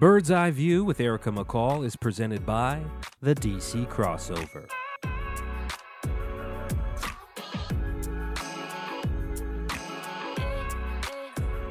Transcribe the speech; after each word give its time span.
Bird's 0.00 0.30
Eye 0.30 0.52
View 0.52 0.84
with 0.84 1.00
Erica 1.00 1.32
McCall 1.32 1.84
is 1.84 1.96
presented 1.96 2.46
by 2.46 2.80
the 3.20 3.34
DC 3.34 3.84
Crossover. 3.88 4.68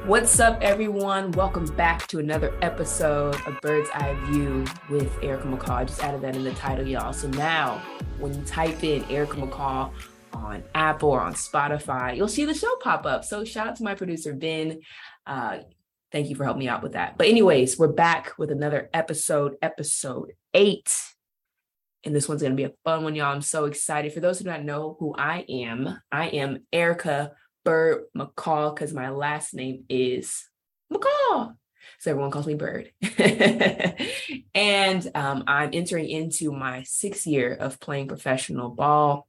What's 0.04 0.38
up, 0.40 0.58
everyone? 0.60 1.32
Welcome 1.32 1.74
back 1.74 2.06
to 2.08 2.18
another 2.18 2.52
episode 2.60 3.34
of 3.46 3.58
Bird's 3.62 3.88
Eye 3.94 4.14
View 4.26 4.66
with 4.90 5.10
Erica 5.22 5.46
McCall. 5.46 5.70
I 5.70 5.84
just 5.86 6.04
added 6.04 6.20
that 6.20 6.36
in 6.36 6.44
the 6.44 6.52
title, 6.52 6.86
y'all. 6.86 7.14
So 7.14 7.28
now, 7.28 7.78
when 8.18 8.34
you 8.34 8.44
type 8.44 8.84
in 8.84 9.04
Erica 9.04 9.36
McCall 9.36 9.90
on 10.34 10.62
Apple 10.74 11.08
or 11.08 11.22
on 11.22 11.32
Spotify, 11.32 12.14
you'll 12.14 12.28
see 12.28 12.44
the 12.44 12.52
show 12.52 12.76
pop 12.82 13.06
up. 13.06 13.24
So 13.24 13.42
shout 13.42 13.68
out 13.68 13.76
to 13.76 13.84
my 13.84 13.94
producer, 13.94 14.34
Ben. 14.34 14.82
Uh, 15.26 15.60
thank 16.12 16.28
you 16.28 16.36
for 16.36 16.44
helping 16.44 16.60
me 16.60 16.68
out 16.68 16.82
with 16.82 16.92
that. 16.92 17.18
But, 17.18 17.28
anyways, 17.28 17.78
we're 17.78 17.88
back 17.88 18.32
with 18.38 18.50
another 18.50 18.90
episode, 18.92 19.56
episode 19.62 20.32
eight. 20.54 20.94
And 22.04 22.14
this 22.14 22.28
one's 22.28 22.42
going 22.42 22.52
to 22.52 22.56
be 22.56 22.64
a 22.64 22.72
fun 22.84 23.04
one, 23.04 23.14
y'all. 23.14 23.34
I'm 23.34 23.42
so 23.42 23.64
excited. 23.64 24.12
For 24.12 24.20
those 24.20 24.38
who 24.38 24.44
do 24.44 24.50
not 24.50 24.64
know 24.64 24.96
who 24.98 25.14
I 25.16 25.44
am, 25.48 25.98
I 26.10 26.28
am 26.28 26.60
Erica 26.72 27.32
Bird 27.64 28.04
McCall 28.16 28.74
because 28.74 28.94
my 28.94 29.10
last 29.10 29.52
name 29.52 29.84
is 29.88 30.48
McCall. 30.92 31.54
So 31.98 32.10
everyone 32.10 32.30
calls 32.30 32.46
me 32.46 32.54
Bird. 32.54 32.92
and 34.54 35.10
um, 35.14 35.44
I'm 35.46 35.70
entering 35.72 36.08
into 36.08 36.52
my 36.52 36.82
sixth 36.84 37.26
year 37.26 37.52
of 37.52 37.80
playing 37.80 38.08
professional 38.08 38.70
ball. 38.70 39.27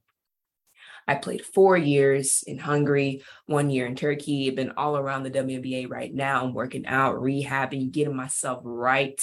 I 1.06 1.16
played 1.16 1.44
four 1.44 1.76
years 1.76 2.44
in 2.46 2.58
Hungary, 2.58 3.22
one 3.46 3.70
year 3.70 3.86
in 3.86 3.96
Turkey, 3.96 4.48
I've 4.48 4.56
been 4.56 4.72
all 4.76 4.96
around 4.96 5.22
the 5.22 5.30
WNBA 5.30 5.90
right 5.90 6.12
now. 6.12 6.44
I'm 6.44 6.54
working 6.54 6.86
out, 6.86 7.16
rehabbing, 7.16 7.90
getting 7.90 8.16
myself 8.16 8.60
right 8.64 9.20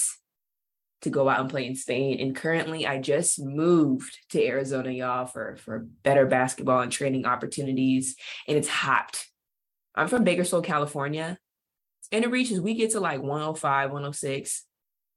to 1.02 1.09
go 1.09 1.30
out 1.30 1.40
and 1.40 1.49
play 1.49 1.66
in 1.66 1.76
Spain. 1.76 2.20
And 2.20 2.35
currently 2.35 2.88
I 2.88 2.99
just 2.99 3.40
moved 3.40 4.18
to 4.32 4.43
Arizona, 4.43 4.91
y'all, 4.91 5.26
for, 5.26 5.57
for 5.57 5.88
better 6.04 6.26
basketball 6.26 6.82
and 6.82 6.91
training 6.91 7.26
opportunities. 7.26 8.16
And 8.48 8.57
it's 8.57 8.68
hot. 8.68 9.23
I'm 9.96 10.07
from 10.07 10.23
Bakersfield, 10.23 10.66
California. 10.66 11.38
And 12.12 12.23
it 12.23 12.32
reaches, 12.32 12.60
we 12.60 12.73
get 12.73 12.91
to 12.91 12.99
like 12.99 13.21
105, 13.21 13.91
106. 13.91 14.63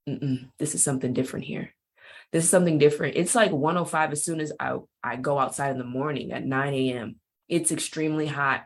Mm-mm, 0.09 0.49
this 0.59 0.75
is 0.75 0.83
something 0.83 1.13
different 1.13 1.45
here. 1.45 1.73
This 2.31 2.45
is 2.45 2.49
something 2.49 2.77
different. 2.77 3.17
It's 3.17 3.35
like 3.35 3.51
105 3.51 4.11
as 4.11 4.23
soon 4.23 4.39
as 4.39 4.53
I, 4.59 4.77
I 5.03 5.17
go 5.17 5.37
outside 5.37 5.71
in 5.71 5.77
the 5.77 5.83
morning 5.83 6.31
at 6.31 6.45
9 6.45 6.73
a.m. 6.73 7.15
It's 7.49 7.71
extremely 7.71 8.27
hot 8.27 8.65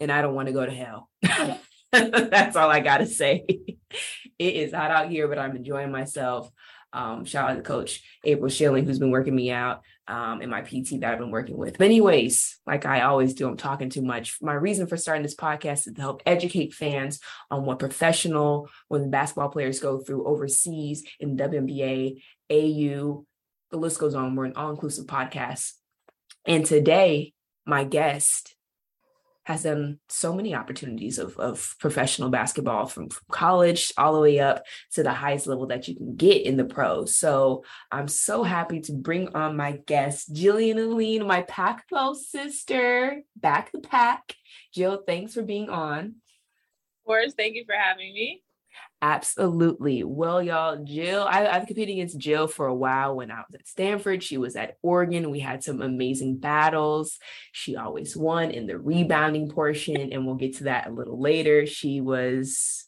and 0.00 0.10
I 0.10 0.22
don't 0.22 0.34
want 0.34 0.48
to 0.48 0.54
go 0.54 0.64
to 0.64 0.72
hell. 0.72 1.10
That's 1.92 2.56
all 2.56 2.70
I 2.70 2.80
got 2.80 2.98
to 2.98 3.06
say. 3.06 3.44
it 4.38 4.54
is 4.54 4.72
hot 4.72 4.90
out 4.90 5.10
here, 5.10 5.28
but 5.28 5.38
I'm 5.38 5.56
enjoying 5.56 5.92
myself. 5.92 6.50
Um, 6.92 7.24
shout 7.24 7.50
out 7.50 7.56
to 7.56 7.62
Coach 7.62 8.02
April 8.24 8.48
Schilling, 8.48 8.84
who's 8.84 8.98
been 8.98 9.12
working 9.12 9.34
me 9.34 9.50
out, 9.50 9.82
um, 10.08 10.40
and 10.40 10.50
my 10.50 10.62
PT 10.62 11.00
that 11.00 11.12
I've 11.12 11.18
been 11.18 11.30
working 11.30 11.56
with. 11.56 11.78
But, 11.78 11.84
anyways, 11.84 12.58
like 12.66 12.84
I 12.84 13.02
always 13.02 13.34
do, 13.34 13.46
I'm 13.46 13.56
talking 13.56 13.90
too 13.90 14.02
much. 14.02 14.38
My 14.42 14.54
reason 14.54 14.86
for 14.88 14.96
starting 14.96 15.22
this 15.22 15.36
podcast 15.36 15.86
is 15.86 15.94
to 15.94 16.00
help 16.00 16.22
educate 16.26 16.74
fans 16.74 17.20
on 17.50 17.64
what 17.64 17.78
professional 17.78 18.68
when 18.88 19.10
basketball 19.10 19.50
players 19.50 19.78
go 19.78 19.98
through 19.98 20.26
overseas 20.26 21.04
in 21.20 21.36
WNBA, 21.36 22.22
AU, 22.50 23.24
the 23.70 23.76
list 23.76 23.98
goes 23.98 24.14
on. 24.14 24.34
We're 24.34 24.46
an 24.46 24.56
all 24.56 24.70
inclusive 24.70 25.06
podcast. 25.06 25.72
And 26.46 26.64
today, 26.64 27.32
my 27.66 27.84
guest 27.84 28.56
has 29.44 29.62
done 29.64 29.98
so 30.08 30.32
many 30.32 30.54
opportunities 30.54 31.18
of, 31.18 31.36
of 31.38 31.74
professional 31.80 32.28
basketball 32.28 32.86
from, 32.86 33.08
from, 33.08 33.22
college 33.30 33.92
all 33.96 34.12
the 34.12 34.20
way 34.20 34.38
up 34.38 34.64
to 34.92 35.02
the 35.02 35.12
highest 35.12 35.46
level 35.46 35.66
that 35.66 35.88
you 35.88 35.96
can 35.96 36.14
get 36.14 36.42
in 36.42 36.56
the 36.56 36.64
pros. 36.64 37.16
So 37.16 37.64
I'm 37.90 38.06
so 38.06 38.42
happy 38.42 38.80
to 38.82 38.92
bring 38.92 39.34
on 39.34 39.56
my 39.56 39.80
guest, 39.86 40.32
Jillian 40.32 40.78
Alleyne, 40.78 41.26
my 41.26 41.42
Pac 41.42 41.88
12 41.88 42.18
sister, 42.18 43.22
back 43.34 43.72
the 43.72 43.80
pack. 43.80 44.34
Jill, 44.72 45.02
thanks 45.06 45.34
for 45.34 45.42
being 45.42 45.68
on. 45.68 46.04
Of 46.06 47.06
course, 47.06 47.32
thank 47.34 47.56
you 47.56 47.64
for 47.64 47.74
having 47.74 48.12
me. 48.12 48.42
Absolutely. 49.02 50.04
Well, 50.04 50.42
y'all, 50.42 50.84
Jill, 50.84 51.22
I, 51.22 51.46
I've 51.46 51.66
competed 51.66 51.94
against 51.94 52.18
Jill 52.18 52.46
for 52.46 52.66
a 52.66 52.74
while 52.74 53.16
when 53.16 53.30
I 53.30 53.36
was 53.36 53.54
at 53.54 53.66
Stanford. 53.66 54.22
She 54.22 54.36
was 54.36 54.56
at 54.56 54.76
Oregon. 54.82 55.30
We 55.30 55.40
had 55.40 55.64
some 55.64 55.80
amazing 55.80 56.36
battles. 56.36 57.18
She 57.52 57.76
always 57.76 58.14
won 58.14 58.50
in 58.50 58.66
the 58.66 58.78
rebounding 58.78 59.48
portion, 59.48 60.12
and 60.12 60.26
we'll 60.26 60.34
get 60.34 60.58
to 60.58 60.64
that 60.64 60.86
a 60.86 60.92
little 60.92 61.18
later. 61.18 61.64
She 61.66 62.02
was 62.02 62.86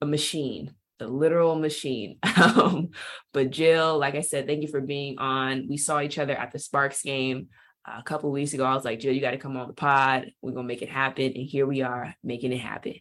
a 0.00 0.06
machine, 0.06 0.74
a 0.98 1.06
literal 1.06 1.56
machine. 1.56 2.18
Um, 2.36 2.90
but 3.32 3.50
Jill, 3.50 3.98
like 3.98 4.14
I 4.14 4.20
said, 4.20 4.46
thank 4.46 4.62
you 4.62 4.68
for 4.68 4.80
being 4.80 5.18
on. 5.18 5.66
We 5.68 5.76
saw 5.76 6.00
each 6.00 6.18
other 6.18 6.34
at 6.34 6.52
the 6.52 6.58
Sparks 6.58 7.02
game 7.02 7.48
uh, 7.86 7.96
a 7.98 8.02
couple 8.02 8.30
weeks 8.30 8.54
ago. 8.54 8.64
I 8.64 8.74
was 8.74 8.84
like, 8.84 9.00
Jill, 9.00 9.12
you 9.12 9.20
got 9.20 9.32
to 9.32 9.38
come 9.38 9.56
on 9.56 9.66
the 9.66 9.72
pod. 9.72 10.30
We're 10.42 10.52
going 10.52 10.66
to 10.66 10.72
make 10.72 10.82
it 10.82 10.90
happen. 10.90 11.26
And 11.26 11.46
here 11.46 11.66
we 11.66 11.82
are 11.82 12.14
making 12.22 12.52
it 12.52 12.60
happen 12.60 12.94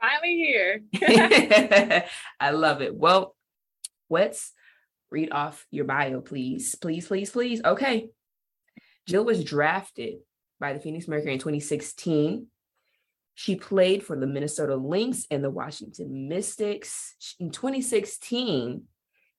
finally 0.00 0.36
here. 0.36 0.80
I 2.40 2.50
love 2.50 2.82
it. 2.82 2.94
Well, 2.94 3.34
let's 4.10 4.52
read 5.10 5.32
off 5.32 5.66
your 5.70 5.84
bio, 5.84 6.20
please. 6.20 6.74
Please, 6.74 7.06
please, 7.06 7.30
please. 7.30 7.60
Okay. 7.64 8.08
Jill 9.06 9.24
was 9.24 9.44
drafted 9.44 10.16
by 10.58 10.72
the 10.72 10.80
Phoenix 10.80 11.06
Mercury 11.06 11.32
in 11.32 11.38
2016. 11.38 12.46
She 13.34 13.54
played 13.54 14.02
for 14.02 14.18
the 14.18 14.26
Minnesota 14.26 14.76
Lynx 14.76 15.26
and 15.30 15.44
the 15.44 15.50
Washington 15.50 16.28
Mystics. 16.28 17.14
In 17.38 17.50
2016, 17.50 18.84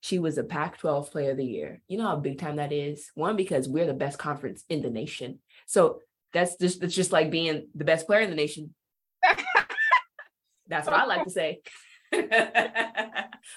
she 0.01 0.19
was 0.19 0.37
a 0.37 0.43
Pac 0.43 0.77
12 0.77 1.11
Player 1.11 1.31
of 1.31 1.37
the 1.37 1.45
Year. 1.45 1.81
You 1.87 1.97
know 1.97 2.05
how 2.05 2.15
big 2.15 2.37
time 2.37 2.57
that 2.57 2.71
is? 2.71 3.11
One, 3.15 3.35
because 3.35 3.67
we're 3.67 3.87
the 3.87 3.93
best 3.93 4.19
conference 4.19 4.63
in 4.69 4.83
the 4.83 4.91
nation. 4.91 5.39
So 5.65 6.01
that's 6.31 6.55
just, 6.57 6.83
it's 6.83 6.93
just 6.93 7.11
like 7.11 7.31
being 7.31 7.67
the 7.73 7.85
best 7.85 8.05
player 8.05 8.21
in 8.21 8.29
the 8.29 8.35
nation. 8.35 8.73
That's 10.69 10.87
what 10.87 10.95
I 10.95 11.05
like 11.05 11.23
to 11.23 11.29
say. 11.29 11.61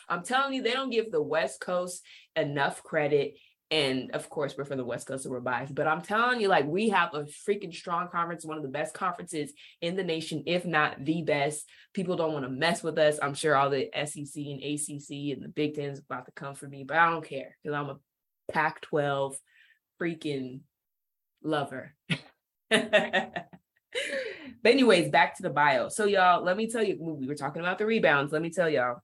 I'm 0.08 0.22
telling 0.24 0.54
you, 0.54 0.62
they 0.62 0.72
don't 0.72 0.90
give 0.90 1.10
the 1.10 1.22
West 1.22 1.60
Coast 1.60 2.02
enough 2.36 2.82
credit. 2.82 3.34
And 3.72 4.10
of 4.12 4.28
course, 4.28 4.56
we're 4.58 4.64
from 4.64 4.78
the 4.78 4.84
West 4.84 5.06
Coast, 5.06 5.22
so 5.22 5.30
we're 5.30 5.38
biased. 5.38 5.76
But 5.76 5.86
I'm 5.86 6.02
telling 6.02 6.40
you, 6.40 6.48
like, 6.48 6.66
we 6.66 6.88
have 6.88 7.14
a 7.14 7.26
freaking 7.48 7.72
strong 7.72 8.08
conference, 8.08 8.44
one 8.44 8.56
of 8.56 8.64
the 8.64 8.68
best 8.68 8.94
conferences 8.94 9.52
in 9.80 9.94
the 9.94 10.02
nation, 10.02 10.42
if 10.46 10.64
not 10.64 11.04
the 11.04 11.22
best. 11.22 11.68
People 11.94 12.16
don't 12.16 12.32
want 12.32 12.44
to 12.44 12.50
mess 12.50 12.82
with 12.82 12.98
us. 12.98 13.20
I'm 13.22 13.34
sure 13.34 13.54
all 13.54 13.70
the 13.70 13.88
SEC 13.94 14.34
and 14.36 14.62
ACC 14.62 15.32
and 15.32 15.44
the 15.44 15.52
Big 15.54 15.76
Ten 15.76 15.90
is 15.90 16.00
about 16.00 16.26
to 16.26 16.32
come 16.32 16.56
for 16.56 16.66
me, 16.66 16.82
but 16.82 16.96
I 16.96 17.10
don't 17.10 17.24
care 17.24 17.56
because 17.62 17.76
I'm 17.76 17.90
a 17.90 17.98
Pac 18.50 18.80
12 18.80 19.36
freaking 20.00 20.60
lover. 21.44 21.94
but 24.62 24.72
anyways, 24.72 25.10
back 25.10 25.36
to 25.36 25.42
the 25.42 25.50
bio. 25.50 25.88
So 25.88 26.04
y'all, 26.04 26.44
let 26.44 26.56
me 26.56 26.70
tell 26.70 26.82
you, 26.82 26.96
we 27.00 27.26
were 27.26 27.34
talking 27.34 27.62
about 27.62 27.78
the 27.78 27.86
rebounds. 27.86 28.32
Let 28.32 28.42
me 28.42 28.50
tell 28.50 28.68
y'all, 28.68 29.02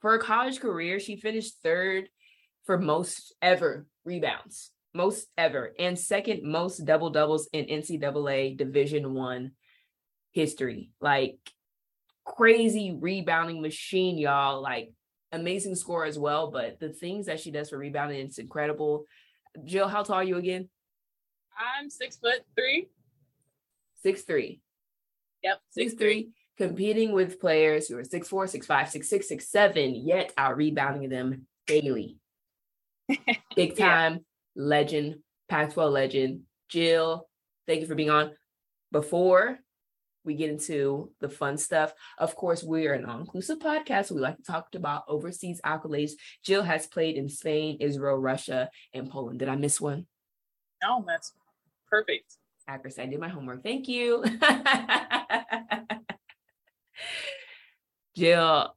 for 0.00 0.12
her 0.12 0.18
college 0.18 0.60
career, 0.60 1.00
she 1.00 1.16
finished 1.16 1.62
third 1.62 2.08
for 2.64 2.78
most 2.78 3.34
ever 3.42 3.86
rebounds, 4.04 4.70
most 4.94 5.26
ever, 5.36 5.72
and 5.78 5.98
second 5.98 6.42
most 6.42 6.84
double 6.84 7.10
doubles 7.10 7.48
in 7.52 7.66
NCAA 7.66 8.56
Division 8.56 9.14
One 9.14 9.52
history. 10.32 10.90
Like 11.00 11.38
crazy 12.24 12.96
rebounding 12.98 13.60
machine, 13.60 14.18
y'all. 14.18 14.62
Like 14.62 14.92
amazing 15.32 15.74
score 15.74 16.04
as 16.04 16.18
well. 16.18 16.50
But 16.50 16.80
the 16.80 16.90
things 16.90 17.26
that 17.26 17.40
she 17.40 17.50
does 17.50 17.70
for 17.70 17.78
rebounding, 17.78 18.20
it's 18.20 18.38
incredible. 18.38 19.06
Jill, 19.64 19.88
how 19.88 20.02
tall 20.02 20.16
are 20.16 20.24
you 20.24 20.36
again? 20.36 20.68
I'm 21.56 21.88
six 21.88 22.16
foot 22.16 22.40
three 22.56 22.88
six 24.04 24.22
three. 24.22 24.60
Yep, 25.42 25.58
six 25.70 25.94
three. 25.94 26.28
Competing 26.56 27.10
with 27.10 27.40
players 27.40 27.88
who 27.88 27.98
are 27.98 28.04
six 28.04 28.28
four, 28.28 28.46
six 28.46 28.66
five, 28.66 28.88
six 28.88 29.08
six, 29.08 29.26
six 29.26 29.48
seven, 29.48 29.94
yet 29.96 30.32
out 30.38 30.56
rebounding 30.56 31.08
them 31.08 31.46
daily. 31.66 32.18
Big 33.56 33.76
time 33.76 34.12
yeah. 34.12 34.18
legend, 34.54 35.16
Pac-12 35.48 35.90
legend, 35.90 36.40
Jill. 36.68 37.26
Thank 37.66 37.80
you 37.80 37.86
for 37.86 37.96
being 37.96 38.10
on. 38.10 38.32
Before 38.92 39.58
we 40.24 40.34
get 40.34 40.50
into 40.50 41.10
the 41.20 41.28
fun 41.28 41.56
stuff, 41.58 41.92
of 42.18 42.36
course, 42.36 42.62
we 42.62 42.86
are 42.86 42.92
an 42.92 43.04
all-inclusive 43.04 43.58
podcast. 43.58 44.06
So 44.06 44.14
we 44.14 44.20
like 44.20 44.36
to 44.36 44.42
talk 44.42 44.68
about 44.74 45.04
overseas 45.08 45.60
accolades. 45.64 46.12
Jill 46.44 46.62
has 46.62 46.86
played 46.86 47.16
in 47.16 47.28
Spain, 47.28 47.78
Israel, 47.80 48.16
Russia, 48.16 48.70
and 48.92 49.10
Poland. 49.10 49.40
Did 49.40 49.48
I 49.48 49.56
miss 49.56 49.80
one? 49.80 50.06
No, 50.82 51.04
that's 51.06 51.32
perfect. 51.90 52.36
Actress, 52.66 52.98
I 52.98 53.06
did 53.06 53.20
my 53.20 53.28
homework. 53.28 53.62
Thank 53.62 53.88
you. 53.88 54.24
Jill, 58.16 58.74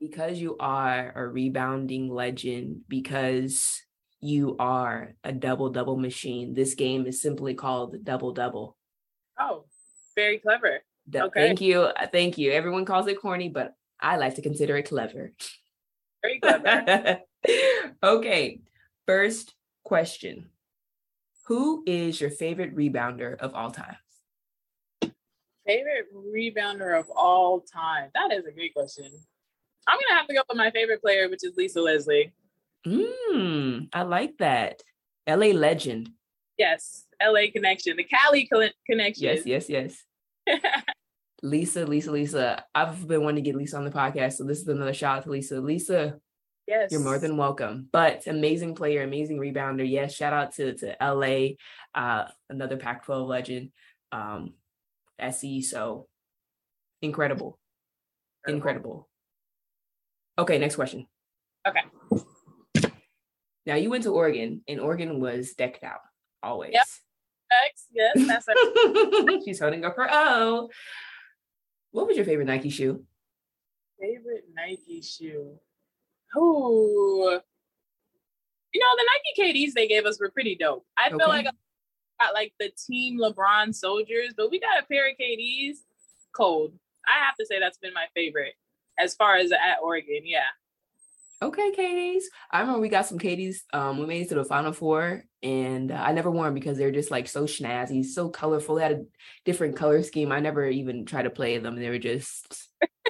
because 0.00 0.38
you 0.38 0.56
are 0.58 1.12
a 1.14 1.26
rebounding 1.26 2.08
legend, 2.12 2.82
because 2.88 3.82
you 4.20 4.56
are 4.58 5.14
a 5.24 5.32
double 5.32 5.70
double 5.70 5.96
machine, 5.96 6.52
this 6.54 6.74
game 6.74 7.06
is 7.06 7.22
simply 7.22 7.54
called 7.54 8.04
double 8.04 8.32
double. 8.32 8.76
Oh, 9.38 9.64
very 10.14 10.38
clever. 10.38 10.80
okay. 11.14 11.30
Thank 11.34 11.60
you. 11.60 11.82
Uh, 11.82 12.06
thank 12.12 12.38
you. 12.38 12.50
Everyone 12.50 12.84
calls 12.84 13.06
it 13.06 13.20
corny, 13.20 13.48
but 13.48 13.74
I 14.00 14.16
like 14.16 14.34
to 14.34 14.42
consider 14.42 14.76
it 14.76 14.88
clever. 14.88 15.32
Very 16.22 16.40
clever. 16.40 17.20
okay, 18.02 18.60
first 19.06 19.54
question. 19.84 20.48
Who 21.48 21.82
is 21.86 22.20
your 22.20 22.28
favorite 22.30 22.76
rebounder 22.76 23.36
of 23.38 23.54
all 23.54 23.70
time? 23.70 23.96
favorite 25.66 26.06
rebounder 26.14 26.98
of 26.98 27.10
all 27.14 27.60
time? 27.60 28.10
That 28.14 28.32
is 28.32 28.44
a 28.44 28.52
great 28.52 28.74
question. 28.74 29.06
I'm 29.86 29.98
gonna 29.98 30.18
have 30.18 30.26
to 30.28 30.34
go 30.34 30.42
with 30.46 30.58
my 30.58 30.70
favorite 30.70 31.00
player, 31.00 31.28
which 31.30 31.40
is 31.42 31.56
Lisa 31.56 31.80
Leslie. 31.80 32.34
Mm, 32.86 33.88
I 33.94 34.02
like 34.02 34.36
that. 34.38 34.82
LA 35.26 35.48
legend. 35.48 36.10
Yes, 36.58 37.06
LA 37.22 37.50
connection, 37.50 37.96
the 37.96 38.04
Cali 38.04 38.46
co- 38.46 38.68
connection. 38.86 39.24
Yes, 39.24 39.46
yes, 39.46 39.70
yes. 39.70 40.04
Lisa, 41.42 41.86
Lisa, 41.86 42.12
Lisa. 42.12 42.64
I've 42.74 43.08
been 43.08 43.22
wanting 43.22 43.42
to 43.42 43.50
get 43.50 43.56
Lisa 43.56 43.78
on 43.78 43.84
the 43.84 43.90
podcast, 43.90 44.34
so 44.34 44.44
this 44.44 44.60
is 44.60 44.68
another 44.68 44.92
shout 44.92 45.18
out 45.18 45.24
to 45.24 45.30
Lisa. 45.30 45.60
Lisa, 45.60 46.18
yes, 46.68 46.92
you're 46.92 47.00
more 47.00 47.18
than 47.18 47.36
welcome. 47.36 47.88
But 47.90 48.26
amazing 48.26 48.74
player, 48.74 49.02
amazing 49.02 49.38
rebounder. 49.38 49.88
Yes, 49.88 50.14
shout 50.14 50.32
out 50.32 50.54
to 50.54 50.74
to 50.74 50.96
LA, 51.00 51.56
uh, 51.94 52.28
another 52.48 52.76
Pac-12 52.76 53.26
legend, 53.26 53.70
um, 54.12 54.54
SC. 55.18 55.62
So 55.62 56.06
incredible, 57.02 57.58
incredible. 58.46 59.08
Okay, 60.38 60.58
next 60.58 60.76
question. 60.76 61.06
Okay. 61.66 61.80
Now 63.66 63.74
you 63.74 63.90
went 63.90 64.04
to 64.04 64.14
Oregon, 64.14 64.62
and 64.68 64.80
Oregon 64.80 65.20
was 65.20 65.54
decked 65.54 65.82
out 65.82 66.00
always. 66.42 66.72
Yep. 66.72 66.86
Yes, 67.92 68.26
that's 68.26 68.46
it. 68.48 69.42
She's 69.44 69.58
holding 69.58 69.84
up 69.84 69.96
her 69.96 70.08
O. 70.10 70.68
What 71.90 72.06
was 72.06 72.16
your 72.16 72.26
favorite 72.26 72.46
Nike 72.46 72.70
shoe? 72.70 73.04
Favorite 74.00 74.44
Nike 74.54 75.00
shoe? 75.00 75.58
Oh, 76.36 77.40
you 78.72 78.80
know 78.80 78.86
the 78.96 79.08
Nike 79.40 79.66
KDs 79.66 79.72
they 79.72 79.88
gave 79.88 80.04
us 80.04 80.20
were 80.20 80.30
pretty 80.30 80.54
dope. 80.54 80.84
I 80.96 81.08
feel 81.08 81.28
like 81.28 81.46
I 81.46 81.50
got 82.24 82.34
like 82.34 82.52
the 82.60 82.70
Team 82.86 83.18
LeBron 83.18 83.74
Soldiers, 83.74 84.34
but 84.36 84.50
we 84.50 84.60
got 84.60 84.82
a 84.82 84.86
pair 84.86 85.08
of 85.08 85.16
KDs. 85.20 85.78
Cold. 86.34 86.74
I 87.06 87.24
have 87.24 87.34
to 87.36 87.46
say 87.46 87.58
that's 87.58 87.78
been 87.78 87.94
my 87.94 88.06
favorite 88.14 88.54
as 88.98 89.14
far 89.14 89.36
as 89.36 89.50
at 89.52 89.78
Oregon. 89.82 90.22
Yeah. 90.24 90.42
Okay, 91.40 91.70
KDs. 91.70 92.24
I 92.50 92.60
remember 92.60 92.80
we 92.80 92.88
got 92.88 93.06
some 93.06 93.18
KDs. 93.18 93.58
Um, 93.72 93.98
we 93.98 94.06
made 94.06 94.22
it 94.22 94.28
to 94.30 94.34
the 94.34 94.44
final 94.44 94.72
four, 94.72 95.22
and 95.40 95.92
uh, 95.92 95.94
I 95.94 96.12
never 96.12 96.32
wore 96.32 96.46
them 96.46 96.54
because 96.54 96.76
they're 96.76 96.90
just 96.90 97.12
like 97.12 97.28
so 97.28 97.44
snazzy, 97.44 98.04
so 98.04 98.28
colorful. 98.28 98.74
They 98.74 98.82
had 98.82 98.92
a 98.92 99.04
different 99.44 99.76
color 99.76 100.02
scheme. 100.02 100.32
I 100.32 100.40
never 100.40 100.66
even 100.66 101.04
tried 101.06 101.22
to 101.22 101.30
play 101.30 101.58
them. 101.58 101.76
They 101.76 101.90
were 101.90 101.98
just 101.98 102.68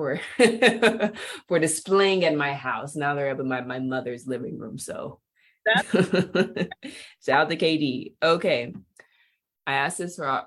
for 0.00 0.18
for 1.48 1.58
displaying 1.58 2.24
at 2.24 2.34
my 2.34 2.54
house. 2.54 2.96
Now 2.96 3.14
they're 3.14 3.30
up 3.30 3.40
in 3.40 3.48
my 3.48 3.60
my 3.60 3.80
mother's 3.80 4.26
living 4.26 4.58
room. 4.58 4.78
So 4.78 5.20
shout 5.92 5.98
out 7.28 7.50
to 7.50 7.56
KD. 7.56 8.14
Okay, 8.22 8.72
I 9.66 9.74
asked 9.74 9.98
this 9.98 10.16
for 10.16 10.44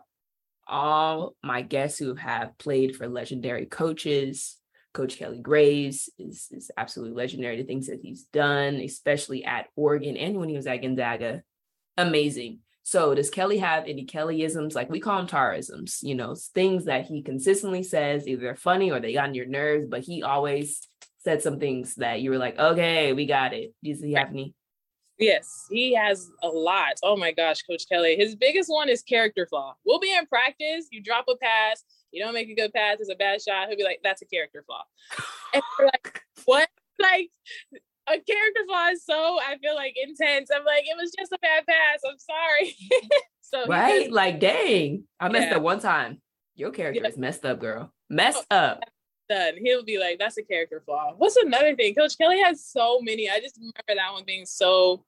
all 0.66 1.36
my 1.44 1.62
guests 1.62 2.00
who 2.00 2.16
have 2.16 2.58
played 2.58 2.96
for 2.96 3.08
legendary 3.08 3.68
coaches. 3.68 4.58
Coach 4.94 5.18
Kelly 5.18 5.40
Graves 5.40 6.10
is, 6.20 6.50
is 6.52 6.70
absolutely 6.78 7.16
legendary. 7.16 7.58
The 7.58 7.64
things 7.64 7.88
that 7.88 8.00
he's 8.02 8.26
done, 8.26 8.76
especially 8.76 9.44
at 9.44 9.68
Oregon 9.76 10.18
and 10.18 10.38
when 10.38 10.50
he 10.50 10.56
was 10.56 10.68
at 10.68 10.84
Gonzaga, 10.84 11.42
amazing. 11.98 12.60
So, 12.84 13.16
does 13.16 13.30
Kelly 13.30 13.58
have 13.60 13.86
any 13.88 14.06
Kellyisms? 14.06 14.76
Like 14.76 14.90
we 14.90 15.00
call 15.00 15.18
them 15.18 15.28
Tarisms, 15.28 16.00
you 16.04 16.16
know, 16.16 16.36
things 16.36 16.86
that 16.86 17.06
he 17.06 17.22
consistently 17.22 17.82
says, 17.82 18.28
either 18.28 18.42
they're 18.42 18.56
funny 18.56 18.92
or 18.92 19.00
they 19.00 19.14
got 19.14 19.30
on 19.30 19.36
your 19.36 19.46
nerves, 19.46 19.88
but 19.90 20.02
he 20.02 20.22
always 20.22 20.86
said 21.20 21.42
some 21.42 21.60
things 21.60 21.96
that 21.96 22.22
you 22.22 22.30
were 22.30 22.38
like, 22.38 22.60
okay, 22.60 23.14
we 23.14 23.26
got 23.26 23.54
it. 23.54 23.74
Does 23.84 24.02
he 24.02 24.14
have 24.14 24.30
any? 24.30 24.54
Yes, 25.18 25.68
he 25.70 25.94
has 25.96 26.30
a 26.42 26.50
lot. 26.50 26.94
Oh 27.04 27.16
my 27.16 27.32
gosh, 27.32 27.62
Coach 27.62 27.88
Kelly. 27.88 28.18
His 28.18 28.36
biggest 28.36 28.70
one 28.70 28.90
is 28.90 29.02
character 29.02 29.48
flaw. 29.48 29.76
We'll 29.86 30.00
be 30.00 30.14
in 30.14 30.26
practice, 30.26 30.88
you 30.92 31.02
drop 31.02 31.26
a 31.30 31.38
pass, 31.38 31.84
you 32.12 32.22
don't 32.22 32.34
make 32.34 32.50
a 32.50 32.56
good 32.56 32.74
pass, 32.74 32.98
it's 33.00 33.10
a 33.10 33.16
bad 33.16 33.42
shot. 33.42 33.70
He'll 33.70 33.78
be 33.78 33.84
like, 33.84 34.02
that's 34.04 34.22
a 34.22 34.26
character 34.26 34.64
flaw. 34.66 34.84
And 35.54 35.64
we're 35.80 35.86
like, 35.86 36.22
what? 36.46 36.70
Like, 37.00 37.30
a 38.08 38.20
character 38.20 38.62
flaw 38.68 38.90
is 38.90 39.04
so, 39.06 39.40
I 39.40 39.58
feel 39.62 39.76
like, 39.76 39.96
intense. 40.02 40.50
I'm 40.54 40.66
like, 40.66 40.84
it 40.86 40.98
was 41.00 41.12
just 41.18 41.32
a 41.32 41.38
bad 41.42 41.66
pass. 41.66 42.00
I'm 42.08 42.18
sorry. 42.18 42.76
so, 43.42 43.66
Right? 43.68 44.12
Like, 44.12 44.40
dang, 44.40 45.06
I 45.20 45.30
messed 45.30 45.50
Yeah. 45.50 45.58
up 45.58 45.62
one 45.64 45.80
time. 45.80 46.22
Your 46.56 46.72
character 46.72 47.02
Yeah. 47.02 47.10
is 47.10 47.18
messed 47.18 47.46
up, 47.46 47.60
girl. 47.60 47.92
Messed 48.10 48.46
oh, 48.52 48.56
up. 48.56 48.80
done. 49.30 49.54
He'll 49.64 49.84
be 49.84 49.98
like, 50.00 50.20
that's 50.20 50.38
a 50.38 50.44
character 50.44 50.82
flaw. 50.86 51.14
What's 51.18 51.36
another 51.38 51.76
thing? 51.76 51.96
Coach 51.96 52.18
Kelly 52.18 52.42
has 52.42 52.64
so 52.66 53.00
many. 53.02 53.30
I 53.30 53.40
just 53.40 53.58
remember 53.58 53.82
that 53.88 54.12
one 54.14 54.24
being 54.26 54.46
so. 54.46 55.04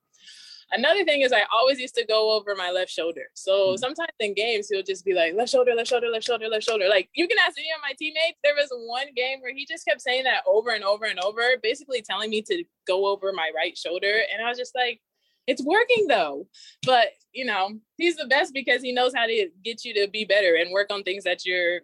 Another 0.71 1.03
thing 1.05 1.21
is, 1.21 1.31
I 1.31 1.43
always 1.53 1.79
used 1.79 1.95
to 1.95 2.05
go 2.05 2.31
over 2.35 2.55
my 2.55 2.71
left 2.71 2.91
shoulder. 2.91 3.29
So 3.33 3.73
Mhm. 3.73 3.79
sometimes 3.79 4.09
in 4.19 4.33
games, 4.33 4.67
he'll 4.69 4.83
just 4.83 5.05
be 5.05 5.13
like, 5.13 5.33
left 5.35 5.51
shoulder, 5.51 5.73
left 5.75 5.89
shoulder, 5.89 6.09
left 6.09 6.25
shoulder, 6.25 6.47
left 6.49 6.65
shoulder. 6.65 6.87
Like 6.89 7.09
you 7.13 7.27
can 7.27 7.37
ask 7.39 7.57
any 7.57 7.69
of 7.71 7.81
my 7.81 7.93
teammates. 7.97 8.39
There 8.43 8.55
was 8.55 8.69
one 8.71 9.07
game 9.15 9.41
where 9.41 9.53
he 9.53 9.65
just 9.65 9.85
kept 9.85 10.01
saying 10.01 10.23
that 10.23 10.43
over 10.47 10.71
and 10.71 10.83
over 10.83 11.05
and 11.05 11.19
over, 11.19 11.41
basically 11.61 12.01
telling 12.01 12.29
me 12.29 12.41
to 12.43 12.63
go 12.87 13.05
over 13.07 13.31
my 13.31 13.51
right 13.55 13.77
shoulder. 13.77 14.21
And 14.33 14.43
I 14.43 14.49
was 14.49 14.57
just 14.57 14.73
like, 14.75 15.01
it's 15.47 15.63
working 15.63 16.07
though. 16.07 16.47
But, 16.85 17.09
you 17.31 17.45
know, 17.45 17.79
he's 17.97 18.15
the 18.15 18.25
best 18.25 18.53
because 18.53 18.81
he 18.81 18.91
knows 18.91 19.13
how 19.15 19.27
to 19.27 19.49
get 19.63 19.85
you 19.85 19.93
to 19.93 20.07
be 20.07 20.25
better 20.25 20.55
and 20.55 20.71
work 20.71 20.91
on 20.91 21.03
things 21.03 21.23
that 21.25 21.45
you're, 21.45 21.81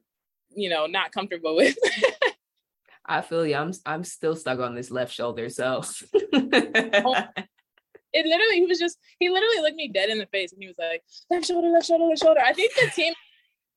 you 0.49 0.69
know, 0.69 0.87
not 0.87 1.11
comfortable 1.11 1.55
with. 1.55 1.77
I 3.05 3.21
feel 3.21 3.45
you. 3.45 3.55
I'm 3.55 3.73
I'm 3.85 4.03
still 4.03 4.35
stuck 4.35 4.59
on 4.59 4.73
this 4.75 4.89
left 4.91 5.13
shoulder. 5.13 5.49
So 5.49 5.81
it 8.13 8.25
literally 8.25 8.59
he 8.59 8.65
was 8.65 8.79
just 8.79 8.97
he 9.19 9.29
literally 9.29 9.61
looked 9.61 9.75
me 9.75 9.87
dead 9.87 10.09
in 10.09 10.17
the 10.17 10.25
face 10.27 10.51
and 10.51 10.61
he 10.61 10.67
was 10.67 10.77
like 10.77 11.03
left 11.29 11.45
shoulder 11.45 11.69
left 11.69 11.87
shoulder 11.87 12.05
left 12.05 12.21
shoulder 12.21 12.41
i 12.43 12.53
think 12.53 12.71
the 12.75 12.89
team 12.91 13.13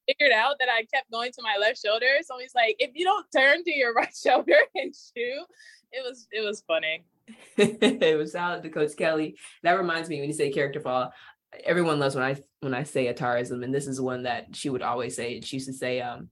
figured 0.06 0.32
out 0.32 0.56
that 0.58 0.68
i 0.68 0.84
kept 0.92 1.10
going 1.10 1.32
to 1.32 1.42
my 1.42 1.56
left 1.60 1.80
shoulder 1.84 2.06
so 2.24 2.38
he's 2.38 2.54
like 2.54 2.76
if 2.78 2.90
you 2.94 3.04
don't 3.04 3.26
turn 3.34 3.62
to 3.64 3.74
your 3.74 3.92
right 3.94 4.14
shoulder 4.14 4.56
and 4.74 4.94
shoot 4.94 5.46
it 5.92 6.02
was 6.04 6.26
it 6.30 6.44
was 6.44 6.62
funny 6.66 7.04
it 7.56 8.18
was 8.18 8.34
out 8.34 8.62
to 8.62 8.68
Coach 8.68 8.96
Kelly. 8.96 9.36
That 9.62 9.78
reminds 9.78 10.08
me 10.08 10.20
when 10.20 10.28
you 10.28 10.34
say 10.34 10.50
character 10.50 10.80
flaw. 10.80 11.10
Everyone 11.64 11.98
loves 11.98 12.14
when 12.14 12.24
I 12.24 12.36
when 12.60 12.74
I 12.74 12.82
say 12.82 13.12
atarism, 13.12 13.62
and 13.62 13.72
this 13.72 13.86
is 13.86 14.00
one 14.00 14.24
that 14.24 14.56
she 14.56 14.70
would 14.70 14.82
always 14.82 15.14
say. 15.14 15.40
She 15.40 15.56
used 15.56 15.68
to 15.68 15.72
say, 15.72 16.00
um, 16.00 16.28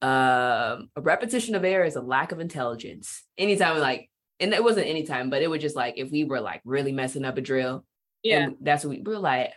um, 0.00 0.90
a 0.96 1.00
repetition 1.00 1.54
of 1.54 1.64
error 1.64 1.84
is 1.84 1.96
a 1.96 2.00
lack 2.00 2.32
of 2.32 2.40
intelligence. 2.40 3.22
Anytime 3.36 3.78
like, 3.78 4.10
and 4.40 4.52
it 4.52 4.62
wasn't 4.62 4.86
any 4.86 5.04
time, 5.04 5.30
but 5.30 5.42
it 5.42 5.50
was 5.50 5.62
just 5.62 5.76
like 5.76 5.94
if 5.96 6.10
we 6.10 6.24
were 6.24 6.40
like 6.40 6.60
really 6.64 6.92
messing 6.92 7.24
up 7.24 7.38
a 7.38 7.40
drill, 7.40 7.84
yeah 8.22 8.38
and 8.40 8.56
that's 8.60 8.84
what 8.84 8.90
we, 8.90 9.02
we 9.02 9.14
were 9.14 9.18
like, 9.18 9.52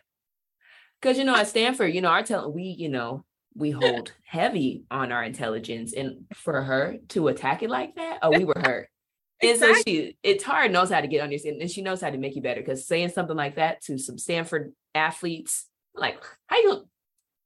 because 1.01 1.17
you 1.17 1.23
know 1.23 1.35
at 1.35 1.47
Stanford, 1.47 1.93
you 1.93 2.01
know 2.01 2.09
our 2.09 2.23
tell 2.23 2.51
we 2.51 2.63
you 2.63 2.89
know 2.89 3.23
we 3.55 3.71
hold 3.71 4.13
heavy 4.23 4.83
on 4.91 5.11
our 5.11 5.23
intelligence, 5.23 5.93
and 5.93 6.25
for 6.33 6.61
her 6.61 6.97
to 7.09 7.27
attack 7.27 7.63
it 7.63 7.69
like 7.69 7.95
that, 7.95 8.19
oh, 8.21 8.29
we 8.29 8.45
were 8.45 8.61
hurt. 8.63 8.89
And 9.39 9.59
so 9.59 9.71
she, 9.85 10.17
it's 10.23 10.43
hard, 10.43 10.71
knows 10.71 10.89
how 10.89 10.99
to 10.99 11.05
get 11.05 11.21
under 11.21 11.33
your 11.33 11.39
skin, 11.39 11.59
and 11.61 11.69
she 11.69 11.83
knows 11.83 12.01
how 12.01 12.09
to 12.09 12.17
make 12.17 12.35
you 12.35 12.41
better. 12.41 12.59
Because 12.59 12.87
saying 12.87 13.09
something 13.09 13.35
like 13.37 13.57
that 13.57 13.83
to 13.83 13.99
some 13.99 14.17
Stanford 14.17 14.73
athletes, 14.95 15.67
like, 15.93 16.23
how 16.47 16.57
you, 16.57 16.87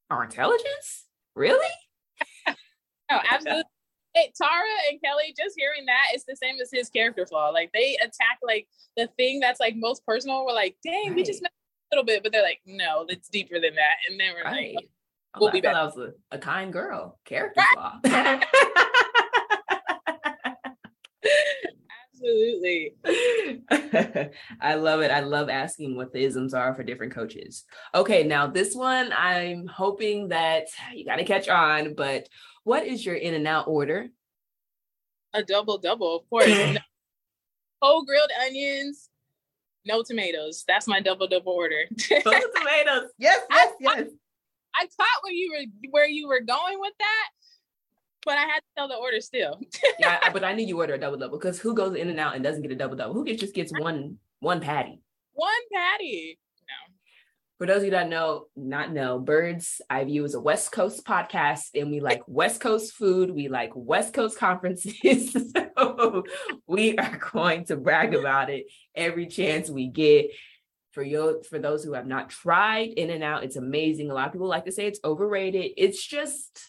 our 0.09 0.23
intelligence, 0.23 1.05
really? 1.35 1.67
no 2.47 3.19
absolutely 3.29 3.63
hey, 4.13 4.31
tara 4.35 4.63
and 4.91 5.01
kelly 5.01 5.33
just 5.37 5.55
hearing 5.57 5.85
that 5.85 6.05
it's 6.13 6.25
the 6.25 6.35
same 6.35 6.55
as 6.61 6.69
his 6.71 6.89
character 6.89 7.25
flaw 7.25 7.49
like 7.49 7.71
they 7.73 7.95
attack 8.01 8.39
like 8.43 8.67
the 8.97 9.07
thing 9.17 9.39
that's 9.39 9.59
like 9.59 9.75
most 9.75 10.05
personal 10.05 10.45
we're 10.45 10.53
like 10.53 10.75
dang 10.83 11.13
we 11.15 11.23
just 11.23 11.41
Right. 11.41 11.47
up 11.47 11.51
a 11.91 11.95
little 11.95 12.05
bit 12.05 12.23
but 12.23 12.31
they're 12.31 12.41
like 12.43 12.59
no 12.65 13.05
it's 13.09 13.29
deeper 13.29 13.59
than 13.59 13.75
that 13.75 13.95
and 14.09 14.19
then 14.19 14.33
we're 14.35 14.43
Right. 14.43 14.73
Oh, 14.73 14.75
like 14.75 14.89
We'll 15.39 15.51
be 15.51 15.61
thought 15.61 15.75
I 15.75 15.85
was 15.85 15.97
a, 15.97 16.11
a 16.35 16.37
kind 16.37 16.73
girl, 16.73 17.17
character 17.23 17.61
flaw. 17.73 17.99
absolutely 22.13 22.93
I 24.61 24.75
love 24.75 25.01
it. 25.01 25.11
I 25.11 25.21
love 25.21 25.49
asking 25.49 25.95
what 25.95 26.13
the 26.13 26.23
isms 26.23 26.53
are 26.53 26.73
for 26.73 26.83
different 26.83 27.13
coaches. 27.13 27.63
Okay, 27.95 28.23
now 28.23 28.47
this 28.47 28.75
one, 28.75 29.11
I'm 29.15 29.67
hoping 29.67 30.29
that 30.29 30.65
you 30.93 31.05
got 31.05 31.15
to 31.17 31.23
catch 31.25 31.49
on, 31.49 31.93
but 31.95 32.27
what 32.63 32.85
is 32.85 33.05
your 33.05 33.15
in 33.15 33.33
and 33.33 33.47
out 33.47 33.67
order? 33.67 34.09
a 35.33 35.41
double 35.43 35.77
double, 35.77 36.17
of 36.17 36.29
course. 36.29 36.47
No- 36.49 36.75
whole 37.81 38.03
grilled 38.03 38.29
onions, 38.45 39.09
no 39.85 40.03
tomatoes. 40.03 40.65
That's 40.67 40.87
my 40.87 40.99
double 40.99 41.25
double 41.27 41.53
order. 41.53 41.85
Full 41.99 42.19
tomatoes. 42.21 43.11
Yes, 43.17 43.39
yes, 43.49 43.73
yes. 43.79 44.07
I 44.75 44.85
caught 44.99 45.23
where 45.23 45.31
you 45.33 45.51
were 45.51 45.89
where 45.91 46.07
you 46.07 46.27
were 46.27 46.41
going 46.41 46.79
with 46.81 46.93
that, 46.99 47.29
but 48.25 48.37
I 48.37 48.41
had 48.41 48.59
to 48.59 48.65
tell 48.77 48.87
the 48.89 48.95
order 48.95 49.21
still. 49.21 49.59
Yeah, 49.99 50.19
I- 50.21 50.31
but 50.31 50.43
I 50.43 50.53
knew 50.53 50.65
you 50.65 50.77
order 50.79 50.95
a 50.95 50.97
double 50.97 51.17
double 51.17 51.37
because 51.37 51.59
who 51.59 51.73
goes 51.73 51.95
in 51.95 52.09
and 52.09 52.19
out 52.19 52.35
and 52.35 52.43
doesn't 52.43 52.61
get 52.61 52.71
a 52.71 52.75
double 52.75 52.95
double? 52.97 53.13
Who 53.13 53.23
gets, 53.23 53.39
just 53.39 53.53
gets 53.55 53.71
one 53.79 54.17
one 54.41 54.59
patty? 54.59 55.01
One 55.33 55.51
patty. 55.73 56.37
For 57.61 57.67
those 57.67 57.77
of 57.77 57.83
you 57.83 57.91
that 57.91 58.09
know, 58.09 58.47
not 58.55 58.91
know, 58.91 59.19
Bird's 59.19 59.83
Eye 59.87 60.03
View 60.05 60.25
is 60.25 60.33
a 60.33 60.41
West 60.41 60.71
Coast 60.71 61.05
podcast, 61.05 61.79
and 61.79 61.91
we 61.91 61.99
like 61.99 62.23
West 62.25 62.59
Coast 62.59 62.93
food. 62.93 63.29
We 63.29 63.49
like 63.49 63.69
West 63.75 64.15
Coast 64.15 64.35
conferences. 64.39 65.31
so 65.77 66.23
we 66.65 66.97
are 66.97 67.19
going 67.31 67.65
to 67.65 67.75
brag 67.75 68.15
about 68.15 68.49
it 68.49 68.65
every 68.95 69.27
chance 69.27 69.69
we 69.69 69.89
get. 69.89 70.31
For 70.93 71.03
you, 71.03 71.43
for 71.51 71.59
those 71.59 71.83
who 71.83 71.93
have 71.93 72.07
not 72.07 72.31
tried 72.31 72.93
In 72.93 73.11
and 73.11 73.23
Out, 73.23 73.43
it's 73.43 73.57
amazing. 73.57 74.09
A 74.09 74.15
lot 74.15 74.25
of 74.25 74.33
people 74.33 74.47
like 74.47 74.65
to 74.65 74.71
say 74.71 74.87
it's 74.87 74.99
overrated. 75.05 75.73
It's 75.77 76.03
just 76.03 76.67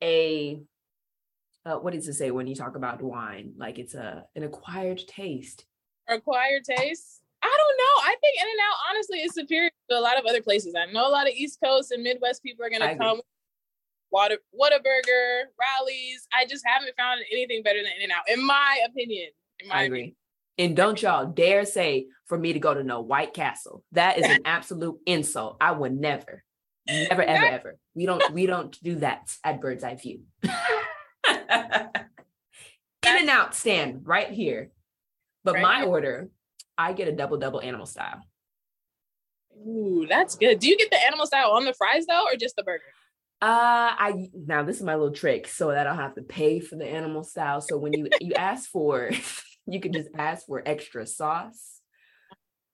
a 0.00 0.60
uh, 1.66 1.78
what 1.78 1.94
does 1.94 2.06
it 2.06 2.14
say 2.14 2.30
when 2.30 2.46
you 2.46 2.54
talk 2.54 2.76
about 2.76 3.02
wine? 3.02 3.54
Like 3.56 3.80
it's 3.80 3.94
a 3.94 4.24
an 4.36 4.44
acquired 4.44 5.02
taste. 5.08 5.64
Acquired 6.08 6.62
taste. 6.62 7.21
I 7.42 7.56
don't 7.58 7.76
know. 7.78 8.12
I 8.12 8.16
think 8.20 8.36
In 8.40 8.48
and 8.48 8.60
Out 8.60 8.76
honestly 8.90 9.18
is 9.18 9.34
superior 9.34 9.70
to 9.90 9.98
a 9.98 10.00
lot 10.00 10.18
of 10.18 10.24
other 10.26 10.42
places. 10.42 10.74
I 10.76 10.90
know 10.92 11.06
a 11.06 11.10
lot 11.10 11.26
of 11.26 11.34
East 11.34 11.58
Coast 11.62 11.90
and 11.92 12.02
Midwest 12.02 12.42
people 12.42 12.64
are 12.64 12.70
gonna 12.70 12.96
come. 12.96 13.20
Water 14.10 14.38
Whataburger, 14.54 15.44
Rally's. 15.58 16.28
I 16.32 16.44
just 16.46 16.64
haven't 16.66 16.94
found 16.96 17.22
anything 17.32 17.62
better 17.62 17.78
than 17.82 17.92
In 17.96 18.04
and 18.04 18.12
Out, 18.12 18.28
in 18.28 18.44
my 18.44 18.80
opinion. 18.86 19.28
In 19.58 19.68
my 19.68 19.74
I 19.74 19.82
agree. 19.84 19.98
Opinion. 19.98 20.16
And 20.58 20.76
don't 20.76 21.00
y'all 21.00 21.26
dare 21.26 21.64
say 21.64 22.06
for 22.26 22.38
me 22.38 22.52
to 22.52 22.58
go 22.58 22.74
to 22.74 22.84
no 22.84 23.00
White 23.00 23.32
Castle. 23.32 23.82
That 23.92 24.18
is 24.18 24.26
an 24.26 24.40
absolute 24.44 24.98
insult. 25.06 25.56
I 25.60 25.72
would 25.72 25.98
never, 25.98 26.44
never, 26.86 27.22
ever, 27.22 27.44
ever. 27.46 27.78
We 27.94 28.06
don't 28.06 28.32
we 28.32 28.46
don't 28.46 28.78
do 28.82 28.96
that 28.96 29.34
at 29.42 29.60
Bird's 29.60 29.82
Eye 29.82 29.96
View. 29.96 30.20
In 33.04 33.18
and 33.18 33.30
out 33.30 33.54
stand 33.54 34.02
right 34.06 34.30
here. 34.30 34.70
But 35.42 35.54
right 35.54 35.62
my 35.62 35.78
here. 35.78 35.88
order 35.88 36.28
I 36.76 36.92
get 36.92 37.08
a 37.08 37.12
double 37.12 37.36
double 37.38 37.60
animal 37.60 37.86
style. 37.86 38.22
Ooh, 39.66 40.06
that's 40.08 40.34
good. 40.34 40.58
Do 40.58 40.68
you 40.68 40.76
get 40.76 40.90
the 40.90 41.04
animal 41.06 41.26
style 41.26 41.50
on 41.52 41.64
the 41.64 41.74
fries 41.74 42.06
though, 42.06 42.24
or 42.24 42.36
just 42.36 42.56
the 42.56 42.62
burger? 42.62 42.82
Uh, 43.40 43.90
I 43.98 44.28
now 44.34 44.62
this 44.62 44.76
is 44.76 44.82
my 44.82 44.94
little 44.94 45.12
trick 45.12 45.48
so 45.48 45.68
that 45.68 45.86
I 45.86 45.90
don't 45.90 45.98
have 45.98 46.14
to 46.14 46.22
pay 46.22 46.60
for 46.60 46.76
the 46.76 46.86
animal 46.86 47.24
style. 47.24 47.60
So 47.60 47.76
when 47.76 47.92
you 47.92 48.08
you 48.20 48.34
ask 48.34 48.70
for, 48.70 49.10
you 49.66 49.80
can 49.80 49.92
just 49.92 50.08
ask 50.16 50.46
for 50.46 50.62
extra 50.64 51.06
sauce, 51.06 51.80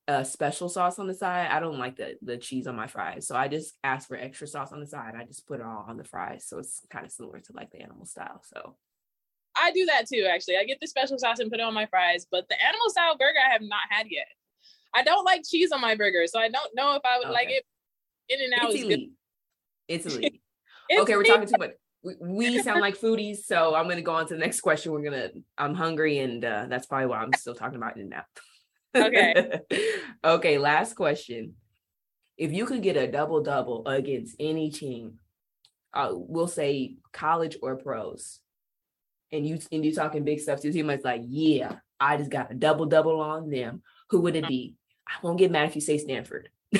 a 0.06 0.24
special 0.24 0.68
sauce 0.68 0.98
on 0.98 1.06
the 1.06 1.14
side. 1.14 1.48
I 1.50 1.60
don't 1.60 1.78
like 1.78 1.96
the 1.96 2.16
the 2.22 2.36
cheese 2.36 2.66
on 2.66 2.76
my 2.76 2.86
fries, 2.86 3.26
so 3.26 3.34
I 3.34 3.48
just 3.48 3.78
ask 3.82 4.08
for 4.08 4.16
extra 4.16 4.46
sauce 4.46 4.72
on 4.72 4.80
the 4.80 4.86
side. 4.86 5.14
I 5.18 5.24
just 5.24 5.46
put 5.46 5.60
it 5.60 5.66
all 5.66 5.86
on 5.88 5.96
the 5.96 6.04
fries, 6.04 6.46
so 6.46 6.58
it's 6.58 6.82
kind 6.90 7.06
of 7.06 7.12
similar 7.12 7.40
to 7.40 7.52
like 7.54 7.70
the 7.70 7.80
animal 7.80 8.06
style. 8.06 8.42
So 8.44 8.76
I 9.60 9.72
do 9.72 9.86
that 9.86 10.06
too, 10.08 10.26
actually. 10.30 10.56
I 10.56 10.64
get 10.64 10.78
the 10.80 10.86
special 10.86 11.18
sauce 11.18 11.38
and 11.38 11.50
put 11.50 11.60
it 11.60 11.62
on 11.62 11.74
my 11.74 11.86
fries, 11.86 12.26
but 12.30 12.48
the 12.48 12.62
animal 12.62 12.88
style 12.88 13.16
burger 13.16 13.38
I 13.46 13.52
have 13.52 13.62
not 13.62 13.80
had 13.90 14.06
yet. 14.10 14.26
I 14.94 15.02
don't 15.02 15.24
like 15.24 15.42
cheese 15.48 15.72
on 15.72 15.80
my 15.80 15.94
burger, 15.94 16.26
so 16.26 16.38
I 16.38 16.48
don't 16.48 16.74
know 16.74 16.94
if 16.94 17.02
I 17.04 17.18
would 17.18 17.26
okay. 17.26 17.34
like 17.34 17.50
it. 17.50 17.64
In 18.28 18.40
and 18.42 18.62
out 18.62 18.70
it's 18.70 18.82
elite. 18.82 19.10
It's 19.88 20.06
elite. 20.14 20.40
it's 20.88 21.02
okay, 21.02 21.16
we're 21.16 21.24
talking 21.24 21.46
too 21.48 21.58
much. 21.58 21.70
We, 22.02 22.14
we 22.20 22.62
sound 22.62 22.80
like 22.80 22.98
foodies, 22.98 23.38
so 23.38 23.74
I'm 23.74 23.88
gonna 23.88 24.02
go 24.02 24.14
on 24.14 24.26
to 24.28 24.34
the 24.34 24.40
next 24.40 24.60
question. 24.60 24.92
We're 24.92 25.02
gonna. 25.02 25.30
I'm 25.56 25.74
hungry, 25.74 26.18
and 26.18 26.44
uh, 26.44 26.66
that's 26.68 26.86
probably 26.86 27.06
why 27.06 27.18
I'm 27.18 27.32
still 27.34 27.54
talking 27.54 27.76
about 27.76 27.96
it 27.96 28.06
now. 28.06 28.24
Okay. 28.94 29.60
okay. 30.24 30.58
Last 30.58 30.94
question. 30.94 31.54
If 32.36 32.52
you 32.52 32.66
could 32.66 32.82
get 32.82 32.96
a 32.96 33.10
double 33.10 33.42
double 33.42 33.86
against 33.86 34.36
any 34.38 34.70
team, 34.70 35.14
uh, 35.92 36.10
we'll 36.12 36.48
say 36.48 36.96
college 37.12 37.56
or 37.62 37.76
pros, 37.76 38.40
and 39.32 39.46
you 39.46 39.58
and 39.70 39.84
you 39.84 39.94
talking 39.94 40.24
big 40.24 40.40
stuff 40.40 40.60
to 40.60 40.72
him, 40.72 40.90
it's 40.90 41.04
like, 41.04 41.22
yeah, 41.26 41.76
I 42.00 42.16
just 42.16 42.30
got 42.30 42.50
a 42.50 42.54
double 42.54 42.86
double 42.86 43.20
on 43.20 43.50
them. 43.50 43.82
Who 44.10 44.20
would 44.22 44.36
it 44.36 44.48
be? 44.48 44.76
I 45.06 45.14
won't 45.22 45.38
get 45.38 45.50
mad 45.50 45.68
if 45.68 45.74
you 45.74 45.80
say 45.80 45.98
Stanford. 45.98 46.50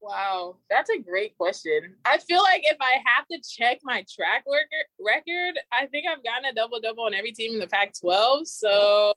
wow, 0.00 0.56
that's 0.68 0.90
a 0.90 0.98
great 0.98 1.36
question. 1.36 1.94
I 2.04 2.18
feel 2.18 2.42
like 2.42 2.62
if 2.64 2.76
I 2.80 2.98
have 3.06 3.26
to 3.30 3.40
check 3.40 3.78
my 3.82 4.04
track 4.14 4.44
record, 4.46 4.86
record, 4.98 5.58
I 5.72 5.86
think 5.86 6.06
I've 6.06 6.22
gotten 6.24 6.46
a 6.46 6.54
double 6.54 6.80
double 6.80 7.04
on 7.04 7.14
every 7.14 7.32
team 7.32 7.54
in 7.54 7.60
the 7.60 7.66
Pac-12. 7.66 8.46
So. 8.46 9.14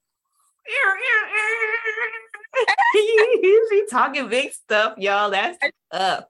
She's 3.69 3.89
talking 3.89 4.29
big 4.29 4.53
stuff, 4.53 4.97
y'all. 4.97 5.31
That's 5.31 5.57
tough. 5.91 6.25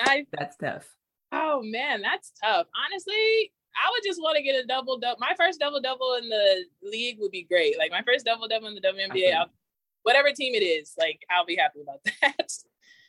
I, 0.00 0.26
That's 0.32 0.56
tough. 0.56 0.95
Oh 1.32 1.62
man, 1.62 2.02
that's 2.02 2.32
tough. 2.42 2.66
Honestly, 2.86 3.52
I 3.76 3.90
would 3.90 4.02
just 4.04 4.20
want 4.20 4.36
to 4.36 4.42
get 4.42 4.62
a 4.62 4.66
double 4.66 4.98
double. 4.98 5.18
My 5.20 5.34
first 5.36 5.60
double 5.60 5.80
double 5.80 6.14
in 6.14 6.28
the 6.28 6.64
league 6.82 7.18
would 7.20 7.30
be 7.30 7.44
great. 7.44 7.78
Like 7.78 7.90
my 7.90 8.02
first 8.02 8.24
double 8.24 8.48
double 8.48 8.68
in 8.68 8.74
the 8.74 8.80
WNBA, 8.80 9.34
I'll, 9.34 9.50
whatever 10.02 10.32
team 10.32 10.54
it 10.54 10.62
is, 10.62 10.94
like 10.98 11.20
I'll 11.30 11.46
be 11.46 11.56
happy 11.56 11.80
about 11.82 12.00
that. 12.22 12.50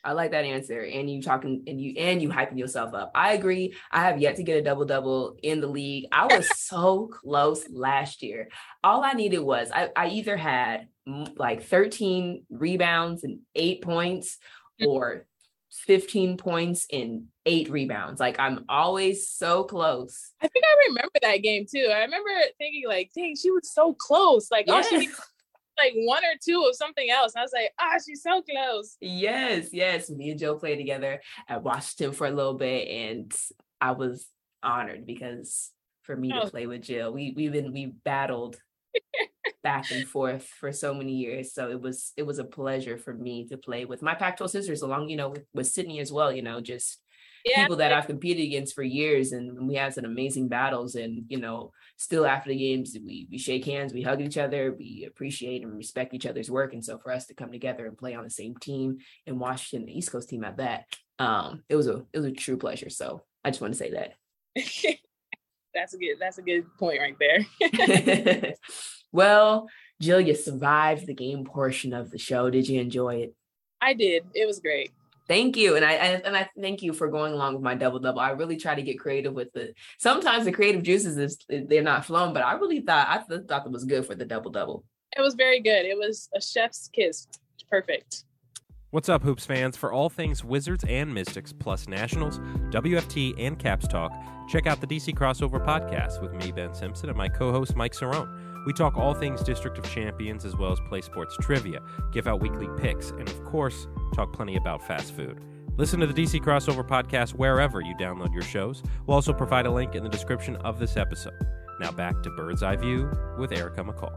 I 0.04 0.12
like 0.12 0.30
that 0.30 0.44
answer. 0.44 0.82
And 0.82 1.10
you 1.10 1.22
talking 1.22 1.64
and 1.66 1.80
you 1.80 1.94
and 1.98 2.22
you 2.22 2.28
hyping 2.28 2.58
yourself 2.58 2.94
up. 2.94 3.10
I 3.14 3.32
agree. 3.32 3.74
I 3.90 4.04
have 4.04 4.20
yet 4.20 4.36
to 4.36 4.42
get 4.42 4.56
a 4.56 4.62
double 4.62 4.84
double 4.84 5.36
in 5.42 5.60
the 5.60 5.66
league. 5.66 6.06
I 6.12 6.26
was 6.26 6.48
so 6.58 7.08
close 7.08 7.68
last 7.70 8.22
year. 8.22 8.48
All 8.84 9.02
I 9.02 9.12
needed 9.12 9.40
was 9.40 9.70
I, 9.72 9.90
I 9.96 10.08
either 10.08 10.36
had 10.36 10.88
like 11.36 11.64
13 11.64 12.44
rebounds 12.50 13.24
and 13.24 13.40
eight 13.54 13.82
points 13.82 14.38
mm. 14.80 14.86
or 14.86 15.26
15 15.78 16.36
points 16.36 16.86
in 16.90 17.26
eight 17.46 17.70
rebounds. 17.70 18.20
Like 18.20 18.38
I'm 18.38 18.64
always 18.68 19.28
so 19.28 19.64
close. 19.64 20.32
I 20.40 20.48
think 20.48 20.64
I 20.64 20.88
remember 20.88 21.18
that 21.22 21.42
game 21.42 21.66
too. 21.70 21.90
I 21.92 22.00
remember 22.00 22.30
thinking 22.58 22.84
like, 22.86 23.10
dang, 23.14 23.36
she 23.36 23.50
was 23.50 23.72
so 23.72 23.94
close. 23.94 24.50
Like, 24.50 24.66
yes. 24.66 24.86
oh, 24.92 25.00
she 25.00 25.08
like 25.78 25.94
one 25.94 26.24
or 26.24 26.36
two 26.44 26.66
of 26.68 26.76
something 26.76 27.08
else. 27.10 27.34
And 27.34 27.40
I 27.40 27.44
was 27.44 27.52
like, 27.54 27.72
ah, 27.80 27.92
oh, 27.94 27.98
she's 28.06 28.22
so 28.22 28.42
close. 28.42 28.96
Yes, 29.00 29.68
yes. 29.72 30.10
Me 30.10 30.30
and 30.30 30.38
Joe 30.38 30.56
played 30.56 30.76
together 30.76 31.20
at 31.48 31.62
Washington 31.62 32.12
for 32.12 32.26
a 32.26 32.32
little 32.32 32.54
bit, 32.54 32.88
and 32.88 33.34
I 33.80 33.92
was 33.92 34.26
honored 34.62 35.06
because 35.06 35.70
for 36.02 36.16
me 36.16 36.32
oh. 36.34 36.44
to 36.44 36.50
play 36.50 36.66
with 36.66 36.82
Jill, 36.82 37.12
we 37.12 37.32
we've 37.36 37.52
been 37.52 37.72
we 37.72 37.86
battled 37.86 38.56
back 39.68 39.90
and 39.90 40.08
forth 40.08 40.46
for 40.60 40.72
so 40.72 40.94
many 40.94 41.12
years. 41.12 41.52
So 41.52 41.70
it 41.70 41.80
was 41.80 42.12
it 42.16 42.22
was 42.22 42.38
a 42.38 42.44
pleasure 42.44 42.96
for 42.96 43.12
me 43.12 43.46
to 43.48 43.58
play 43.58 43.84
with 43.84 44.00
my 44.00 44.14
Pac-12 44.14 44.48
sisters, 44.48 44.82
along 44.82 45.10
you 45.10 45.16
know 45.16 45.28
with, 45.28 45.44
with 45.52 45.66
Sydney 45.66 46.00
as 46.00 46.10
well. 46.10 46.32
You 46.32 46.42
know, 46.42 46.60
just 46.62 47.02
yeah. 47.44 47.62
people 47.62 47.76
that 47.76 47.92
I've 47.92 48.06
competed 48.06 48.44
against 48.44 48.74
for 48.74 48.82
years, 48.82 49.32
and 49.32 49.68
we 49.68 49.74
had 49.74 49.92
some 49.92 50.06
amazing 50.06 50.48
battles. 50.48 50.94
And 50.94 51.24
you 51.28 51.38
know, 51.38 51.72
still 51.98 52.24
after 52.24 52.48
the 52.48 52.56
games, 52.56 52.96
we 53.04 53.28
we 53.30 53.36
shake 53.36 53.66
hands, 53.66 53.92
we 53.92 54.00
hug 54.00 54.22
each 54.22 54.38
other, 54.38 54.74
we 54.78 55.06
appreciate 55.06 55.62
and 55.62 55.76
respect 55.76 56.14
each 56.14 56.26
other's 56.26 56.50
work. 56.50 56.72
And 56.72 56.84
so 56.84 56.98
for 56.98 57.12
us 57.12 57.26
to 57.26 57.34
come 57.34 57.52
together 57.52 57.86
and 57.86 57.98
play 57.98 58.14
on 58.14 58.24
the 58.24 58.30
same 58.30 58.56
team 58.56 58.98
in 59.26 59.38
Washington, 59.38 59.86
the 59.86 59.98
East 59.98 60.10
Coast 60.10 60.30
team 60.30 60.44
at 60.44 60.56
that, 60.56 60.84
um, 61.18 61.62
it 61.68 61.76
was 61.76 61.88
a 61.88 62.06
it 62.14 62.18
was 62.18 62.26
a 62.26 62.32
true 62.32 62.56
pleasure. 62.56 62.88
So 62.88 63.22
I 63.44 63.50
just 63.50 63.60
want 63.60 63.74
to 63.74 63.78
say 63.78 63.90
that. 63.90 64.14
that's 65.74 65.92
a 65.92 65.98
good 65.98 66.16
that's 66.18 66.38
a 66.38 66.42
good 66.42 66.64
point 66.78 67.00
right 67.00 67.16
there. 67.20 68.54
well, 69.12 69.68
Jill, 70.00 70.20
you 70.20 70.34
survived 70.34 71.06
the 71.06 71.14
game 71.14 71.44
portion 71.44 71.92
of 71.92 72.10
the 72.10 72.18
show. 72.18 72.50
Did 72.50 72.68
you 72.68 72.80
enjoy 72.80 73.16
it? 73.16 73.34
I 73.80 73.94
did. 73.94 74.24
It 74.34 74.46
was 74.46 74.60
great. 74.60 74.90
Thank 75.28 75.58
you, 75.58 75.76
and 75.76 75.84
I 75.84 75.92
and 75.92 76.34
I 76.34 76.48
thank 76.58 76.82
you 76.82 76.94
for 76.94 77.08
going 77.08 77.34
along 77.34 77.52
with 77.52 77.62
my 77.62 77.74
double 77.74 77.98
double. 77.98 78.20
I 78.20 78.30
really 78.30 78.56
try 78.56 78.74
to 78.74 78.80
get 78.80 78.98
creative 78.98 79.34
with 79.34 79.54
it. 79.56 79.74
Sometimes 79.98 80.46
the 80.46 80.52
creative 80.52 80.82
juices 80.82 81.18
is 81.18 81.38
they're 81.48 81.82
not 81.82 82.06
flowing, 82.06 82.32
but 82.32 82.42
I 82.42 82.54
really 82.54 82.80
thought 82.80 83.06
I 83.08 83.22
th- 83.28 83.46
thought 83.46 83.66
it 83.66 83.72
was 83.72 83.84
good 83.84 84.06
for 84.06 84.14
the 84.14 84.24
double 84.24 84.50
double. 84.50 84.84
It 85.16 85.20
was 85.20 85.34
very 85.34 85.60
good. 85.60 85.84
It 85.84 85.98
was 85.98 86.30
a 86.34 86.40
chef's 86.40 86.88
kiss. 86.88 87.26
Perfect. 87.70 88.24
What's 88.90 89.10
up, 89.10 89.22
Hoops 89.22 89.44
fans? 89.44 89.76
For 89.76 89.92
all 89.92 90.08
things 90.08 90.42
Wizards 90.42 90.82
and 90.88 91.12
Mystics, 91.12 91.52
plus 91.52 91.86
Nationals, 91.88 92.38
WFT, 92.70 93.34
and 93.38 93.58
Caps 93.58 93.86
Talk, 93.86 94.10
check 94.48 94.66
out 94.66 94.80
the 94.80 94.86
DC 94.86 95.14
Crossover 95.14 95.62
podcast 95.62 96.22
with 96.22 96.32
me, 96.32 96.52
Ben 96.52 96.72
Simpson, 96.72 97.10
and 97.10 97.18
my 97.18 97.28
co 97.28 97.52
host, 97.52 97.76
Mike 97.76 97.92
Cerrone. 97.92 98.47
We 98.68 98.74
talk 98.74 98.98
all 98.98 99.14
things 99.14 99.42
District 99.42 99.78
of 99.78 99.90
Champions 99.90 100.44
as 100.44 100.54
well 100.54 100.70
as 100.70 100.78
play 100.78 101.00
sports 101.00 101.34
trivia, 101.40 101.80
give 102.12 102.26
out 102.26 102.42
weekly 102.42 102.68
picks, 102.76 103.08
and 103.08 103.26
of 103.26 103.42
course, 103.46 103.86
talk 104.14 104.34
plenty 104.34 104.56
about 104.56 104.86
fast 104.86 105.16
food. 105.16 105.40
Listen 105.78 105.98
to 106.00 106.06
the 106.06 106.12
DC 106.12 106.42
Crossover 106.42 106.86
podcast 106.86 107.30
wherever 107.30 107.80
you 107.80 107.94
download 107.98 108.30
your 108.34 108.42
shows. 108.42 108.82
We'll 109.06 109.14
also 109.14 109.32
provide 109.32 109.64
a 109.64 109.70
link 109.70 109.94
in 109.94 110.02
the 110.02 110.10
description 110.10 110.56
of 110.56 110.78
this 110.78 110.98
episode. 110.98 111.32
Now 111.80 111.92
back 111.92 112.22
to 112.22 112.30
Bird's 112.32 112.62
Eye 112.62 112.76
View 112.76 113.10
with 113.38 113.52
Erica 113.52 113.82
McCall. 113.82 114.12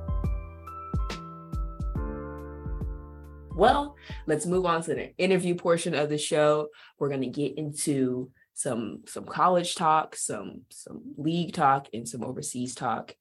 Well, 3.55 3.95
let's 4.27 4.45
move 4.45 4.65
on 4.65 4.83
to 4.83 4.95
the 4.95 5.15
interview 5.17 5.55
portion 5.55 5.95
of 5.95 6.09
the 6.09 6.17
show. 6.17 6.67
We're 6.99 7.07
going 7.07 7.21
to 7.21 7.27
get 7.27 7.57
into 7.57 8.31
some 8.53 9.03
some 9.07 9.23
college 9.23 9.75
talk, 9.75 10.17
some 10.17 10.63
some 10.69 11.03
league 11.15 11.53
talk, 11.53 11.87
and 11.93 12.05
some 12.05 12.21
overseas 12.21 12.75
talk. 12.75 13.15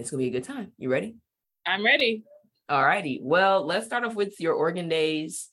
It's 0.00 0.10
going 0.10 0.24
to 0.24 0.30
be 0.30 0.36
a 0.36 0.40
good 0.40 0.46
time. 0.46 0.72
You 0.78 0.90
ready? 0.90 1.16
I'm 1.66 1.84
ready. 1.84 2.24
All 2.68 2.82
righty. 2.82 3.20
Well, 3.22 3.66
let's 3.66 3.86
start 3.86 4.04
off 4.04 4.14
with 4.14 4.40
your 4.40 4.54
Oregon 4.54 4.88
days. 4.88 5.48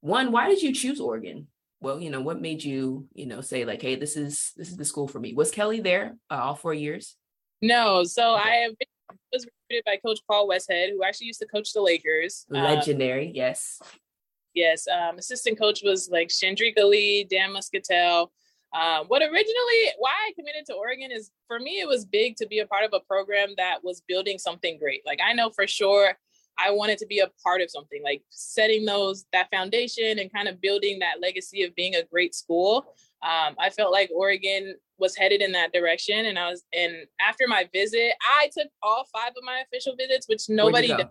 One, 0.00 0.32
why 0.32 0.48
did 0.48 0.62
you 0.62 0.72
choose 0.72 1.00
Oregon? 1.00 1.46
Well, 1.80 2.00
you 2.00 2.10
know, 2.10 2.20
what 2.20 2.40
made 2.40 2.62
you, 2.64 3.06
you 3.14 3.26
know, 3.26 3.40
say 3.40 3.64
like, 3.64 3.82
hey, 3.82 3.96
this 3.96 4.16
is 4.16 4.52
this 4.56 4.68
is 4.68 4.76
the 4.76 4.84
school 4.84 5.08
for 5.08 5.20
me? 5.20 5.34
Was 5.34 5.50
Kelly 5.50 5.80
there 5.80 6.16
uh, 6.30 6.34
all 6.34 6.54
four 6.54 6.74
years? 6.74 7.16
No. 7.60 8.04
So 8.04 8.34
I 8.34 8.68
was 9.32 9.46
recruited 9.46 9.84
by 9.84 9.98
Coach 10.04 10.20
Paul 10.28 10.48
Westhead, 10.48 10.90
who 10.90 11.02
actually 11.04 11.28
used 11.28 11.40
to 11.40 11.46
coach 11.46 11.72
the 11.72 11.80
Lakers. 11.80 12.46
Um, 12.52 12.62
Legendary, 12.62 13.28
um, 13.28 13.32
yes. 13.34 13.80
Yes. 14.54 14.86
Um, 14.88 15.18
assistant 15.18 15.58
coach 15.58 15.82
was 15.84 16.08
like 16.10 16.28
Chandrika 16.28 16.84
Lee, 16.84 17.24
Dan 17.24 17.52
Muscatell. 17.52 18.32
Um, 18.74 19.06
what 19.08 19.20
originally, 19.20 19.82
why 19.98 20.12
I 20.12 20.32
committed 20.34 20.64
to 20.66 20.74
Oregon 20.74 21.10
is 21.12 21.30
for 21.46 21.60
me, 21.60 21.80
it 21.80 21.88
was 21.88 22.04
big 22.06 22.36
to 22.36 22.46
be 22.46 22.60
a 22.60 22.66
part 22.66 22.84
of 22.84 22.92
a 22.94 23.00
program 23.00 23.50
that 23.58 23.84
was 23.84 24.02
building 24.08 24.38
something 24.38 24.78
great. 24.78 25.02
Like 25.04 25.20
I 25.24 25.34
know 25.34 25.50
for 25.50 25.66
sure 25.66 26.16
I 26.58 26.70
wanted 26.70 26.98
to 26.98 27.06
be 27.06 27.20
a 27.20 27.30
part 27.42 27.60
of 27.60 27.70
something 27.70 28.02
like 28.02 28.22
setting 28.30 28.84
those 28.84 29.24
that 29.32 29.50
foundation 29.50 30.18
and 30.18 30.32
kind 30.32 30.48
of 30.48 30.60
building 30.60 30.98
that 31.00 31.20
legacy 31.20 31.62
of 31.62 31.74
being 31.74 31.96
a 31.96 32.04
great 32.04 32.34
school. 32.34 32.94
Um, 33.22 33.54
I 33.58 33.70
felt 33.70 33.92
like 33.92 34.10
Oregon 34.14 34.74
was 34.98 35.16
headed 35.16 35.42
in 35.42 35.52
that 35.52 35.72
direction, 35.72 36.26
and 36.26 36.38
I 36.38 36.50
was. 36.50 36.64
And 36.72 37.06
after 37.20 37.46
my 37.46 37.68
visit, 37.72 38.12
I 38.22 38.50
took 38.56 38.68
all 38.82 39.04
five 39.12 39.30
of 39.36 39.44
my 39.44 39.62
official 39.66 39.94
visits, 39.96 40.28
which 40.28 40.48
nobody 40.48 40.88
does 40.88 41.06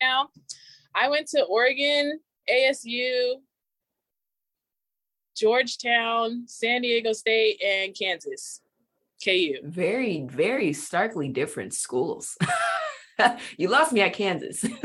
now. 0.00 0.28
I 0.94 1.08
went 1.08 1.28
to 1.28 1.44
Oregon, 1.44 2.20
ASU, 2.50 3.34
Georgetown, 5.36 6.44
San 6.46 6.82
Diego 6.82 7.12
State, 7.12 7.62
and 7.62 7.94
Kansas. 7.94 8.62
KU. 9.22 9.58
Very, 9.62 10.26
very 10.28 10.72
starkly 10.72 11.28
different 11.28 11.74
schools. 11.74 12.36
you 13.56 13.68
lost 13.68 13.92
me 13.92 14.00
at 14.00 14.12
Kansas. 14.12 14.64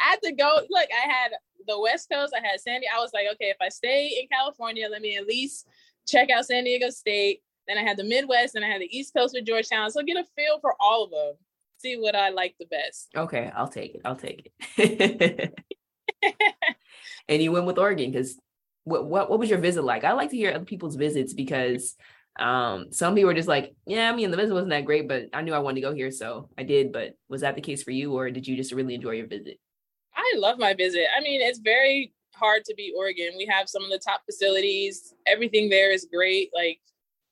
I 0.00 0.12
had 0.12 0.22
to 0.22 0.32
go. 0.32 0.60
Look, 0.68 0.88
I 0.90 1.10
had 1.10 1.32
the 1.66 1.78
West 1.80 2.08
Coast. 2.10 2.34
I 2.36 2.46
had 2.46 2.60
Sandy. 2.60 2.86
I 2.86 2.98
was 3.00 3.10
like, 3.12 3.26
okay, 3.32 3.46
if 3.46 3.56
I 3.60 3.68
stay 3.68 4.18
in 4.20 4.28
California, 4.28 4.88
let 4.90 5.02
me 5.02 5.16
at 5.16 5.26
least 5.26 5.66
check 6.06 6.30
out 6.30 6.46
San 6.46 6.64
Diego 6.64 6.90
State. 6.90 7.42
Then 7.66 7.78
I 7.78 7.82
had 7.82 7.98
the 7.98 8.04
Midwest, 8.04 8.54
and 8.54 8.64
I 8.64 8.68
had 8.68 8.80
the 8.80 8.96
East 8.96 9.12
Coast 9.14 9.34
with 9.34 9.44
Georgetown. 9.44 9.90
So 9.90 10.02
get 10.02 10.16
a 10.16 10.24
feel 10.36 10.58
for 10.60 10.74
all 10.80 11.04
of 11.04 11.10
them. 11.10 11.34
See 11.78 11.96
what 11.96 12.16
I 12.16 12.30
like 12.30 12.56
the 12.58 12.66
best. 12.66 13.08
Okay, 13.16 13.52
I'll 13.54 13.68
take 13.68 13.94
it. 13.94 14.00
I'll 14.04 14.16
take 14.16 14.52
it. 14.76 15.54
and 17.28 17.42
you 17.42 17.52
went 17.52 17.66
with 17.66 17.78
Oregon 17.78 18.10
because 18.10 18.38
what, 18.84 19.06
what 19.06 19.30
what 19.30 19.38
was 19.38 19.50
your 19.50 19.58
visit 19.58 19.82
like? 19.82 20.04
I 20.04 20.12
like 20.12 20.30
to 20.30 20.36
hear 20.36 20.52
other 20.52 20.64
people's 20.64 20.96
visits 20.96 21.34
because 21.34 21.94
um, 22.38 22.92
some 22.92 23.14
people 23.14 23.30
are 23.30 23.34
just 23.34 23.48
like, 23.48 23.74
yeah, 23.86 24.10
I 24.10 24.14
mean, 24.14 24.30
the 24.30 24.36
visit 24.36 24.54
wasn't 24.54 24.70
that 24.70 24.84
great, 24.84 25.08
but 25.08 25.24
I 25.32 25.42
knew 25.42 25.54
I 25.54 25.58
wanted 25.58 25.76
to 25.76 25.88
go 25.88 25.94
here, 25.94 26.10
so 26.10 26.48
I 26.56 26.62
did. 26.62 26.92
But 26.92 27.16
was 27.28 27.40
that 27.40 27.54
the 27.54 27.60
case 27.60 27.82
for 27.82 27.90
you, 27.90 28.16
or 28.16 28.30
did 28.30 28.46
you 28.46 28.56
just 28.56 28.72
really 28.72 28.94
enjoy 28.94 29.12
your 29.12 29.26
visit? 29.26 29.58
I 30.14 30.34
love 30.36 30.58
my 30.58 30.74
visit. 30.74 31.06
I 31.16 31.20
mean, 31.20 31.40
it's 31.42 31.58
very 31.58 32.12
hard 32.34 32.64
to 32.64 32.74
beat 32.76 32.94
Oregon. 32.96 33.30
We 33.36 33.46
have 33.46 33.68
some 33.68 33.84
of 33.84 33.90
the 33.90 33.98
top 33.98 34.22
facilities. 34.24 35.14
Everything 35.26 35.68
there 35.68 35.90
is 35.90 36.06
great. 36.12 36.50
Like, 36.54 36.80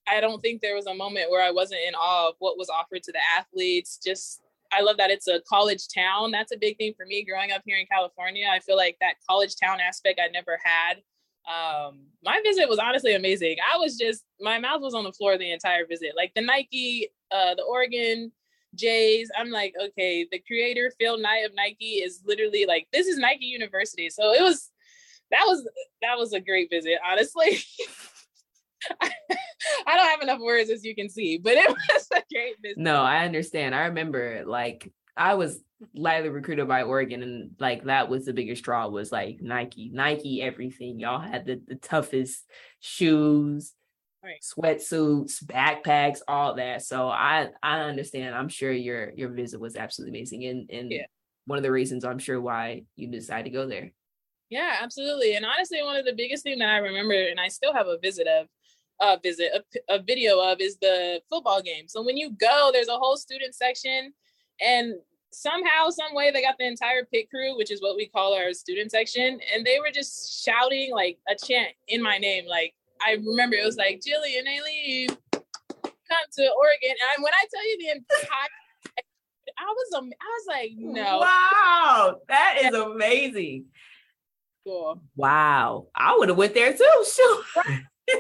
I 0.09 0.21
don't 0.21 0.41
think 0.41 0.61
there 0.61 0.75
was 0.75 0.87
a 0.87 0.95
moment 0.95 1.31
where 1.31 1.45
I 1.45 1.51
wasn't 1.51 1.81
in 1.87 1.95
awe 1.95 2.29
of 2.29 2.35
what 2.39 2.59
was 2.59 2.69
offered 2.69 3.03
to 3.05 3.13
the 3.13 3.21
athletes. 3.39 3.99
Just, 4.05 4.43
I 4.73 4.81
love 4.83 4.97
that 4.99 5.11
it's 5.11 5.29
a 5.29 5.41
college 5.49 5.89
town. 5.95 6.31
That's 6.31 6.53
a 6.53 6.59
big 6.59 6.77
thing 6.79 6.95
for 6.97 7.07
me 7.07 7.25
growing 7.25 7.53
up 7.53 7.63
here 7.65 7.79
in 7.79 7.87
California. 7.87 8.47
I 8.51 8.61
feel 8.61 8.77
like 8.77 8.97
that 9.01 9.15
college 9.29 9.55
town 9.63 9.81
aspect 9.81 10.21
I 10.23 10.29
never 10.29 10.59
had. 10.63 10.99
Um 11.49 12.07
my 12.25 12.41
visit 12.45 12.69
was 12.69 12.79
honestly 12.79 13.15
amazing. 13.15 13.57
I 13.73 13.77
was 13.79 13.97
just 13.97 14.25
my 14.41 14.59
mouth 14.59 14.81
was 14.81 14.95
on 14.95 15.05
the 15.05 15.13
floor 15.13 15.39
the 15.39 15.53
entire 15.53 15.87
visit. 15.87 16.13
Like 16.17 16.33
the 16.35 16.43
nike 16.43 17.09
uh 17.31 17.55
the 17.55 17.63
oregon 17.63 18.33
jays 18.75 19.31
i'm 19.39 19.51
like 19.51 19.73
okay 19.83 20.27
the 20.31 20.39
creator 20.47 20.93
phil 21.01 21.17
knight 21.19 21.47
of 21.47 21.55
nike 21.55 21.95
is 21.95 22.21
literally 22.27 22.67
like 22.67 22.87
this 22.93 23.07
is 23.07 23.19
nike 23.19 23.47
university. 23.47 24.11
So 24.11 24.33
it 24.33 24.43
was 24.43 24.71
that 25.31 25.45
was 25.47 25.69
that 26.03 26.17
was 26.17 26.33
a 26.33 26.41
great 26.41 26.71
visit 26.71 26.99
honestly 27.09 27.59
I 29.87 29.97
don't 29.97 30.09
have 30.09 30.23
enough 30.23 30.41
words 30.41 30.71
as 30.71 30.85
you 30.85 30.95
can 30.95 31.09
see, 31.09 31.39
but 31.39 31.55
it 31.55 31.69
was 31.93 32.09
a 32.13 32.23
great 32.33 32.57
visit. 32.63 32.79
No, 32.79 33.03
I 33.03 33.25
understand. 33.25 33.75
I 33.75 33.87
remember 33.87 34.45
like 34.47 34.93
I 35.17 35.35
was 35.35 35.61
lightly 35.95 36.29
recruited 36.29 36.69
by 36.69 36.83
Oregon, 36.83 37.23
and 37.23 37.51
like 37.59 37.85
that 37.85 38.09
was 38.09 38.25
the 38.25 38.33
biggest 38.33 38.63
draw 38.63 38.89
was 38.89 39.13
like 39.13 39.41
Nike, 39.41 39.91
Nike, 39.93 40.43
everything. 40.43 41.01
Y'all 41.01 41.21
had 41.21 41.47
the, 41.47 41.61
the 41.67 41.77
toughest 41.77 42.45
shoes, 42.81 43.73
right. 44.23 44.43
sweatsuits, 44.43 45.45
backpacks, 45.45 46.21
all 46.29 46.55
that. 46.55 46.83
So 46.83 47.09
I 47.09 47.49
I 47.63 47.81
understand. 47.81 48.35
I'm 48.35 48.49
sure 48.49 48.73
your 48.73 49.13
your 49.15 49.31
visit 49.31 49.61
was 49.61 49.77
absolutely 49.77 50.19
amazing, 50.19 50.45
and 50.45 50.71
and 50.71 50.91
yeah. 50.91 51.07
one 51.47 51.59
of 51.59 51.63
the 51.63 51.73
reasons 51.73 52.05
I'm 52.05 52.19
sure 52.19 52.41
why 52.41 52.85
you 52.97 53.09
decided 53.09 53.45
to 53.45 53.51
go 53.51 53.67
there. 53.67 53.93
Yeah, 54.49 54.77
absolutely. 54.81 55.35
And 55.35 55.45
honestly, 55.45 55.83
one 55.83 55.97
of 55.97 56.05
the 56.05 56.15
biggest 56.15 56.45
thing 56.45 56.61
that 56.61 56.69
I 56.69 56.77
remember, 56.77 57.15
and 57.15 57.41
I 57.41 57.49
still 57.49 57.75
have 57.75 57.89
a 57.89 57.99
visit 57.99 58.29
of, 58.29 58.47
a 59.01 59.19
visit, 59.23 59.51
a, 59.55 59.95
a 59.95 60.03
video 60.03 60.41
of, 60.41 60.61
is 60.61 60.77
the 60.79 61.21
football 61.29 61.63
game. 61.63 61.89
So 61.89 62.03
when 62.03 62.17
you 62.17 62.31
go, 62.31 62.71
there's 62.73 62.89
a 62.89 62.97
whole 62.97 63.17
student 63.17 63.55
section 63.55 64.13
and 64.61 64.95
somehow, 65.33 65.91
some 65.91 66.15
way, 66.15 66.31
they 66.31 66.43
got 66.43 66.57
the 66.59 66.67
entire 66.67 67.05
pit 67.05 67.29
crew, 67.31 67.57
which 67.57 67.71
is 67.71 67.83
what 67.83 67.97
we 67.97 68.07
call 68.07 68.35
our 68.35 68.53
student 68.53 68.91
section, 68.91 69.39
and 69.55 69.65
they 69.65 69.79
were 69.79 69.91
just 69.93 70.45
shouting 70.45 70.93
like 70.93 71.19
a 71.29 71.35
chant 71.35 71.73
in 71.89 72.03
my 72.03 72.19
name. 72.19 72.47
Like 72.47 72.75
I 73.07 73.13
remember 73.13 73.57
it 73.57 73.65
was 73.65 73.77
like 73.77 74.01
Jillian 74.01 74.45
Alleyne, 74.47 75.09
come 75.33 76.27
to 76.33 76.51
Oregon. 76.59 76.97
And 77.15 77.23
when 77.23 77.33
I 77.35 77.47
tell 77.53 77.69
you 77.69 77.79
the 77.79 77.91
entire 77.91 78.49
I 79.59 79.65
was 79.65 79.93
um, 79.97 80.11
I 80.21 80.25
was 80.25 80.47
like, 80.49 80.73
no. 80.77 81.19
Wow, 81.19 82.21
that 82.29 82.59
is 82.63 82.75
amazing. 82.75 83.67
Cool. 84.67 85.01
Wow. 85.15 85.87
I 85.95 86.17
would 86.19 86.29
have 86.29 86.39
went 86.39 86.55
there 86.55 86.73
too. 86.73 86.85
Sure. 87.15 87.43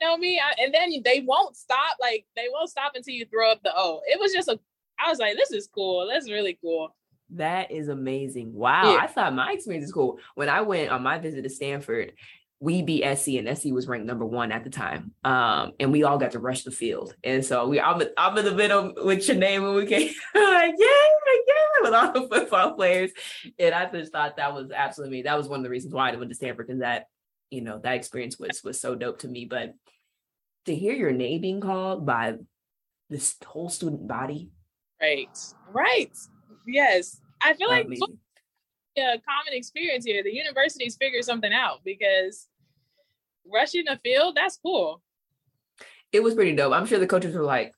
know 0.00 0.16
me, 0.16 0.40
I, 0.40 0.62
and 0.62 0.74
then 0.74 0.90
they 1.04 1.20
won't 1.20 1.56
stop. 1.56 1.96
Like 2.00 2.26
they 2.36 2.46
won't 2.52 2.70
stop 2.70 2.92
until 2.94 3.14
you 3.14 3.26
throw 3.26 3.50
up 3.50 3.62
the 3.62 3.72
O. 3.76 4.00
It 4.06 4.20
was 4.20 4.32
just 4.32 4.48
a 4.48 4.58
I 4.98 5.10
was 5.10 5.18
like, 5.18 5.36
this 5.36 5.50
is 5.52 5.68
cool. 5.68 6.08
That's 6.10 6.30
really 6.30 6.58
cool. 6.62 6.94
That 7.30 7.70
is 7.70 7.88
amazing. 7.88 8.54
Wow. 8.54 8.92
Yeah. 8.92 8.98
I 9.02 9.06
thought 9.06 9.34
my 9.34 9.52
experience 9.52 9.86
is 9.86 9.92
cool. 9.92 10.18
When 10.34 10.48
I 10.48 10.62
went 10.62 10.90
on 10.90 11.02
my 11.02 11.18
visit 11.18 11.42
to 11.42 11.50
Stanford, 11.50 12.12
we 12.60 12.80
beat 12.82 13.02
SC 13.16 13.28
and 13.34 13.58
SC 13.58 13.66
was 13.66 13.86
ranked 13.86 14.06
number 14.06 14.24
one 14.24 14.52
at 14.52 14.64
the 14.64 14.70
time. 14.70 15.12
Um, 15.24 15.72
and 15.78 15.92
we 15.92 16.04
all 16.04 16.18
got 16.18 16.30
to 16.30 16.38
rush 16.38 16.62
the 16.62 16.70
field. 16.70 17.14
And 17.22 17.44
so 17.44 17.68
we 17.68 17.80
I'm, 17.80 18.00
I'm 18.16 18.38
in 18.38 18.44
the 18.44 18.54
middle 18.54 18.94
with 19.04 19.28
your 19.28 19.36
name 19.36 19.62
when 19.62 19.74
we 19.74 19.86
came 19.86 20.08
like, 20.34 20.74
yeah, 20.78 20.86
yeah, 21.46 21.82
with 21.82 21.94
all 21.94 22.12
the 22.12 22.28
football 22.28 22.72
players. 22.72 23.10
And 23.58 23.74
I 23.74 23.90
just 23.90 24.12
thought 24.12 24.38
that 24.38 24.54
was 24.54 24.70
absolutely 24.70 25.18
me. 25.18 25.22
That 25.22 25.36
was 25.36 25.48
one 25.48 25.60
of 25.60 25.64
the 25.64 25.70
reasons 25.70 25.92
why 25.92 26.10
I 26.10 26.16
went 26.16 26.30
to 26.30 26.34
Stanford 26.34 26.66
because 26.66 26.80
that, 26.80 27.08
you 27.50 27.60
know, 27.60 27.78
that 27.78 27.96
experience 27.96 28.38
was 28.38 28.62
was 28.62 28.80
so 28.80 28.94
dope 28.94 29.20
to 29.20 29.28
me. 29.28 29.44
But 29.44 29.74
to 30.66 30.74
hear 30.74 30.94
your 30.94 31.12
name 31.12 31.40
being 31.40 31.60
called 31.60 32.04
by 32.06 32.34
this 33.08 33.36
whole 33.44 33.68
student 33.68 34.08
body 34.08 34.50
Right. 35.00 35.38
Right. 35.72 36.16
Yes. 36.66 37.20
I 37.40 37.54
feel 37.54 37.68
like 37.68 37.86
a 37.86 39.20
common 39.28 39.52
experience 39.52 40.04
here. 40.04 40.22
The 40.22 40.32
universities 40.32 40.96
figure 40.96 41.22
something 41.22 41.52
out 41.52 41.80
because 41.84 42.46
rushing 43.50 43.84
the 43.84 44.00
field, 44.02 44.36
that's 44.36 44.56
cool. 44.56 45.02
It 46.12 46.22
was 46.22 46.34
pretty 46.34 46.54
dope. 46.54 46.72
I'm 46.72 46.86
sure 46.86 46.98
the 46.98 47.06
coaches 47.06 47.34
were 47.34 47.44
like, 47.44 47.74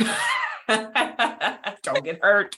oh 0.00 0.06
my 0.08 0.76
gosh, 0.76 1.78
don't 1.82 2.04
get 2.04 2.20
hurt. 2.20 2.56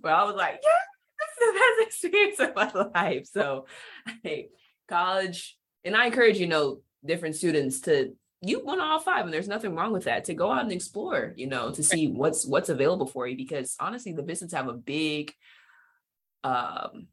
But 0.00 0.12
I 0.12 0.24
was 0.24 0.34
like, 0.34 0.60
yeah, 0.62 0.70
this 1.18 1.48
is 1.48 1.52
the 1.52 1.60
best 1.60 1.80
experience 1.86 2.40
of 2.40 2.56
my 2.56 2.90
life. 2.94 3.26
So, 3.26 3.66
hey, 4.22 4.48
college, 4.88 5.56
and 5.84 5.96
I 5.96 6.06
encourage, 6.06 6.38
you 6.38 6.46
know, 6.46 6.80
different 7.04 7.36
students 7.36 7.80
to 7.82 8.14
you 8.46 8.64
won 8.64 8.80
all 8.80 9.00
five 9.00 9.24
and 9.24 9.32
there's 9.32 9.48
nothing 9.48 9.74
wrong 9.74 9.92
with 9.92 10.04
that 10.04 10.24
to 10.24 10.34
go 10.34 10.50
out 10.50 10.62
and 10.62 10.72
explore 10.72 11.32
you 11.36 11.46
know 11.46 11.70
to 11.70 11.82
see 11.82 12.08
what's 12.08 12.46
what's 12.46 12.68
available 12.68 13.06
for 13.06 13.26
you 13.26 13.36
because 13.36 13.76
honestly 13.80 14.12
the 14.12 14.22
business 14.22 14.52
have 14.52 14.68
a 14.68 14.72
big 14.72 15.32
um 16.42 17.06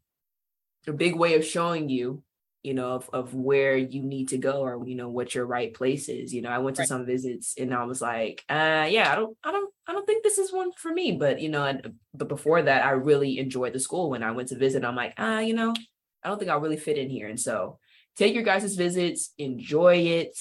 a 0.88 0.94
big 0.94 1.16
way 1.16 1.36
of 1.36 1.46
showing 1.46 1.90
you 1.90 2.24
you 2.64 2.74
know 2.74 2.92
of, 2.94 3.10
of 3.12 3.34
where 3.34 3.76
you 3.76 4.04
need 4.04 4.30
to 4.30 4.38
go 4.38 4.62
or 4.62 4.88
you 4.88 4.96
know 4.96 5.10
what 5.10 5.34
your 5.34 5.46
right 5.46 5.74
place 5.74 6.10
is 6.10 6.34
you 6.34 6.42
know 6.42 6.50
i 6.50 6.60
went 6.60 6.76
to 6.76 6.82
right. 6.82 6.90
some 6.90 7.06
visits 7.06 7.56
and 7.58 7.74
i 7.74 7.84
was 7.84 8.02
like 8.02 8.44
uh 8.50 8.88
yeah 8.90 9.12
i 9.12 9.16
don't 9.16 9.36
i 9.44 9.52
don't 9.52 9.74
i 9.88 9.94
don't 9.94 10.06
think 10.06 10.24
this 10.24 10.38
is 10.38 10.54
one 10.54 10.72
for 10.74 10.92
me 10.92 11.14
but 11.14 11.40
you 11.40 11.50
know 11.50 11.64
and 11.64 11.94
but 12.14 12.28
before 12.28 12.62
that 12.62 12.86
i 12.86 12.92
really 12.92 13.40
enjoyed 13.40 13.74
the 13.74 13.80
school 13.80 14.10
when 14.10 14.22
i 14.22 14.32
went 14.32 14.50
to 14.50 14.58
visit 14.58 14.86
i'm 14.86 14.96
like 14.96 15.14
ah 15.18 15.38
uh, 15.38 15.40
you 15.40 15.54
know 15.54 15.74
i 16.24 16.30
don't 16.30 16.40
think 16.40 16.50
i'll 16.52 16.60
really 16.60 16.78
fit 16.78 16.98
in 16.98 17.10
here 17.10 17.28
and 17.28 17.40
so 17.40 17.80
take 18.16 18.34
your 18.34 18.44
guys' 18.44 18.76
visits 18.76 19.34
enjoy 19.38 19.96
it 19.96 20.36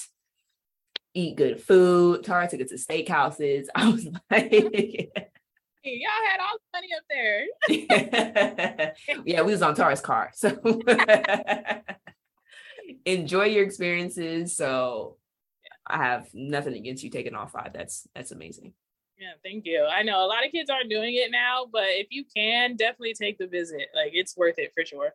eat 1.15 1.37
good 1.37 1.61
food. 1.61 2.25
Tara 2.25 2.49
took 2.49 2.61
us 2.61 2.69
to 2.69 2.77
steakhouses. 2.77 3.67
I 3.75 3.91
was 3.91 4.07
like, 4.31 4.53
y'all 4.53 6.25
had 6.29 6.41
all 6.41 6.59
the 6.59 6.71
money 6.75 6.89
up 6.97 7.05
there. 7.11 8.93
yeah, 9.25 9.43
we 9.43 9.53
was 9.53 9.63
on 9.63 9.75
Tara's 9.75 10.01
car. 10.01 10.31
So 10.35 10.51
enjoy 13.05 13.45
your 13.45 13.65
experiences. 13.65 14.57
So 14.57 15.17
I 15.87 15.99
have 15.99 16.29
nothing 16.35 16.75
against 16.75 17.03
you 17.03 17.11
taking 17.11 17.35
all 17.35 17.47
five. 17.47 17.73
That's 17.73 18.07
that's 18.15 18.31
amazing. 18.31 18.75
Yeah, 19.19 19.33
thank 19.45 19.67
you. 19.67 19.85
I 19.85 20.03
know 20.03 20.25
a 20.25 20.29
lot 20.29 20.47
of 20.47 20.53
kids 20.53 20.71
aren't 20.71 20.89
doing 20.89 21.15
it 21.15 21.31
now, 21.31 21.67
but 21.71 21.85
if 21.89 22.07
you 22.09 22.25
can, 22.35 22.77
definitely 22.77 23.13
take 23.13 23.37
the 23.37 23.47
visit. 23.47 23.89
Like 23.95 24.13
it's 24.15 24.35
worth 24.37 24.59
it 24.59 24.73
for 24.75 24.85
sure. 24.85 25.13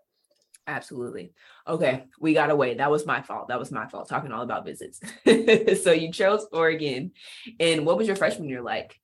Absolutely. 0.67 1.32
Okay, 1.67 2.06
we 2.19 2.34
got 2.34 2.49
away. 2.49 2.73
That 2.75 2.89
was 2.89 3.06
my 3.06 3.21
fault. 3.21 3.49
That 3.49 3.60
was 3.60 3.71
my 3.71 3.88
fault 3.88 4.10
talking 4.10 4.32
all 4.32 4.41
about 4.41 4.65
visits. 4.65 4.99
so 5.84 5.91
you 5.91 6.12
chose 6.12 6.47
Oregon. 6.51 7.12
And 7.60 7.86
what 7.86 7.97
was 7.97 8.08
your 8.08 8.15
freshman 8.15 8.49
year 8.49 8.62
like? 8.62 8.99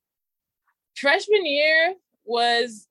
Freshman 0.95 1.45
year 1.45 1.93
was 2.25 2.87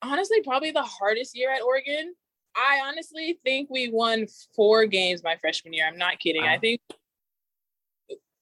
honestly 0.00 0.42
probably 0.42 0.70
the 0.70 0.82
hardest 0.82 1.36
year 1.36 1.52
at 1.52 1.62
Oregon. 1.62 2.14
I 2.56 2.80
honestly 2.86 3.38
think 3.44 3.68
we 3.70 3.90
won 3.90 4.26
four 4.54 4.86
games 4.86 5.22
my 5.22 5.36
freshman 5.36 5.74
year. 5.74 5.86
I'm 5.86 5.98
not 5.98 6.18
kidding. 6.18 6.44
Wow. 6.44 6.54
I 6.54 6.58
think 6.58 6.80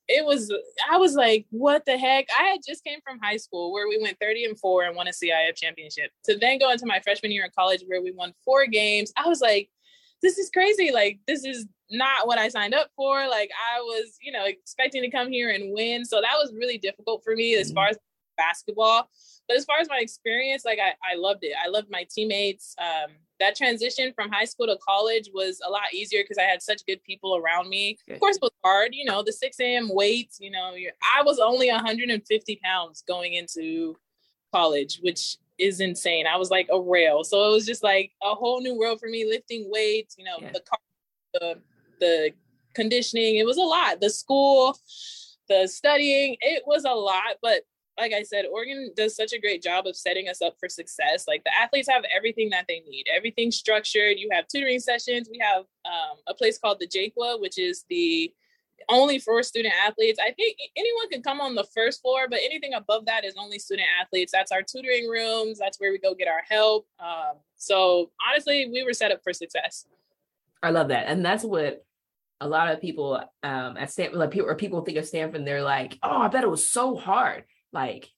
it 0.09 0.25
was 0.25 0.53
I 0.91 0.97
was 0.97 1.15
like, 1.15 1.47
what 1.51 1.85
the 1.87 1.97
heck? 1.97 2.27
I 2.39 2.45
had 2.45 2.61
just 2.67 2.85
came 2.85 3.01
from 3.05 3.19
high 3.23 3.37
school 3.37 3.73
where 3.73 3.89
we 3.89 3.99
went 4.01 4.19
30 4.21 4.45
and 4.45 4.59
4 4.59 4.85
and 4.85 4.97
won 4.97 5.09
a 5.09 5.11
CIF 5.11 5.57
championship. 5.57 6.11
To 6.27 6.37
then 6.39 6.59
go 6.59 6.71
into 6.71 6.87
my 6.87 7.01
freshman 7.01 7.33
year 7.33 7.45
in 7.45 7.51
college 7.57 7.83
where 7.87 8.03
we 8.03 8.13
won 8.13 8.33
four 8.45 8.67
games. 8.67 9.13
I 9.17 9.29
was 9.29 9.41
like, 9.41 9.71
this 10.23 10.39
is 10.39 10.51
crazy. 10.51 10.91
Like 10.93 11.21
this 11.27 11.45
is 11.45 11.67
not 11.91 12.27
what 12.27 12.39
I 12.39 12.49
signed 12.49 12.75
up 12.75 12.89
for. 12.97 13.27
Like 13.29 13.51
I 13.75 13.81
was, 13.81 14.17
you 14.21 14.33
know, 14.33 14.45
expecting 14.45 15.03
to 15.03 15.11
come 15.11 15.31
here 15.31 15.51
and 15.51 15.73
win. 15.73 16.05
So 16.05 16.21
that 16.21 16.37
was 16.37 16.53
really 16.55 16.79
difficult 16.79 17.23
for 17.25 17.35
me 17.35 17.55
as 17.55 17.69
mm-hmm. 17.69 17.77
far 17.77 17.89
as 17.89 17.99
basketball. 18.37 19.09
But 19.49 19.57
as 19.57 19.65
far 19.65 19.79
as 19.79 19.89
my 19.89 19.99
experience, 19.99 20.65
like 20.65 20.79
I, 20.79 20.95
I 21.13 21.17
loved 21.17 21.45
it. 21.45 21.53
I 21.63 21.69
loved 21.69 21.89
my 21.91 22.07
teammates. 22.11 22.75
Um, 22.79 23.13
that 23.41 23.57
transition 23.57 24.13
from 24.15 24.31
high 24.31 24.45
school 24.45 24.67
to 24.67 24.77
college 24.87 25.31
was 25.35 25.61
a 25.67 25.71
lot 25.71 25.93
easier 25.93 26.23
because 26.23 26.39
I 26.39 26.43
had 26.43 26.63
such 26.63 26.87
good 26.87 27.03
people 27.03 27.37
around 27.37 27.69
me. 27.69 27.99
Of 28.09 28.21
course, 28.21 28.37
it 28.37 28.43
was 28.43 28.53
hard, 28.65 28.91
you 28.95 29.05
know, 29.05 29.23
the 29.23 29.33
6 29.33 29.61
a.m. 29.61 29.89
weights, 29.93 30.39
you 30.41 30.51
know, 30.51 30.75
I 31.17 31.23
was 31.23 31.39
only 31.39 31.71
150 31.71 32.61
pounds 32.63 33.03
going 33.07 33.35
into 33.35 33.97
college, 34.53 35.01
which 35.03 35.39
is 35.59 35.81
insane. 35.81 36.27
I 36.27 36.37
was 36.37 36.51
like 36.51 36.69
a 36.71 36.81
rail. 36.81 37.25
So 37.25 37.49
it 37.49 37.53
was 37.53 37.67
just 37.67 37.83
like 37.83 38.13
a 38.23 38.35
whole 38.35 38.61
new 38.61 38.77
world 38.77 39.01
for 39.01 39.09
me 39.09 39.25
lifting 39.25 39.71
weights, 39.71 40.17
you 40.19 40.25
know, 40.25 40.37
yeah. 40.41 40.53
the 40.53 40.61
car, 40.61 40.79
the, 41.35 41.59
the 42.01 42.31
conditioning. 42.75 43.37
It 43.37 43.47
was 43.47 43.57
a 43.57 43.63
lot. 43.63 44.01
The 44.01 44.11
school, 44.11 44.77
the 45.49 45.67
studying, 45.67 46.37
it 46.41 46.65
was 46.67 46.85
a 46.85 46.95
lot, 46.95 47.37
but 47.43 47.63
like 47.99 48.13
I 48.13 48.23
said, 48.23 48.47
Oregon 48.51 48.91
does 48.97 49.15
such 49.15 49.33
a 49.33 49.41
great 49.41 49.63
job 49.63 49.87
of 49.87 49.97
setting 49.97 50.29
us 50.29 50.43
up 50.43 50.57
for 50.59 50.69
success. 50.69 51.27
Like 51.29 51.45
the 51.45 51.57
athletes 51.57 51.89
have 51.89 52.03
everything 52.15 52.51
that 52.51 52.67
they 52.69 52.81
need, 52.89 53.07
everything 53.15 53.51
structured. 53.51 54.19
You 54.19 54.29
have 54.33 54.49
tutoring 54.49 54.81
sessions. 54.81 55.29
We 55.31 55.39
have 55.39 55.65
um, 55.85 56.19
a 56.27 56.35
place 56.35 56.59
called 56.59 56.81
the 56.81 56.89
Jaqua, 56.89 57.41
which 57.41 57.59
is 57.59 57.85
the 57.89 58.33
only 58.89 59.19
for 59.19 59.43
student 59.43 59.75
athletes. 59.87 60.19
I 60.21 60.33
think 60.33 60.59
anyone 60.77 61.09
can 61.09 61.23
come 61.23 61.41
on 61.41 61.55
the 61.55 61.67
first 61.75 62.03
floor, 62.03 62.27
but 62.29 62.41
anything 62.45 62.75
above 62.75 63.07
that 63.07 63.25
is 63.25 63.35
only 63.39 63.59
student 63.59 63.89
athletes. 64.01 64.33
That's 64.33 64.53
our 64.53 64.63
tutoring 64.63 65.09
rooms. 65.09 65.59
That's 65.59 65.79
where 65.79 65.93
we 65.93 65.99
go 65.99 66.15
get 66.15 66.29
our 66.29 66.43
help. 66.49 66.87
Um, 66.99 67.37
so 67.57 68.11
honestly, 68.29 68.69
we 68.73 68.83
were 68.83 68.93
set 68.93 69.13
up 69.13 69.21
for 69.23 69.33
success. 69.33 69.87
I 70.63 70.71
love 70.71 70.89
that, 70.89 71.07
and 71.09 71.25
that's 71.25 71.45
what 71.45 71.85
a 72.41 72.49
lot 72.49 72.73
of 72.73 72.81
people 72.81 73.23
um, 73.43 73.77
at 73.77 73.91
Stanford, 73.91 74.19
like 74.19 74.31
people 74.31 74.49
or 74.49 74.55
people 74.55 74.81
think 74.81 74.99
of 74.99 75.07
Stanford, 75.07 75.47
they're 75.47 75.63
like, 75.63 75.99
"Oh, 76.03 76.23
I 76.23 76.29
bet 76.29 76.43
it 76.43 76.51
was 76.51 76.69
so 76.69 76.97
hard." 76.97 77.45
Like 77.75 78.09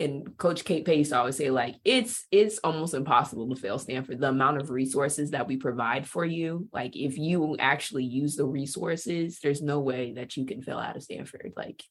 and 0.00 0.36
coach 0.38 0.64
kate 0.64 0.84
paye 0.84 1.04
always 1.12 1.36
say 1.36 1.50
like 1.50 1.76
it's 1.84 2.26
it's 2.32 2.58
almost 2.58 2.94
impossible 2.94 3.48
to 3.48 3.60
fail 3.60 3.78
stanford. 3.78 4.20
The 4.20 4.28
amount 4.28 4.60
of 4.60 4.70
resources 4.70 5.30
that 5.30 5.46
we 5.46 5.56
provide 5.56 6.06
for 6.08 6.24
you 6.24 6.68
like 6.72 6.96
if 6.96 7.16
you 7.16 7.56
actually 7.60 8.04
use 8.04 8.34
the 8.36 8.44
resources 8.44 9.38
there's 9.40 9.62
no 9.62 9.80
way 9.80 10.12
that 10.14 10.36
you 10.36 10.46
can 10.46 10.62
fail 10.62 10.78
out 10.78 10.96
of 10.96 11.02
stanford. 11.02 11.52
Like 11.56 11.82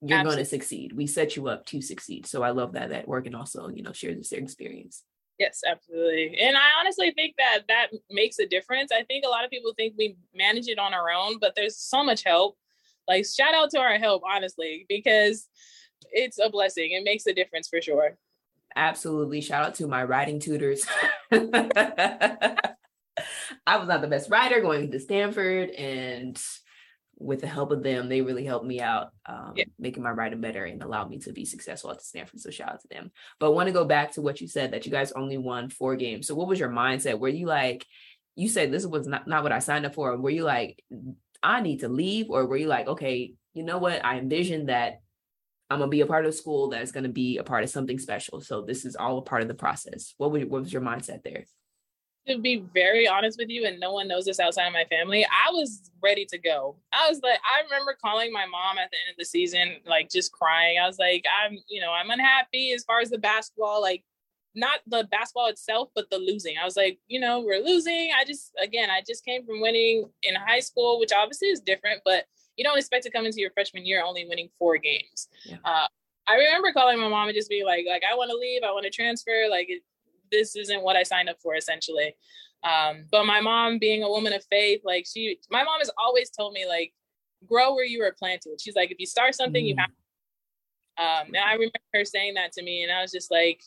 you're 0.00 0.24
going 0.24 0.38
to 0.38 0.44
succeed. 0.44 0.92
We 0.94 1.06
set 1.06 1.36
you 1.36 1.48
up 1.48 1.64
to 1.66 1.80
succeed. 1.80 2.26
So 2.26 2.42
i 2.42 2.50
love 2.50 2.72
that 2.72 2.90
that 2.90 3.06
work 3.06 3.26
and 3.26 3.36
also 3.36 3.68
you 3.68 3.82
know 3.82 3.92
shares 3.92 4.30
their 4.30 4.40
experience. 4.40 5.04
Yes 5.38 5.60
absolutely. 5.68 6.38
And 6.40 6.56
i 6.56 6.80
honestly 6.80 7.12
think 7.12 7.34
that 7.36 7.64
that 7.68 7.88
makes 8.10 8.38
a 8.38 8.46
difference. 8.46 8.90
I 8.90 9.02
think 9.04 9.26
a 9.26 9.30
lot 9.30 9.44
of 9.44 9.50
people 9.50 9.74
think 9.76 9.94
we 9.98 10.16
manage 10.34 10.68
it 10.68 10.78
on 10.78 10.94
our 10.94 11.10
own 11.10 11.38
but 11.38 11.52
there's 11.56 11.76
so 11.76 12.02
much 12.02 12.24
help. 12.24 12.56
Like 13.06 13.26
shout 13.26 13.54
out 13.54 13.68
to 13.70 13.80
our 13.80 13.98
help 13.98 14.22
honestly 14.26 14.86
because 14.88 15.46
it's 16.12 16.38
a 16.38 16.50
blessing. 16.50 16.92
It 16.92 17.04
makes 17.04 17.26
a 17.26 17.34
difference 17.34 17.68
for 17.68 17.80
sure. 17.80 18.16
Absolutely. 18.74 19.40
Shout 19.40 19.64
out 19.64 19.74
to 19.76 19.86
my 19.86 20.04
writing 20.04 20.40
tutors. 20.40 20.86
I 21.32 22.76
was 23.76 23.88
not 23.88 24.00
the 24.00 24.08
best 24.08 24.30
writer 24.30 24.60
going 24.60 24.90
to 24.90 24.98
Stanford, 24.98 25.70
and 25.70 26.40
with 27.18 27.40
the 27.40 27.46
help 27.46 27.70
of 27.70 27.82
them, 27.82 28.08
they 28.08 28.20
really 28.20 28.44
helped 28.44 28.66
me 28.66 28.80
out, 28.80 29.10
um, 29.26 29.52
yeah. 29.54 29.64
making 29.78 30.02
my 30.02 30.10
writing 30.10 30.40
better 30.40 30.64
and 30.64 30.82
allowed 30.82 31.08
me 31.08 31.18
to 31.20 31.32
be 31.32 31.44
successful 31.44 31.90
at 31.90 32.02
Stanford. 32.02 32.40
So 32.40 32.50
shout 32.50 32.70
out 32.70 32.80
to 32.80 32.88
them. 32.88 33.12
But 33.38 33.46
I 33.46 33.50
want 33.50 33.68
to 33.68 33.72
go 33.72 33.84
back 33.84 34.12
to 34.12 34.22
what 34.22 34.40
you 34.40 34.48
said 34.48 34.72
that 34.72 34.86
you 34.86 34.92
guys 34.92 35.12
only 35.12 35.38
won 35.38 35.68
four 35.68 35.96
games. 35.96 36.26
So 36.26 36.34
what 36.34 36.48
was 36.48 36.58
your 36.58 36.70
mindset? 36.70 37.18
Were 37.18 37.28
you 37.28 37.46
like, 37.46 37.86
you 38.34 38.48
said 38.48 38.72
this 38.72 38.86
was 38.86 39.06
not, 39.06 39.28
not 39.28 39.42
what 39.42 39.52
I 39.52 39.60
signed 39.60 39.86
up 39.86 39.94
for? 39.94 40.16
Were 40.16 40.30
you 40.30 40.42
like, 40.42 40.82
I 41.42 41.60
need 41.60 41.80
to 41.80 41.88
leave? 41.88 42.30
Or 42.30 42.46
were 42.46 42.56
you 42.56 42.66
like, 42.66 42.88
okay, 42.88 43.34
you 43.54 43.62
know 43.62 43.78
what? 43.78 44.04
I 44.04 44.18
envisioned 44.18 44.68
that 44.68 45.01
I'm 45.72 45.78
gonna 45.78 45.90
be 45.90 46.02
a 46.02 46.06
part 46.06 46.26
of 46.26 46.34
school 46.34 46.68
that's 46.68 46.92
gonna 46.92 47.08
be 47.08 47.38
a 47.38 47.44
part 47.44 47.64
of 47.64 47.70
something 47.70 47.98
special. 47.98 48.40
So 48.40 48.62
this 48.62 48.84
is 48.84 48.94
all 48.94 49.18
a 49.18 49.22
part 49.22 49.42
of 49.42 49.48
the 49.48 49.54
process. 49.54 50.14
What 50.18 50.30
what 50.30 50.48
was 50.48 50.72
your 50.72 50.82
mindset 50.82 51.22
there? 51.22 51.44
To 52.28 52.38
be 52.38 52.62
very 52.72 53.08
honest 53.08 53.38
with 53.38 53.48
you, 53.48 53.66
and 53.66 53.80
no 53.80 53.92
one 53.92 54.06
knows 54.06 54.26
this 54.26 54.38
outside 54.38 54.68
of 54.68 54.72
my 54.72 54.84
family, 54.84 55.24
I 55.24 55.50
was 55.50 55.90
ready 56.00 56.24
to 56.26 56.38
go. 56.38 56.76
I 56.92 57.08
was 57.08 57.20
like, 57.20 57.40
I 57.42 57.62
remember 57.64 57.96
calling 58.00 58.32
my 58.32 58.46
mom 58.46 58.78
at 58.78 58.90
the 58.92 58.98
end 59.06 59.12
of 59.12 59.18
the 59.18 59.24
season, 59.24 59.78
like 59.86 60.08
just 60.08 60.30
crying. 60.30 60.78
I 60.78 60.86
was 60.86 61.00
like, 61.00 61.24
I'm, 61.42 61.58
you 61.68 61.80
know, 61.80 61.90
I'm 61.90 62.10
unhappy 62.10 62.72
as 62.72 62.84
far 62.84 63.00
as 63.00 63.10
the 63.10 63.18
basketball, 63.18 63.82
like 63.82 64.04
not 64.54 64.80
the 64.86 65.08
basketball 65.10 65.48
itself, 65.48 65.88
but 65.96 66.10
the 66.10 66.18
losing. 66.18 66.56
I 66.58 66.64
was 66.64 66.76
like, 66.76 67.00
you 67.08 67.18
know, 67.18 67.40
we're 67.40 67.64
losing. 67.64 68.12
I 68.16 68.24
just, 68.24 68.52
again, 68.62 68.90
I 68.90 69.02
just 69.04 69.24
came 69.24 69.44
from 69.44 69.60
winning 69.60 70.08
in 70.22 70.34
high 70.36 70.60
school, 70.60 71.00
which 71.00 71.10
obviously 71.12 71.48
is 71.48 71.60
different, 71.60 72.02
but 72.04 72.26
you 72.56 72.64
don't 72.64 72.78
expect 72.78 73.04
to 73.04 73.10
come 73.10 73.26
into 73.26 73.40
your 73.40 73.50
freshman 73.50 73.84
year 73.84 74.02
only 74.04 74.26
winning 74.28 74.48
four 74.58 74.76
games. 74.78 75.28
Yeah. 75.44 75.56
Uh, 75.64 75.86
I 76.28 76.36
remember 76.36 76.72
calling 76.72 77.00
my 77.00 77.08
mom 77.08 77.28
and 77.28 77.34
just 77.34 77.48
being 77.48 77.66
like, 77.66 77.84
like 77.88 78.02
I 78.08 78.14
want 78.14 78.30
to 78.30 78.36
leave, 78.36 78.62
I 78.62 78.70
want 78.70 78.84
to 78.84 78.90
transfer, 78.90 79.46
like 79.50 79.66
it, 79.68 79.82
this 80.30 80.56
isn't 80.56 80.82
what 80.82 80.96
I 80.96 81.02
signed 81.02 81.28
up 81.28 81.36
for, 81.42 81.56
essentially. 81.56 82.14
Um, 82.62 83.06
but 83.10 83.26
my 83.26 83.40
mom, 83.40 83.78
being 83.78 84.02
a 84.02 84.08
woman 84.08 84.32
of 84.32 84.44
faith, 84.44 84.82
like 84.84 85.06
she, 85.12 85.38
my 85.50 85.64
mom 85.64 85.80
has 85.80 85.90
always 85.98 86.30
told 86.30 86.52
me 86.52 86.66
like, 86.66 86.92
grow 87.46 87.74
where 87.74 87.84
you 87.84 87.98
were 87.98 88.14
planted. 88.16 88.60
She's 88.60 88.76
like, 88.76 88.90
if 88.92 89.00
you 89.00 89.06
start 89.06 89.34
something, 89.34 89.64
mm. 89.64 89.68
you 89.68 89.76
have. 89.76 89.90
Um, 90.98 91.28
and 91.28 91.38
I 91.38 91.54
remember 91.54 91.80
her 91.94 92.04
saying 92.04 92.34
that 92.34 92.52
to 92.52 92.62
me, 92.62 92.82
and 92.82 92.92
I 92.92 93.02
was 93.02 93.10
just 93.10 93.30
like, 93.30 93.62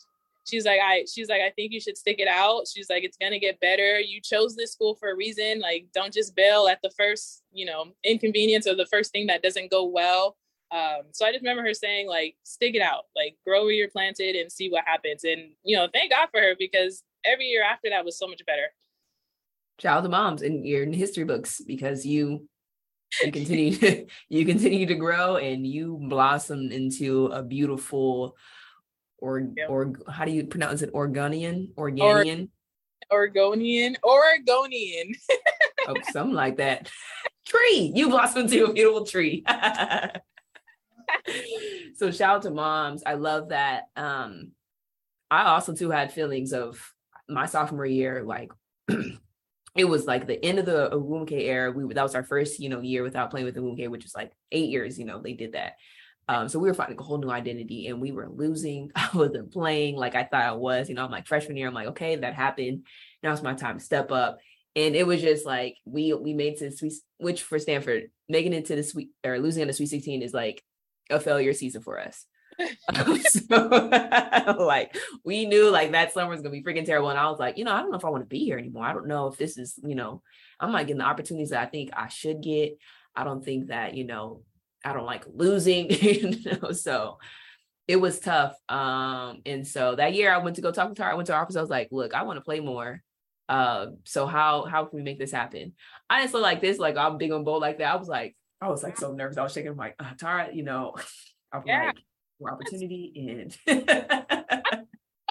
she's 0.46 0.64
like 0.64 0.80
i 0.82 1.04
she's 1.12 1.28
like 1.28 1.40
i 1.40 1.50
think 1.50 1.72
you 1.72 1.80
should 1.80 1.96
stick 1.96 2.16
it 2.18 2.28
out. 2.28 2.66
She's 2.72 2.88
like 2.88 3.04
it's 3.04 3.16
gonna 3.16 3.38
get 3.38 3.60
better. 3.60 4.00
You 4.00 4.20
chose 4.20 4.56
this 4.56 4.72
school 4.72 4.94
for 4.94 5.10
a 5.10 5.16
reason. 5.16 5.60
Like 5.60 5.88
don't 5.94 6.12
just 6.12 6.34
bail 6.34 6.68
at 6.68 6.78
the 6.82 6.90
first 6.96 7.42
you 7.52 7.66
know 7.66 7.86
inconvenience 8.04 8.66
or 8.66 8.74
the 8.74 8.86
first 8.86 9.12
thing 9.12 9.26
that 9.26 9.42
doesn't 9.42 9.70
go 9.70 9.84
well. 9.84 10.36
Um, 10.72 11.02
so 11.12 11.24
i 11.24 11.30
just 11.30 11.42
remember 11.42 11.62
her 11.62 11.74
saying 11.74 12.08
like 12.08 12.36
stick 12.42 12.74
it 12.74 12.82
out. 12.82 13.04
Like 13.14 13.36
grow 13.46 13.64
where 13.64 13.72
you're 13.72 13.90
planted 13.90 14.36
and 14.36 14.50
see 14.50 14.70
what 14.70 14.84
happens. 14.86 15.24
And 15.24 15.52
you 15.64 15.76
know 15.76 15.88
thank 15.92 16.12
god 16.12 16.28
for 16.30 16.40
her 16.40 16.54
because 16.58 17.02
every 17.24 17.46
year 17.46 17.64
after 17.64 17.90
that 17.90 18.04
was 18.04 18.18
so 18.18 18.26
much 18.26 18.44
better. 18.46 18.72
Child 19.78 20.06
of 20.06 20.10
moms 20.10 20.42
and 20.42 20.66
you're 20.66 20.84
in 20.84 20.92
history 20.92 21.24
books 21.24 21.60
because 21.66 22.06
you 22.06 22.48
you 23.22 23.32
continue 23.32 23.76
to 23.76 24.06
you 24.28 24.44
continue 24.44 24.86
to 24.86 24.94
grow 24.94 25.36
and 25.36 25.66
you 25.66 25.98
blossom 26.08 26.70
into 26.70 27.26
a 27.26 27.42
beautiful 27.42 28.36
or 29.18 29.48
yep. 29.56 29.70
or 29.70 29.92
how 30.08 30.24
do 30.24 30.32
you 30.32 30.44
pronounce 30.44 30.82
it? 30.82 30.92
Organian, 30.92 31.72
Organian, 31.74 32.48
or, 33.10 33.18
Oregonian, 33.18 33.96
Oregonian. 34.04 35.14
oh, 35.88 35.96
something 36.12 36.34
like 36.34 36.58
that. 36.58 36.90
Tree, 37.46 37.92
you 37.94 38.08
blossomed 38.08 38.52
into 38.52 38.66
a 38.66 38.72
beautiful 38.72 39.06
tree. 39.06 39.44
so 41.96 42.10
shout 42.10 42.36
out 42.36 42.42
to 42.42 42.50
moms. 42.50 43.02
I 43.06 43.14
love 43.14 43.50
that. 43.50 43.84
Um, 43.96 44.52
I 45.30 45.44
also 45.44 45.74
too 45.74 45.90
had 45.90 46.12
feelings 46.12 46.52
of 46.52 46.92
my 47.28 47.46
sophomore 47.46 47.86
year, 47.86 48.24
like 48.24 48.50
it 49.76 49.84
was 49.84 50.06
like 50.06 50.26
the 50.26 50.44
end 50.44 50.58
of 50.58 50.66
the 50.66 50.90
Ogwumike 50.90 51.32
era. 51.32 51.70
We 51.70 51.92
that 51.94 52.02
was 52.02 52.14
our 52.14 52.24
first, 52.24 52.60
you 52.60 52.68
know, 52.68 52.80
year 52.80 53.02
without 53.02 53.30
playing 53.30 53.46
with 53.46 53.54
the 53.54 53.60
Ogwumike, 53.60 53.90
which 53.90 54.04
was 54.04 54.14
like 54.14 54.32
eight 54.52 54.70
years. 54.70 54.98
You 54.98 55.04
know, 55.04 55.20
they 55.20 55.34
did 55.34 55.52
that. 55.52 55.74
Um, 56.28 56.48
so 56.48 56.58
we 56.58 56.68
were 56.68 56.74
finding 56.74 56.98
a 56.98 57.02
whole 57.02 57.18
new 57.18 57.30
identity 57.30 57.86
and 57.86 58.00
we 58.00 58.12
were 58.12 58.28
losing. 58.28 58.90
I 58.96 59.08
wasn't 59.14 59.52
playing 59.52 59.96
like 59.96 60.14
I 60.14 60.24
thought 60.24 60.42
I 60.42 60.52
was. 60.52 60.88
You 60.88 60.94
know, 60.94 61.04
I'm 61.04 61.10
like 61.10 61.26
freshman 61.26 61.56
year, 61.56 61.68
I'm 61.68 61.74
like, 61.74 61.88
okay, 61.88 62.16
that 62.16 62.34
happened. 62.34 62.86
Now 63.22 63.32
it's 63.32 63.42
my 63.42 63.54
time 63.54 63.78
to 63.78 63.84
step 63.84 64.10
up. 64.10 64.38
And 64.74 64.94
it 64.94 65.06
was 65.06 65.22
just 65.22 65.46
like 65.46 65.76
we 65.86 66.12
we 66.12 66.34
made 66.34 66.58
to 66.58 66.70
sweet, 66.70 66.94
which 67.18 67.42
for 67.42 67.58
Stanford, 67.58 68.10
making 68.28 68.52
it 68.52 68.66
to 68.66 68.76
the 68.76 68.82
sweet 68.82 69.10
or 69.24 69.38
losing 69.38 69.62
in 69.62 69.68
the 69.68 69.74
Sweet 69.74 69.86
16 69.86 70.22
is 70.22 70.34
like 70.34 70.62
a 71.08 71.18
failure 71.18 71.54
season 71.54 71.80
for 71.80 71.98
us. 71.98 72.26
so 73.48 74.56
like 74.58 74.96
we 75.24 75.46
knew 75.46 75.70
like 75.70 75.92
that 75.92 76.12
summer 76.12 76.30
was 76.30 76.42
gonna 76.42 76.50
be 76.50 76.62
freaking 76.62 76.84
terrible. 76.84 77.08
And 77.08 77.18
I 77.18 77.30
was 77.30 77.38
like, 77.38 77.56
you 77.56 77.64
know, 77.64 77.72
I 77.72 77.80
don't 77.80 77.90
know 77.90 77.96
if 77.96 78.04
I 78.04 78.10
want 78.10 78.24
to 78.24 78.28
be 78.28 78.40
here 78.40 78.58
anymore. 78.58 78.84
I 78.84 78.92
don't 78.92 79.06
know 79.06 79.28
if 79.28 79.38
this 79.38 79.56
is, 79.56 79.78
you 79.82 79.94
know, 79.94 80.22
I'm 80.60 80.72
not 80.72 80.86
getting 80.86 80.98
the 80.98 81.04
opportunities 81.04 81.50
that 81.50 81.62
I 81.62 81.66
think 81.66 81.90
I 81.96 82.08
should 82.08 82.42
get. 82.42 82.76
I 83.14 83.24
don't 83.24 83.44
think 83.44 83.68
that, 83.68 83.94
you 83.94 84.04
know, 84.04 84.42
I 84.86 84.92
don't 84.92 85.04
like 85.04 85.24
losing, 85.34 85.90
you 85.90 86.36
know. 86.44 86.70
So 86.70 87.18
it 87.88 87.96
was 87.96 88.20
tough. 88.20 88.54
Um, 88.68 89.42
and 89.44 89.66
so 89.66 89.96
that 89.96 90.14
year 90.14 90.32
I 90.32 90.38
went 90.38 90.56
to 90.56 90.62
go 90.62 90.70
talk 90.70 90.94
to 90.94 91.02
her. 91.02 91.10
I 91.10 91.14
went 91.14 91.26
to 91.26 91.32
her 91.34 91.40
office. 91.40 91.56
I 91.56 91.60
was 91.60 91.70
like, 91.70 91.88
look, 91.90 92.14
I 92.14 92.22
want 92.22 92.36
to 92.38 92.44
play 92.44 92.60
more. 92.60 93.02
Uh, 93.48 93.86
so 94.04 94.26
how 94.26 94.64
how 94.64 94.84
can 94.84 94.96
we 94.96 95.02
make 95.02 95.18
this 95.18 95.32
happen? 95.32 95.72
Honestly, 96.08 96.40
like 96.40 96.60
this, 96.60 96.78
like 96.78 96.96
I'm 96.96 97.18
big 97.18 97.32
on 97.32 97.42
bold 97.42 97.62
like 97.62 97.78
that. 97.78 97.92
I 97.92 97.96
was 97.96 98.08
like, 98.08 98.36
I 98.60 98.68
was 98.68 98.84
like 98.84 98.96
so 98.96 99.12
nervous. 99.12 99.36
I 99.36 99.42
was 99.42 99.52
shaking. 99.52 99.72
I'm 99.72 99.76
like, 99.76 99.96
uh, 99.98 100.12
Tara, 100.18 100.50
you 100.52 100.62
know, 100.62 100.94
I'm 101.52 101.62
yeah. 101.66 101.92
like 102.40 102.52
opportunity 102.52 103.12
and. 103.28 103.56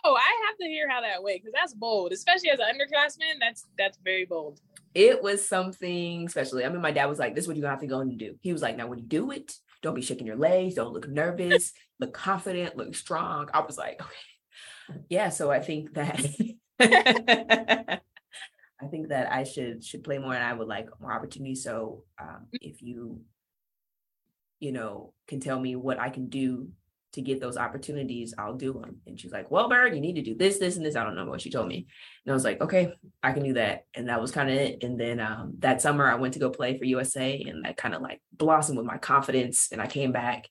oh, 0.04 0.16
I 0.16 0.46
have 0.48 0.58
to 0.60 0.66
hear 0.66 0.90
how 0.90 1.00
that 1.02 1.24
went 1.24 1.42
because 1.42 1.54
that's 1.54 1.74
bold, 1.74 2.12
especially 2.12 2.50
as 2.50 2.60
an 2.60 2.66
underclassman. 2.66 3.40
That's 3.40 3.66
that's 3.78 3.98
very 4.04 4.26
bold. 4.26 4.60
It 4.96 5.22
was 5.22 5.48
something 5.48 6.26
especially. 6.26 6.66
I 6.66 6.70
mean, 6.70 6.82
my 6.82 6.92
dad 6.92 7.06
was 7.08 7.20
like, 7.20 7.36
"This 7.36 7.44
is 7.44 7.48
what 7.48 7.58
you're 7.58 7.64
gonna 7.64 7.74
have 7.74 7.82
to 7.82 7.88
go 7.88 8.00
and 8.00 8.18
do." 8.18 8.36
He 8.42 8.54
was 8.54 8.62
like, 8.62 8.78
"Now, 8.78 8.88
when 8.88 9.00
you 9.00 9.06
do 9.06 9.32
it, 9.32 9.54
don't 9.82 9.94
be 9.94 10.02
shaking 10.02 10.26
your 10.26 10.38
legs. 10.38 10.76
Don't 10.76 10.94
look 10.94 11.08
nervous. 11.08 11.74
look 12.00 12.14
confident. 12.14 12.78
Look 12.78 12.96
strong." 12.96 13.50
I 13.54 13.60
was 13.60 13.78
like, 13.78 14.02
"Okay, 14.02 15.02
yeah." 15.10 15.30
So 15.30 15.52
I 15.52 15.60
think 15.60 15.94
that. 15.96 16.26
I 18.82 18.88
think 18.88 19.10
that 19.10 19.32
I 19.32 19.44
should 19.44 19.84
should 19.84 20.04
play 20.04 20.18
more, 20.18 20.34
and 20.34 20.44
I 20.44 20.54
would 20.54 20.68
like 20.68 20.90
more 21.02 21.12
opportunities. 21.12 21.64
So 21.64 22.04
um, 22.20 22.48
if 22.54 22.82
you, 22.82 23.22
you 24.60 24.72
know, 24.72 25.14
can 25.28 25.40
tell 25.40 25.60
me 25.60 25.76
what 25.76 26.00
I 26.00 26.10
can 26.10 26.28
do 26.28 26.70
to 27.16 27.22
get 27.22 27.42
those 27.42 27.58
opportunities, 27.58 28.34
I'll 28.38 28.56
do 28.56 28.74
them. 28.74 28.98
And 29.08 29.20
she's 29.20 29.32
like, 29.32 29.52
Well, 29.52 29.68
Bird, 29.68 29.96
you 29.96 30.02
need 30.02 30.16
to 30.16 30.22
do 30.22 30.36
this, 30.36 30.60
this, 30.60 30.78
and 30.78 30.86
this. 30.86 30.96
I 30.96 31.04
don't 31.04 31.16
know 31.16 31.26
what 31.26 31.42
she 31.42 31.50
told 31.50 31.68
me. 31.68 31.88
And 32.26 32.32
I 32.32 32.34
was 32.34 32.44
like, 32.44 32.62
Okay, 32.62 32.94
I 33.24 33.32
can 33.32 33.44
do 33.44 33.54
that. 33.54 33.86
And 33.94 34.10
that 34.10 34.22
was 34.22 34.32
kind 34.32 34.50
of 34.50 34.56
it. 34.56 34.84
And 34.84 35.00
then 35.00 35.20
um, 35.20 35.54
that 35.60 35.82
summer, 35.82 36.10
I 36.10 36.16
went 36.16 36.34
to 36.36 36.40
go 36.40 36.50
play 36.50 36.78
for 36.78 36.86
USA, 36.86 37.42
and 37.42 37.66
that 37.66 37.78
kind 37.78 37.96
of 37.96 38.02
like 38.02 38.22
blossomed 38.32 38.78
with 38.78 38.88
my 38.88 38.98
confidence. 38.98 39.70
And 39.72 39.82
I 39.82 39.88
came 39.88 40.12
back 40.12 40.48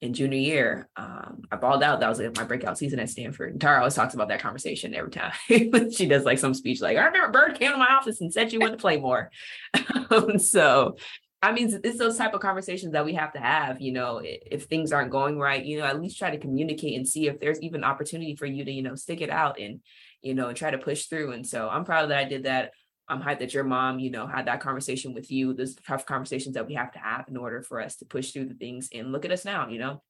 in 0.00 0.14
junior 0.14 0.38
year, 0.38 0.88
um, 0.96 1.42
I 1.52 1.56
balled 1.56 1.82
out. 1.82 2.00
That 2.00 2.08
was 2.08 2.18
like 2.18 2.34
my 2.36 2.44
breakout 2.44 2.78
season 2.78 2.98
at 3.00 3.10
Stanford. 3.10 3.52
And 3.52 3.60
Tara 3.60 3.78
always 3.78 3.94
talks 3.94 4.14
about 4.14 4.28
that 4.28 4.40
conversation 4.40 4.94
every 4.94 5.10
time 5.10 5.32
she 5.90 6.06
does 6.06 6.24
like 6.24 6.38
some 6.38 6.54
speech, 6.54 6.80
like 6.80 6.96
I 6.96 7.04
remember 7.04 7.30
Bird 7.30 7.58
came 7.58 7.72
to 7.72 7.76
my 7.76 7.90
office 7.90 8.20
and 8.20 8.32
said 8.32 8.50
she 8.50 8.58
wanted 8.58 8.72
to 8.72 8.78
play 8.78 8.96
more. 8.96 9.30
um, 10.10 10.38
so, 10.38 10.96
I 11.42 11.52
mean, 11.52 11.80
it's 11.84 11.98
those 11.98 12.18
type 12.18 12.34
of 12.34 12.40
conversations 12.40 12.92
that 12.92 13.04
we 13.04 13.14
have 13.14 13.32
to 13.32 13.40
have. 13.40 13.80
You 13.80 13.92
know, 13.92 14.20
if 14.22 14.64
things 14.64 14.92
aren't 14.92 15.10
going 15.10 15.38
right, 15.38 15.64
you 15.64 15.78
know, 15.78 15.86
at 15.86 16.00
least 16.00 16.18
try 16.18 16.30
to 16.30 16.38
communicate 16.38 16.96
and 16.96 17.08
see 17.08 17.28
if 17.28 17.40
there's 17.40 17.60
even 17.62 17.82
opportunity 17.82 18.36
for 18.36 18.46
you 18.46 18.64
to, 18.64 18.70
you 18.70 18.82
know, 18.82 18.94
stick 18.94 19.22
it 19.22 19.30
out 19.30 19.58
and, 19.58 19.80
you 20.20 20.34
know, 20.34 20.52
try 20.52 20.70
to 20.70 20.78
push 20.78 21.06
through. 21.06 21.32
And 21.32 21.46
so 21.46 21.68
I'm 21.68 21.84
proud 21.84 22.10
that 22.10 22.18
I 22.18 22.24
did 22.24 22.44
that. 22.44 22.72
I'm 23.08 23.22
hyped 23.22 23.40
that 23.40 23.54
your 23.54 23.64
mom, 23.64 23.98
you 23.98 24.10
know, 24.10 24.26
had 24.26 24.46
that 24.46 24.60
conversation 24.60 25.14
with 25.14 25.30
you. 25.32 25.54
Those 25.54 25.74
tough 25.74 26.04
conversations 26.06 26.54
that 26.54 26.66
we 26.66 26.74
have 26.74 26.92
to 26.92 26.98
have 26.98 27.26
in 27.28 27.36
order 27.36 27.62
for 27.62 27.80
us 27.80 27.96
to 27.96 28.04
push 28.04 28.32
through 28.32 28.46
the 28.46 28.54
things. 28.54 28.88
And 28.92 29.10
look 29.10 29.24
at 29.24 29.32
us 29.32 29.44
now, 29.44 29.68
you 29.68 29.78
know. 29.78 30.02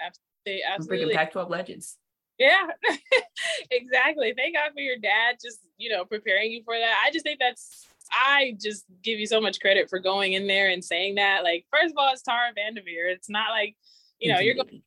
Absolutely, 0.00 0.62
absolutely. 0.62 1.06
Freaking 1.06 1.16
Pac-12 1.16 1.50
legends. 1.50 1.98
Yeah, 2.38 2.66
exactly. 3.70 4.32
Thank 4.36 4.56
God 4.56 4.70
for 4.74 4.80
your 4.80 4.96
dad, 4.96 5.36
just 5.42 5.60
you 5.76 5.90
know, 5.90 6.04
preparing 6.04 6.50
you 6.50 6.62
for 6.64 6.78
that. 6.78 7.02
I 7.04 7.10
just 7.10 7.24
think 7.24 7.38
that's. 7.38 7.86
I 8.12 8.56
just 8.60 8.84
give 9.02 9.18
you 9.18 9.26
so 9.26 9.40
much 9.40 9.60
credit 9.60 9.88
for 9.88 9.98
going 9.98 10.34
in 10.34 10.46
there 10.46 10.68
and 10.68 10.84
saying 10.84 11.16
that. 11.16 11.42
Like, 11.42 11.66
first 11.72 11.92
of 11.92 11.98
all, 11.98 12.12
it's 12.12 12.22
Tara 12.22 12.52
Vanderveer. 12.54 13.08
It's 13.08 13.30
not 13.30 13.50
like, 13.50 13.76
you 14.20 14.32
know, 14.32 14.38
you're 14.38 14.54
going 14.54 14.82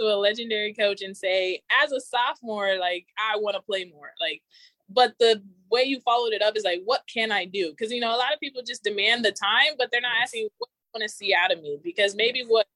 to 0.00 0.04
a 0.04 0.16
legendary 0.16 0.74
coach 0.74 1.02
and 1.02 1.16
say, 1.16 1.62
as 1.82 1.92
a 1.92 2.00
sophomore, 2.00 2.78
like, 2.78 3.06
I 3.18 3.36
want 3.36 3.56
to 3.56 3.62
play 3.62 3.84
more. 3.84 4.10
Like, 4.20 4.42
but 4.88 5.14
the 5.18 5.42
way 5.70 5.82
you 5.82 6.00
followed 6.00 6.32
it 6.32 6.42
up 6.42 6.56
is 6.56 6.64
like, 6.64 6.80
what 6.84 7.02
can 7.12 7.32
I 7.32 7.44
do? 7.44 7.70
Because 7.70 7.92
you 7.92 8.00
know, 8.00 8.14
a 8.14 8.16
lot 8.16 8.32
of 8.32 8.40
people 8.40 8.62
just 8.66 8.84
demand 8.84 9.24
the 9.24 9.32
time, 9.32 9.74
but 9.78 9.88
they're 9.90 10.00
not 10.00 10.22
asking 10.22 10.48
what 10.58 10.68
you 10.70 11.00
want 11.00 11.10
to 11.10 11.14
see 11.14 11.34
out 11.34 11.52
of 11.52 11.60
me. 11.62 11.78
Because 11.82 12.14
maybe 12.14 12.44
what 12.46 12.66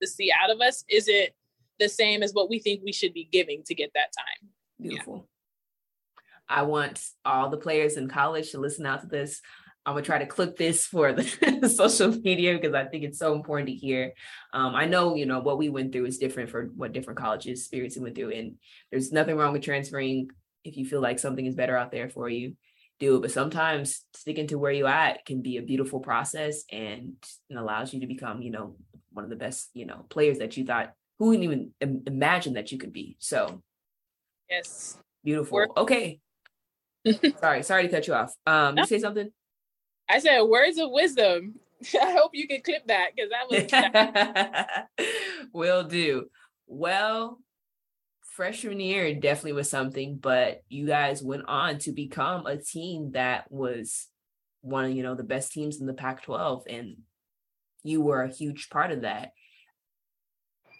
to 0.00 0.08
see 0.08 0.32
out 0.32 0.50
of 0.50 0.60
us 0.60 0.84
isn't 0.88 1.30
the 1.78 1.88
same 1.88 2.22
as 2.22 2.32
what 2.32 2.48
we 2.48 2.58
think 2.58 2.82
we 2.84 2.92
should 2.92 3.12
be 3.12 3.28
giving 3.30 3.62
to 3.64 3.74
get 3.74 3.90
that 3.94 4.12
time. 4.16 4.50
Beautiful. 4.80 5.16
Yeah. 5.16 5.22
I 6.50 6.62
want 6.62 7.02
all 7.24 7.48
the 7.48 7.56
players 7.56 7.96
in 7.96 8.08
college 8.08 8.50
to 8.50 8.58
listen 8.58 8.86
out 8.86 9.02
to 9.02 9.06
this. 9.06 9.40
I'm 9.86 9.94
gonna 9.94 10.04
try 10.04 10.18
to 10.18 10.26
clip 10.26 10.56
this 10.56 10.84
for 10.86 11.12
the 11.12 11.68
social 11.74 12.10
media 12.10 12.54
because 12.54 12.74
I 12.74 12.84
think 12.84 13.04
it's 13.04 13.18
so 13.18 13.34
important 13.34 13.68
to 13.68 13.74
hear. 13.74 14.12
Um, 14.52 14.74
I 14.74 14.84
know, 14.84 15.14
you 15.14 15.24
know, 15.24 15.40
what 15.40 15.58
we 15.58 15.70
went 15.70 15.92
through 15.92 16.06
is 16.06 16.18
different 16.18 16.50
for 16.50 16.64
what 16.76 16.92
different 16.92 17.18
colleges 17.18 17.64
spirits 17.64 17.96
went 17.96 18.14
through, 18.14 18.32
and 18.32 18.56
there's 18.90 19.12
nothing 19.12 19.36
wrong 19.36 19.52
with 19.52 19.62
transferring 19.62 20.28
if 20.64 20.76
you 20.76 20.84
feel 20.84 21.00
like 21.00 21.18
something 21.18 21.46
is 21.46 21.54
better 21.54 21.76
out 21.76 21.90
there 21.90 22.10
for 22.10 22.28
you 22.28 22.56
do 23.00 23.16
it. 23.16 23.22
But 23.22 23.32
sometimes 23.32 24.04
sticking 24.14 24.46
to 24.48 24.58
where 24.58 24.70
you 24.70 24.86
at 24.86 25.24
can 25.24 25.42
be 25.42 25.56
a 25.56 25.62
beautiful 25.62 25.98
process 25.98 26.64
and, 26.70 27.14
and 27.48 27.58
allows 27.58 27.92
you 27.92 28.00
to 28.00 28.06
become, 28.06 28.42
you 28.42 28.50
know, 28.50 28.76
one 29.12 29.24
of 29.24 29.30
the 29.30 29.36
best, 29.36 29.70
you 29.74 29.86
know, 29.86 30.04
players 30.08 30.38
that 30.38 30.56
you 30.56 30.64
thought 30.64 30.92
who 31.18 31.26
wouldn't 31.26 31.44
even 31.44 31.72
Im- 31.80 32.02
imagine 32.06 32.52
that 32.54 32.70
you 32.70 32.78
could 32.78 32.92
be. 32.92 33.16
So 33.18 33.62
yes. 34.48 34.96
Beautiful. 35.24 35.66
Okay. 35.76 36.20
sorry, 37.40 37.62
sorry 37.62 37.82
to 37.84 37.88
cut 37.88 38.06
you 38.06 38.14
off. 38.14 38.34
Um, 38.46 38.74
no. 38.74 38.82
you 38.82 38.86
say 38.86 38.98
something? 38.98 39.30
I 40.08 40.18
said 40.18 40.42
words 40.42 40.78
of 40.78 40.90
wisdom. 40.90 41.54
I 42.00 42.12
hope 42.12 42.32
you 42.34 42.46
can 42.46 42.62
clip 42.62 42.86
that 42.88 43.10
because 43.14 43.30
that 43.30 44.86
was 44.96 45.06
will 45.52 45.84
do. 45.84 46.26
Well, 46.66 47.38
freshman 48.22 48.80
year 48.80 49.14
definitely 49.14 49.52
was 49.52 49.70
something, 49.70 50.18
but 50.20 50.62
you 50.68 50.86
guys 50.86 51.22
went 51.22 51.44
on 51.46 51.78
to 51.80 51.92
become 51.92 52.46
a 52.46 52.56
team 52.56 53.12
that 53.12 53.50
was 53.50 54.08
one 54.62 54.84
of 54.84 54.92
you 54.92 55.02
know 55.02 55.14
the 55.14 55.22
best 55.22 55.52
teams 55.52 55.80
in 55.80 55.86
the 55.86 55.94
Pac-12, 55.94 56.62
and 56.68 56.96
you 57.82 58.02
were 58.02 58.22
a 58.22 58.32
huge 58.32 58.68
part 58.68 58.90
of 58.90 59.02
that. 59.02 59.32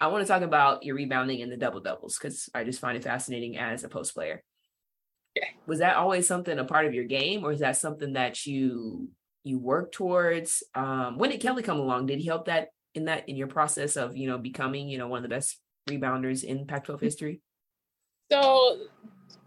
I 0.01 0.09
want 0.09 0.27
to 0.27 0.29
talk 0.33 0.43
about 0.43 0.85
your 0.85 0.97
rebounding 0.97 1.43
and 1.43 1.53
the 1.53 1.57
double 1.57 1.81
doubles 1.81 2.19
because 2.19 2.49
I 2.55 2.65
just 2.65 2.81
find 2.81 2.97
it 2.97 3.05
fascinating 3.05 3.59
as 3.59 3.85
a 3.85 3.89
post 3.89 4.15
player. 4.15 4.43
Was 5.67 5.79
that 5.79 5.97
always 5.97 6.27
something 6.27 6.59
a 6.59 6.65
part 6.65 6.87
of 6.87 6.95
your 6.95 7.05
game, 7.05 7.45
or 7.45 7.53
is 7.53 7.61
that 7.61 7.77
something 7.77 8.15
that 8.15 8.47
you 8.47 9.09
you 9.45 9.59
work 9.59 9.93
towards? 9.93 10.63
Um, 10.75 11.19
when 11.19 11.31
did 11.31 11.41
Kelly 11.41 11.63
come 11.63 11.79
along? 11.79 12.07
Did 12.07 12.19
he 12.19 12.27
help 12.27 12.47
that 12.47 12.69
in 12.95 13.05
that 13.05 13.29
in 13.29 13.37
your 13.37 13.47
process 13.47 13.97
of 13.97 14.17
you 14.17 14.29
know 14.29 14.39
becoming 14.39 14.89
you 14.89 14.99
know 14.99 15.09
one 15.09 15.19
of 15.19 15.23
the 15.23 15.35
best 15.35 15.59
rebounders 15.89 16.45
in 16.45 16.67
Pac-12 16.67 17.01
history? 17.01 17.41
So 18.31 18.79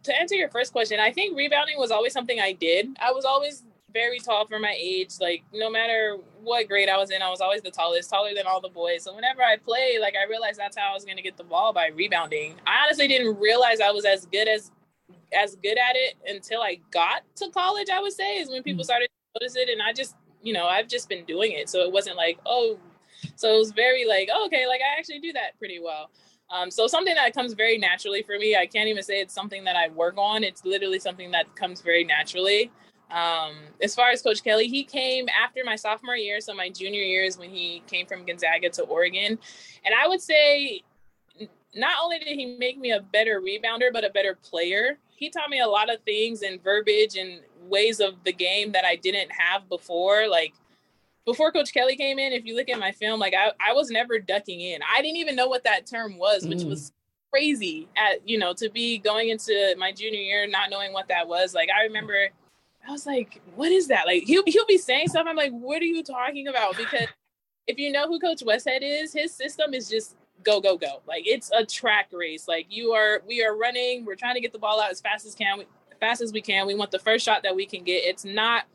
to 0.03 0.19
answer 0.19 0.35
your 0.35 0.49
first 0.49 0.71
question, 0.71 0.99
I 0.99 1.11
think 1.11 1.37
rebounding 1.37 1.77
was 1.77 1.91
always 1.91 2.13
something 2.13 2.39
I 2.39 2.53
did. 2.53 2.89
I 3.01 3.11
was 3.11 3.25
always 3.25 3.63
very 3.93 4.19
tall 4.19 4.45
for 4.47 4.59
my 4.59 4.75
age. 4.77 5.11
Like 5.21 5.43
no 5.53 5.69
matter 5.69 6.17
what 6.41 6.67
grade 6.67 6.89
I 6.89 6.97
was 6.97 7.11
in, 7.11 7.21
I 7.21 7.29
was 7.29 7.41
always 7.41 7.61
the 7.61 7.71
tallest, 7.71 8.09
taller 8.09 8.33
than 8.35 8.45
all 8.45 8.59
the 8.59 8.69
boys. 8.69 9.03
So 9.03 9.15
whenever 9.15 9.41
I 9.41 9.57
played, 9.57 9.99
like 10.01 10.15
I 10.15 10.27
realized 10.27 10.59
that's 10.59 10.77
how 10.77 10.91
I 10.91 10.93
was 10.93 11.05
gonna 11.05 11.21
get 11.21 11.37
the 11.37 11.43
ball 11.43 11.71
by 11.73 11.87
rebounding. 11.87 12.55
I 12.65 12.83
honestly 12.85 13.07
didn't 13.07 13.39
realize 13.39 13.79
I 13.79 13.91
was 13.91 14.05
as 14.05 14.25
good 14.25 14.47
as 14.47 14.71
as 15.35 15.55
good 15.55 15.77
at 15.77 15.95
it 15.95 16.15
until 16.27 16.61
I 16.61 16.79
got 16.91 17.23
to 17.37 17.49
college, 17.49 17.89
I 17.89 18.01
would 18.01 18.13
say, 18.13 18.37
is 18.37 18.49
when 18.49 18.63
people 18.63 18.81
mm. 18.81 18.85
started 18.85 19.07
to 19.07 19.41
notice 19.41 19.55
it. 19.55 19.69
And 19.69 19.81
I 19.81 19.93
just, 19.93 20.15
you 20.41 20.53
know, 20.53 20.67
I've 20.67 20.87
just 20.87 21.09
been 21.09 21.25
doing 21.25 21.51
it. 21.51 21.69
So 21.69 21.79
it 21.79 21.91
wasn't 21.91 22.17
like, 22.17 22.39
oh, 22.45 22.77
so 23.35 23.53
it 23.53 23.57
was 23.57 23.71
very 23.71 24.05
like, 24.05 24.29
oh, 24.31 24.45
okay, 24.47 24.67
like 24.67 24.81
I 24.81 24.97
actually 24.97 25.19
do 25.19 25.33
that 25.33 25.57
pretty 25.57 25.79
well. 25.79 26.09
Um, 26.49 26.69
so 26.69 26.87
something 26.87 27.15
that 27.15 27.33
comes 27.33 27.53
very 27.53 27.77
naturally 27.77 28.21
for 28.21 28.37
me. 28.37 28.55
I 28.55 28.67
can't 28.67 28.87
even 28.87 29.01
say 29.01 29.19
it's 29.19 29.33
something 29.33 29.63
that 29.63 29.75
I 29.75 29.89
work 29.89 30.15
on. 30.17 30.43
It's 30.43 30.63
literally 30.65 30.99
something 30.99 31.31
that 31.31 31.55
comes 31.55 31.81
very 31.81 32.03
naturally. 32.03 32.71
Um, 33.09 33.53
as 33.81 33.93
far 33.93 34.09
as 34.09 34.21
Coach 34.21 34.43
Kelly, 34.43 34.67
he 34.67 34.83
came 34.83 35.27
after 35.29 35.61
my 35.63 35.75
sophomore 35.75 36.15
year, 36.15 36.41
so 36.41 36.53
my 36.53 36.69
junior 36.69 37.01
year 37.01 37.23
is 37.23 37.37
when 37.37 37.49
he 37.49 37.83
came 37.85 38.07
from 38.07 38.25
Gonzaga 38.25 38.69
to 38.71 38.83
Oregon, 38.83 39.37
and 39.85 39.93
I 39.93 40.07
would 40.07 40.19
say 40.19 40.81
not 41.75 41.93
only 42.03 42.19
did 42.19 42.35
he 42.35 42.57
make 42.57 42.79
me 42.79 42.91
a 42.91 43.01
better 43.01 43.41
rebounder, 43.41 43.91
but 43.91 44.03
a 44.03 44.09
better 44.09 44.37
player. 44.43 44.97
He 45.15 45.29
taught 45.29 45.49
me 45.49 45.59
a 45.59 45.67
lot 45.67 45.93
of 45.93 46.01
things 46.01 46.41
and 46.41 46.61
verbiage 46.63 47.15
and 47.15 47.39
ways 47.61 47.99
of 47.99 48.15
the 48.23 48.33
game 48.33 48.71
that 48.73 48.85
I 48.85 48.95
didn't 48.95 49.31
have 49.31 49.69
before, 49.69 50.27
like 50.27 50.53
before 51.25 51.51
Coach 51.51 51.73
Kelly 51.73 51.95
came 51.95 52.19
in, 52.19 52.33
if 52.33 52.45
you 52.45 52.55
look 52.55 52.69
at 52.69 52.79
my 52.79 52.91
film, 52.91 53.19
like 53.19 53.33
I, 53.33 53.51
I 53.65 53.73
was 53.73 53.89
never 53.89 54.19
ducking 54.19 54.59
in. 54.59 54.81
I 54.93 55.01
didn't 55.01 55.17
even 55.17 55.35
know 55.35 55.47
what 55.47 55.63
that 55.63 55.85
term 55.85 56.17
was, 56.17 56.45
which 56.45 56.59
mm. 56.59 56.69
was 56.69 56.91
crazy 57.31 57.87
at 57.97 58.27
you 58.27 58.37
know 58.37 58.53
to 58.53 58.69
be 58.69 58.99
going 58.99 59.29
into 59.29 59.75
my 59.79 59.91
junior 59.91 60.19
year 60.19 60.45
not 60.47 60.69
knowing 60.69 60.93
what 60.93 61.07
that 61.07 61.27
was. 61.27 61.53
Like 61.53 61.69
I 61.69 61.83
remember, 61.83 62.29
I 62.87 62.91
was 62.91 63.05
like, 63.05 63.41
"What 63.55 63.71
is 63.71 63.87
that?" 63.87 64.05
Like 64.05 64.23
he'll 64.23 64.43
he'll 64.45 64.65
be 64.65 64.77
saying 64.77 65.09
stuff. 65.09 65.25
I'm 65.27 65.35
like, 65.35 65.51
"What 65.51 65.81
are 65.81 65.85
you 65.85 66.03
talking 66.03 66.47
about?" 66.47 66.77
Because 66.77 67.07
if 67.67 67.77
you 67.77 67.91
know 67.91 68.07
who 68.07 68.19
Coach 68.19 68.41
Westhead 68.41 68.79
is, 68.81 69.13
his 69.13 69.33
system 69.33 69.73
is 69.73 69.89
just 69.89 70.15
go 70.43 70.61
go 70.61 70.77
go. 70.77 71.01
Like 71.07 71.23
it's 71.25 71.51
a 71.51 71.65
track 71.65 72.09
race. 72.11 72.47
Like 72.47 72.67
you 72.69 72.91
are, 72.91 73.21
we 73.27 73.43
are 73.43 73.55
running. 73.55 74.05
We're 74.05 74.15
trying 74.15 74.35
to 74.35 74.41
get 74.41 74.53
the 74.53 74.59
ball 74.59 74.81
out 74.81 74.91
as 74.91 75.01
fast 75.01 75.25
as 75.25 75.35
can, 75.35 75.59
we 75.59 75.65
fast 75.99 76.21
as 76.21 76.33
we 76.33 76.41
can. 76.41 76.67
We 76.67 76.75
want 76.75 76.91
the 76.91 76.99
first 76.99 77.23
shot 77.23 77.43
that 77.43 77.55
we 77.55 77.65
can 77.65 77.83
get. 77.83 78.03
It's 78.03 78.25
not 78.25 78.65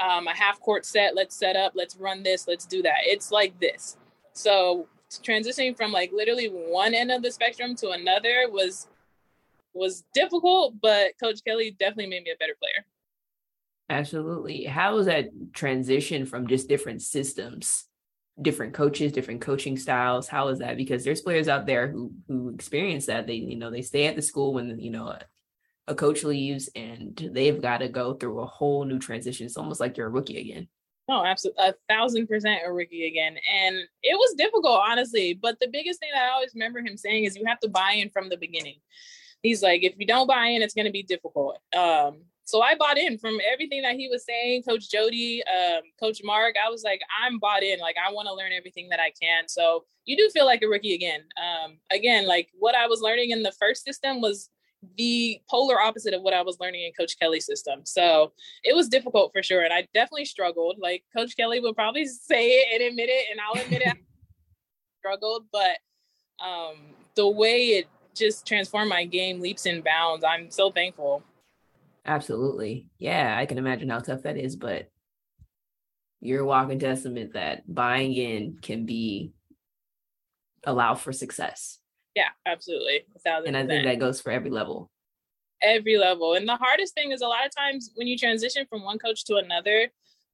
um, 0.00 0.26
a 0.26 0.34
half 0.34 0.60
court 0.60 0.86
set. 0.86 1.14
Let's 1.14 1.36
set 1.36 1.56
up. 1.56 1.72
Let's 1.74 1.96
run 1.96 2.22
this. 2.22 2.48
Let's 2.48 2.66
do 2.66 2.82
that. 2.82 2.98
It's 3.02 3.30
like 3.30 3.58
this. 3.60 3.96
So 4.32 4.88
transitioning 5.10 5.76
from 5.76 5.92
like 5.92 6.10
literally 6.12 6.46
one 6.46 6.94
end 6.94 7.12
of 7.12 7.22
the 7.22 7.30
spectrum 7.30 7.76
to 7.76 7.90
another 7.90 8.48
was 8.50 8.88
was 9.74 10.04
difficult, 10.14 10.74
but 10.80 11.12
Coach 11.22 11.40
Kelly 11.46 11.76
definitely 11.78 12.08
made 12.08 12.24
me 12.24 12.30
a 12.30 12.38
better 12.38 12.56
player. 12.58 12.84
Absolutely. 13.88 14.64
How 14.64 14.96
was 14.96 15.06
that 15.06 15.28
transition 15.52 16.26
from 16.26 16.46
just 16.46 16.68
different 16.68 17.02
systems, 17.02 17.84
different 18.42 18.74
coaches, 18.74 19.12
different 19.12 19.40
coaching 19.40 19.76
styles? 19.76 20.28
How 20.28 20.48
is 20.48 20.58
that? 20.58 20.76
Because 20.76 21.04
there's 21.04 21.22
players 21.22 21.48
out 21.48 21.66
there 21.66 21.88
who 21.88 22.12
who 22.28 22.50
experience 22.50 23.06
that. 23.06 23.26
They, 23.26 23.34
you 23.34 23.56
know, 23.56 23.70
they 23.70 23.82
stay 23.82 24.06
at 24.06 24.16
the 24.16 24.22
school 24.22 24.54
when, 24.54 24.78
you 24.78 24.90
know, 24.90 25.16
a 25.88 25.94
coach 25.94 26.24
leaves 26.24 26.68
and 26.74 27.30
they've 27.32 27.60
got 27.60 27.78
to 27.78 27.88
go 27.88 28.14
through 28.14 28.40
a 28.40 28.46
whole 28.46 28.84
new 28.84 28.98
transition. 28.98 29.46
It's 29.46 29.56
almost 29.56 29.80
like 29.80 29.96
you're 29.96 30.06
a 30.06 30.10
rookie 30.10 30.40
again. 30.40 30.68
No, 31.08 31.24
absolutely, 31.24 31.66
a 31.66 31.74
thousand 31.88 32.28
percent 32.28 32.62
a 32.64 32.72
rookie 32.72 33.06
again, 33.06 33.36
and 33.52 33.76
it 34.02 34.16
was 34.16 34.34
difficult, 34.34 34.80
honestly. 34.88 35.34
But 35.34 35.58
the 35.60 35.66
biggest 35.66 35.98
thing 35.98 36.10
that 36.14 36.22
I 36.22 36.32
always 36.32 36.54
remember 36.54 36.78
him 36.78 36.96
saying 36.96 37.24
is 37.24 37.36
you 37.36 37.44
have 37.46 37.58
to 37.60 37.68
buy 37.68 37.94
in 37.94 38.08
from 38.10 38.28
the 38.28 38.36
beginning. 38.36 38.76
He's 39.42 39.62
like, 39.62 39.82
if 39.82 39.94
you 39.98 40.06
don't 40.06 40.28
buy 40.28 40.46
in, 40.46 40.62
it's 40.62 40.74
going 40.74 40.86
to 40.86 40.92
be 40.92 41.02
difficult. 41.02 41.58
Um, 41.76 42.22
so 42.52 42.60
I 42.60 42.74
bought 42.74 42.98
in 42.98 43.16
from 43.16 43.38
everything 43.50 43.80
that 43.80 43.94
he 43.94 44.08
was 44.08 44.26
saying, 44.26 44.64
Coach 44.64 44.90
Jody, 44.90 45.42
um, 45.46 45.80
Coach 45.98 46.20
Mark. 46.22 46.54
I 46.62 46.68
was 46.68 46.82
like, 46.82 47.00
I'm 47.24 47.38
bought 47.38 47.62
in. 47.62 47.78
Like, 47.80 47.96
I 47.96 48.12
want 48.12 48.28
to 48.28 48.34
learn 48.34 48.52
everything 48.52 48.90
that 48.90 49.00
I 49.00 49.10
can. 49.18 49.48
So 49.48 49.86
you 50.04 50.18
do 50.18 50.28
feel 50.28 50.44
like 50.44 50.60
a 50.60 50.68
rookie 50.68 50.92
again. 50.92 51.22
Um, 51.40 51.78
again, 51.90 52.26
like 52.26 52.50
what 52.58 52.74
I 52.74 52.86
was 52.86 53.00
learning 53.00 53.30
in 53.30 53.42
the 53.42 53.52
first 53.52 53.86
system 53.86 54.20
was 54.20 54.50
the 54.98 55.40
polar 55.48 55.80
opposite 55.80 56.12
of 56.12 56.20
what 56.20 56.34
I 56.34 56.42
was 56.42 56.58
learning 56.60 56.84
in 56.84 56.92
Coach 56.92 57.18
Kelly's 57.18 57.46
system. 57.46 57.86
So 57.86 58.32
it 58.64 58.76
was 58.76 58.86
difficult 58.86 59.32
for 59.32 59.42
sure. 59.42 59.62
And 59.62 59.72
I 59.72 59.88
definitely 59.94 60.26
struggled. 60.26 60.76
Like 60.78 61.04
Coach 61.16 61.34
Kelly 61.34 61.58
would 61.58 61.74
probably 61.74 62.04
say 62.06 62.50
it 62.50 62.66
and 62.74 62.90
admit 62.90 63.08
it, 63.08 63.28
and 63.30 63.40
I'll 63.40 63.64
admit 63.64 63.80
it, 63.80 63.96
struggled. 64.98 65.46
But 65.50 65.78
um, 66.38 66.74
the 67.14 67.30
way 67.30 67.68
it 67.68 67.86
just 68.14 68.46
transformed 68.46 68.90
my 68.90 69.06
game 69.06 69.40
leaps 69.40 69.64
and 69.64 69.82
bounds, 69.82 70.22
I'm 70.22 70.50
so 70.50 70.70
thankful. 70.70 71.22
Absolutely. 72.04 72.88
Yeah, 72.98 73.36
I 73.38 73.46
can 73.46 73.58
imagine 73.58 73.88
how 73.88 74.00
tough 74.00 74.22
that 74.22 74.36
is, 74.36 74.56
but 74.56 74.88
you're 76.20 76.40
a 76.40 76.46
walking 76.46 76.78
testament 76.78 77.34
that 77.34 77.62
buying 77.72 78.14
in 78.14 78.58
can 78.60 78.86
be 78.86 79.32
allow 80.64 80.94
for 80.94 81.12
success. 81.12 81.78
Yeah, 82.14 82.28
absolutely. 82.46 83.04
and 83.24 83.56
I 83.56 83.66
think 83.66 83.84
that 83.84 83.98
goes 83.98 84.20
for 84.20 84.30
every 84.30 84.50
level. 84.50 84.90
Every 85.62 85.96
level. 85.96 86.34
And 86.34 86.48
the 86.48 86.56
hardest 86.56 86.94
thing 86.94 87.12
is 87.12 87.22
a 87.22 87.26
lot 87.26 87.46
of 87.46 87.54
times 87.56 87.90
when 87.94 88.06
you 88.06 88.18
transition 88.18 88.66
from 88.68 88.84
one 88.84 88.98
coach 88.98 89.24
to 89.26 89.36
another, 89.36 89.88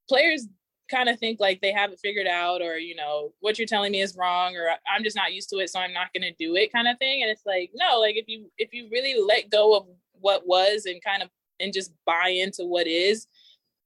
players 0.09 0.49
kind 0.91 1.09
of 1.09 1.19
think 1.19 1.39
like 1.39 1.61
they 1.61 1.73
have 1.73 1.93
it 1.93 2.01
figured 2.03 2.27
out 2.27 2.63
or 2.63 2.79
you 2.79 2.95
know 2.95 3.33
what 3.41 3.59
you're 3.59 3.67
telling 3.67 3.93
me 3.93 4.01
is 4.01 4.17
wrong 4.17 4.57
or 4.57 4.71
i'm 4.91 5.05
just 5.05 5.17
not 5.17 5.35
used 5.35 5.51
to 5.51 5.59
it 5.59 5.69
so 5.69 5.79
i'm 5.79 5.93
not 5.93 6.11
going 6.15 6.23
to 6.23 6.33
do 6.43 6.57
it 6.57 6.73
kind 6.73 6.89
of 6.89 6.99
thing 6.99 7.21
and 7.21 7.31
it's 7.31 7.45
like 7.45 7.71
no 7.75 8.01
like 8.01 8.17
if 8.17 8.25
you 8.27 8.51
if 8.57 8.73
you 8.73 8.89
really 8.91 9.15
let 9.21 9.51
go 9.51 9.77
of 9.77 9.87
what 10.13 10.47
was 10.47 10.87
and 10.87 11.05
kind 11.05 11.23
of 11.23 11.29
and 11.61 11.73
just 11.73 11.93
buy 12.07 12.29
into 12.29 12.65
what 12.65 12.87
is, 12.87 13.27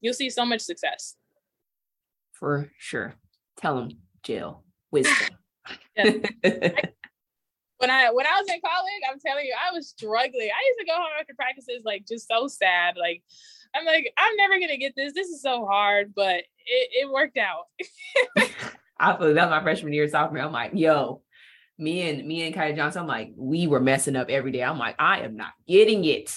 you'll 0.01 0.15
see 0.15 0.31
so 0.31 0.45
much 0.45 0.61
success. 0.61 1.17
For 2.33 2.71
sure. 2.79 3.15
Tell 3.57 3.77
them, 3.77 3.91
Jill, 4.23 4.65
wisdom. 4.91 5.37
when 7.83 7.91
I 7.91 8.11
when 8.11 8.27
I 8.27 8.41
was 8.41 8.49
in 8.49 8.61
college, 8.61 9.03
I'm 9.11 9.19
telling 9.19 9.45
you, 9.45 9.55
I 9.55 9.73
was 9.73 9.89
struggling. 9.89 10.49
I 10.49 10.67
used 10.69 10.79
to 10.79 10.87
go 10.87 10.95
home 10.95 11.11
after 11.19 11.35
practices 11.35 11.83
like 11.85 12.07
just 12.07 12.29
so 12.29 12.47
sad. 12.47 12.97
Like 12.97 13.23
I'm 13.75 13.85
like, 13.85 14.13
I'm 14.17 14.37
never 14.37 14.61
gonna 14.61 14.77
get 14.77 14.95
this. 14.97 15.13
This 15.15 15.29
is 15.29 15.43
so 15.43 15.67
hard, 15.67 16.15
but 16.15 16.37
it, 16.37 16.89
it 16.93 17.11
worked 17.11 17.39
out. 17.39 17.65
I 19.01 19.17
feel 19.17 19.35
that 19.35 19.51
was 19.51 19.51
my 19.51 19.63
freshman 19.63 19.93
year, 19.93 20.09
sophomore. 20.09 20.43
I'm 20.43 20.53
like, 20.53 20.73
yo, 20.75 21.23
me 21.77 22.09
and 22.09 22.27
me 22.27 22.47
and 22.47 22.55
Kai 22.55 22.73
Johnson, 22.73 23.03
I'm 23.03 23.09
like, 23.09 23.33
we 23.37 23.67
were 23.67 23.81
messing 23.81 24.15
up 24.15 24.31
every 24.31 24.53
day. 24.53 24.63
I'm 24.63 24.79
like, 24.79 24.95
I 25.01 25.21
am 25.21 25.37
not 25.37 25.53
getting 25.67 26.05
it. 26.05 26.33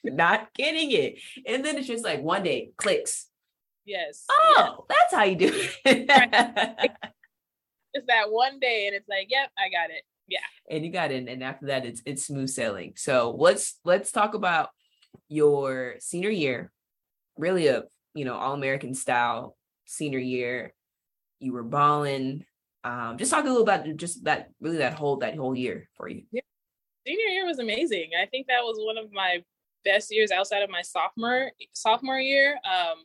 not 0.14 0.52
getting 0.54 0.90
it. 0.92 1.18
And 1.46 1.64
then 1.64 1.76
it's 1.76 1.86
just 1.86 2.04
like 2.04 2.22
one 2.22 2.42
day 2.42 2.70
clicks. 2.76 3.26
Yes. 3.84 4.24
Oh, 4.30 4.84
that's 4.88 5.14
how 5.14 5.24
you 5.24 5.36
do 5.36 5.50
it. 5.52 5.76
it's 7.94 8.06
that 8.06 8.30
one 8.30 8.60
day 8.60 8.86
and 8.86 8.94
it's 8.94 9.08
like, 9.08 9.28
yep, 9.30 9.50
I 9.58 9.68
got 9.70 9.90
it. 9.90 10.02
Yeah. 10.28 10.38
And 10.70 10.84
you 10.84 10.92
got 10.92 11.10
it. 11.10 11.28
And 11.28 11.42
after 11.42 11.66
that, 11.66 11.84
it's 11.84 12.02
it's 12.06 12.26
smooth 12.26 12.48
sailing. 12.48 12.92
So 12.96 13.34
let's 13.36 13.78
let's 13.84 14.12
talk 14.12 14.34
about 14.34 14.68
your 15.28 15.96
senior 15.98 16.30
year. 16.30 16.70
Really 17.36 17.66
a 17.66 17.84
you 18.14 18.24
know, 18.24 18.34
all 18.34 18.54
American 18.54 18.94
style 18.94 19.56
senior 19.86 20.18
year. 20.18 20.72
You 21.40 21.52
were 21.52 21.64
balling. 21.64 22.44
Um, 22.84 23.18
just 23.18 23.30
talk 23.30 23.44
a 23.44 23.48
little 23.48 23.62
about 23.62 23.84
just 23.96 24.24
that 24.24 24.50
really 24.60 24.78
that 24.78 24.94
whole 24.94 25.16
that 25.18 25.36
whole 25.36 25.56
year 25.56 25.88
for 25.96 26.08
you. 26.08 26.22
Yeah. 26.30 26.42
Senior 27.06 27.26
year 27.26 27.46
was 27.46 27.58
amazing. 27.58 28.10
I 28.20 28.26
think 28.26 28.46
that 28.46 28.62
was 28.62 28.76
one 28.78 28.98
of 28.98 29.10
my 29.12 29.42
best 29.84 30.12
years 30.12 30.30
outside 30.30 30.62
of 30.62 30.70
my 30.70 30.82
sophomore 30.82 31.50
sophomore 31.72 32.20
year. 32.20 32.58
Um, 32.64 33.04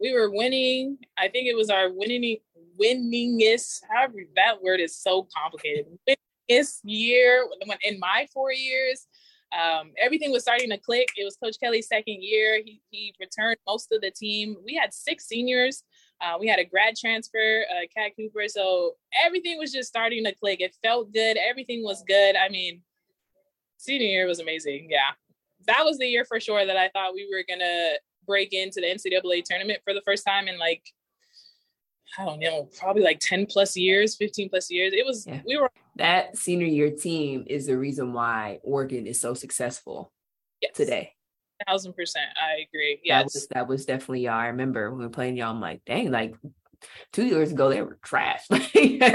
we 0.00 0.12
were 0.12 0.30
winning. 0.30 0.98
I 1.16 1.28
think 1.28 1.48
it 1.48 1.56
was 1.56 1.70
our 1.70 1.90
winning 1.92 2.38
winningest. 2.80 3.82
However, 3.90 4.18
that 4.36 4.62
word 4.62 4.80
is 4.80 4.96
so 4.96 5.26
complicated. 5.36 5.86
Winningest 6.08 6.80
year 6.84 7.46
in 7.84 7.98
my 7.98 8.26
four 8.32 8.52
years. 8.52 9.06
Um, 9.50 9.92
everything 10.00 10.30
was 10.30 10.42
starting 10.42 10.68
to 10.70 10.78
click. 10.78 11.08
It 11.16 11.24
was 11.24 11.36
Coach 11.36 11.56
Kelly's 11.58 11.88
second 11.88 12.22
year. 12.22 12.60
He 12.64 12.80
he 12.90 13.14
returned 13.18 13.56
most 13.66 13.90
of 13.92 14.00
the 14.02 14.10
team. 14.10 14.56
We 14.64 14.74
had 14.74 14.92
six 14.92 15.26
seniors. 15.26 15.82
Uh, 16.20 16.36
we 16.38 16.48
had 16.48 16.58
a 16.58 16.64
grad 16.64 16.96
transfer, 16.96 17.64
uh, 17.70 17.86
Cat 17.96 18.12
Cooper. 18.16 18.48
So 18.48 18.94
everything 19.24 19.56
was 19.56 19.72
just 19.72 19.88
starting 19.88 20.24
to 20.24 20.34
click. 20.34 20.60
It 20.60 20.76
felt 20.82 21.12
good. 21.12 21.36
Everything 21.36 21.84
was 21.84 22.02
good. 22.06 22.34
I 22.34 22.48
mean, 22.48 22.82
senior 23.78 24.08
year 24.08 24.26
was 24.26 24.40
amazing. 24.40 24.88
Yeah 24.90 25.12
that 25.68 25.84
was 25.84 25.98
the 25.98 26.06
year 26.06 26.24
for 26.24 26.40
sure 26.40 26.66
that 26.66 26.76
I 26.76 26.88
thought 26.88 27.14
we 27.14 27.28
were 27.32 27.44
gonna 27.48 27.92
break 28.26 28.52
into 28.52 28.80
the 28.80 28.86
NCAA 28.86 29.44
tournament 29.44 29.80
for 29.84 29.94
the 29.94 30.02
first 30.02 30.26
time 30.26 30.48
in 30.48 30.58
like 30.58 30.82
I 32.18 32.24
don't 32.24 32.40
know, 32.40 32.68
probably 32.78 33.02
like 33.02 33.20
10 33.20 33.46
plus 33.46 33.76
years, 33.76 34.16
15 34.16 34.48
plus 34.48 34.70
years. 34.70 34.92
It 34.94 35.04
was 35.04 35.26
yeah. 35.26 35.42
we 35.46 35.58
were 35.58 35.70
that 35.96 36.36
senior 36.36 36.66
year 36.66 36.90
team 36.90 37.44
is 37.46 37.66
the 37.66 37.76
reason 37.76 38.12
why 38.12 38.60
Oregon 38.62 39.06
is 39.06 39.20
so 39.20 39.34
successful 39.34 40.12
yes. 40.60 40.72
today. 40.74 41.12
Thousand 41.66 41.94
percent. 41.94 42.26
I 42.40 42.64
agree. 42.68 43.00
Yes. 43.04 43.18
That 43.18 43.24
was 43.24 43.48
that 43.48 43.68
was 43.68 43.86
definitely 43.86 44.20
y'all. 44.22 44.34
I 44.34 44.46
remember 44.46 44.90
when 44.90 45.00
we 45.00 45.04
were 45.04 45.10
playing 45.10 45.36
y'all, 45.36 45.50
I'm 45.50 45.60
like, 45.60 45.82
dang, 45.84 46.10
like 46.10 46.34
two 47.12 47.26
years 47.26 47.52
ago 47.52 47.68
they 47.68 47.82
were 47.82 47.98
trash. 48.02 48.40
Here's 48.72 49.10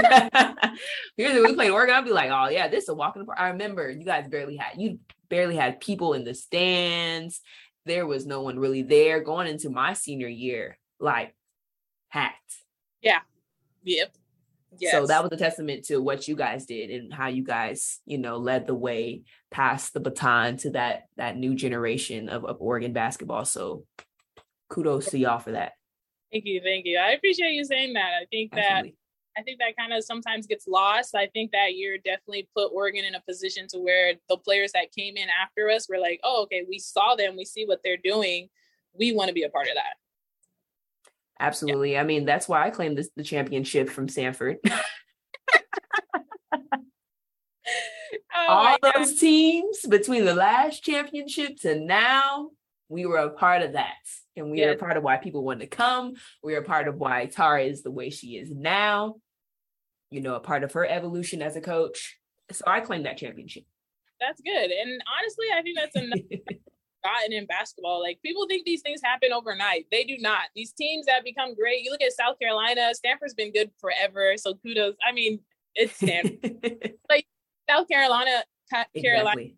we 1.16 1.54
played 1.54 1.70
Oregon, 1.70 1.94
I'd 1.94 2.04
be 2.04 2.10
like, 2.10 2.30
oh 2.30 2.48
yeah, 2.48 2.68
this 2.68 2.84
is 2.84 2.88
a 2.88 2.94
walk 2.94 3.16
in 3.16 3.20
the 3.20 3.26
park. 3.26 3.38
I 3.40 3.48
remember 3.48 3.90
you 3.90 4.04
guys 4.04 4.28
barely 4.28 4.56
had 4.56 4.80
you 4.80 4.98
barely 5.28 5.56
had 5.56 5.80
people 5.80 6.14
in 6.14 6.24
the 6.24 6.34
stands. 6.34 7.40
There 7.86 8.06
was 8.06 8.26
no 8.26 8.42
one 8.42 8.58
really 8.58 8.82
there 8.82 9.20
going 9.20 9.46
into 9.46 9.70
my 9.70 9.92
senior 9.92 10.28
year, 10.28 10.78
like 10.98 11.34
hacked. 12.08 12.56
Yeah. 13.02 13.20
Yep. 13.82 14.14
Yes. 14.80 14.92
So 14.92 15.06
that 15.06 15.22
was 15.22 15.30
a 15.32 15.36
testament 15.36 15.84
to 15.86 15.98
what 15.98 16.26
you 16.26 16.34
guys 16.34 16.66
did 16.66 16.90
and 16.90 17.12
how 17.12 17.28
you 17.28 17.44
guys, 17.44 18.00
you 18.06 18.18
know, 18.18 18.38
led 18.38 18.66
the 18.66 18.74
way, 18.74 19.22
passed 19.50 19.94
the 19.94 20.00
baton 20.00 20.56
to 20.58 20.70
that 20.70 21.04
that 21.16 21.36
new 21.36 21.54
generation 21.54 22.28
of, 22.28 22.44
of 22.44 22.56
Oregon 22.60 22.92
basketball. 22.92 23.44
So 23.44 23.84
kudos 24.68 25.06
to 25.10 25.18
y'all 25.18 25.38
for 25.38 25.52
that. 25.52 25.72
Thank 26.34 26.46
you, 26.46 26.60
thank 26.60 26.84
you. 26.84 26.98
I 26.98 27.12
appreciate 27.12 27.52
you 27.52 27.64
saying 27.64 27.92
that. 27.92 28.10
I 28.20 28.24
think 28.28 28.52
Absolutely. 28.52 28.90
that 28.90 29.40
I 29.40 29.42
think 29.42 29.60
that 29.60 29.76
kind 29.76 29.92
of 29.92 30.02
sometimes 30.02 30.48
gets 30.48 30.66
lost. 30.66 31.14
I 31.14 31.28
think 31.28 31.52
that 31.52 31.74
year 31.76 31.96
definitely 31.96 32.48
put 32.56 32.72
Oregon 32.72 33.04
in 33.04 33.14
a 33.14 33.20
position 33.20 33.68
to 33.68 33.78
where 33.78 34.14
the 34.28 34.36
players 34.36 34.72
that 34.72 34.90
came 34.96 35.16
in 35.16 35.28
after 35.28 35.70
us 35.70 35.88
were 35.88 35.98
like, 35.98 36.18
oh, 36.24 36.42
okay, 36.42 36.64
we 36.68 36.80
saw 36.80 37.14
them, 37.14 37.36
we 37.36 37.44
see 37.44 37.64
what 37.64 37.80
they're 37.84 37.96
doing. 37.96 38.48
We 38.98 39.12
want 39.12 39.28
to 39.28 39.34
be 39.34 39.44
a 39.44 39.48
part 39.48 39.68
of 39.68 39.74
that. 39.74 39.94
Absolutely. 41.38 41.92
Yeah. 41.92 42.00
I 42.00 42.04
mean, 42.04 42.24
that's 42.24 42.48
why 42.48 42.66
I 42.66 42.70
claimed 42.70 42.98
this, 42.98 43.10
the 43.16 43.22
championship 43.22 43.88
from 43.88 44.08
Stanford. 44.08 44.58
oh 48.34 48.46
All 48.48 48.76
those 48.82 49.12
God. 49.12 49.18
teams 49.20 49.86
between 49.88 50.24
the 50.24 50.34
last 50.34 50.82
championship 50.82 51.60
to 51.60 51.78
now, 51.78 52.50
we 52.94 53.06
were 53.06 53.18
a 53.18 53.30
part 53.30 53.62
of 53.62 53.72
that. 53.72 53.94
And 54.36 54.50
we 54.50 54.64
are 54.64 54.72
a 54.72 54.76
part 54.76 54.96
of 54.96 55.02
why 55.02 55.16
people 55.18 55.44
want 55.44 55.60
to 55.60 55.66
come. 55.66 56.14
We 56.42 56.54
are 56.54 56.60
a 56.60 56.64
part 56.64 56.88
of 56.88 56.96
why 56.96 57.26
Tara 57.26 57.62
is 57.62 57.82
the 57.82 57.90
way 57.90 58.10
she 58.10 58.36
is 58.36 58.50
now 58.50 59.16
you 60.14 60.20
know, 60.20 60.36
a 60.36 60.40
part 60.40 60.62
of 60.62 60.72
her 60.72 60.86
evolution 60.86 61.42
as 61.42 61.56
a 61.56 61.60
coach. 61.60 62.16
So 62.52 62.62
I 62.68 62.78
claim 62.78 63.02
that 63.02 63.18
championship. 63.18 63.64
That's 64.20 64.40
good. 64.40 64.70
And 64.70 65.02
honestly, 65.18 65.46
I 65.52 65.60
think 65.60 65.76
that's 65.76 65.96
enough 65.96 66.20
gotten 67.02 67.32
in 67.32 67.46
basketball. 67.46 68.00
Like 68.00 68.20
people 68.24 68.46
think 68.46 68.64
these 68.64 68.80
things 68.80 69.00
happen 69.02 69.32
overnight. 69.32 69.86
They 69.90 70.04
do 70.04 70.16
not. 70.18 70.42
These 70.54 70.72
teams 70.72 71.06
that 71.06 71.24
become 71.24 71.56
great, 71.56 71.82
you 71.82 71.90
look 71.90 72.00
at 72.00 72.12
South 72.12 72.38
Carolina, 72.38 72.94
Stanford's 72.94 73.34
been 73.34 73.52
good 73.52 73.72
forever. 73.80 74.34
So 74.36 74.54
kudos. 74.54 74.94
I 75.06 75.10
mean, 75.10 75.40
it's 75.74 75.96
Stanford. 75.96 76.38
like 77.10 77.26
South 77.68 77.88
Carolina, 77.88 78.44
Carolina. 78.94 79.40
Exactly. 79.40 79.56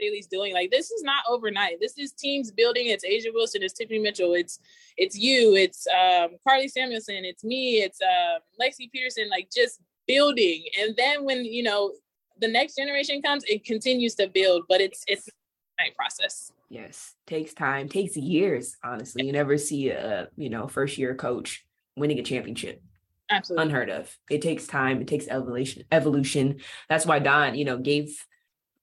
Bailey's 0.00 0.26
doing. 0.26 0.52
Like 0.54 0.70
this 0.70 0.90
is 0.90 1.02
not 1.02 1.24
overnight. 1.28 1.78
This 1.80 1.98
is 1.98 2.12
teams 2.12 2.50
building. 2.50 2.86
It's 2.86 3.04
A'ja 3.04 3.32
Wilson. 3.32 3.62
It's 3.62 3.74
Tiffany 3.74 3.98
Mitchell. 3.98 4.34
It's 4.34 4.58
it's 4.96 5.16
you. 5.16 5.54
It's 5.54 5.86
um, 5.88 6.30
Karlie 6.46 6.68
Samuelson. 6.68 7.24
It's 7.24 7.44
me. 7.44 7.82
It's 7.82 8.00
uh, 8.00 8.38
Lexi 8.60 8.90
Peterson. 8.90 9.28
Like 9.28 9.48
just 9.54 9.80
building 10.10 10.64
and 10.80 10.96
then 10.96 11.24
when 11.24 11.44
you 11.44 11.62
know 11.62 11.92
the 12.40 12.48
next 12.48 12.74
generation 12.74 13.22
comes 13.22 13.44
it 13.44 13.64
continues 13.64 14.16
to 14.16 14.26
build 14.26 14.64
but 14.68 14.80
it's 14.80 15.04
it's 15.06 15.28
a 15.28 15.94
process 15.94 16.50
yes 16.68 17.14
takes 17.28 17.54
time 17.54 17.88
takes 17.88 18.16
years 18.16 18.76
honestly 18.82 19.24
you 19.24 19.30
never 19.30 19.56
see 19.56 19.88
a 19.90 20.28
you 20.36 20.50
know 20.50 20.66
first 20.66 20.98
year 20.98 21.14
coach 21.14 21.64
winning 21.96 22.18
a 22.18 22.24
championship 22.24 22.82
absolutely 23.30 23.64
unheard 23.64 23.88
of 23.88 24.12
it 24.28 24.42
takes 24.42 24.66
time 24.66 25.00
it 25.00 25.06
takes 25.06 25.28
evolution 25.28 25.84
evolution 25.92 26.58
that's 26.88 27.06
why 27.06 27.20
Dawn 27.20 27.54
you 27.54 27.64
know 27.64 27.78
gave 27.78 28.26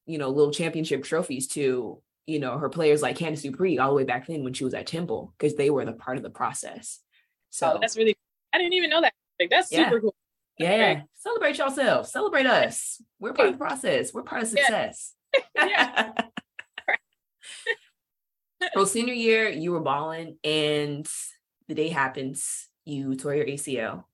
you 0.08 0.18
know 0.18 0.30
little 0.30 0.52
championship 0.52 1.04
trophies 1.04 1.48
to 1.50 2.02
you 2.28 2.40
know, 2.40 2.58
her 2.58 2.70
players 2.70 3.02
like 3.02 3.18
Candice 3.18 3.42
Dupree 3.42 3.80
all 3.80 3.90
the 3.90 3.96
way 3.96 4.04
back 4.04 4.28
then 4.28 4.44
when 4.44 4.54
she 4.54 4.66
was 4.66 4.74
at 4.74 4.86
Temple 4.86 5.34
because 5.38 5.56
they 5.56 5.70
were 5.70 5.86
the 5.86 5.94
part 5.94 6.18
of 6.18 6.24
the 6.24 6.30
process. 6.30 7.00
Oh, 7.00 7.08
so 7.50 7.74
oh, 7.76 7.78
that's 7.80 7.98
really 7.98 8.16
I 8.54 8.58
didn't 8.58 8.74
even 8.74 8.90
know 8.90 9.02
that. 9.02 9.14
Like 9.40 9.50
that's 9.50 9.72
yeah. 9.72 9.86
super 9.86 10.02
cool. 10.02 10.16
Yeah, 10.60 10.76
yeah. 10.76 11.02
Celebrate 11.16 11.58
yourself. 11.58 12.08
Celebrate 12.08 12.46
us. 12.46 13.02
We're 13.20 13.34
part 13.34 13.48
of 13.50 13.54
the 13.54 13.60
process. 13.60 14.14
We're 14.14 14.24
part 14.24 14.44
of 14.44 14.50
success. 14.50 15.14
Yeah. 15.56 16.12
well, 18.76 18.86
senior 18.88 19.14
year, 19.14 19.50
you 19.50 19.72
were 19.72 19.82
balling, 19.82 20.38
and 20.44 21.08
the 21.68 21.76
day 21.76 21.90
happens. 21.90 22.70
You 22.86 23.16
tore 23.16 23.36
your 23.36 23.46
ACL. 23.46 24.06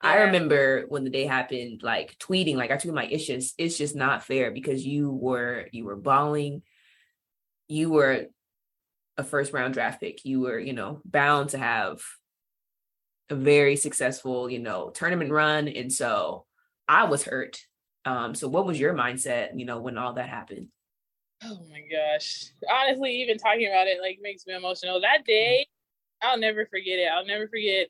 I 0.00 0.22
remember 0.22 0.84
when 0.88 1.04
the 1.04 1.10
day 1.10 1.24
happened, 1.24 1.82
like 1.82 2.16
tweeting, 2.18 2.56
like 2.56 2.70
I 2.70 2.76
tweeted 2.76 2.94
like 2.94 3.12
it's 3.12 3.26
just 3.26 3.54
it's 3.58 3.76
just 3.76 3.96
not 3.96 4.24
fair 4.24 4.52
because 4.52 4.86
you 4.86 5.10
were 5.10 5.66
you 5.72 5.84
were 5.84 5.96
balling, 5.96 6.62
you 7.66 7.90
were 7.90 8.26
a 9.16 9.24
first 9.24 9.52
round 9.52 9.74
draft 9.74 10.00
pick. 10.00 10.24
You 10.24 10.40
were, 10.40 10.58
you 10.58 10.72
know, 10.72 11.00
bound 11.04 11.50
to 11.50 11.58
have 11.58 12.00
a 13.28 13.34
very 13.34 13.76
successful, 13.76 14.48
you 14.48 14.60
know, 14.60 14.90
tournament 14.90 15.32
run. 15.32 15.68
And 15.68 15.92
so 15.92 16.46
I 16.86 17.04
was 17.04 17.24
hurt. 17.24 17.60
Um, 18.04 18.34
so 18.34 18.48
what 18.48 18.64
was 18.64 18.80
your 18.80 18.94
mindset, 18.94 19.58
you 19.58 19.66
know, 19.66 19.80
when 19.80 19.98
all 19.98 20.14
that 20.14 20.28
happened? 20.28 20.68
Oh 21.42 21.60
my 21.68 21.82
gosh. 21.90 22.46
Honestly, 22.72 23.20
even 23.22 23.36
talking 23.36 23.66
about 23.66 23.86
it 23.86 24.00
like 24.00 24.18
makes 24.22 24.46
me 24.46 24.54
emotional. 24.54 25.00
That 25.00 25.24
day, 25.26 25.66
I'll 26.22 26.38
never 26.38 26.66
forget 26.66 26.98
it. 26.98 27.08
I'll 27.12 27.26
never 27.26 27.48
forget 27.48 27.88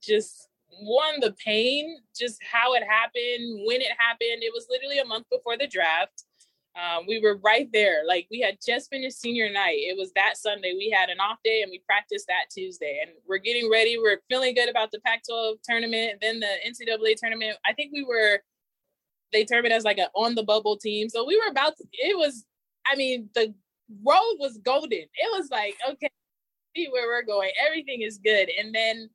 just 0.00 0.48
one, 0.80 1.20
the 1.20 1.34
pain, 1.44 1.98
just 2.18 2.38
how 2.42 2.74
it 2.74 2.82
happened, 2.82 3.64
when 3.66 3.80
it 3.80 3.92
happened. 3.98 4.42
It 4.42 4.52
was 4.52 4.66
literally 4.70 4.98
a 4.98 5.04
month 5.04 5.26
before 5.30 5.56
the 5.56 5.66
draft. 5.66 6.24
Um, 6.74 7.04
we 7.06 7.20
were 7.20 7.36
right 7.44 7.68
there. 7.72 8.02
Like 8.06 8.26
we 8.30 8.40
had 8.40 8.56
just 8.66 8.88
finished 8.88 9.20
senior 9.20 9.52
night. 9.52 9.76
It 9.76 9.96
was 9.98 10.10
that 10.14 10.38
Sunday. 10.38 10.72
We 10.74 10.90
had 10.90 11.10
an 11.10 11.20
off 11.20 11.38
day 11.44 11.62
and 11.62 11.70
we 11.70 11.80
practiced 11.80 12.26
that 12.28 12.46
Tuesday. 12.50 13.00
And 13.02 13.12
we're 13.28 13.38
getting 13.38 13.70
ready. 13.70 13.98
We're 13.98 14.20
feeling 14.30 14.54
good 14.54 14.70
about 14.70 14.90
the 14.90 15.00
Pac 15.00 15.22
12 15.28 15.58
tournament, 15.68 16.20
then 16.22 16.40
the 16.40 16.46
NCAA 16.66 17.16
tournament. 17.16 17.58
I 17.66 17.74
think 17.74 17.92
we 17.92 18.04
were, 18.04 18.40
they 19.32 19.44
term 19.44 19.66
it 19.66 19.72
as 19.72 19.84
like 19.84 19.98
an 19.98 20.08
on 20.14 20.34
the 20.34 20.42
bubble 20.42 20.78
team. 20.78 21.10
So 21.10 21.26
we 21.26 21.36
were 21.36 21.50
about 21.50 21.76
to, 21.76 21.84
it 21.92 22.16
was, 22.16 22.46
I 22.86 22.96
mean, 22.96 23.28
the 23.34 23.54
road 24.02 24.36
was 24.38 24.58
golden. 24.64 24.92
It 24.92 25.38
was 25.38 25.50
like, 25.50 25.76
okay, 25.90 26.10
see 26.74 26.88
where 26.90 27.06
we're 27.06 27.22
going. 27.22 27.50
Everything 27.66 28.00
is 28.00 28.18
good. 28.18 28.48
And 28.58 28.74
then, 28.74 29.10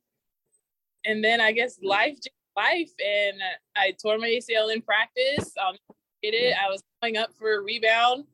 and 1.04 1.24
then 1.24 1.40
I 1.40 1.52
guess 1.52 1.78
life, 1.82 2.18
life. 2.56 2.90
And 3.04 3.38
I 3.76 3.94
tore 4.02 4.18
my 4.18 4.28
ACL 4.28 4.72
in 4.72 4.82
practice. 4.82 5.52
Um, 5.64 5.76
get 6.22 6.34
it. 6.34 6.54
I 6.60 6.68
was 6.68 6.82
going 7.02 7.16
up 7.16 7.30
for 7.38 7.56
a 7.56 7.60
rebound. 7.60 8.24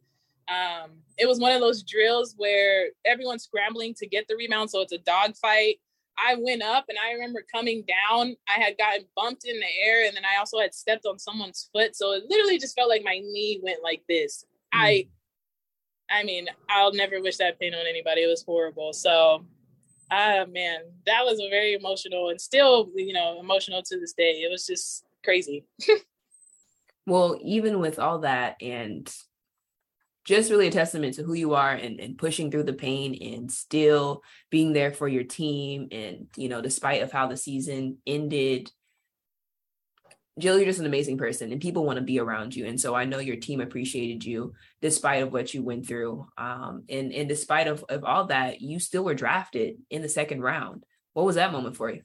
Um, 0.49 0.91
it 1.17 1.27
was 1.27 1.41
one 1.41 1.53
of 1.53 1.61
those 1.61 1.83
drills 1.83 2.35
where 2.37 2.89
everyone's 3.05 3.45
scrambling 3.45 3.95
to 3.95 4.07
get 4.07 4.29
the 4.29 4.37
rebound, 4.37 4.71
so 4.71 4.83
it's 4.83 4.93
a 4.93 4.99
dog 4.99 5.37
fight. 5.37 5.77
I 6.19 6.37
went 6.39 6.63
up 6.63 6.85
and 6.89 6.99
I 6.99 7.13
remember 7.13 7.45
coming 7.53 7.85
down. 7.87 8.37
I 8.49 8.61
had 8.61 8.79
gotten 8.79 9.05
bumped 9.17 9.45
in 9.47 9.59
the 9.59 9.67
air 9.85 10.07
and 10.07 10.17
then 10.17 10.25
I 10.25 10.39
also 10.39 10.61
had 10.61 10.75
stepped 10.75 11.07
on 11.07 11.19
someone's 11.19 11.69
foot. 11.73 11.97
So 11.97 12.13
it 12.13 12.25
literally 12.29 12.59
just 12.59 12.77
felt 12.77 12.89
like 12.89 13.03
my 13.05 13.19
knee 13.19 13.61
went 13.63 13.83
like 13.83 14.03
this. 14.09 14.45
Mm. 14.75 14.79
I 14.81 15.09
I 16.11 16.23
mean, 16.23 16.47
I'll 16.69 16.93
never 16.93 17.21
wish 17.21 17.39
that 17.39 17.59
pain 17.59 17.75
on 17.75 17.87
anybody. 17.89 18.23
It 18.23 18.29
was 18.29 18.45
horrible. 18.45 18.93
So 18.93 19.45
ah 20.11 20.45
man, 20.51 20.81
that 21.07 21.25
was 21.25 21.41
a 21.41 21.49
very 21.49 21.75
emotional 21.75 22.31
and 22.31 22.41
still, 22.41 22.91
you 22.95 23.13
know, 23.13 23.39
emotional 23.41 23.83
to 23.83 23.99
this 23.99 24.13
day. 24.13 24.43
It 24.43 24.51
was 24.51 24.67
just 24.67 25.05
crazy. 25.25 25.65
well, 27.07 27.39
even 27.43 27.81
with 27.81 27.99
all 27.99 28.21
that 28.21 28.57
and 28.61 29.13
just 30.25 30.51
really 30.51 30.69
a 30.69 30.71
testament 30.71 31.15
to 31.15 31.23
who 31.23 31.35
you 31.35 31.55
are 31.55 31.73
and, 31.73 32.01
and 32.01 32.17
pushing 32.17 32.51
through 32.51 32.63
the 32.63 32.73
pain 32.73 33.15
and 33.35 33.53
still 33.53 34.23
being 34.51 34.73
there 34.73 34.93
for 34.93 35.07
your 35.07 35.25
team. 35.25 35.89
And, 35.93 36.29
you 36.37 36.49
know, 36.49 36.63
despite 36.63 37.03
of 37.03 37.13
how 37.13 37.27
the 37.27 37.37
season 37.37 37.99
ended, 38.07 38.71
Jill, 40.39 40.57
you're 40.57 40.67
just 40.67 40.81
an 40.81 40.87
amazing 40.87 41.17
person 41.17 41.53
and 41.53 41.61
people 41.61 41.85
want 41.85 41.99
to 41.99 42.05
be 42.05 42.19
around 42.19 42.57
you. 42.57 42.67
And 42.67 42.81
so 42.81 42.95
I 42.95 43.05
know 43.05 43.21
your 43.21 43.37
team 43.37 43.61
appreciated 43.61 44.25
you 44.25 44.53
despite 44.83 45.23
of 45.23 45.33
what 45.33 45.55
you 45.55 45.63
went 45.63 45.87
through. 45.87 46.27
Um, 46.37 46.85
and, 46.89 47.13
and 47.13 47.29
despite 47.29 47.69
of, 47.69 47.85
of 47.89 48.03
all 48.03 48.27
that, 48.27 48.61
you 48.61 48.81
still 48.81 49.05
were 49.05 49.15
drafted 49.15 49.77
in 49.91 50.03
the 50.03 50.09
second 50.09 50.41
round. 50.41 50.85
What 51.13 51.25
was 51.25 51.37
that 51.37 51.53
moment 51.53 51.77
for 51.77 51.89
you? 51.91 52.03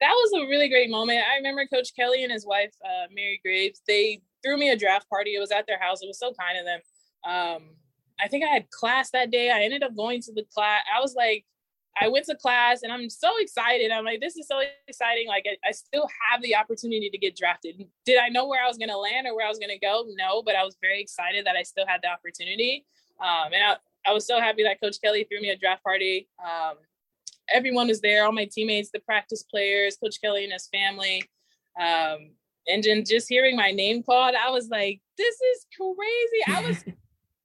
that 0.00 0.12
was 0.12 0.32
a 0.40 0.48
really 0.48 0.68
great 0.68 0.90
moment. 0.90 1.22
I 1.30 1.36
remember 1.36 1.66
Coach 1.66 1.94
Kelly 1.94 2.22
and 2.22 2.32
his 2.32 2.46
wife, 2.46 2.72
uh, 2.84 3.06
Mary 3.12 3.40
Graves, 3.44 3.82
they 3.86 4.20
threw 4.44 4.56
me 4.56 4.70
a 4.70 4.76
draft 4.76 5.08
party. 5.08 5.34
It 5.34 5.40
was 5.40 5.50
at 5.50 5.66
their 5.66 5.80
house. 5.80 6.02
It 6.02 6.06
was 6.06 6.18
so 6.18 6.32
kind 6.32 6.58
of 6.58 6.64
them. 6.64 6.80
Um, 7.24 7.62
I 8.20 8.28
think 8.28 8.44
I 8.44 8.48
had 8.48 8.70
class 8.70 9.10
that 9.10 9.30
day. 9.30 9.50
I 9.50 9.62
ended 9.62 9.82
up 9.82 9.96
going 9.96 10.22
to 10.22 10.32
the 10.32 10.44
class. 10.54 10.82
I 10.94 11.00
was 11.00 11.14
like, 11.14 11.44
I 12.00 12.08
went 12.08 12.26
to 12.26 12.34
class 12.34 12.82
and 12.82 12.92
I'm 12.92 13.10
so 13.10 13.30
excited. 13.38 13.90
I'm 13.90 14.04
like, 14.04 14.20
this 14.20 14.36
is 14.36 14.46
so 14.46 14.60
exciting. 14.86 15.26
Like, 15.26 15.46
I, 15.46 15.68
I 15.68 15.72
still 15.72 16.08
have 16.30 16.42
the 16.42 16.56
opportunity 16.56 17.10
to 17.10 17.18
get 17.18 17.36
drafted. 17.36 17.84
Did 18.04 18.18
I 18.18 18.28
know 18.28 18.46
where 18.46 18.62
I 18.62 18.68
was 18.68 18.78
going 18.78 18.90
to 18.90 18.98
land 18.98 19.26
or 19.26 19.34
where 19.34 19.46
I 19.46 19.48
was 19.48 19.58
going 19.58 19.70
to 19.70 19.78
go? 19.78 20.04
No, 20.16 20.42
but 20.42 20.54
I 20.54 20.64
was 20.64 20.76
very 20.80 21.00
excited 21.00 21.46
that 21.46 21.56
I 21.56 21.62
still 21.62 21.86
had 21.86 22.00
the 22.02 22.08
opportunity. 22.08 22.86
Um, 23.20 23.52
and 23.52 23.62
I, 23.64 24.10
I 24.10 24.12
was 24.12 24.26
so 24.26 24.40
happy 24.40 24.62
that 24.64 24.80
Coach 24.80 24.96
Kelly 25.02 25.24
threw 25.24 25.40
me 25.40 25.50
a 25.50 25.56
draft 25.56 25.82
party. 25.82 26.28
Um, 26.42 26.76
everyone 27.52 27.88
was 27.88 28.00
there, 28.00 28.24
all 28.24 28.32
my 28.32 28.48
teammates, 28.50 28.90
the 28.90 29.00
practice 29.00 29.42
players, 29.42 29.96
Coach 29.96 30.20
Kelly 30.20 30.44
and 30.44 30.52
his 30.52 30.68
family. 30.68 31.24
Um, 31.80 32.30
and 32.68 32.82
then 32.82 33.04
just 33.04 33.28
hearing 33.28 33.56
my 33.56 33.70
name 33.70 34.02
called, 34.02 34.34
I 34.34 34.50
was 34.50 34.68
like, 34.68 35.00
this 35.16 35.34
is 35.34 35.66
crazy. 35.76 36.42
I 36.46 36.68
was 36.68 36.84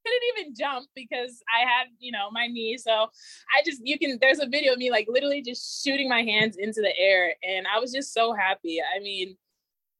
couldn't 0.05 0.37
even 0.37 0.55
jump 0.55 0.87
because 0.95 1.41
I 1.53 1.61
had, 1.61 1.87
you 1.99 2.11
know, 2.11 2.29
my 2.31 2.47
knee. 2.47 2.77
So 2.77 2.91
I 2.91 3.61
just 3.65 3.81
you 3.83 3.97
can 3.97 4.17
there's 4.21 4.39
a 4.39 4.47
video 4.47 4.73
of 4.73 4.79
me 4.79 4.91
like 4.91 5.07
literally 5.09 5.41
just 5.41 5.83
shooting 5.83 6.09
my 6.09 6.21
hands 6.21 6.57
into 6.57 6.81
the 6.81 6.97
air. 6.97 7.33
And 7.43 7.65
I 7.73 7.79
was 7.79 7.91
just 7.91 8.13
so 8.13 8.33
happy. 8.33 8.79
I 8.81 8.99
mean, 8.99 9.35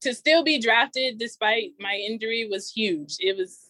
to 0.01 0.13
still 0.13 0.43
be 0.43 0.59
drafted 0.59 1.17
despite 1.17 1.71
my 1.79 1.95
injury 1.95 2.47
was 2.49 2.71
huge. 2.71 3.15
It 3.19 3.37
was 3.37 3.69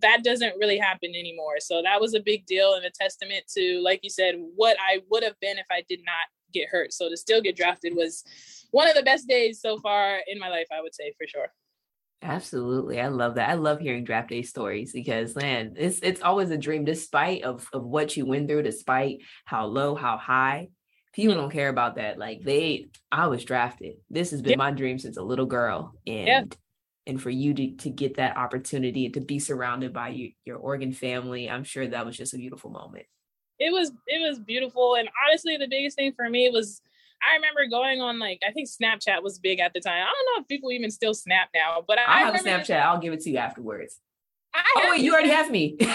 that 0.00 0.22
doesn't 0.22 0.56
really 0.56 0.78
happen 0.78 1.10
anymore. 1.10 1.58
So 1.58 1.82
that 1.82 2.00
was 2.00 2.14
a 2.14 2.20
big 2.20 2.46
deal 2.46 2.74
and 2.74 2.84
a 2.84 2.90
testament 2.90 3.44
to, 3.56 3.80
like 3.82 4.00
you 4.04 4.10
said, 4.10 4.36
what 4.54 4.76
I 4.80 5.00
would 5.10 5.24
have 5.24 5.38
been 5.40 5.58
if 5.58 5.66
I 5.70 5.82
did 5.88 6.00
not 6.04 6.28
get 6.52 6.68
hurt. 6.68 6.92
So 6.92 7.08
to 7.08 7.16
still 7.16 7.40
get 7.40 7.56
drafted 7.56 7.94
was 7.96 8.22
one 8.70 8.88
of 8.88 8.94
the 8.94 9.02
best 9.02 9.26
days 9.28 9.60
so 9.60 9.78
far 9.78 10.18
in 10.28 10.38
my 10.38 10.48
life, 10.48 10.68
I 10.72 10.80
would 10.80 10.94
say 10.94 11.12
for 11.18 11.26
sure. 11.26 11.52
Absolutely. 12.22 13.00
I 13.00 13.08
love 13.08 13.36
that. 13.36 13.48
I 13.48 13.54
love 13.54 13.80
hearing 13.80 14.04
draft 14.04 14.28
day 14.28 14.42
stories 14.42 14.92
because 14.92 15.34
man, 15.34 15.74
it's 15.76 16.00
it's 16.00 16.20
always 16.20 16.50
a 16.50 16.58
dream 16.58 16.84
despite 16.84 17.42
of 17.44 17.66
of 17.72 17.84
what 17.84 18.16
you 18.16 18.26
went 18.26 18.48
through, 18.48 18.62
despite 18.62 19.22
how 19.44 19.66
low, 19.66 19.94
how 19.94 20.18
high. 20.18 20.68
People 21.12 21.34
don't 21.34 21.50
care 21.50 21.70
about 21.70 21.96
that. 21.96 22.18
Like 22.18 22.42
they 22.42 22.88
I 23.10 23.26
was 23.28 23.44
drafted. 23.44 23.96
This 24.10 24.30
has 24.32 24.42
been 24.42 24.52
yeah. 24.52 24.56
my 24.58 24.70
dream 24.70 24.98
since 24.98 25.16
a 25.16 25.22
little 25.22 25.46
girl. 25.46 25.94
And 26.06 26.26
yeah 26.26 26.44
and 27.06 27.20
for 27.20 27.30
you 27.30 27.54
to, 27.54 27.70
to 27.76 27.90
get 27.90 28.16
that 28.16 28.36
opportunity 28.36 29.08
to 29.10 29.20
be 29.20 29.38
surrounded 29.38 29.92
by 29.92 30.08
you, 30.08 30.32
your 30.44 30.58
Oregon 30.58 30.92
family, 30.92 31.50
I'm 31.50 31.64
sure 31.64 31.86
that 31.86 32.06
was 32.06 32.16
just 32.16 32.34
a 32.34 32.38
beautiful 32.38 32.70
moment. 32.70 33.06
It 33.58 33.72
was 33.72 33.90
it 34.06 34.26
was 34.26 34.38
beautiful, 34.38 34.94
and 34.94 35.08
honestly, 35.26 35.58
the 35.58 35.68
biggest 35.68 35.96
thing 35.96 36.12
for 36.14 36.30
me 36.30 36.48
was 36.50 36.80
I 37.22 37.34
remember 37.36 37.66
going 37.70 38.00
on 38.00 38.18
like 38.18 38.40
I 38.46 38.52
think 38.52 38.68
Snapchat 38.68 39.22
was 39.22 39.38
big 39.38 39.60
at 39.60 39.72
the 39.74 39.80
time. 39.80 40.02
I 40.02 40.12
don't 40.12 40.26
know 40.36 40.42
if 40.42 40.48
people 40.48 40.70
even 40.72 40.90
still 40.90 41.14
snap 41.14 41.48
now, 41.54 41.84
but 41.86 41.98
I, 41.98 42.04
I 42.06 42.20
have 42.20 42.34
a 42.34 42.38
Snapchat. 42.38 42.66
This- 42.66 42.70
I'll 42.70 42.98
give 42.98 43.12
it 43.12 43.20
to 43.20 43.30
you 43.30 43.38
afterwards. 43.38 44.00
I 44.52 44.62
oh 44.76 44.90
wait, 44.90 45.02
you 45.02 45.12
already 45.12 45.28
have 45.28 45.50
me. 45.50 45.76
it's 45.78 45.90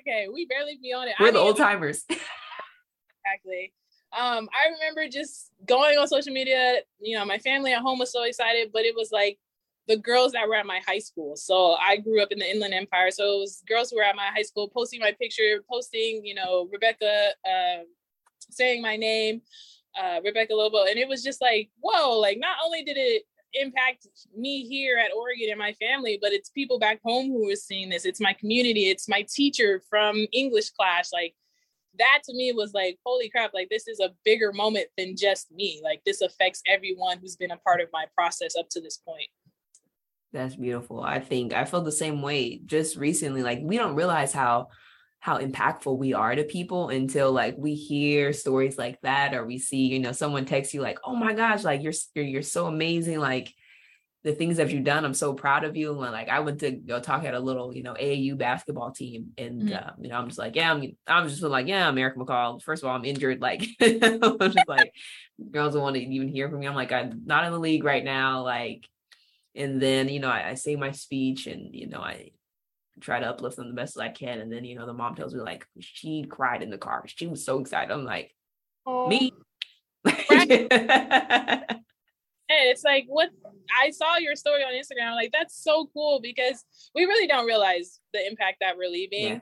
okay. 0.00 0.28
We 0.32 0.46
barely 0.46 0.78
be 0.80 0.92
on 0.92 1.08
it. 1.08 1.14
We're 1.18 1.28
I 1.28 1.32
the 1.32 1.38
old 1.38 1.56
timers. 1.56 2.04
exactly 2.08 3.72
um, 4.16 4.48
I 4.52 4.70
remember 4.70 5.08
just 5.10 5.50
going 5.66 5.98
on 5.98 6.06
social 6.06 6.32
media. 6.32 6.78
You 7.00 7.18
know, 7.18 7.24
my 7.24 7.38
family 7.38 7.72
at 7.72 7.82
home 7.82 7.98
was 7.98 8.12
so 8.12 8.22
excited, 8.22 8.70
but 8.72 8.82
it 8.82 8.94
was 8.94 9.10
like 9.12 9.38
the 9.86 9.96
girls 9.96 10.32
that 10.32 10.48
were 10.48 10.54
at 10.54 10.66
my 10.66 10.80
high 10.86 10.98
school. 10.98 11.36
So 11.36 11.74
I 11.74 11.98
grew 11.98 12.22
up 12.22 12.32
in 12.32 12.38
the 12.38 12.50
Inland 12.50 12.74
Empire. 12.74 13.10
So 13.10 13.36
it 13.36 13.40
was 13.40 13.62
girls 13.68 13.90
who 13.90 13.96
were 13.96 14.02
at 14.02 14.16
my 14.16 14.28
high 14.34 14.42
school 14.42 14.68
posting 14.68 15.00
my 15.00 15.12
picture, 15.12 15.62
posting, 15.70 16.24
you 16.24 16.34
know, 16.34 16.68
Rebecca 16.72 17.30
uh, 17.46 17.82
saying 18.50 18.80
my 18.82 18.96
name, 18.96 19.42
uh, 20.00 20.20
Rebecca 20.24 20.54
Lobo. 20.54 20.84
And 20.84 20.98
it 20.98 21.08
was 21.08 21.22
just 21.22 21.42
like, 21.42 21.70
whoa, 21.80 22.18
like 22.18 22.38
not 22.38 22.56
only 22.64 22.82
did 22.82 22.96
it 22.96 23.24
impact 23.54 24.06
me 24.36 24.66
here 24.66 24.98
at 24.98 25.12
Oregon 25.14 25.48
and 25.50 25.58
my 25.58 25.72
family, 25.74 26.18
but 26.20 26.32
it's 26.32 26.50
people 26.50 26.78
back 26.78 27.00
home 27.04 27.28
who 27.28 27.50
are 27.50 27.56
seeing 27.56 27.88
this. 27.88 28.04
It's 28.04 28.20
my 28.20 28.32
community. 28.32 28.88
It's 28.88 29.08
my 29.08 29.24
teacher 29.32 29.82
from 29.88 30.26
English 30.32 30.70
class. 30.70 31.10
Like 31.12 31.34
that 31.98 32.22
to 32.24 32.34
me 32.34 32.52
was 32.52 32.72
like, 32.74 32.98
holy 33.04 33.28
crap, 33.28 33.52
like 33.54 33.68
this 33.68 33.86
is 33.86 34.00
a 34.00 34.12
bigger 34.24 34.52
moment 34.52 34.86
than 34.98 35.16
just 35.16 35.52
me. 35.52 35.80
Like 35.82 36.02
this 36.04 36.20
affects 36.20 36.62
everyone 36.66 37.18
who's 37.18 37.36
been 37.36 37.52
a 37.52 37.58
part 37.58 37.80
of 37.80 37.88
my 37.92 38.06
process 38.14 38.56
up 38.56 38.68
to 38.70 38.80
this 38.80 38.96
point. 38.96 39.28
That's 40.34 40.56
beautiful. 40.56 41.00
I 41.00 41.20
think 41.20 41.54
I 41.54 41.64
felt 41.64 41.84
the 41.84 41.92
same 41.92 42.20
way 42.20 42.60
just 42.66 42.96
recently. 42.96 43.42
Like 43.42 43.60
we 43.62 43.78
don't 43.78 43.94
realize 43.94 44.32
how 44.32 44.68
how 45.20 45.38
impactful 45.38 45.96
we 45.96 46.12
are 46.12 46.34
to 46.34 46.44
people 46.44 46.90
until 46.90 47.32
like 47.32 47.54
we 47.56 47.74
hear 47.74 48.32
stories 48.34 48.76
like 48.76 49.00
that 49.02 49.32
or 49.32 49.46
we 49.46 49.58
see, 49.58 49.86
you 49.86 50.00
know, 50.00 50.12
someone 50.12 50.44
text 50.44 50.74
you 50.74 50.82
like, 50.82 50.98
"Oh 51.04 51.14
my 51.14 51.32
gosh, 51.34 51.62
like 51.62 51.82
you're 51.82 51.92
you're, 52.14 52.24
you're 52.24 52.42
so 52.42 52.66
amazing." 52.66 53.20
Like 53.20 53.54
the 54.24 54.32
things 54.32 54.56
that 54.56 54.72
you've 54.72 54.84
done. 54.84 55.04
I'm 55.04 55.14
so 55.14 55.34
proud 55.34 55.64
of 55.64 55.76
you. 55.76 55.92
And 56.02 56.12
like 56.12 56.28
I 56.28 56.40
went 56.40 56.60
to 56.60 56.72
go 56.72 56.98
talk 56.98 57.24
at 57.24 57.34
a 57.34 57.38
little, 57.38 57.74
you 57.74 57.82
know, 57.82 57.94
AAU 57.94 58.36
basketball 58.36 58.90
team, 58.90 59.32
and 59.38 59.62
mm-hmm. 59.62 60.02
you 60.02 60.08
know, 60.08 60.16
I'm 60.16 60.26
just 60.26 60.38
like, 60.38 60.56
yeah, 60.56 60.72
I'm. 60.72 60.96
I'm 61.06 61.28
just 61.28 61.42
like, 61.42 61.68
yeah, 61.68 61.86
I'm 61.86 61.96
Erica 61.96 62.18
McCall. 62.18 62.60
First 62.60 62.82
of 62.82 62.88
all, 62.88 62.96
I'm 62.96 63.04
injured. 63.04 63.40
Like, 63.40 63.64
I'm 63.80 64.38
just 64.40 64.68
like, 64.68 64.92
girls 65.50 65.74
don't 65.74 65.82
want 65.82 65.94
to 65.94 66.02
even 66.02 66.28
hear 66.28 66.48
from 66.48 66.60
me. 66.60 66.66
I'm 66.66 66.74
like, 66.74 66.90
I'm 66.90 67.22
not 67.24 67.44
in 67.44 67.52
the 67.52 67.60
league 67.60 67.84
right 67.84 68.04
now. 68.04 68.42
Like, 68.42 68.88
and 69.54 69.80
then 69.80 70.08
you 70.08 70.20
know, 70.20 70.30
I, 70.30 70.50
I 70.50 70.54
say 70.54 70.76
my 70.76 70.90
speech, 70.92 71.46
and 71.46 71.74
you 71.74 71.88
know, 71.88 72.00
I 72.00 72.30
try 73.00 73.20
to 73.20 73.26
uplift 73.26 73.56
them 73.56 73.68
the 73.68 73.74
best 73.74 73.96
as 73.96 74.00
I 74.00 74.08
can. 74.08 74.40
And 74.40 74.52
then 74.52 74.64
you 74.64 74.76
know, 74.76 74.86
the 74.86 74.92
mom 74.92 75.14
tells 75.14 75.34
me 75.34 75.40
like 75.40 75.66
she 75.80 76.24
cried 76.24 76.62
in 76.62 76.70
the 76.70 76.78
car. 76.78 77.04
She 77.06 77.26
was 77.26 77.44
so 77.44 77.58
excited. 77.60 77.92
I'm 77.92 78.04
like, 78.04 78.34
oh. 78.86 79.08
me. 79.08 79.32
Right. 80.04 81.62
It's 82.48 82.84
like 82.84 83.06
what 83.08 83.30
I 83.82 83.90
saw 83.90 84.16
your 84.18 84.36
story 84.36 84.62
on 84.62 84.72
Instagram. 84.72 85.14
Like 85.14 85.32
that's 85.32 85.62
so 85.62 85.88
cool 85.92 86.20
because 86.20 86.64
we 86.94 87.04
really 87.04 87.26
don't 87.26 87.46
realize 87.46 88.00
the 88.12 88.26
impact 88.26 88.58
that 88.60 88.76
we're 88.76 88.90
leaving. 88.90 89.24
Yeah. 89.24 89.40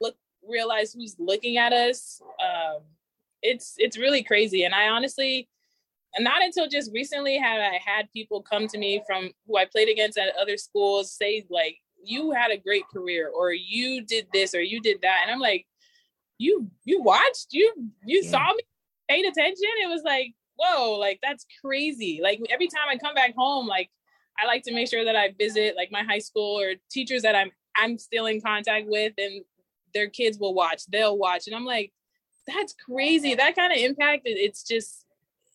Look, 0.00 0.16
realize 0.48 0.92
who's 0.92 1.16
looking 1.18 1.56
at 1.56 1.72
us. 1.72 2.20
Um, 2.40 2.82
it's 3.42 3.74
it's 3.78 3.96
really 3.96 4.22
crazy. 4.22 4.64
And 4.64 4.74
I 4.74 4.88
honestly, 4.88 5.48
not 6.18 6.42
until 6.42 6.68
just 6.68 6.90
recently 6.92 7.36
have 7.38 7.60
I 7.60 7.78
had 7.84 8.12
people 8.12 8.42
come 8.42 8.66
to 8.68 8.78
me 8.78 9.02
from 9.06 9.30
who 9.46 9.56
I 9.56 9.66
played 9.66 9.88
against 9.88 10.18
at 10.18 10.34
other 10.40 10.56
schools 10.56 11.12
say 11.12 11.44
like, 11.50 11.76
"You 12.02 12.32
had 12.32 12.50
a 12.50 12.56
great 12.56 12.84
career," 12.92 13.28
or 13.28 13.52
"You 13.52 14.04
did 14.04 14.26
this," 14.32 14.54
or 14.54 14.62
"You 14.62 14.80
did 14.80 15.02
that," 15.02 15.20
and 15.22 15.30
I'm 15.30 15.40
like, 15.40 15.66
"You 16.38 16.70
you 16.84 17.02
watched? 17.02 17.48
You 17.50 17.72
you 18.04 18.22
yeah. 18.24 18.30
saw 18.30 18.52
me?" 18.54 18.62
Paid 19.08 19.24
attention. 19.24 19.70
It 19.82 19.88
was 19.88 20.02
like 20.04 20.34
whoa, 20.58 20.94
like 20.94 21.20
that's 21.22 21.46
crazy. 21.64 22.20
Like 22.22 22.40
every 22.50 22.66
time 22.66 22.88
I 22.88 22.96
come 22.98 23.14
back 23.14 23.34
home, 23.34 23.66
like 23.66 23.90
I 24.38 24.46
like 24.46 24.62
to 24.64 24.74
make 24.74 24.88
sure 24.88 25.04
that 25.04 25.16
I 25.16 25.34
visit 25.38 25.76
like 25.76 25.90
my 25.90 26.02
high 26.02 26.18
school 26.18 26.60
or 26.60 26.74
teachers 26.90 27.22
that 27.22 27.34
I'm 27.34 27.50
I'm 27.76 27.98
still 27.98 28.26
in 28.26 28.40
contact 28.40 28.86
with 28.88 29.14
and 29.18 29.44
their 29.94 30.08
kids 30.08 30.38
will 30.38 30.54
watch, 30.54 30.84
they'll 30.86 31.16
watch. 31.16 31.46
And 31.46 31.56
I'm 31.56 31.64
like, 31.64 31.92
that's 32.46 32.74
crazy. 32.74 33.34
That 33.34 33.56
kind 33.56 33.72
of 33.72 33.78
impact, 33.78 34.22
it's 34.24 34.62
just 34.62 35.06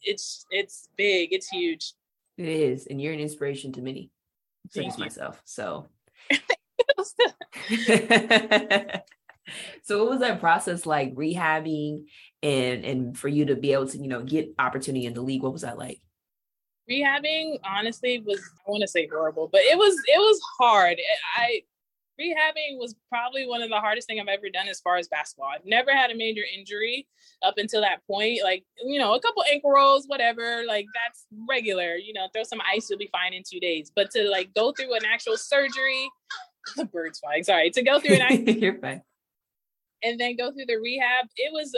it's 0.04 0.46
it's 0.50 0.90
big, 0.98 1.30
it's 1.32 1.48
huge. 1.48 1.94
It 2.38 2.48
is. 2.48 2.88
And 2.88 3.02
you're 3.02 3.14
an 3.14 3.20
inspiration 3.20 3.72
to 3.74 3.82
many, 3.82 4.10
such 4.72 4.98
myself. 4.98 5.42
So 5.46 5.88
so 9.84 10.04
what 10.04 10.10
was 10.10 10.20
that 10.20 10.40
process 10.40 10.86
like 10.86 11.14
rehabbing 11.16 12.06
and 12.42 12.86
and 12.86 13.18
for 13.18 13.28
you 13.28 13.46
to 13.46 13.56
be 13.56 13.74
able 13.74 13.88
to 13.88 13.98
you 13.98 14.08
know 14.08 14.24
get 14.24 14.54
opportunity 14.60 15.06
in 15.06 15.14
the 15.14 15.22
league 15.22 15.44
what 15.44 15.54
was 15.54 15.64
that 15.64 15.78
like 15.78 16.00
rehabbing 16.90 17.60
honestly 17.66 18.24
was 18.26 18.40
i 18.40 18.72
want 18.72 18.82
to 18.82 18.88
say 18.88 19.08
horrible 19.08 19.48
but 19.52 19.62
it 19.62 19.78
was 19.78 19.96
it 20.08 20.20
was 20.20 20.40
hard 20.60 20.98
i 21.36 21.62
rehabbing 22.20 22.78
was 22.78 22.96
probably 23.10 23.48
one 23.48 23.62
of 23.62 23.70
the 23.70 23.80
hardest 23.80 24.08
thing 24.08 24.20
i've 24.20 24.28
ever 24.28 24.50
done 24.50 24.68
as 24.68 24.80
far 24.80 24.98
as 24.98 25.08
basketball 25.08 25.50
i've 25.54 25.66
never 25.66 25.92
had 25.92 26.12
a 26.12 26.16
major 26.16 26.44
injury 26.56 27.08
up 27.44 27.56
until 27.58 27.82
that 27.82 28.06
point 28.08 28.40
like 28.44 28.64
you 28.86 29.00
know 29.00 29.14
a 29.14 29.20
couple 29.20 29.44
ankle 29.52 29.72
rolls 29.72 30.06
whatever 30.08 30.64
like 30.68 30.86
that's 30.94 31.26
regular 31.50 31.96
you 31.96 32.14
know 32.14 32.28
throw 32.34 32.44
some 32.44 32.62
ice 32.72 32.90
you'll 32.90 33.00
be 33.00 33.10
fine 33.12 33.34
in 33.34 33.44
two 33.50 33.60
days 33.60 33.92
but 33.96 34.12
to 34.12 34.24
like 34.30 34.54
go 34.54 34.72
through 34.72 34.94
an 34.94 35.06
actual 35.06 35.38
surgery 35.38 36.10
the 36.78 36.86
bird's 36.86 37.20
flying 37.20 37.44
sorry 37.44 37.70
to 37.70 37.82
go 37.82 38.00
through 38.00 38.16
an 38.16 38.22
actual 38.22 38.50
you're 38.50 38.80
fine 38.80 39.02
and 40.04 40.20
then 40.20 40.36
go 40.36 40.52
through 40.52 40.66
the 40.66 40.76
rehab 40.76 41.28
it 41.38 41.52
was 41.52 41.76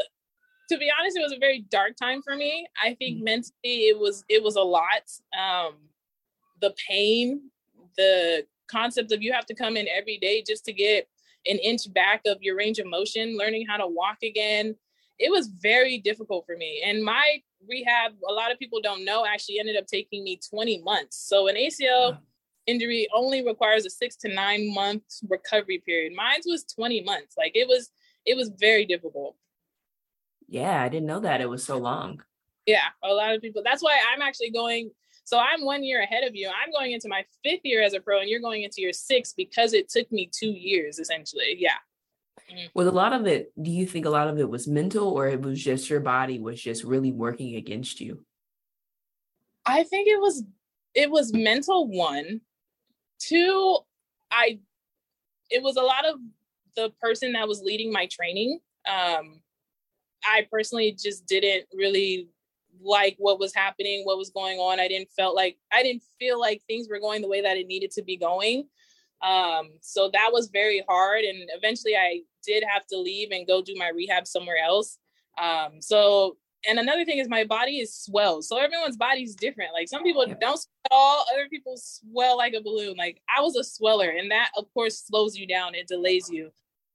to 0.70 0.78
be 0.78 0.90
honest, 1.00 1.18
it 1.18 1.22
was 1.22 1.32
a 1.32 1.40
very 1.40 1.66
dark 1.70 1.96
time 1.96 2.22
for 2.24 2.36
me. 2.36 2.68
I 2.84 2.96
think 2.96 3.18
mm-hmm. 3.18 3.26
mentally 3.26 3.54
it 3.64 4.00
was 4.00 4.24
it 4.30 4.44
was 4.44 4.56
a 4.56 4.62
lot. 4.62 5.04
Um, 5.38 5.76
the 6.62 6.74
pain, 6.88 7.52
the 7.98 8.46
concept 8.68 9.12
of 9.12 9.22
you 9.22 9.34
have 9.34 9.46
to 9.48 9.56
come 9.56 9.78
in 9.78 9.88
every 9.88 10.18
day 10.18 10.44
just 10.46 10.66
to 10.66 10.74
get 10.74 11.08
an 11.48 11.58
inch 11.60 11.92
back 11.94 12.22
of 12.26 12.38
your 12.42 12.58
range 12.58 12.80
of 12.80 12.88
motion, 12.88 13.38
learning 13.38 13.66
how 13.68 13.78
to 13.78 13.88
walk 13.88 14.18
again. 14.24 14.76
It 15.20 15.32
was 15.32 15.48
very 15.48 16.00
difficult 16.00 16.46
for 16.46 16.58
me. 16.58 16.84
And 16.86 17.04
my 17.04 17.42
rehab, 17.70 18.14
a 18.28 18.34
lot 18.34 18.52
of 18.52 18.60
people 18.60 18.82
don't 18.82 19.06
know, 19.06 19.26
actually 19.26 19.60
ended 19.60 19.78
up 19.78 19.88
taking 19.88 20.24
me 20.24 20.40
20 20.50 20.82
months. 20.84 21.18
So 21.18 21.48
an 21.48 21.56
ACL 21.56 22.18
injury 22.66 23.08
only 23.14 23.46
requires 23.46 23.86
a 23.86 23.90
six 23.90 24.16
to 24.18 24.34
nine 24.34 24.74
month 24.74 25.04
recovery 25.30 25.82
period. 25.86 26.14
Mine 26.16 26.42
was 26.46 26.66
20 26.66 27.04
months. 27.04 27.36
Like 27.38 27.52
it 27.56 27.68
was, 27.68 27.92
it 28.26 28.36
was 28.36 28.52
very 28.60 28.86
difficult. 28.86 29.36
Yeah, 30.48 30.82
I 30.82 30.90
didn't 30.90 31.08
know 31.08 31.22
that 31.22 31.42
it 31.42 31.50
was 31.50 31.64
so 31.64 31.78
long. 31.78 32.22
Yeah, 32.66 32.88
a 33.04 33.14
lot 33.14 33.34
of 33.34 33.42
people. 33.42 33.62
That's 33.64 33.84
why 33.84 34.00
I'm 34.12 34.22
actually 34.22 34.52
going. 34.52 34.92
So 35.26 35.40
I'm 35.40 35.66
one 35.66 35.84
year 35.84 36.02
ahead 36.02 36.24
of 36.24 36.36
you. 36.36 36.48
I'm 36.50 36.72
going 36.72 36.92
into 36.92 37.10
my 37.10 37.26
fifth 37.44 37.62
year 37.64 37.82
as 37.82 37.94
a 37.94 38.00
pro, 38.00 38.20
and 38.22 38.30
you're 38.30 38.40
going 38.40 38.64
into 38.64 38.82
your 38.82 38.94
sixth 38.94 39.36
because 39.36 39.74
it 39.74 39.90
took 39.90 40.10
me 40.12 40.30
two 40.32 40.52
years 40.52 41.00
essentially. 41.00 41.56
Yeah. 41.58 41.78
Mm. 42.52 42.70
Was 42.76 42.88
a 42.88 42.92
lot 42.92 43.12
of 43.12 43.26
it, 43.26 43.52
do 43.60 43.72
you 43.72 43.88
think 43.88 44.06
a 44.06 44.10
lot 44.10 44.28
of 44.28 44.38
it 44.40 44.48
was 44.48 44.68
mental 44.68 45.10
or 45.10 45.28
it 45.28 45.42
was 45.42 45.62
just 45.62 45.90
your 45.90 46.00
body 46.00 46.40
was 46.40 46.62
just 46.62 46.84
really 46.84 47.12
working 47.12 47.56
against 47.56 48.00
you? 48.00 48.24
I 49.66 49.84
think 49.84 50.08
it 50.08 50.20
was 50.20 50.44
it 50.94 51.10
was 51.10 51.34
mental 51.34 51.88
one. 51.88 52.42
Two, 53.20 53.80
I 54.30 54.60
it 55.50 55.64
was 55.64 55.76
a 55.76 55.82
lot 55.82 56.06
of 56.06 56.20
the 56.76 56.92
person 57.02 57.34
that 57.34 57.48
was 57.48 57.62
leading 57.62 57.92
my 57.92 58.08
training. 58.12 58.60
Um, 58.88 59.42
I 60.24 60.48
personally 60.52 60.92
just 60.92 61.26
didn't 61.26 61.66
really 61.74 62.30
like 62.82 63.16
what 63.18 63.40
was 63.40 63.54
happening, 63.54 64.04
what 64.04 64.18
was 64.18 64.30
going 64.30 64.58
on. 64.58 64.80
I 64.80 64.88
didn't 64.88 65.10
felt 65.12 65.36
like 65.36 65.58
I 65.72 65.84
didn't 65.84 66.04
feel 66.20 66.40
like 66.40 66.62
things 66.68 66.88
were 66.90 67.00
going 67.00 67.22
the 67.22 67.28
way 67.30 67.42
that 67.42 67.58
it 67.58 67.68
needed 67.68 67.92
to 67.92 68.04
be 68.04 68.18
going. 68.18 68.68
Um, 69.22 69.70
so 69.82 70.10
that 70.14 70.30
was 70.32 70.50
very 70.50 70.84
hard. 70.88 71.24
And 71.24 71.50
eventually 71.56 71.96
I 71.96 72.22
did 72.46 72.64
have 72.68 72.86
to 72.88 72.98
leave 72.98 73.32
and 73.32 73.48
go 73.48 73.62
do 73.62 73.76
my 73.78 73.90
rehab 73.90 74.28
somewhere 74.28 74.58
else. 74.64 74.98
Um, 75.42 75.82
so 75.82 76.38
and 76.68 76.80
another 76.80 77.06
thing 77.06 77.20
is 77.20 77.30
my 77.30 77.44
body 77.44 77.80
is 77.80 77.96
swelled. 77.96 78.44
So 78.46 78.58
everyone's 78.58 78.98
body's 78.98 79.36
different. 79.36 79.74
Like 79.74 79.88
some 79.88 80.04
people 80.04 80.26
don't 80.26 80.58
swell 80.58 80.68
all, 80.92 81.26
other 81.32 81.48
people 81.50 81.76
swell 81.78 82.38
like 82.38 82.54
a 82.54 82.62
balloon. 82.62 82.96
Like 82.98 83.22
I 83.36 83.42
was 83.42 83.56
a 83.56 83.64
sweller, 83.64 84.10
and 84.10 84.32
that 84.32 84.50
of 84.58 84.66
course 84.74 85.04
slows 85.06 85.36
you 85.36 85.48
down, 85.48 85.76
it 85.76 85.88
delays 85.88 86.30
you. 86.30 86.52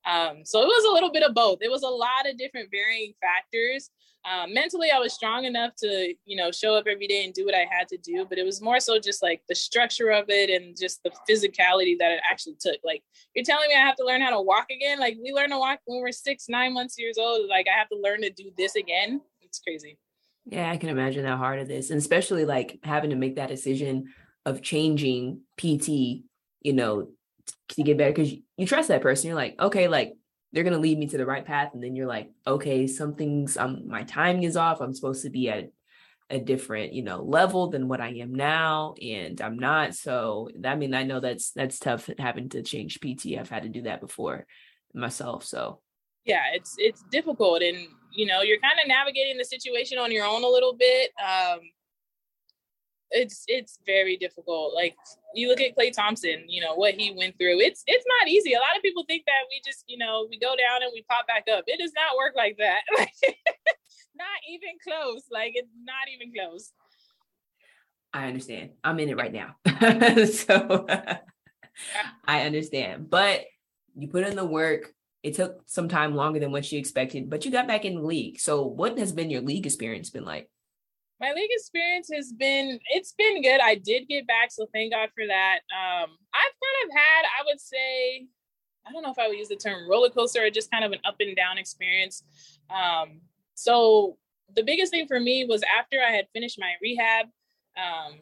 Um, 0.06 0.44
so 0.44 0.62
it 0.62 0.66
was 0.66 0.84
a 0.84 0.92
little 0.92 1.12
bit 1.12 1.22
of 1.22 1.34
both. 1.34 1.58
It 1.60 1.70
was 1.70 1.82
a 1.82 1.88
lot 1.88 2.28
of 2.28 2.38
different 2.38 2.70
varying 2.70 3.12
factors. 3.20 3.90
Um, 4.28 4.52
mentally, 4.52 4.90
I 4.90 4.98
was 4.98 5.14
strong 5.14 5.44
enough 5.44 5.74
to, 5.76 6.14
you 6.26 6.36
know, 6.36 6.50
show 6.50 6.74
up 6.74 6.84
every 6.86 7.06
day 7.06 7.24
and 7.24 7.32
do 7.32 7.46
what 7.46 7.54
I 7.54 7.66
had 7.70 7.88
to 7.88 7.96
do, 7.96 8.26
but 8.28 8.36
it 8.36 8.44
was 8.44 8.60
more 8.60 8.78
so 8.78 8.98
just 8.98 9.22
like 9.22 9.40
the 9.48 9.54
structure 9.54 10.10
of 10.10 10.26
it 10.28 10.50
and 10.50 10.76
just 10.78 11.02
the 11.02 11.10
physicality 11.28 11.96
that 11.98 12.12
it 12.12 12.20
actually 12.30 12.56
took. 12.60 12.76
Like, 12.84 13.02
you're 13.34 13.44
telling 13.44 13.68
me 13.68 13.74
I 13.74 13.80
have 13.80 13.96
to 13.96 14.04
learn 14.04 14.20
how 14.20 14.30
to 14.30 14.42
walk 14.42 14.66
again? 14.70 15.00
Like, 15.00 15.16
we 15.22 15.32
learn 15.32 15.50
to 15.50 15.58
walk 15.58 15.80
when 15.86 16.02
we're 16.02 16.12
six, 16.12 16.46
nine 16.48 16.74
months 16.74 16.98
years 16.98 17.16
old. 17.18 17.48
Like, 17.48 17.66
I 17.74 17.78
have 17.78 17.88
to 17.88 17.96
learn 17.96 18.20
to 18.20 18.30
do 18.30 18.50
this 18.58 18.76
again. 18.76 19.22
It's 19.40 19.58
crazy. 19.58 19.98
Yeah, 20.44 20.70
I 20.70 20.76
can 20.76 20.90
imagine 20.90 21.24
how 21.24 21.36
hard 21.36 21.60
it 21.60 21.70
is, 21.70 21.90
and 21.90 21.98
especially 21.98 22.44
like 22.44 22.78
having 22.82 23.10
to 23.10 23.16
make 23.16 23.36
that 23.36 23.48
decision 23.48 24.12
of 24.46 24.62
changing 24.62 25.42
PT, 25.56 26.24
you 26.60 26.72
know, 26.72 27.08
to 27.68 27.82
get 27.82 27.98
better 27.98 28.10
because 28.10 28.32
you 28.56 28.66
trust 28.66 28.88
that 28.88 29.02
person. 29.02 29.28
You're 29.28 29.36
like, 29.36 29.60
okay, 29.60 29.88
like 29.88 30.14
they're 30.52 30.64
gonna 30.64 30.78
lead 30.78 30.98
me 30.98 31.06
to 31.08 31.18
the 31.18 31.26
right 31.26 31.44
path, 31.44 31.70
and 31.74 31.82
then 31.82 31.94
you're 31.94 32.06
like, 32.06 32.30
okay, 32.46 32.86
something's 32.86 33.56
um 33.56 33.86
my 33.86 34.02
timing 34.04 34.44
is 34.44 34.56
off. 34.56 34.80
I'm 34.80 34.94
supposed 34.94 35.22
to 35.22 35.30
be 35.30 35.48
at 35.48 35.70
a 36.30 36.38
different 36.38 36.92
you 36.92 37.02
know 37.02 37.22
level 37.22 37.68
than 37.68 37.88
what 37.88 38.00
I 38.00 38.08
am 38.14 38.34
now, 38.34 38.94
and 39.00 39.40
I'm 39.40 39.58
not. 39.58 39.94
So 39.94 40.48
I 40.64 40.74
mean, 40.76 40.94
I 40.94 41.02
know 41.02 41.20
that's 41.20 41.52
that's 41.52 41.78
tough 41.78 42.08
having 42.18 42.48
to 42.50 42.62
change 42.62 43.00
PT. 43.00 43.38
I've 43.38 43.50
had 43.50 43.64
to 43.64 43.68
do 43.68 43.82
that 43.82 44.00
before 44.00 44.46
myself. 44.94 45.44
So 45.44 45.80
yeah, 46.24 46.42
it's 46.54 46.74
it's 46.78 47.02
difficult, 47.10 47.62
and 47.62 47.78
you 48.12 48.26
know 48.26 48.42
you're 48.42 48.60
kind 48.60 48.78
of 48.80 48.88
navigating 48.88 49.38
the 49.38 49.44
situation 49.44 49.98
on 49.98 50.12
your 50.12 50.26
own 50.26 50.44
a 50.44 50.48
little 50.48 50.74
bit. 50.74 51.10
Um, 51.20 51.60
it's 53.10 53.44
it's 53.48 53.78
very 53.84 54.16
difficult. 54.16 54.74
Like 54.74 54.96
you 55.34 55.48
look 55.48 55.60
at 55.60 55.76
Klay 55.76 55.92
Thompson, 55.92 56.44
you 56.48 56.60
know 56.60 56.74
what 56.74 56.94
he 56.94 57.14
went 57.16 57.36
through. 57.38 57.60
It's 57.60 57.82
it's 57.86 58.04
not 58.20 58.28
easy. 58.28 58.52
A 58.52 58.58
lot 58.58 58.76
of 58.76 58.82
people 58.82 59.04
think 59.06 59.24
that 59.26 59.46
we 59.50 59.60
just 59.64 59.84
you 59.86 59.98
know 59.98 60.26
we 60.30 60.38
go 60.38 60.54
down 60.56 60.82
and 60.82 60.90
we 60.94 61.04
pop 61.08 61.26
back 61.26 61.44
up. 61.52 61.64
It 61.66 61.80
does 61.80 61.92
not 61.94 62.16
work 62.16 62.34
like 62.36 62.56
that. 62.58 62.80
not 64.16 64.38
even 64.48 64.70
close. 64.82 65.22
Like 65.30 65.52
it's 65.54 65.72
not 65.84 66.08
even 66.12 66.32
close. 66.32 66.72
I 68.12 68.26
understand. 68.26 68.70
I'm 68.82 68.98
in 68.98 69.08
it 69.08 69.16
right 69.16 69.32
now, 69.32 69.56
so 70.26 70.86
I 72.26 72.42
understand. 72.42 73.08
But 73.08 73.44
you 73.96 74.08
put 74.08 74.26
in 74.26 74.36
the 74.36 74.44
work. 74.44 74.92
It 75.22 75.34
took 75.34 75.60
some 75.66 75.88
time 75.88 76.14
longer 76.14 76.40
than 76.40 76.50
what 76.50 76.72
you 76.72 76.78
expected, 76.78 77.28
but 77.28 77.44
you 77.44 77.50
got 77.50 77.68
back 77.68 77.84
in 77.84 77.96
the 77.96 78.00
league. 78.00 78.40
So, 78.40 78.62
what 78.62 78.98
has 78.98 79.12
been 79.12 79.28
your 79.28 79.42
league 79.42 79.66
experience 79.66 80.08
been 80.08 80.24
like? 80.24 80.48
My 81.20 81.32
league 81.32 81.50
experience 81.52 82.08
has 82.14 82.32
been 82.32 82.80
it's 82.90 83.12
been 83.12 83.42
good. 83.42 83.60
I 83.60 83.74
did 83.74 84.08
get 84.08 84.26
back, 84.26 84.50
so 84.50 84.66
thank 84.72 84.92
God 84.92 85.10
for 85.14 85.26
that. 85.26 85.58
Um, 85.70 86.10
I've 86.32 86.56
kind 86.56 86.86
of 86.86 86.96
had, 86.96 87.24
I 87.38 87.44
would 87.46 87.60
say, 87.60 88.26
I 88.86 88.92
don't 88.92 89.02
know 89.02 89.10
if 89.10 89.18
I 89.18 89.28
would 89.28 89.36
use 89.36 89.48
the 89.48 89.56
term 89.56 89.88
roller 89.88 90.08
coaster 90.08 90.44
or 90.44 90.50
just 90.50 90.70
kind 90.70 90.84
of 90.84 90.92
an 90.92 91.00
up 91.04 91.16
and 91.20 91.36
down 91.36 91.58
experience. 91.58 92.22
Um, 92.70 93.20
so 93.54 94.16
the 94.56 94.62
biggest 94.62 94.92
thing 94.92 95.06
for 95.06 95.20
me 95.20 95.44
was 95.44 95.62
after 95.78 95.98
I 96.00 96.10
had 96.10 96.26
finished 96.32 96.58
my 96.58 96.72
rehab, 96.82 97.26
um, 97.76 98.18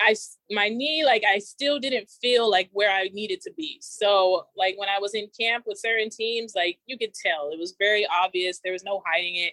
I 0.00 0.14
my 0.50 0.70
knee 0.70 1.04
like 1.04 1.24
I 1.30 1.38
still 1.38 1.78
didn't 1.78 2.08
feel 2.22 2.50
like 2.50 2.70
where 2.72 2.90
I 2.90 3.10
needed 3.12 3.42
to 3.42 3.52
be. 3.54 3.78
So 3.82 4.46
like 4.56 4.78
when 4.78 4.88
I 4.88 4.98
was 4.98 5.14
in 5.14 5.28
camp 5.38 5.64
with 5.66 5.78
certain 5.78 6.08
teams, 6.08 6.54
like 6.56 6.78
you 6.86 6.96
could 6.96 7.12
tell 7.12 7.50
it 7.52 7.58
was 7.58 7.74
very 7.78 8.06
obvious. 8.06 8.60
There 8.64 8.72
was 8.72 8.82
no 8.82 9.02
hiding 9.06 9.36
it. 9.36 9.52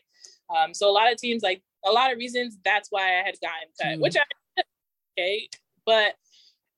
Um, 0.55 0.73
so 0.73 0.89
a 0.89 0.91
lot 0.91 1.11
of 1.11 1.17
teams 1.17 1.43
like 1.43 1.61
a 1.86 1.91
lot 1.91 2.11
of 2.11 2.17
reasons 2.17 2.57
that's 2.63 2.89
why 2.91 3.19
I 3.19 3.23
had 3.25 3.36
gotten 3.41 3.69
cut, 3.82 3.97
mm. 3.97 4.01
which 4.01 4.15
I 4.17 4.61
okay. 5.19 5.49
But 5.86 6.15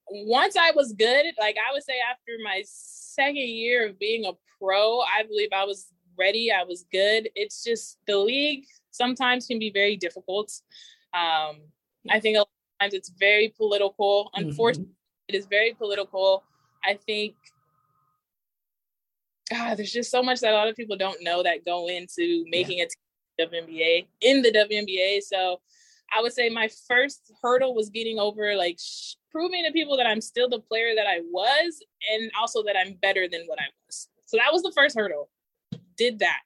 once 0.10 0.56
I 0.56 0.72
was 0.72 0.94
good, 0.94 1.26
like 1.40 1.58
I 1.58 1.74
would 1.74 1.84
say 1.84 1.96
after 2.10 2.32
my 2.44 2.64
second 2.66 3.38
year 3.38 3.88
of 3.88 4.00
being 4.00 4.26
a 4.26 4.32
pro, 4.60 5.00
I 5.02 5.24
believe 5.28 5.50
I 5.56 5.66
was 5.66 5.88
ready. 6.18 6.52
I 6.52 6.64
was 6.64 6.86
good. 6.92 7.30
It's 7.36 7.64
just 7.64 7.98
the 8.08 8.18
league 8.18 8.66
sometimes 8.92 9.48
can 9.48 9.60
be 9.60 9.72
very 9.72 9.96
difficult. 9.96 10.52
Um, 11.14 11.62
I 12.10 12.20
think 12.20 12.36
a 12.36 12.40
lot 12.40 12.50
of 12.50 12.84
times 12.84 12.94
it's 12.94 13.10
very 13.20 13.54
political. 13.58 14.32
Mm-hmm. 14.36 14.50
Unfortunately, 14.50 14.94
mm-hmm. 14.94 15.36
it 15.36 15.36
is 15.36 15.46
very 15.48 15.74
political. 15.74 16.44
I 16.84 16.94
think 16.94 17.36
God, 19.50 19.78
there's 19.78 19.92
just 19.92 20.12
so 20.12 20.22
much 20.22 20.42
that 20.42 20.54
a 20.54 20.56
lot 20.56 20.68
of 20.68 20.76
people 20.76 20.96
don't 20.96 21.24
know 21.24 21.42
that 21.42 21.66
go 21.66 21.88
into 21.88 22.46
making 22.50 22.80
yeah. 22.80 22.86
a 22.86 22.88
WNBA 23.40 24.08
in 24.22 24.42
the 24.42 24.52
WNBA. 24.52 25.22
So 25.22 25.62
I 26.16 26.22
would 26.22 26.34
say 26.34 26.50
my 26.50 26.70
first 26.88 27.32
hurdle 27.42 27.76
was 27.76 27.90
getting 27.90 28.20
over 28.20 28.56
like 28.56 28.78
sh- 28.80 29.16
proving 29.32 29.64
to 29.66 29.72
people 29.72 29.98
that 29.98 30.08
I'm 30.08 30.22
still 30.22 30.50
the 30.50 30.60
player 30.60 30.96
that 30.96 31.08
I 31.08 31.22
was 31.32 31.82
and 32.12 32.32
also 32.40 32.64
that 32.64 32.76
I'm 32.78 32.94
better 33.02 33.28
than 33.32 33.44
what 33.46 33.60
I 33.60 33.66
was. 33.86 34.10
So 34.26 34.38
that 34.38 34.52
was 34.52 34.64
the 34.64 34.74
first 34.76 34.98
hurdle. 34.98 35.30
Did 35.98 36.20
that. 36.20 36.40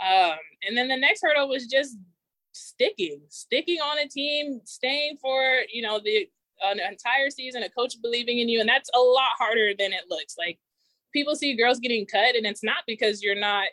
Um, 0.00 0.38
and 0.66 0.76
then 0.76 0.88
the 0.88 0.96
next 0.96 1.22
hurdle 1.22 1.48
was 1.48 1.66
just 1.66 1.96
sticking, 2.52 3.20
sticking 3.28 3.78
on 3.80 3.98
a 3.98 4.08
team, 4.08 4.60
staying 4.64 5.18
for, 5.20 5.60
you 5.72 5.82
know, 5.82 6.00
the 6.02 6.28
an 6.62 6.80
entire 6.80 7.30
season, 7.30 7.62
a 7.62 7.70
coach 7.70 7.94
believing 8.02 8.40
in 8.40 8.48
you. 8.48 8.60
And 8.60 8.68
that's 8.68 8.90
a 8.94 8.98
lot 8.98 9.30
harder 9.38 9.72
than 9.78 9.92
it 9.92 10.04
looks. 10.08 10.36
Like 10.36 10.58
people 11.12 11.36
see 11.36 11.56
girls 11.56 11.78
getting 11.78 12.06
cut, 12.06 12.34
and 12.34 12.46
it's 12.46 12.64
not 12.64 12.84
because 12.86 13.22
you're 13.22 13.38
not 13.38 13.66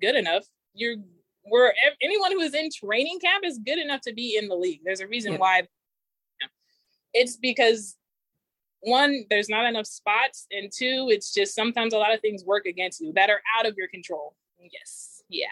good 0.00 0.16
enough. 0.16 0.44
You're 0.74 0.96
we're 1.44 1.72
anyone 2.02 2.32
who 2.32 2.40
is 2.40 2.54
in 2.54 2.70
training 2.70 3.18
camp 3.20 3.44
is 3.44 3.58
good 3.64 3.78
enough 3.78 4.00
to 4.02 4.12
be 4.12 4.36
in 4.36 4.48
the 4.48 4.54
league. 4.54 4.80
There's 4.84 5.00
a 5.00 5.06
reason 5.06 5.32
yeah. 5.32 5.38
why. 5.38 5.62
It's 7.12 7.36
because 7.36 7.96
one, 8.80 9.24
there's 9.28 9.48
not 9.48 9.66
enough 9.66 9.86
spots, 9.86 10.46
and 10.52 10.70
two, 10.72 11.08
it's 11.10 11.34
just 11.34 11.54
sometimes 11.54 11.92
a 11.92 11.98
lot 11.98 12.14
of 12.14 12.20
things 12.20 12.44
work 12.44 12.66
against 12.66 13.00
you 13.00 13.12
that 13.14 13.30
are 13.30 13.42
out 13.58 13.66
of 13.66 13.74
your 13.76 13.88
control. 13.88 14.36
Yes, 14.60 15.22
yeah 15.28 15.48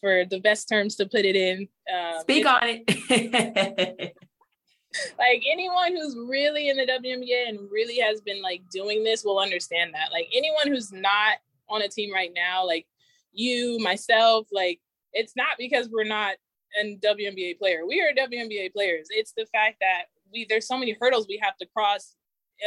for 0.00 0.24
the 0.24 0.40
best 0.40 0.68
terms 0.68 0.96
to 0.96 1.06
put 1.06 1.24
it 1.24 1.36
in. 1.36 1.68
Um, 1.92 2.20
Speak 2.20 2.46
on 2.46 2.60
it. 2.62 4.16
like 5.18 5.42
anyone 5.50 5.96
who's 5.96 6.16
really 6.16 6.68
in 6.68 6.76
the 6.76 6.86
WNBA 6.86 7.48
and 7.48 7.70
really 7.70 7.98
has 7.98 8.20
been 8.20 8.42
like 8.42 8.62
doing 8.72 9.04
this 9.04 9.24
will 9.24 9.38
understand 9.38 9.94
that. 9.94 10.12
Like 10.12 10.28
anyone 10.32 10.68
who's 10.68 10.92
not 10.92 11.38
on 11.68 11.82
a 11.82 11.88
team 11.88 12.12
right 12.12 12.32
now, 12.34 12.66
like 12.66 12.86
you, 13.32 13.78
myself, 13.80 14.46
like 14.52 14.80
it's 15.18 15.34
not 15.36 15.58
because 15.58 15.88
we're 15.90 16.04
not 16.04 16.36
a 16.80 16.96
WNBA 17.04 17.58
player. 17.58 17.86
We 17.86 18.00
are 18.00 18.12
WNBA 18.12 18.72
players. 18.72 19.08
It's 19.10 19.32
the 19.36 19.46
fact 19.46 19.76
that 19.80 20.04
we 20.32 20.46
there's 20.48 20.66
so 20.66 20.78
many 20.78 20.96
hurdles 21.00 21.26
we 21.28 21.40
have 21.42 21.56
to 21.58 21.66
cross 21.74 22.14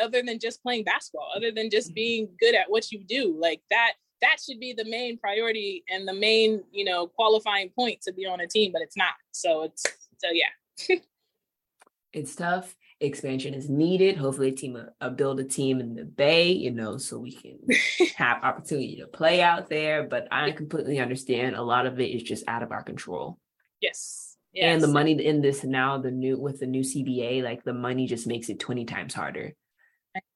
other 0.01 0.21
than 0.21 0.39
just 0.39 0.61
playing 0.61 0.83
basketball, 0.83 1.29
other 1.35 1.51
than 1.51 1.69
just 1.69 1.89
mm-hmm. 1.89 1.95
being 1.95 2.29
good 2.39 2.55
at 2.55 2.69
what 2.69 2.91
you 2.91 3.03
do. 3.07 3.37
Like 3.39 3.61
that 3.69 3.93
that 4.21 4.37
should 4.45 4.59
be 4.59 4.73
the 4.73 4.85
main 4.85 5.17
priority 5.17 5.83
and 5.89 6.07
the 6.07 6.13
main, 6.13 6.63
you 6.71 6.85
know, 6.85 7.07
qualifying 7.07 7.69
point 7.69 8.01
to 8.01 8.13
be 8.13 8.25
on 8.25 8.41
a 8.41 8.47
team, 8.47 8.71
but 8.71 8.81
it's 8.81 8.97
not. 8.97 9.13
So 9.31 9.63
it's 9.63 9.83
so 10.17 10.27
yeah. 10.31 10.97
it's 12.13 12.35
tough. 12.35 12.75
Expansion 13.01 13.53
is 13.53 13.69
needed. 13.69 14.15
Hopefully, 14.15 14.49
a 14.49 14.51
team 14.51 14.77
uh, 15.01 15.09
build 15.09 15.39
a 15.39 15.43
team 15.43 15.79
in 15.79 15.95
the 15.95 16.05
Bay, 16.05 16.51
you 16.51 16.71
know, 16.71 16.97
so 16.97 17.17
we 17.17 17.31
can 17.31 17.59
have 18.15 18.43
opportunity 18.43 18.97
to 18.97 19.07
play 19.07 19.41
out 19.41 19.69
there. 19.69 20.03
But 20.03 20.27
I 20.31 20.51
completely 20.51 20.99
understand 20.99 21.55
a 21.55 21.63
lot 21.63 21.85
of 21.85 21.99
it 21.99 22.05
is 22.05 22.23
just 22.23 22.43
out 22.47 22.63
of 22.63 22.71
our 22.71 22.83
control. 22.83 23.39
Yes. 23.81 24.37
yes. 24.53 24.65
And 24.65 24.81
the 24.81 24.87
money 24.87 25.13
in 25.13 25.41
this 25.41 25.63
now, 25.63 25.97
the 25.97 26.11
new 26.11 26.39
with 26.39 26.59
the 26.59 26.67
new 26.67 26.81
CBA, 26.81 27.43
like 27.43 27.63
the 27.63 27.73
money 27.73 28.07
just 28.07 28.27
makes 28.27 28.49
it 28.49 28.59
twenty 28.59 28.85
times 28.85 29.13
harder. 29.13 29.53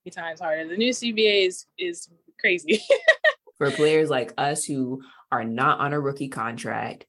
20 0.06 0.16
times 0.16 0.40
harder. 0.40 0.68
The 0.68 0.78
new 0.78 0.92
CBA 0.92 1.48
is 1.48 1.68
is 1.78 2.10
crazy. 2.40 2.82
for 3.58 3.72
players 3.72 4.10
like 4.10 4.34
us 4.38 4.66
who 4.66 5.02
are 5.32 5.44
not 5.44 5.80
on 5.80 5.94
a 5.94 6.00
rookie 6.00 6.30
contract 6.30 7.06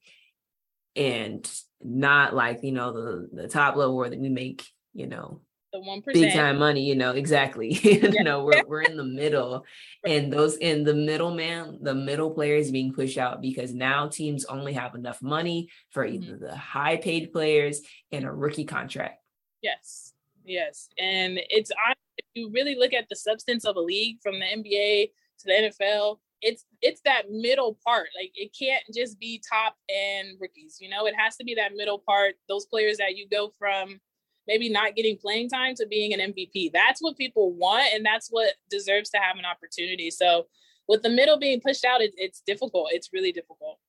and 0.95 1.49
not 1.83 2.33
like 2.33 2.63
you 2.63 2.71
know 2.71 2.91
the 2.91 3.29
the 3.33 3.47
top 3.47 3.75
level 3.75 3.95
where 3.95 4.09
we 4.09 4.29
make 4.29 4.65
you 4.93 5.07
know 5.07 5.41
the 5.73 5.81
one 5.81 6.01
big 6.05 6.33
time 6.33 6.57
money 6.57 6.81
you 6.81 6.95
know 6.95 7.11
exactly. 7.11 7.73
You 7.87 8.23
know 8.23 8.43
we're, 8.43 8.63
we're 8.67 8.81
in 8.81 8.97
the 8.97 9.03
middle. 9.03 9.65
And 10.05 10.31
those 10.31 10.55
in 10.57 10.83
the 10.83 10.93
middle 10.93 11.31
man 11.31 11.79
the 11.81 11.95
middle 11.95 12.31
players 12.31 12.71
being 12.71 12.93
pushed 12.93 13.17
out 13.17 13.41
because 13.41 13.73
now 13.73 14.07
teams 14.07 14.45
only 14.45 14.73
have 14.73 14.95
enough 14.95 15.21
money 15.21 15.69
for 15.89 16.05
either 16.05 16.33
mm-hmm. 16.33 16.45
the 16.45 16.55
high 16.55 16.97
paid 16.97 17.33
players 17.33 17.81
and 18.11 18.23
a 18.23 18.31
rookie 18.31 18.63
contract. 18.63 19.21
Yes. 19.61 20.13
Yes. 20.45 20.87
And 20.97 21.39
it's 21.49 21.71
if 22.17 22.25
you 22.35 22.49
really 22.51 22.75
look 22.75 22.93
at 22.93 23.09
the 23.09 23.15
substance 23.15 23.65
of 23.65 23.75
a 23.75 23.81
league 23.81 24.17
from 24.23 24.39
the 24.39 24.45
nba 24.45 25.11
to 25.39 25.45
the 25.45 25.51
nfl 25.51 26.19
it's 26.41 26.65
it's 26.81 27.01
that 27.05 27.31
middle 27.31 27.77
part. 27.85 28.09
Like 28.19 28.31
it 28.35 28.55
can't 28.57 28.83
just 28.93 29.19
be 29.19 29.41
top 29.47 29.75
and 29.89 30.37
rookies 30.39 30.77
you 30.79 30.89
know? 30.89 31.07
It 31.07 31.15
has 31.17 31.35
to 31.37 31.43
be 31.43 31.55
that 31.55 31.75
middle 31.75 31.99
part 31.99 32.35
those 32.47 32.65
players 32.65 32.97
that 32.97 33.15
you 33.15 33.27
go 33.29 33.51
from 33.57 33.99
maybe 34.47 34.69
not 34.69 34.95
getting 34.95 35.17
playing 35.17 35.49
time 35.49 35.75
to 35.75 35.85
being 35.87 36.13
an 36.13 36.33
mvp 36.33 36.71
that's 36.71 37.01
what 37.01 37.17
people 37.17 37.53
want 37.53 37.87
and 37.93 38.05
that's 38.05 38.29
what 38.29 38.53
deserves 38.69 39.09
to 39.09 39.17
have 39.17 39.37
an 39.37 39.45
opportunity 39.45 40.09
so 40.09 40.47
with 40.87 41.01
the 41.03 41.09
middle 41.09 41.37
being 41.37 41.59
pushed 41.61 41.85
out 41.85 42.01
it, 42.01 42.13
it's 42.17 42.41
difficult 42.41 42.89
it's 42.91 43.09
really 43.13 43.31
difficult 43.31 43.79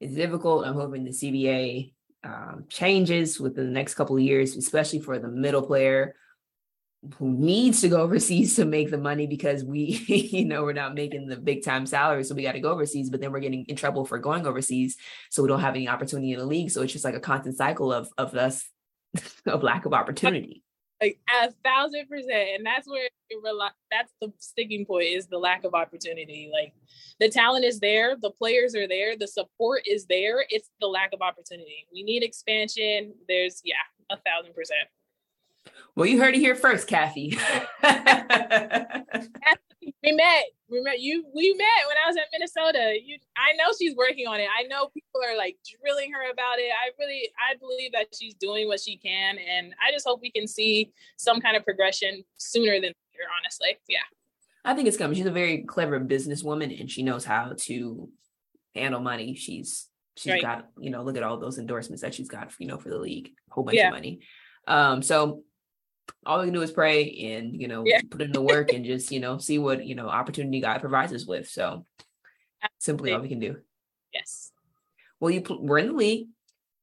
it's 0.00 0.14
difficult 0.14 0.66
i'm 0.66 0.74
hoping 0.74 1.04
the 1.04 1.10
cba 1.10 1.92
um, 2.24 2.64
changes 2.70 3.38
within 3.38 3.66
the 3.66 3.72
next 3.72 3.94
couple 3.94 4.16
of 4.16 4.22
years 4.22 4.56
especially 4.56 5.00
for 5.00 5.18
the 5.18 5.28
middle 5.28 5.62
player 5.62 6.14
who 7.18 7.30
needs 7.30 7.80
to 7.82 7.88
go 7.88 8.00
overseas 8.02 8.56
to 8.56 8.64
make 8.64 8.90
the 8.90 8.98
money 8.98 9.26
because 9.26 9.64
we, 9.64 10.02
you 10.08 10.44
know, 10.44 10.62
we're 10.62 10.72
not 10.72 10.94
making 10.94 11.26
the 11.26 11.36
big 11.36 11.64
time 11.64 11.86
salary. 11.86 12.24
So 12.24 12.34
we 12.34 12.42
got 12.42 12.52
to 12.52 12.60
go 12.60 12.72
overseas, 12.72 13.10
but 13.10 13.20
then 13.20 13.32
we're 13.32 13.40
getting 13.40 13.64
in 13.66 13.76
trouble 13.76 14.04
for 14.04 14.18
going 14.18 14.46
overseas. 14.46 14.96
So 15.30 15.42
we 15.42 15.48
don't 15.48 15.60
have 15.60 15.74
any 15.74 15.88
opportunity 15.88 16.32
in 16.32 16.38
the 16.38 16.46
league. 16.46 16.70
So 16.70 16.82
it's 16.82 16.92
just 16.92 17.04
like 17.04 17.14
a 17.14 17.20
constant 17.20 17.56
cycle 17.56 17.92
of 17.92 18.08
of 18.18 18.34
us 18.34 18.64
of 19.46 19.62
lack 19.62 19.84
of 19.86 19.92
opportunity. 19.92 20.62
Like 21.02 21.18
a 21.28 21.50
thousand 21.64 22.08
percent. 22.08 22.50
And 22.56 22.64
that's 22.64 22.88
where 22.88 23.06
it 23.06 23.38
rely, 23.42 23.70
that's 23.90 24.12
the 24.20 24.32
sticking 24.38 24.86
point 24.86 25.06
is 25.06 25.26
the 25.26 25.38
lack 25.38 25.64
of 25.64 25.74
opportunity. 25.74 26.50
Like 26.52 26.72
the 27.20 27.28
talent 27.28 27.64
is 27.64 27.80
there, 27.80 28.16
the 28.20 28.30
players 28.30 28.74
are 28.74 28.88
there, 28.88 29.16
the 29.16 29.26
support 29.26 29.82
is 29.86 30.06
there. 30.06 30.44
It's 30.48 30.70
the 30.80 30.86
lack 30.86 31.12
of 31.12 31.20
opportunity. 31.20 31.86
We 31.92 32.04
need 32.04 32.22
expansion. 32.22 33.12
There's 33.28 33.60
yeah, 33.64 33.74
a 34.10 34.16
thousand 34.18 34.54
percent. 34.54 34.88
Well, 35.96 36.06
you 36.06 36.20
heard 36.20 36.34
it 36.34 36.40
here 36.40 36.54
first, 36.54 36.88
Cathy. 36.88 37.38
We 40.02 40.12
met. 40.12 40.44
We 40.68 40.80
met 40.80 41.00
you. 41.00 41.24
We 41.34 41.52
met 41.52 41.86
when 41.86 41.96
I 42.02 42.06
was 42.06 42.16
at 42.16 42.24
Minnesota. 42.32 42.94
You, 43.02 43.18
I 43.36 43.54
know 43.56 43.72
she's 43.78 43.94
working 43.96 44.26
on 44.26 44.40
it. 44.40 44.48
I 44.58 44.64
know 44.64 44.88
people 44.88 45.20
are 45.24 45.36
like 45.36 45.56
drilling 45.80 46.12
her 46.12 46.30
about 46.30 46.58
it. 46.58 46.70
I 46.70 46.90
really, 46.98 47.30
I 47.38 47.56
believe 47.58 47.92
that 47.92 48.06
she's 48.18 48.34
doing 48.34 48.66
what 48.66 48.80
she 48.80 48.96
can, 48.96 49.36
and 49.38 49.74
I 49.86 49.92
just 49.92 50.06
hope 50.06 50.20
we 50.22 50.30
can 50.30 50.46
see 50.46 50.92
some 51.16 51.40
kind 51.40 51.56
of 51.56 51.64
progression 51.64 52.24
sooner 52.36 52.74
than 52.74 52.92
later. 52.92 53.28
Honestly, 53.40 53.76
yeah. 53.88 53.98
I 54.64 54.74
think 54.74 54.88
it's 54.88 54.96
coming. 54.96 55.16
She's 55.16 55.26
a 55.26 55.30
very 55.30 55.62
clever 55.62 56.00
businesswoman, 56.00 56.80
and 56.80 56.90
she 56.90 57.02
knows 57.02 57.24
how 57.24 57.52
to 57.58 58.08
handle 58.74 59.00
money. 59.00 59.34
She's 59.34 59.88
she's 60.16 60.32
right. 60.32 60.42
got 60.42 60.68
you 60.78 60.90
know 60.90 61.02
look 61.02 61.16
at 61.16 61.22
all 61.22 61.38
those 61.38 61.58
endorsements 61.58 62.02
that 62.02 62.14
she's 62.14 62.28
got 62.28 62.52
you 62.58 62.66
know 62.66 62.78
for 62.78 62.88
the 62.88 62.98
league, 62.98 63.30
a 63.50 63.54
whole 63.54 63.64
bunch 63.64 63.76
yeah. 63.76 63.88
of 63.88 63.94
money. 63.94 64.20
Um, 64.66 65.02
so 65.02 65.42
all 66.26 66.40
we 66.40 66.46
can 66.46 66.54
do 66.54 66.62
is 66.62 66.70
pray 66.70 67.34
and 67.34 67.60
you 67.60 67.68
know 67.68 67.84
yeah. 67.84 68.00
put 68.10 68.22
in 68.22 68.32
the 68.32 68.42
work 68.42 68.72
and 68.72 68.84
just 68.84 69.10
you 69.10 69.20
know 69.20 69.38
see 69.38 69.58
what 69.58 69.84
you 69.84 69.94
know 69.94 70.08
opportunity 70.08 70.60
God 70.60 70.80
provides 70.80 71.12
us 71.12 71.26
with. 71.26 71.48
So 71.48 71.86
simply 72.78 73.12
all 73.12 73.20
we 73.20 73.28
can 73.28 73.40
do. 73.40 73.56
Yes. 74.12 74.52
Well, 75.20 75.30
you 75.30 75.42
pl- 75.42 75.64
we're 75.64 75.78
in 75.78 75.88
the 75.88 75.92
league. 75.94 76.28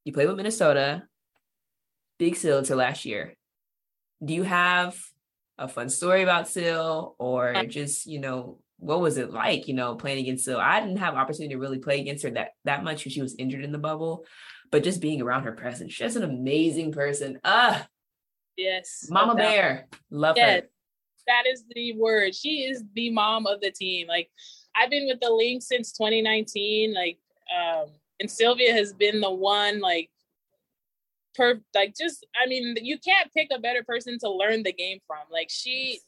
You 0.03 0.13
played 0.13 0.27
with 0.27 0.37
Minnesota. 0.37 1.03
Big 2.17 2.35
Sil 2.37 2.61
to 2.63 2.75
last 2.75 3.05
year. 3.05 3.35
Do 4.23 4.33
you 4.33 4.43
have 4.43 4.95
a 5.57 5.67
fun 5.67 5.89
story 5.89 6.23
about 6.23 6.47
Sil 6.49 7.15
or 7.17 7.55
uh, 7.55 7.65
just 7.65 8.05
you 8.05 8.19
know 8.19 8.59
what 8.77 8.99
was 8.99 9.17
it 9.17 9.31
like 9.31 9.67
you 9.67 9.73
know 9.73 9.95
playing 9.95 10.19
against 10.19 10.45
Sil? 10.45 10.59
I 10.59 10.79
didn't 10.79 10.97
have 10.97 11.15
opportunity 11.15 11.53
to 11.55 11.59
really 11.59 11.79
play 11.79 11.99
against 11.99 12.23
her 12.23 12.31
that 12.31 12.49
that 12.65 12.83
much 12.83 12.99
because 12.99 13.13
she 13.13 13.21
was 13.21 13.35
injured 13.35 13.63
in 13.63 13.71
the 13.71 13.77
bubble, 13.77 14.25
but 14.71 14.83
just 14.83 15.01
being 15.01 15.21
around 15.21 15.43
her 15.43 15.53
presence, 15.53 15.93
she's 15.93 16.15
an 16.15 16.23
amazing 16.23 16.91
person. 16.91 17.39
Ah, 17.43 17.87
Yes. 18.57 19.07
Mama 19.09 19.35
Bear. 19.35 19.87
Love 20.09 20.37
yes. 20.37 20.61
her. 20.61 20.67
That 21.27 21.43
is 21.51 21.63
the 21.69 21.93
word. 21.93 22.35
She 22.35 22.63
is 22.63 22.83
the 22.93 23.11
mom 23.11 23.45
of 23.45 23.61
the 23.61 23.71
team. 23.71 24.07
Like 24.07 24.29
I've 24.75 24.89
been 24.89 25.07
with 25.07 25.19
the 25.19 25.29
Lynx 25.29 25.67
since 25.67 25.91
2019. 25.93 26.93
Like 26.93 27.19
um 27.55 27.89
and 28.19 28.29
Sylvia 28.29 28.73
has 28.73 28.93
been 28.93 29.21
the 29.21 29.31
one 29.31 29.79
like 29.79 30.09
per 31.35 31.61
like 31.73 31.95
just 31.97 32.25
I 32.41 32.47
mean 32.47 32.75
you 32.81 32.97
can't 32.99 33.31
pick 33.33 33.49
a 33.53 33.59
better 33.59 33.83
person 33.83 34.17
to 34.19 34.29
learn 34.29 34.63
the 34.63 34.73
game 34.73 34.99
from. 35.07 35.19
Like 35.31 35.49
she 35.49 36.01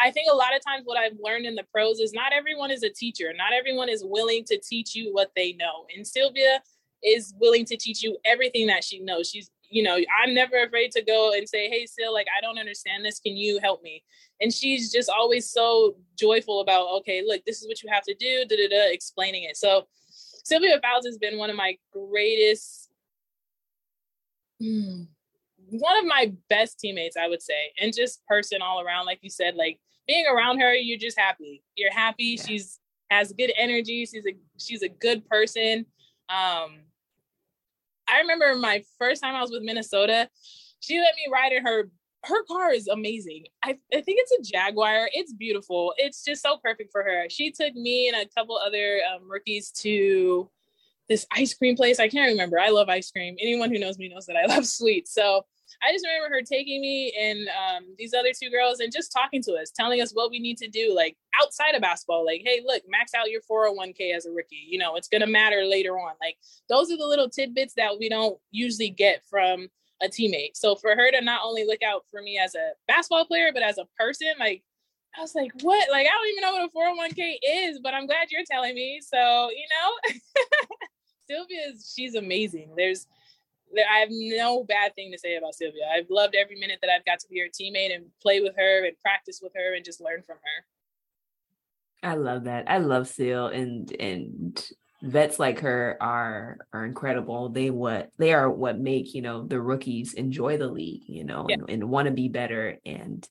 I 0.00 0.10
think 0.10 0.28
a 0.30 0.34
lot 0.34 0.54
of 0.54 0.62
times 0.64 0.82
what 0.84 0.98
I've 0.98 1.18
learned 1.20 1.46
in 1.46 1.54
the 1.54 1.64
pros 1.72 1.98
is 1.98 2.12
not 2.12 2.32
everyone 2.32 2.70
is 2.70 2.82
a 2.82 2.90
teacher. 2.90 3.32
Not 3.36 3.52
everyone 3.52 3.88
is 3.88 4.04
willing 4.04 4.44
to 4.44 4.58
teach 4.58 4.94
you 4.94 5.12
what 5.12 5.32
they 5.34 5.54
know. 5.54 5.86
And 5.94 6.06
Sylvia 6.06 6.62
is 7.02 7.34
willing 7.40 7.64
to 7.66 7.76
teach 7.76 8.02
you 8.02 8.16
everything 8.24 8.66
that 8.68 8.84
she 8.84 9.00
knows. 9.00 9.30
She's, 9.30 9.50
you 9.70 9.82
know, 9.82 9.98
I'm 10.22 10.34
never 10.34 10.62
afraid 10.62 10.92
to 10.92 11.02
go 11.02 11.32
and 11.32 11.48
say, 11.48 11.68
Hey, 11.68 11.86
Sil, 11.86 12.12
like, 12.12 12.26
I 12.36 12.40
don't 12.40 12.58
understand 12.58 13.04
this. 13.04 13.20
Can 13.20 13.36
you 13.36 13.58
help 13.60 13.82
me? 13.82 14.02
And 14.40 14.52
she's 14.52 14.92
just 14.92 15.10
always 15.10 15.50
so 15.50 15.96
joyful 16.18 16.60
about, 16.60 16.88
okay, 16.98 17.22
look, 17.26 17.44
this 17.44 17.60
is 17.60 17.68
what 17.68 17.82
you 17.82 17.90
have 17.92 18.04
to 18.04 18.14
do, 18.14 18.44
da 18.48 18.56
da 18.56 18.68
da, 18.68 18.92
explaining 18.92 19.44
it. 19.44 19.56
So 19.56 19.86
Sylvia 20.10 20.80
Fowles 20.82 21.06
has 21.06 21.18
been 21.18 21.38
one 21.38 21.50
of 21.50 21.56
my 21.56 21.76
greatest, 21.92 22.88
hmm, 24.60 25.02
one 25.70 25.98
of 25.98 26.06
my 26.06 26.32
best 26.48 26.78
teammates, 26.78 27.16
I 27.16 27.28
would 27.28 27.42
say, 27.42 27.72
and 27.80 27.94
just 27.94 28.24
person 28.26 28.62
all 28.62 28.80
around. 28.80 29.06
Like 29.06 29.18
you 29.22 29.30
said, 29.30 29.54
like 29.54 29.78
being 30.06 30.26
around 30.26 30.60
her, 30.60 30.74
you're 30.74 30.98
just 30.98 31.18
happy. 31.18 31.62
You're 31.76 31.92
happy. 31.92 32.36
Yeah. 32.38 32.44
She's 32.46 32.80
has 33.10 33.32
good 33.32 33.52
energy. 33.56 34.06
She's 34.06 34.24
a 34.26 34.36
she's 34.58 34.82
a 34.82 34.88
good 34.88 35.28
person. 35.28 35.86
Um, 36.28 36.80
I 38.08 38.20
remember 38.20 38.54
my 38.56 38.82
first 38.98 39.22
time 39.22 39.34
I 39.34 39.40
was 39.40 39.50
with 39.50 39.62
Minnesota, 39.62 40.28
she 40.80 40.98
let 40.98 41.14
me 41.16 41.32
ride 41.32 41.52
in 41.52 41.64
her 41.64 41.90
her 42.24 42.42
car 42.44 42.72
is 42.72 42.88
amazing. 42.88 43.44
I, 43.62 43.78
I 43.94 44.00
think 44.00 44.18
it's 44.20 44.32
a 44.32 44.52
Jaguar. 44.52 45.08
It's 45.12 45.32
beautiful. 45.32 45.94
It's 45.98 46.24
just 46.24 46.42
so 46.42 46.58
perfect 46.62 46.90
for 46.90 47.02
her. 47.02 47.28
She 47.30 47.52
took 47.52 47.74
me 47.74 48.08
and 48.08 48.16
a 48.16 48.28
couple 48.28 48.58
other 48.58 49.00
um, 49.14 49.30
rookies 49.30 49.70
to 49.82 50.50
this 51.08 51.26
ice 51.32 51.54
cream 51.54 51.76
place. 51.76 52.00
I 52.00 52.08
can't 52.08 52.30
remember. 52.30 52.58
I 52.58 52.70
love 52.70 52.88
ice 52.88 53.10
cream. 53.10 53.36
Anyone 53.40 53.70
who 53.70 53.78
knows 53.78 53.98
me 53.98 54.08
knows 54.08 54.26
that 54.26 54.36
I 54.36 54.46
love 54.52 54.66
sweets. 54.66 55.14
So 55.14 55.46
I 55.82 55.92
just 55.92 56.06
remember 56.06 56.34
her 56.34 56.42
taking 56.42 56.80
me 56.80 57.12
and 57.18 57.48
um, 57.48 57.94
these 57.98 58.14
other 58.14 58.30
two 58.38 58.50
girls 58.50 58.80
and 58.80 58.92
just 58.92 59.12
talking 59.12 59.42
to 59.42 59.54
us, 59.54 59.70
telling 59.70 60.00
us 60.00 60.12
what 60.12 60.30
we 60.30 60.38
need 60.38 60.58
to 60.58 60.68
do, 60.68 60.94
like 60.94 61.16
outside 61.40 61.74
of 61.74 61.82
basketball. 61.82 62.24
Like, 62.24 62.42
hey, 62.44 62.60
look, 62.64 62.82
max 62.88 63.12
out 63.14 63.30
your 63.30 63.40
401k 63.42 64.14
as 64.14 64.26
a 64.26 64.30
rookie. 64.30 64.66
You 64.68 64.78
know, 64.78 64.96
it's 64.96 65.08
going 65.08 65.20
to 65.20 65.26
matter 65.26 65.64
later 65.64 65.98
on. 65.98 66.14
Like, 66.20 66.36
those 66.68 66.90
are 66.90 66.96
the 66.96 67.06
little 67.06 67.28
tidbits 67.28 67.74
that 67.74 67.98
we 67.98 68.08
don't 68.08 68.38
usually 68.50 68.90
get 68.90 69.22
from 69.28 69.68
a 70.02 70.08
teammate. 70.08 70.54
So 70.54 70.76
for 70.76 70.94
her 70.94 71.10
to 71.10 71.20
not 71.20 71.42
only 71.44 71.64
look 71.64 71.82
out 71.82 72.04
for 72.10 72.22
me 72.22 72.38
as 72.38 72.54
a 72.54 72.72
basketball 72.86 73.26
player, 73.26 73.50
but 73.52 73.62
as 73.62 73.78
a 73.78 73.86
person, 73.98 74.28
like, 74.38 74.62
I 75.16 75.20
was 75.20 75.34
like, 75.34 75.50
what? 75.62 75.90
Like, 75.90 76.06
I 76.06 76.10
don't 76.10 76.28
even 76.28 76.42
know 76.42 76.52
what 76.52 77.08
a 77.08 77.14
401k 77.14 77.38
is, 77.42 77.80
but 77.82 77.94
I'm 77.94 78.06
glad 78.06 78.30
you're 78.30 78.44
telling 78.48 78.74
me. 78.74 79.00
So, 79.02 79.50
you 79.50 79.66
know, 79.70 80.14
Sylvia 81.30 81.72
is, 81.72 81.92
she's 81.94 82.14
amazing. 82.14 82.74
There's, 82.76 83.06
I 83.76 83.98
have 83.98 84.08
no 84.10 84.64
bad 84.64 84.94
thing 84.94 85.12
to 85.12 85.18
say 85.18 85.36
about 85.36 85.54
Sylvia. 85.54 85.82
I've 85.94 86.10
loved 86.10 86.34
every 86.34 86.56
minute 86.56 86.78
that 86.82 86.90
I've 86.90 87.04
got 87.04 87.18
to 87.20 87.28
be 87.28 87.40
her 87.40 87.46
teammate 87.46 87.94
and 87.94 88.06
play 88.20 88.40
with 88.40 88.54
her 88.56 88.86
and 88.86 88.98
practice 89.00 89.40
with 89.42 89.52
her 89.54 89.74
and 89.74 89.84
just 89.84 90.00
learn 90.00 90.22
from 90.22 90.36
her. 90.36 92.08
I 92.10 92.14
love 92.14 92.44
that. 92.44 92.70
I 92.70 92.78
love 92.78 93.08
Sil 93.10 93.50
and 93.50 93.90
and 93.98 94.70
vets 95.02 95.38
like 95.38 95.60
her 95.60 95.96
are 96.00 96.58
are 96.72 96.84
incredible. 96.84 97.48
They 97.48 97.70
what 97.70 98.10
they 98.18 98.32
are 98.32 98.50
what 98.50 98.78
make, 98.78 99.14
you 99.14 99.22
know, 99.22 99.46
the 99.46 99.60
rookies 99.60 100.14
enjoy 100.14 100.58
the 100.58 100.68
league, 100.68 101.02
you 101.06 101.24
know, 101.24 101.46
yeah. 101.48 101.56
and, 101.56 101.70
and 101.70 101.90
want 101.90 102.06
to 102.06 102.14
be 102.14 102.28
better. 102.28 102.78
And 102.84 103.26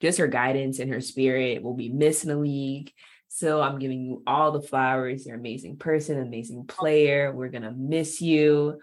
just 0.00 0.18
her 0.18 0.28
guidance 0.28 0.78
and 0.78 0.92
her 0.92 1.00
spirit 1.00 1.62
will 1.62 1.74
be 1.74 1.88
missed 1.88 2.24
in 2.24 2.30
the 2.30 2.36
league. 2.36 2.92
So 3.28 3.60
I'm 3.60 3.78
giving 3.78 4.02
you 4.02 4.22
all 4.26 4.50
the 4.50 4.60
flowers. 4.60 5.24
You're 5.24 5.36
an 5.36 5.40
amazing 5.40 5.76
person, 5.76 6.18
amazing 6.18 6.66
player. 6.66 7.32
We're 7.32 7.48
gonna 7.48 7.74
miss 7.76 8.20
you. 8.20 8.80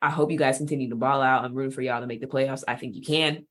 I 0.00 0.10
hope 0.10 0.30
you 0.30 0.38
guys 0.38 0.58
continue 0.58 0.88
to 0.90 0.96
ball 0.96 1.22
out. 1.22 1.44
I'm 1.44 1.54
rooting 1.54 1.72
for 1.72 1.82
y'all 1.82 2.00
to 2.00 2.06
make 2.06 2.20
the 2.20 2.26
playoffs. 2.26 2.64
I 2.66 2.76
think 2.76 2.94
you 2.94 3.02
can. 3.02 3.46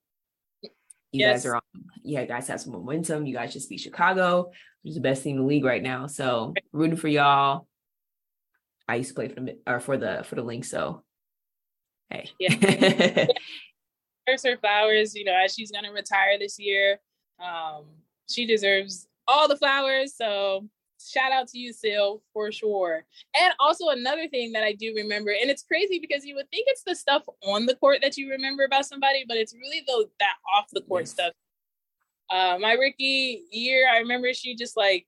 You 0.64 1.22
yes. 1.22 1.44
guys 1.44 1.46
are 1.46 1.56
on, 1.56 1.62
yeah, 2.04 2.26
guys 2.26 2.48
have 2.48 2.60
some 2.60 2.74
momentum. 2.74 3.26
You 3.26 3.34
guys 3.34 3.54
just 3.54 3.70
beat 3.70 3.80
Chicago, 3.80 4.52
which 4.82 4.90
is 4.92 4.96
the 4.96 5.02
best 5.02 5.24
team 5.24 5.38
in 5.38 5.44
the 5.44 5.48
league 5.48 5.64
right 5.64 5.82
now. 5.82 6.08
So 6.08 6.54
rooting 6.74 6.98
for 6.98 7.08
y'all. 7.08 7.68
I 8.88 8.96
used 8.96 9.10
to 9.10 9.16
play 9.16 9.30
for 9.30 9.40
the 9.40 9.58
or 9.66 9.80
for 9.80 9.98
the 9.98 10.24
for 10.26 10.36
the 10.36 10.44
Lynx, 10.44 10.70
so 10.70 11.04
hey. 12.10 12.30
Yeah. 12.40 13.28
Her 14.28 14.58
flowers, 14.58 15.16
you 15.16 15.24
know, 15.24 15.36
as 15.36 15.54
she's 15.54 15.72
gonna 15.72 15.92
retire 15.92 16.38
this 16.40 16.60
year. 16.60 17.00
Um, 17.40 17.86
she 18.28 18.46
deserves 18.46 19.08
all 19.28 19.48
the 19.48 19.58
flowers. 19.58 20.16
So 20.16 20.68
shout 21.00 21.32
out 21.32 21.48
to 21.50 21.58
you, 21.58 21.74
Sil, 21.74 22.24
for 22.34 22.52
sure. 22.52 23.06
And 23.40 23.54
also 23.60 23.90
another 23.90 24.28
thing 24.28 24.52
that 24.54 24.64
I 24.64 24.74
do 24.74 24.94
remember, 24.96 25.32
and 25.32 25.50
it's 25.50 25.64
crazy 25.64 26.00
because 26.00 26.26
you 26.26 26.36
would 26.36 26.50
think 26.50 26.66
it's 26.68 26.84
the 26.84 26.96
stuff 26.96 27.24
on 27.44 27.66
the 27.66 27.76
court 27.76 28.00
that 28.02 28.18
you 28.18 28.30
remember 28.30 28.64
about 28.64 28.86
somebody, 28.86 29.26
but 29.28 29.38
it's 29.38 29.54
really 29.54 29.84
the 29.86 30.10
that 30.20 30.36
off 30.56 30.66
the 30.72 30.82
court 30.82 31.04
yes. 31.04 31.12
stuff. 31.12 31.34
Uh, 32.30 32.58
my 32.60 32.74
Ricky 32.74 33.44
year, 33.52 33.88
I 33.92 34.00
remember 34.00 34.34
she 34.34 34.56
just 34.56 34.76
like 34.76 35.06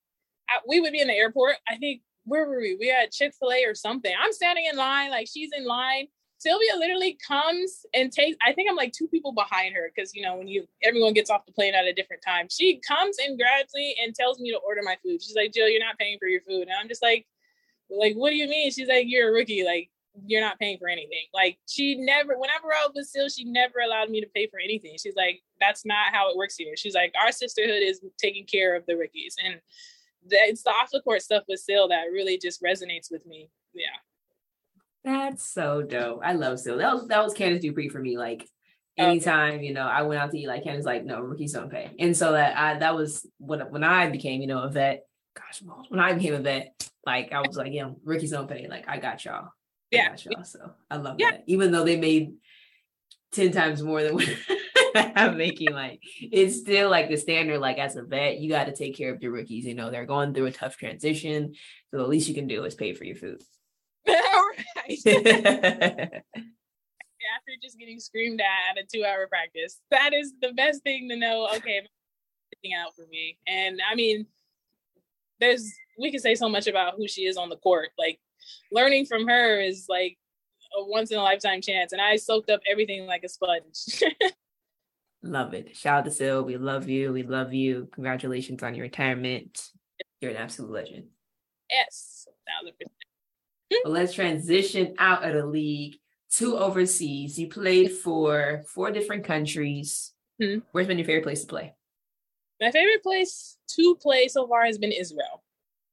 I, 0.49 0.59
we 0.67 0.79
would 0.79 0.93
be 0.93 1.01
in 1.01 1.07
the 1.07 1.13
airport. 1.13 1.55
I 1.67 1.77
think 1.77 2.01
where 2.25 2.45
were 2.47 2.59
we? 2.59 2.75
We 2.79 2.87
had 2.89 3.11
Chick 3.11 3.33
Fil 3.39 3.51
A 3.51 3.65
or 3.65 3.73
something. 3.73 4.13
I'm 4.21 4.33
standing 4.33 4.65
in 4.69 4.77
line, 4.77 5.09
like 5.09 5.27
she's 5.31 5.51
in 5.55 5.65
line, 5.65 6.07
Sylvia 6.39 6.75
literally 6.77 7.17
comes 7.25 7.85
and 7.93 8.11
takes. 8.11 8.37
I 8.45 8.53
think 8.53 8.69
I'm 8.69 8.75
like 8.75 8.93
two 8.93 9.07
people 9.07 9.31
behind 9.31 9.73
her 9.75 9.91
because 9.93 10.13
you 10.13 10.21
know 10.21 10.35
when 10.35 10.47
you 10.47 10.67
everyone 10.83 11.13
gets 11.13 11.29
off 11.29 11.45
the 11.45 11.51
plane 11.51 11.73
at 11.75 11.85
a 11.85 11.93
different 11.93 12.21
time. 12.25 12.47
She 12.49 12.79
comes 12.87 13.17
and 13.25 13.37
grabs 13.37 13.73
me 13.73 13.97
and 14.03 14.13
tells 14.13 14.39
me 14.39 14.51
to 14.51 14.57
order 14.57 14.81
my 14.83 14.97
food. 15.03 15.21
She's 15.21 15.35
like, 15.35 15.53
"Jill, 15.53 15.69
you're 15.69 15.83
not 15.83 15.97
paying 15.97 16.17
for 16.19 16.27
your 16.27 16.41
food," 16.41 16.63
and 16.63 16.73
I'm 16.79 16.87
just 16.87 17.01
like, 17.01 17.25
"Like, 17.89 18.15
what 18.15 18.29
do 18.31 18.35
you 18.37 18.47
mean?" 18.47 18.71
She's 18.71 18.87
like, 18.89 19.05
"You're 19.07 19.29
a 19.29 19.33
rookie. 19.33 19.63
Like, 19.65 19.89
you're 20.25 20.41
not 20.41 20.59
paying 20.59 20.77
for 20.79 20.89
anything." 20.89 21.25
Like, 21.33 21.57
she 21.67 21.95
never. 21.95 22.37
Whenever 22.37 22.73
I 22.73 22.87
was 22.95 23.09
still, 23.09 23.29
she 23.29 23.43
never 23.45 23.79
allowed 23.79 24.09
me 24.09 24.21
to 24.21 24.27
pay 24.35 24.47
for 24.47 24.59
anything. 24.59 24.97
She's 24.99 25.15
like, 25.15 25.41
"That's 25.59 25.85
not 25.85 26.13
how 26.13 26.29
it 26.31 26.37
works 26.37 26.55
here." 26.57 26.75
She's 26.77 26.95
like, 26.95 27.13
"Our 27.19 27.31
sisterhood 27.31 27.83
is 27.83 28.01
taking 28.19 28.45
care 28.45 28.75
of 28.75 28.85
the 28.87 28.95
rookies," 28.97 29.35
and 29.43 29.61
it's 30.29 30.63
the 30.63 30.71
off 30.71 30.91
the 30.91 31.01
court 31.01 31.21
stuff 31.21 31.43
with 31.47 31.59
Sil 31.63 31.87
that 31.89 32.05
really 32.11 32.37
just 32.37 32.61
resonates 32.61 33.11
with 33.11 33.25
me. 33.25 33.49
Yeah. 33.73 33.96
That's 35.07 35.47
so 35.47 35.81
dope. 35.81 36.19
I 36.21 36.33
love 36.33 36.59
Sil. 36.59 36.79
That 36.79 36.93
was 36.93 37.07
that 37.07 37.23
was 37.23 37.33
Candice 37.33 37.61
Dupree 37.61 37.87
for 37.87 37.99
me. 37.99 38.17
Like 38.17 38.45
oh. 38.99 39.05
anytime, 39.05 39.63
you 39.63 39.73
know, 39.73 39.87
I 39.87 40.01
went 40.01 40.19
out 40.19 40.31
to 40.31 40.37
eat, 40.37 40.47
like 40.47 40.65
Candice 40.65 40.83
like, 40.83 41.05
no, 41.05 41.21
rookies 41.21 41.53
don't 41.53 41.71
pay. 41.71 41.91
And 41.97 42.15
so 42.15 42.33
that 42.33 42.57
I 42.57 42.79
that 42.79 42.93
was 42.93 43.25
when 43.37 43.61
when 43.71 43.85
I 43.85 44.09
became, 44.09 44.41
you 44.41 44.47
know, 44.47 44.63
a 44.63 44.69
vet. 44.69 45.05
Gosh, 45.33 45.61
when 45.87 46.01
I 46.01 46.11
became 46.11 46.33
a 46.33 46.39
vet, 46.39 46.89
like 47.05 47.31
I 47.31 47.39
was 47.39 47.55
like, 47.55 47.71
yeah, 47.71 47.91
rookies 48.03 48.31
don't 48.31 48.49
pay. 48.49 48.67
Like 48.67 48.89
I 48.89 48.97
got 48.97 49.23
y'all. 49.23 49.45
I 49.45 49.49
yeah. 49.91 50.09
Got 50.09 50.25
y'all. 50.25 50.43
So 50.43 50.71
I 50.91 50.97
love 50.97 51.15
yeah. 51.19 51.31
that. 51.31 51.43
Even 51.47 51.71
though 51.71 51.85
they 51.85 51.95
made 51.95 52.33
10 53.31 53.53
times 53.53 53.81
more 53.81 54.03
than 54.03 54.15
what 54.15 54.27
I'm 54.95 55.37
making, 55.37 55.71
like 55.71 56.01
it's 56.19 56.59
still 56.59 56.89
like 56.89 57.07
the 57.07 57.15
standard, 57.15 57.59
like 57.59 57.77
as 57.77 57.95
a 57.95 58.03
vet, 58.03 58.39
you 58.39 58.49
got 58.49 58.65
to 58.65 58.75
take 58.75 58.97
care 58.97 59.13
of 59.13 59.21
your 59.21 59.31
rookies. 59.31 59.63
You 59.63 59.75
know, 59.75 59.89
they're 59.89 60.05
going 60.05 60.33
through 60.33 60.47
a 60.47 60.51
tough 60.51 60.75
transition. 60.75 61.53
So 61.91 61.97
the 61.97 62.07
least 62.07 62.27
you 62.27 62.35
can 62.35 62.47
do 62.47 62.65
is 62.65 62.75
pay 62.75 62.93
for 62.93 63.05
your 63.05 63.15
food. 63.15 63.41
After 67.35 67.51
just 67.61 67.77
getting 67.77 67.99
screamed 67.99 68.39
at 68.39 68.77
at 68.77 68.83
a 68.83 68.87
two 68.91 69.03
hour 69.03 69.27
practice, 69.27 69.79
that 69.91 70.13
is 70.13 70.33
the 70.41 70.53
best 70.53 70.81
thing 70.83 71.09
to 71.09 71.17
know. 71.17 71.49
Okay, 71.57 71.81
out 72.77 72.95
for 72.95 73.05
me. 73.09 73.37
And 73.47 73.79
I 73.89 73.95
mean, 73.95 74.25
there's 75.39 75.71
we 75.99 76.11
can 76.11 76.19
say 76.19 76.35
so 76.35 76.49
much 76.49 76.67
about 76.67 76.95
who 76.97 77.07
she 77.07 77.25
is 77.25 77.37
on 77.37 77.49
the 77.49 77.57
court. 77.57 77.89
Like 77.97 78.19
learning 78.71 79.05
from 79.05 79.27
her 79.27 79.59
is 79.59 79.85
like 79.89 80.17
a 80.77 80.85
once 80.85 81.11
in 81.11 81.17
a 81.17 81.23
lifetime 81.23 81.61
chance. 81.61 81.91
And 81.91 82.01
I 82.01 82.15
soaked 82.15 82.49
up 82.49 82.61
everything 82.69 83.05
like 83.05 83.23
a 83.23 83.29
sponge. 83.29 84.03
love 85.23 85.53
it. 85.53 85.75
Shout 85.75 85.99
out 85.99 86.05
to 86.05 86.11
Sil. 86.11 86.43
We 86.43 86.57
love 86.57 86.89
you. 86.89 87.13
We 87.13 87.23
love 87.23 87.53
you. 87.53 87.89
Congratulations 87.93 88.63
on 88.63 88.75
your 88.75 88.83
retirement. 88.83 89.61
You're 90.21 90.31
an 90.31 90.37
absolute 90.37 90.71
legend. 90.71 91.05
Yes, 91.69 92.27
thousand 92.47 92.73
percent. 92.77 92.96
But 93.69 93.91
let's 93.91 94.13
transition 94.13 94.95
out 94.97 95.23
of 95.23 95.33
the 95.33 95.45
league 95.45 95.95
to 96.35 96.57
overseas. 96.57 97.37
You 97.37 97.47
played 97.49 97.91
for 97.91 98.63
four 98.67 98.91
different 98.91 99.23
countries. 99.23 100.13
Mm-hmm. 100.41 100.59
Where's 100.71 100.87
been 100.87 100.97
your 100.97 101.05
favorite 101.05 101.23
place 101.23 101.41
to 101.41 101.47
play? 101.47 101.73
My 102.61 102.71
favorite 102.71 103.03
place 103.03 103.57
to 103.75 103.95
play 103.95 104.27
so 104.27 104.47
far 104.47 104.65
has 104.65 104.77
been 104.77 104.91
Israel. 104.91 105.43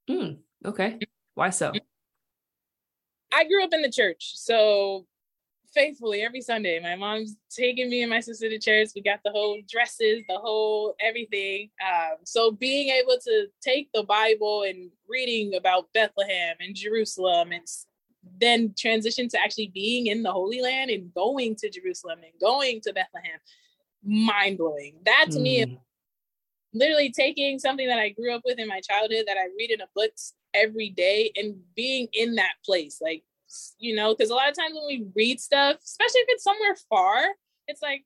Mm, 0.08 0.38
okay. 0.64 0.98
Why 1.34 1.50
so? 1.50 1.72
I 3.32 3.44
grew 3.44 3.64
up 3.64 3.72
in 3.72 3.82
the 3.82 3.90
church. 3.90 4.32
So 4.36 5.06
faithfully 5.74 6.22
every 6.22 6.40
Sunday. 6.40 6.78
My 6.80 6.96
mom's 6.96 7.36
taking 7.50 7.90
me 7.90 8.02
and 8.02 8.10
my 8.10 8.20
sister 8.20 8.48
to 8.48 8.58
church. 8.58 8.90
We 8.94 9.02
got 9.02 9.20
the 9.24 9.30
whole 9.30 9.58
dresses, 9.68 10.22
the 10.28 10.38
whole 10.38 10.94
everything. 11.00 11.70
Um, 11.84 12.18
so 12.24 12.52
being 12.52 12.90
able 12.90 13.18
to 13.22 13.46
take 13.62 13.88
the 13.92 14.04
Bible 14.04 14.62
and 14.62 14.90
reading 15.08 15.54
about 15.54 15.92
Bethlehem 15.92 16.56
and 16.60 16.74
Jerusalem 16.74 17.52
and 17.52 17.66
then 18.40 18.74
transition 18.78 19.28
to 19.28 19.40
actually 19.40 19.70
being 19.74 20.06
in 20.06 20.22
the 20.22 20.32
Holy 20.32 20.62
Land 20.62 20.90
and 20.90 21.12
going 21.12 21.56
to 21.56 21.70
Jerusalem 21.70 22.20
and 22.22 22.32
going 22.40 22.80
to 22.82 22.92
Bethlehem, 22.92 23.38
mind 24.02 24.58
blowing. 24.58 24.94
That 25.04 25.26
to 25.32 25.38
mm. 25.38 25.42
me, 25.42 25.78
literally 26.72 27.10
taking 27.10 27.58
something 27.58 27.86
that 27.88 27.98
I 27.98 28.10
grew 28.10 28.34
up 28.34 28.42
with 28.44 28.58
in 28.58 28.68
my 28.68 28.80
childhood 28.80 29.24
that 29.26 29.36
I 29.36 29.48
read 29.58 29.70
in 29.70 29.80
a 29.80 29.86
books 29.94 30.34
every 30.54 30.90
day 30.90 31.32
and 31.36 31.56
being 31.74 32.08
in 32.12 32.36
that 32.36 32.54
place, 32.64 32.98
like 33.00 33.24
you 33.78 33.94
know, 33.94 34.14
because 34.14 34.30
a 34.30 34.34
lot 34.34 34.48
of 34.48 34.56
times 34.56 34.74
when 34.74 34.86
we 34.86 35.06
read 35.14 35.40
stuff, 35.40 35.76
especially 35.84 36.20
if 36.20 36.26
it's 36.30 36.44
somewhere 36.44 36.76
far, 36.88 37.24
it's 37.68 37.82
like 37.82 38.04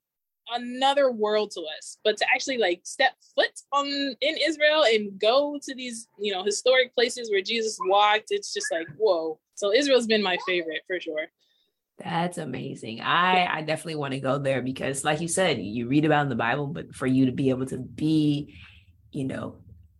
another 0.52 1.10
world 1.10 1.50
to 1.52 1.60
us. 1.78 1.98
But 2.04 2.16
to 2.18 2.26
actually 2.34 2.58
like 2.58 2.80
step 2.84 3.12
foot 3.34 3.50
on 3.72 3.86
in 3.86 4.36
Israel 4.46 4.84
and 4.84 5.18
go 5.18 5.58
to 5.62 5.74
these, 5.74 6.08
you 6.18 6.32
know, 6.32 6.42
historic 6.42 6.94
places 6.94 7.30
where 7.30 7.42
Jesus 7.42 7.78
walked, 7.86 8.26
it's 8.30 8.52
just 8.52 8.66
like, 8.72 8.86
whoa. 8.98 9.38
So 9.54 9.72
Israel's 9.72 10.06
been 10.06 10.22
my 10.22 10.38
favorite 10.46 10.82
for 10.86 11.00
sure. 11.00 11.26
That's 11.98 12.38
amazing. 12.38 13.00
I 13.00 13.46
I 13.58 13.62
definitely 13.62 13.96
want 13.96 14.14
to 14.14 14.20
go 14.20 14.38
there 14.38 14.62
because 14.62 15.04
like 15.04 15.20
you 15.20 15.28
said, 15.28 15.58
you 15.58 15.88
read 15.88 16.04
about 16.04 16.22
in 16.22 16.28
the 16.28 16.36
Bible, 16.36 16.68
but 16.68 16.94
for 16.94 17.06
you 17.06 17.26
to 17.26 17.32
be 17.32 17.50
able 17.50 17.66
to 17.66 17.78
be, 17.78 18.54
you 19.10 19.24
know, 19.24 19.56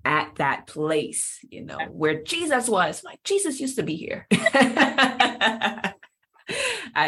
at 0.09 0.34
that 0.36 0.66
place, 0.66 1.38
you 1.50 1.62
know, 1.62 1.76
where 1.90 2.22
Jesus 2.22 2.66
was, 2.66 3.04
like 3.04 3.22
Jesus 3.24 3.61
used 3.61 3.76
to 3.76 3.82
be 3.82 3.94
here. 3.94 4.26
I 4.32 5.92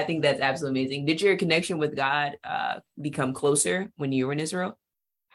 think 0.06 0.20
that's 0.20 0.42
absolutely 0.42 0.82
amazing. 0.82 1.06
Did 1.06 1.22
your 1.22 1.38
connection 1.38 1.78
with 1.78 1.96
God 1.96 2.36
uh, 2.44 2.80
become 3.00 3.32
closer 3.32 3.90
when 3.96 4.12
you 4.12 4.26
were 4.26 4.34
in 4.34 4.38
Israel? 4.38 4.78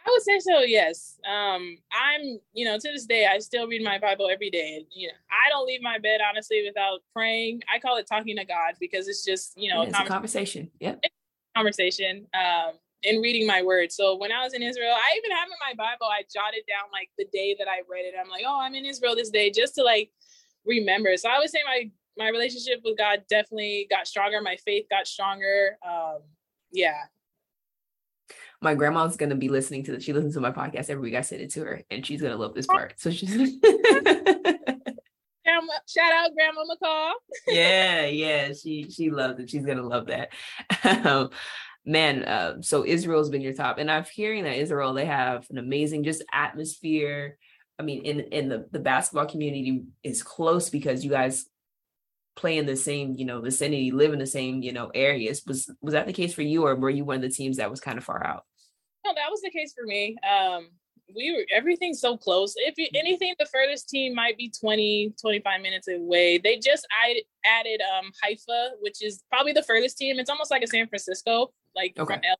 I 0.05 0.11
would 0.11 0.21
say 0.21 0.37
so. 0.37 0.59
Yes. 0.59 1.19
Um, 1.27 1.79
I'm, 1.91 2.39
you 2.53 2.65
know, 2.65 2.77
to 2.77 2.91
this 2.91 3.07
day, 3.07 3.25
I 3.25 3.39
still 3.39 3.67
read 3.67 3.83
my 3.83 3.97
Bible 3.97 4.29
every 4.31 4.51
day. 4.51 4.75
and 4.75 4.85
You 4.91 5.07
know, 5.07 5.15
I 5.31 5.49
don't 5.49 5.65
leave 5.65 5.81
my 5.81 5.97
bed 5.97 6.19
honestly 6.21 6.63
without 6.67 6.99
praying. 7.13 7.63
I 7.73 7.79
call 7.79 7.97
it 7.97 8.05
talking 8.07 8.35
to 8.37 8.45
God 8.45 8.75
because 8.79 9.07
it's 9.07 9.25
just, 9.25 9.53
you 9.57 9.73
know, 9.73 9.81
yeah, 9.81 10.03
a, 10.03 10.07
conversation. 10.07 10.69
Yeah. 10.79 10.97
Conversation. 11.55 12.27
Um, 12.35 12.73
and 13.05 13.21
reading 13.21 13.47
my 13.47 13.61
word. 13.61 13.91
So 13.91 14.17
when 14.17 14.31
I 14.31 14.43
was 14.43 14.53
in 14.53 14.61
Israel, 14.61 14.93
I 14.93 15.17
even 15.17 15.31
have 15.31 15.47
in 15.47 15.77
my 15.77 15.83
Bible, 15.83 16.07
I 16.07 16.23
jotted 16.33 16.63
down 16.67 16.89
like 16.91 17.09
the 17.17 17.25
day 17.31 17.55
that 17.59 17.67
I 17.67 17.81
read 17.89 18.05
it. 18.05 18.13
I'm 18.19 18.29
like, 18.29 18.43
oh, 18.47 18.59
I'm 18.61 18.75
in 18.75 18.85
Israel 18.85 19.15
this 19.15 19.29
day, 19.29 19.51
just 19.51 19.75
to 19.75 19.83
like 19.83 20.11
remember. 20.65 21.15
So 21.17 21.29
I 21.29 21.39
would 21.39 21.49
say 21.49 21.59
my 21.65 21.89
my 22.17 22.29
relationship 22.29 22.81
with 22.83 22.97
God 22.97 23.23
definitely 23.29 23.87
got 23.89 24.07
stronger. 24.07 24.41
My 24.41 24.55
faith 24.65 24.85
got 24.89 25.07
stronger. 25.07 25.77
Um, 25.85 26.19
yeah, 26.71 27.03
my 28.61 28.73
grandma's 28.73 29.17
gonna 29.17 29.35
be 29.35 29.49
listening 29.49 29.83
to 29.83 29.91
this. 29.91 30.03
she 30.03 30.13
listens 30.13 30.33
to 30.33 30.41
my 30.41 30.51
podcast 30.51 30.89
every 30.89 31.03
week. 31.03 31.15
I 31.15 31.21
send 31.21 31.41
it 31.41 31.51
to 31.51 31.61
her 31.61 31.81
and 31.91 32.05
she's 32.05 32.21
gonna 32.21 32.35
love 32.35 32.53
this 32.53 32.67
part. 32.67 32.95
So 32.97 33.11
she's 33.11 33.29
Grandma, 35.45 35.73
shout 35.87 36.11
out 36.11 36.31
Grandma 36.33 36.63
McCall. 36.63 37.11
yeah, 37.47 38.05
yeah, 38.07 38.53
she 38.53 38.89
she 38.89 39.11
loves 39.11 39.39
it. 39.39 39.49
She's 39.49 39.65
gonna 39.65 39.87
love 39.87 40.07
that. 40.07 40.29
Um, 41.05 41.29
man, 41.85 42.23
uh, 42.23 42.61
so 42.61 42.85
Israel's 42.85 43.29
been 43.29 43.41
your 43.41 43.53
top, 43.53 43.77
and 43.77 43.89
I'm 43.89 44.05
hearing 44.05 44.43
that 44.43 44.57
Israel 44.57 44.93
they 44.93 45.05
have 45.05 45.45
an 45.49 45.57
amazing 45.57 46.03
just 46.03 46.23
atmosphere. 46.33 47.37
I 47.79 47.83
mean, 47.83 48.03
in 48.05 48.19
in 48.19 48.49
the 48.49 48.67
the 48.71 48.79
basketball 48.79 49.27
community 49.27 49.83
is 50.03 50.23
close 50.23 50.69
because 50.69 51.03
you 51.03 51.11
guys 51.11 51.45
play 52.35 52.57
in 52.57 52.65
the 52.65 52.75
same, 52.75 53.15
you 53.17 53.25
know, 53.25 53.39
vicinity, 53.41 53.91
live 53.91 54.13
in 54.13 54.19
the 54.19 54.27
same, 54.27 54.61
you 54.61 54.73
know, 54.73 54.91
areas. 54.93 55.43
Was 55.47 55.69
was 55.81 55.93
that 55.93 56.07
the 56.07 56.13
case 56.13 56.33
for 56.33 56.41
you, 56.41 56.65
or 56.65 56.75
were 56.75 56.89
you 56.89 57.05
one 57.05 57.17
of 57.17 57.21
the 57.21 57.29
teams 57.29 57.57
that 57.57 57.69
was 57.69 57.79
kind 57.79 57.97
of 57.97 58.03
far 58.03 58.25
out? 58.25 58.43
No, 59.05 59.13
that 59.13 59.29
was 59.29 59.41
the 59.41 59.51
case 59.51 59.73
for 59.77 59.85
me. 59.85 60.17
Um, 60.27 60.69
we 61.15 61.31
were 61.31 61.45
everything's 61.55 61.99
so 61.99 62.17
close. 62.17 62.53
If 62.57 62.77
you, 62.77 62.87
anything, 62.95 63.35
the 63.37 63.45
furthest 63.45 63.89
team 63.89 64.15
might 64.15 64.37
be 64.37 64.49
20, 64.49 65.13
25 65.21 65.61
minutes 65.61 65.87
away. 65.87 66.39
They 66.39 66.57
just 66.57 66.87
added, 67.03 67.23
added 67.45 67.81
um 67.81 68.11
Haifa, 68.23 68.71
which 68.81 69.03
is 69.03 69.23
probably 69.29 69.53
the 69.53 69.63
furthest 69.63 69.97
team. 69.97 70.19
It's 70.19 70.29
almost 70.29 70.51
like 70.51 70.63
a 70.63 70.67
San 70.67 70.87
Francisco, 70.87 71.51
like 71.75 71.93
okay. 71.97 72.15
from 72.15 72.21
L- 72.23 72.37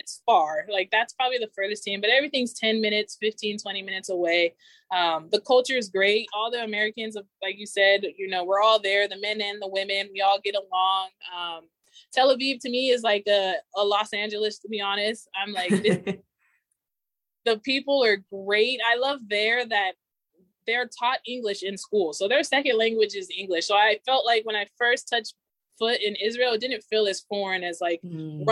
it's 0.00 0.22
far. 0.24 0.64
Like 0.70 0.90
that's 0.90 1.12
probably 1.12 1.38
the 1.38 1.50
furthest 1.54 1.84
team, 1.84 2.00
but 2.00 2.10
everything's 2.10 2.54
10 2.54 2.80
minutes, 2.80 3.18
15, 3.20 3.58
20 3.58 3.82
minutes 3.82 4.08
away. 4.08 4.54
Um, 4.90 5.28
the 5.30 5.40
culture 5.40 5.76
is 5.76 5.88
great. 5.88 6.28
All 6.32 6.50
the 6.50 6.64
Americans, 6.64 7.16
like 7.42 7.58
you 7.58 7.66
said, 7.66 8.04
you 8.16 8.28
know, 8.28 8.44
we're 8.44 8.62
all 8.62 8.80
there, 8.80 9.06
the 9.06 9.20
men 9.20 9.40
and 9.40 9.60
the 9.60 9.68
women, 9.68 10.08
we 10.12 10.22
all 10.22 10.40
get 10.42 10.54
along. 10.54 11.08
Um, 11.36 11.64
Tel 12.12 12.34
Aviv 12.34 12.60
to 12.60 12.70
me 12.70 12.90
is 12.90 13.02
like 13.02 13.24
a, 13.28 13.54
a 13.76 13.84
Los 13.84 14.12
Angeles, 14.12 14.58
to 14.60 14.68
be 14.68 14.80
honest. 14.80 15.28
I'm 15.34 15.52
like, 15.52 15.70
this, 15.70 15.98
the 17.44 17.58
people 17.58 18.02
are 18.04 18.22
great. 18.32 18.80
I 18.86 18.96
love 18.96 19.20
there 19.28 19.66
that 19.66 19.92
they're 20.66 20.88
taught 20.98 21.18
English 21.26 21.62
in 21.62 21.76
school. 21.76 22.12
So 22.12 22.28
their 22.28 22.42
second 22.44 22.78
language 22.78 23.14
is 23.14 23.28
English. 23.36 23.66
So 23.66 23.74
I 23.74 23.98
felt 24.06 24.24
like 24.26 24.44
when 24.44 24.56
I 24.56 24.66
first 24.78 25.08
touched 25.08 25.34
foot 25.78 26.00
in 26.00 26.16
Israel, 26.16 26.52
it 26.52 26.60
didn't 26.60 26.84
feel 26.84 27.06
as 27.06 27.20
foreign 27.20 27.64
as 27.64 27.80
like 27.80 28.00
mm. 28.04 28.44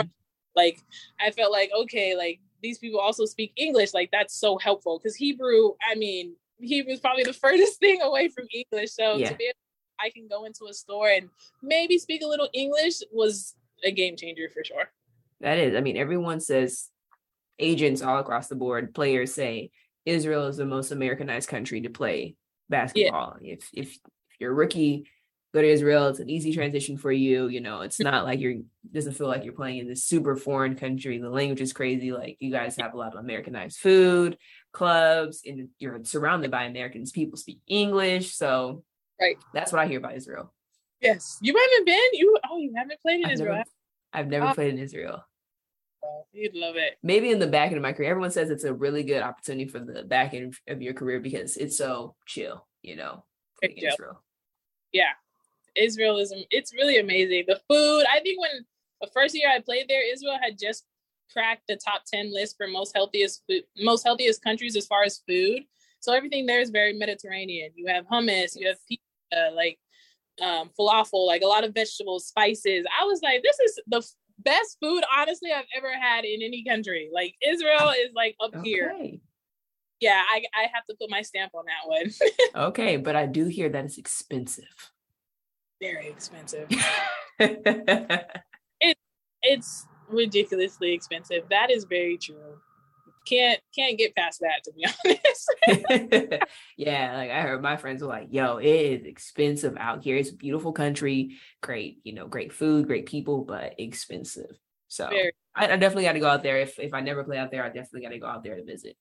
Like 0.57 0.79
I 1.21 1.31
felt 1.31 1.51
like, 1.53 1.69
okay, 1.83 2.17
like 2.17 2.41
these 2.61 2.79
people 2.79 2.99
also 2.99 3.25
speak 3.25 3.53
English. 3.55 3.93
Like 3.93 4.09
that's 4.11 4.33
so 4.33 4.57
helpful 4.57 4.99
because 4.99 5.15
Hebrew, 5.15 5.73
I 5.89 5.95
mean, 5.95 6.35
Hebrew 6.59 6.91
is 6.91 6.99
probably 6.99 7.23
the 7.23 7.33
furthest 7.45 7.79
thing 7.79 8.01
away 8.01 8.27
from 8.27 8.47
English. 8.51 8.91
So 8.91 9.15
yeah. 9.15 9.29
to 9.29 9.35
be 9.35 9.45
able, 9.45 9.53
I 9.99 10.09
can 10.09 10.27
go 10.27 10.43
into 10.45 10.65
a 10.69 10.73
store 10.73 11.09
and 11.09 11.29
maybe 11.61 11.97
speak 11.99 12.23
a 12.23 12.27
little 12.27 12.49
English 12.53 12.95
was 13.11 13.55
a 13.85 13.91
game 13.91 14.17
changer 14.17 14.49
for 14.49 14.63
sure. 14.63 14.89
That 15.39 15.59
is. 15.59 15.75
I 15.75 15.81
mean, 15.81 15.95
everyone 15.95 16.39
says 16.39 16.89
agents 17.59 18.01
all 18.01 18.17
across 18.17 18.47
the 18.47 18.55
board, 18.55 18.95
players 18.95 19.33
say 19.33 19.69
Israel 20.05 20.47
is 20.47 20.57
the 20.57 20.65
most 20.65 20.91
Americanized 20.91 21.47
country 21.47 21.81
to 21.81 21.89
play 21.89 22.35
basketball. 22.69 23.37
Yeah. 23.39 23.53
If 23.53 23.69
if 23.73 23.87
if 23.89 24.39
you're 24.39 24.51
a 24.51 24.55
rookie, 24.55 25.07
go 25.57 25.61
to 25.61 25.67
Israel. 25.67 26.07
It's 26.07 26.19
an 26.19 26.29
easy 26.29 26.53
transition 26.53 26.97
for 26.97 27.11
you. 27.11 27.47
You 27.47 27.61
know, 27.61 27.81
it's 27.81 27.99
not 27.99 28.25
like 28.25 28.39
you're 28.39 28.57
doesn't 28.93 29.13
feel 29.13 29.27
like 29.27 29.43
you're 29.43 29.53
playing 29.53 29.79
in 29.79 29.87
this 29.87 30.03
super 30.03 30.35
foreign 30.35 30.75
country. 30.75 31.17
The 31.17 31.29
language 31.29 31.61
is 31.61 31.73
crazy. 31.73 32.11
Like 32.11 32.37
you 32.39 32.51
guys 32.51 32.77
have 32.77 32.93
a 32.93 32.97
lot 32.97 33.13
of 33.13 33.19
Americanized 33.19 33.79
food, 33.79 34.37
clubs, 34.71 35.41
and 35.45 35.69
you're 35.79 36.03
surrounded 36.03 36.51
by 36.51 36.65
Americans. 36.65 37.11
People 37.11 37.37
speak 37.37 37.59
English, 37.67 38.35
so 38.35 38.83
right. 39.19 39.37
That's 39.53 39.71
what 39.71 39.81
I 39.81 39.87
hear 39.87 39.97
about 39.97 40.15
Israel. 40.15 40.53
Yes, 41.01 41.37
you 41.41 41.55
haven't 41.55 41.85
been. 41.85 42.09
You 42.13 42.37
oh, 42.49 42.57
you 42.57 42.73
haven't 42.75 43.01
played 43.01 43.21
in 43.21 43.25
I've 43.25 43.33
Israel. 43.33 43.55
Never, 43.55 43.69
I've 44.13 44.27
never 44.27 44.47
oh. 44.47 44.53
played 44.53 44.73
in 44.73 44.79
Israel. 44.79 45.23
Oh, 46.05 46.25
you'd 46.31 46.55
love 46.55 46.75
it. 46.75 46.97
Maybe 47.01 47.31
in 47.31 47.39
the 47.39 47.47
back 47.47 47.67
end 47.67 47.77
of 47.77 47.81
my 47.81 47.93
career, 47.93 48.11
everyone 48.11 48.31
says 48.31 48.51
it's 48.51 48.63
a 48.63 48.73
really 48.73 49.03
good 49.03 49.23
opportunity 49.23 49.67
for 49.67 49.79
the 49.79 50.03
back 50.03 50.33
end 50.35 50.55
of 50.67 50.81
your 50.81 50.93
career 50.93 51.19
because 51.19 51.57
it's 51.57 51.77
so 51.77 52.15
chill. 52.27 52.67
You 52.83 52.95
know, 52.95 53.25
Israel. 53.61 54.23
Yeah, 54.93 55.11
Israel 55.77 56.17
is 56.17 56.33
it's 56.49 56.73
really 56.73 56.97
amazing. 56.99 57.45
The 57.47 57.59
food, 57.69 58.05
I 58.11 58.19
think 58.19 58.39
when 58.39 58.65
the 59.01 59.07
first 59.13 59.35
year 59.35 59.49
I 59.49 59.59
played 59.59 59.87
there, 59.87 60.01
Israel 60.11 60.37
had 60.41 60.57
just 60.59 60.85
cracked 61.31 61.63
the 61.67 61.75
top 61.75 62.03
10 62.11 62.33
list 62.33 62.55
for 62.57 62.67
most 62.67 62.95
healthiest 62.95 63.43
food, 63.47 63.63
most 63.77 64.03
healthiest 64.03 64.43
countries 64.43 64.75
as 64.75 64.87
far 64.87 65.03
as 65.03 65.21
food. 65.27 65.63
So 65.99 66.13
everything 66.13 66.45
there 66.45 66.61
is 66.61 66.69
very 66.69 66.93
Mediterranean. 66.93 67.71
You 67.75 67.87
have 67.87 68.05
hummus, 68.07 68.55
you 68.55 68.67
have 68.67 68.77
pizza, 68.87 69.51
like 69.53 69.77
um, 70.41 70.69
falafel, 70.79 71.25
like 71.25 71.41
a 71.41 71.47
lot 71.47 71.63
of 71.63 71.73
vegetables, 71.73 72.27
spices. 72.27 72.85
I 72.99 73.03
was 73.05 73.21
like, 73.21 73.43
this 73.43 73.59
is 73.59 73.79
the 73.87 74.07
best 74.39 74.77
food, 74.81 75.03
honestly, 75.15 75.51
I've 75.51 75.65
ever 75.75 75.93
had 75.93 76.23
in 76.23 76.41
any 76.41 76.63
country. 76.63 77.09
Like 77.13 77.35
Israel 77.45 77.89
is 77.89 78.11
like 78.15 78.35
up 78.41 78.55
okay. 78.55 78.69
here. 78.69 78.95
Yeah, 79.99 80.21
I, 80.29 80.43
I 80.53 80.67
have 80.73 80.85
to 80.89 80.95
put 80.99 81.09
my 81.09 81.23
stamp 81.23 81.53
on 81.55 81.65
that 81.65 81.87
one. 81.87 82.65
okay, 82.67 82.97
but 82.97 83.15
I 83.15 83.25
do 83.25 83.45
hear 83.45 83.67
that 83.69 83.85
it's 83.85 83.97
expensive 83.97 84.91
very 85.81 86.07
expensive. 86.07 86.67
it 87.39 88.97
it's 89.41 89.87
ridiculously 90.09 90.93
expensive. 90.93 91.43
That 91.49 91.71
is 91.71 91.85
very 91.85 92.17
true. 92.17 92.59
Can't 93.27 93.59
can't 93.75 93.97
get 93.97 94.15
past 94.15 94.39
that 94.39 94.63
to 94.63 94.71
be 94.73 94.85
honest. 95.67 96.43
yeah, 96.77 97.15
like 97.15 97.29
I 97.29 97.41
heard 97.41 97.61
my 97.61 97.75
friends 97.75 98.01
were 98.01 98.07
like, 98.07 98.27
"Yo, 98.31 98.57
it 98.57 98.65
is 98.65 99.05
expensive 99.05 99.75
out 99.77 100.03
here. 100.03 100.15
It's 100.15 100.31
a 100.31 100.35
beautiful 100.35 100.71
country, 100.71 101.37
great, 101.61 101.99
you 102.03 102.13
know, 102.13 102.27
great 102.27 102.53
food, 102.53 102.87
great 102.87 103.05
people, 103.05 103.43
but 103.43 103.75
expensive." 103.77 104.57
So 104.87 105.09
I, 105.53 105.65
I 105.73 105.77
definitely 105.77 106.05
got 106.05 106.13
to 106.13 106.19
go 106.19 106.29
out 106.29 106.43
there. 106.43 106.59
If 106.59 106.79
if 106.79 106.93
I 106.93 107.01
never 107.01 107.25
play 107.25 107.37
out 107.37 107.51
there, 107.51 107.65
I 107.65 107.67
definitely 107.67 108.01
got 108.01 108.09
to 108.09 108.19
go 108.19 108.27
out 108.27 108.43
there 108.43 108.55
to 108.55 108.63
visit. 108.63 108.95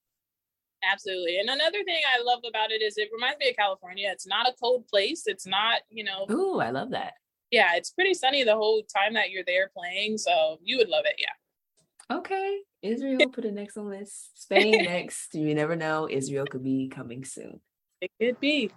Absolutely. 0.85 1.39
And 1.39 1.49
another 1.49 1.83
thing 1.85 2.01
I 2.15 2.23
love 2.23 2.41
about 2.49 2.71
it 2.71 2.83
is 2.83 2.97
it 2.97 3.09
reminds 3.13 3.39
me 3.39 3.51
of 3.51 3.57
California. 3.57 4.09
It's 4.11 4.27
not 4.27 4.49
a 4.49 4.55
cold 4.61 4.87
place. 4.89 5.25
It's 5.27 5.47
not, 5.47 5.83
you 5.91 6.05
know. 6.05 6.27
Ooh, 6.31 6.61
I 6.61 6.71
love 6.71 6.91
that. 6.91 7.15
Yeah, 7.51 7.75
it's 7.75 7.91
pretty 7.91 8.15
sunny 8.15 8.45
the 8.45 8.57
whole 8.57 8.83
time 8.83 9.15
that 9.15 9.31
you're 9.31 9.45
there 9.47 9.71
playing. 9.77 10.19
So 10.19 10.59
you 10.63 10.77
would 10.79 10.89
love 10.89 11.05
it. 11.07 11.17
Yeah. 11.19 12.17
Okay. 12.19 12.61
Israel 12.83 13.29
put 13.33 13.45
it 13.45 13.55
next 13.55 13.77
on 13.77 13.91
this. 13.91 14.31
Spain 14.35 14.85
next. 14.85 15.35
You 15.35 15.55
never 15.55 15.77
know. 15.77 16.09
Israel 16.11 16.47
could 16.47 16.65
be 16.65 16.89
coming 16.89 17.25
soon. 17.25 17.61
It 18.01 18.11
could 18.21 18.41
be. 18.41 18.71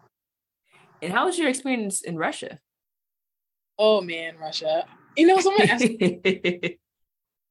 And 1.01 1.13
how 1.13 1.25
was 1.25 1.37
your 1.37 1.49
experience 1.49 2.01
in 2.01 2.17
Russia? 2.17 2.59
Oh 3.77 4.01
man, 4.01 4.37
Russia. 4.37 4.85
You 5.15 5.27
know, 5.27 5.39
someone 5.39 5.69
asked 5.69 5.85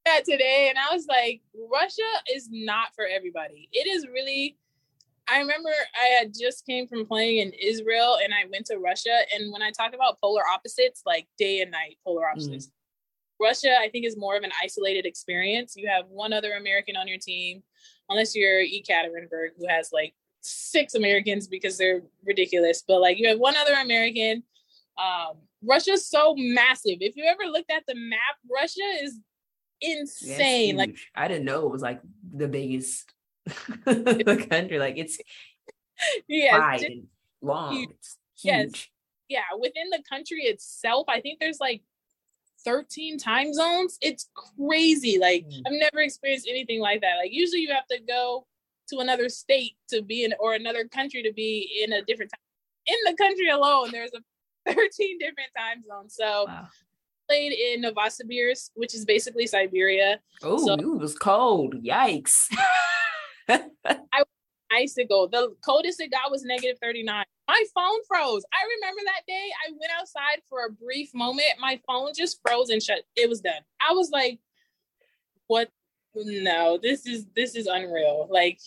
that 0.09 0.25
today 0.25 0.69
and 0.69 0.79
I 0.79 0.95
was 0.95 1.07
like, 1.09 1.43
Russia 1.71 2.03
is 2.35 2.49
not 2.51 2.95
for 2.95 3.07
everybody. 3.07 3.69
It 3.73 3.87
is 3.87 4.07
really 4.07 4.57
I 5.31 5.41
remember 5.41 5.69
I 5.95 6.07
had 6.19 6.33
just 6.33 6.65
came 6.65 6.89
from 6.89 7.05
playing 7.05 7.39
in 7.39 7.53
Israel 7.53 8.19
and 8.23 8.33
I 8.33 8.49
went 8.51 8.65
to 8.67 8.79
Russia. 8.79 9.15
And 9.35 9.53
when 9.53 9.61
I 9.61 9.71
talk 9.71 9.95
about 9.95 10.19
polar 10.23 10.41
opposites, 10.53 11.03
like 11.05 11.29
day 11.39 11.61
and 11.61 11.71
night 11.71 11.99
polar 12.03 12.23
mm. 12.23 12.33
opposites, 12.33 12.69
mm. 12.69 12.71
Russia, 13.39 13.77
I 13.79 13.91
think, 13.91 14.07
is 14.07 14.17
more 14.17 14.37
of 14.37 14.43
an 14.43 14.53
isolated 14.63 15.05
experience. 15.05 15.75
You 15.77 15.89
have 15.89 16.07
one 16.09 16.33
other 16.33 16.53
American 16.53 16.97
on 16.97 17.07
your 17.07 17.19
team, 17.19 17.63
unless 18.09 18.35
you're 18.35 18.61
Ekaterinburg, 18.61 19.51
who 19.59 19.69
has 19.69 19.91
like 19.93 20.15
six 20.41 20.95
Americans 20.95 21.47
because 21.47 21.77
they're 21.77 22.03
ridiculous. 22.25 22.83
But 22.87 23.03
like 23.03 23.19
you 23.19 23.29
have 23.29 23.39
one 23.39 23.57
other 23.57 23.75
American. 23.75 24.43
Um, 24.97 25.37
Russia's 25.63 26.09
so 26.09 26.35
massive. 26.37 26.99
If 27.01 27.17
you 27.17 27.25
ever 27.25 27.51
looked 27.51 27.71
at 27.71 27.85
the 27.87 27.95
map, 27.95 28.37
Russia 28.51 28.83
is 29.03 29.21
insane. 29.81 30.77
Like 30.77 30.97
I 31.15 31.29
didn't 31.29 31.45
know 31.45 31.67
it 31.67 31.73
was 31.73 31.83
like 31.83 32.01
the 32.35 32.49
biggest 32.49 33.13
the 33.85 34.47
country. 34.51 34.79
Like 34.79 34.99
it's 34.99 35.19
yeah, 36.29 36.79
long. 37.43 37.75
Huge. 37.75 37.91
It's 37.91 38.17
huge. 38.41 38.55
Yes. 38.55 38.89
Yeah, 39.29 39.59
within 39.59 39.91
the 39.91 40.03
country 40.09 40.43
itself, 40.45 41.07
I 41.09 41.21
think 41.21 41.39
there's 41.39 41.61
like 41.61 41.83
13 42.65 43.19
time 43.19 43.53
zones. 43.53 43.99
It's 44.01 44.29
crazy. 44.35 45.19
Like 45.19 45.47
mm. 45.47 45.63
I've 45.67 45.73
never 45.73 46.01
experienced 46.01 46.49
anything 46.49 46.81
like 46.81 47.01
that. 47.03 47.17
Like 47.23 47.33
usually 47.33 47.61
you 47.61 47.73
have 47.73 47.87
to 47.89 47.99
go 48.07 48.47
to 48.89 48.99
another 48.99 49.29
state 49.29 49.77
to 49.91 50.03
be 50.03 50.25
in 50.25 50.35
or 50.41 50.55
another 50.55 50.87
country 50.89 51.23
to 51.23 51.33
be 51.33 51.83
in 51.85 51.93
a 51.93 52.03
different 52.03 52.33
time. 52.33 52.41
In 52.87 52.97
the 53.05 53.17
country 53.23 53.49
alone, 53.51 53.91
there's 53.93 54.11
a 54.15 54.21
13 54.73 55.19
different 55.19 55.51
time 55.57 55.83
zones. 55.87 56.15
So 56.15 56.47
wow. 56.47 56.69
Played 57.29 57.53
in 57.53 57.83
Novosibirsk, 57.83 58.71
which 58.75 58.95
is 58.95 59.05
basically 59.05 59.47
Siberia. 59.47 60.21
Oh, 60.43 60.67
so, 60.67 60.75
it 60.75 60.85
was 60.85 61.17
cold. 61.17 61.75
Yikes. 61.83 62.47
I 63.49 63.61
was 63.85 64.27
on 64.71 64.79
icicle. 64.79 65.29
The 65.29 65.55
coldest 65.65 66.01
it 66.01 66.11
got 66.11 66.31
was 66.31 66.45
negative 66.45 66.79
39. 66.83 67.25
My 67.49 67.65
phone 67.75 68.01
froze. 68.07 68.45
I 68.53 68.67
remember 68.77 69.01
that 69.07 69.23
day 69.27 69.49
I 69.67 69.73
went 69.73 69.93
outside 69.99 70.43
for 70.49 70.67
a 70.67 70.73
brief 70.73 71.15
moment. 71.15 71.49
My 71.61 71.81
phone 71.87 72.13
just 72.17 72.41
froze 72.45 72.71
and 72.71 72.83
shut. 72.83 73.01
It 73.17 73.29
was 73.29 73.41
done. 73.41 73.63
I 73.81 73.93
was 73.93 74.11
like, 74.11 74.39
what? 75.47 75.71
No, 76.15 76.79
this 76.83 77.07
is 77.07 77.27
this 77.37 77.55
is 77.55 77.67
unreal. 77.67 78.29
Like 78.31 78.59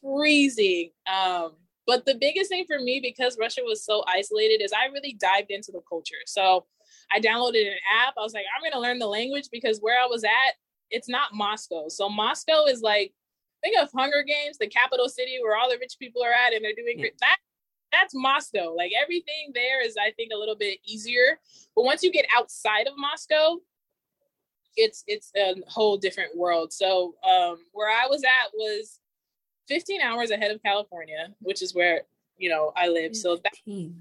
freezing. 0.00 0.90
Um, 1.12 1.52
but 1.86 2.06
the 2.06 2.14
biggest 2.14 2.50
thing 2.50 2.64
for 2.66 2.78
me, 2.78 3.00
because 3.00 3.36
Russia 3.38 3.60
was 3.64 3.84
so 3.84 4.04
isolated, 4.08 4.62
is 4.62 4.72
I 4.72 4.86
really 4.92 5.16
dived 5.18 5.50
into 5.50 5.72
the 5.72 5.82
culture. 5.88 6.16
So 6.26 6.66
I 7.12 7.20
downloaded 7.20 7.66
an 7.66 7.78
app. 8.02 8.14
I 8.18 8.22
was 8.22 8.34
like, 8.34 8.44
I'm 8.54 8.62
going 8.62 8.72
to 8.72 8.80
learn 8.80 8.98
the 8.98 9.06
language 9.06 9.48
because 9.50 9.78
where 9.80 10.00
I 10.00 10.06
was 10.06 10.24
at, 10.24 10.54
it's 10.90 11.08
not 11.08 11.34
Moscow. 11.34 11.88
So 11.88 12.08
Moscow 12.08 12.66
is 12.66 12.82
like, 12.82 13.12
think 13.62 13.76
of 13.80 13.90
Hunger 13.92 14.22
Games, 14.22 14.58
the 14.58 14.66
capital 14.66 15.08
city 15.08 15.38
where 15.42 15.56
all 15.56 15.70
the 15.70 15.78
rich 15.78 15.96
people 15.98 16.22
are 16.22 16.32
at 16.32 16.52
and 16.52 16.64
they're 16.64 16.74
doing 16.74 16.98
yeah. 16.98 17.10
that. 17.20 17.36
That's 17.92 18.14
Moscow. 18.14 18.74
Like 18.76 18.92
everything 19.00 19.52
there 19.54 19.84
is, 19.84 19.96
I 19.96 20.10
think, 20.12 20.32
a 20.34 20.38
little 20.38 20.56
bit 20.56 20.78
easier. 20.84 21.38
But 21.74 21.84
once 21.84 22.02
you 22.02 22.12
get 22.12 22.26
outside 22.36 22.86
of 22.86 22.94
Moscow, 22.96 23.58
it's 24.76 25.04
it's 25.06 25.30
a 25.36 25.54
whole 25.68 25.96
different 25.96 26.36
world. 26.36 26.72
So 26.72 27.14
um, 27.22 27.58
where 27.72 27.90
I 27.90 28.06
was 28.08 28.24
at 28.24 28.52
was 28.52 28.98
15 29.68 30.00
hours 30.00 30.30
ahead 30.30 30.50
of 30.50 30.62
California, 30.62 31.28
which 31.40 31.62
is 31.62 31.74
where, 31.74 32.02
you 32.36 32.50
know, 32.50 32.72
I 32.76 32.88
live. 32.88 33.16
So 33.16 33.36
that 33.36 33.52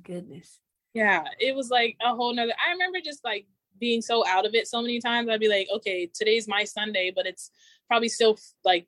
goodness. 0.03 0.59
Yeah. 0.93 1.23
It 1.39 1.55
was 1.55 1.69
like 1.69 1.97
a 2.01 2.15
whole 2.15 2.33
nother 2.33 2.53
I 2.65 2.71
remember 2.71 2.99
just 3.03 3.23
like 3.23 3.45
being 3.79 4.01
so 4.01 4.25
out 4.27 4.45
of 4.45 4.55
it 4.55 4.67
so 4.67 4.81
many 4.81 4.99
times. 4.99 5.29
I'd 5.29 5.39
be 5.39 5.49
like, 5.49 5.67
okay, 5.73 6.09
today's 6.13 6.47
my 6.47 6.63
Sunday, 6.63 7.11
but 7.13 7.25
it's 7.25 7.51
probably 7.87 8.09
still 8.09 8.37
like 8.63 8.87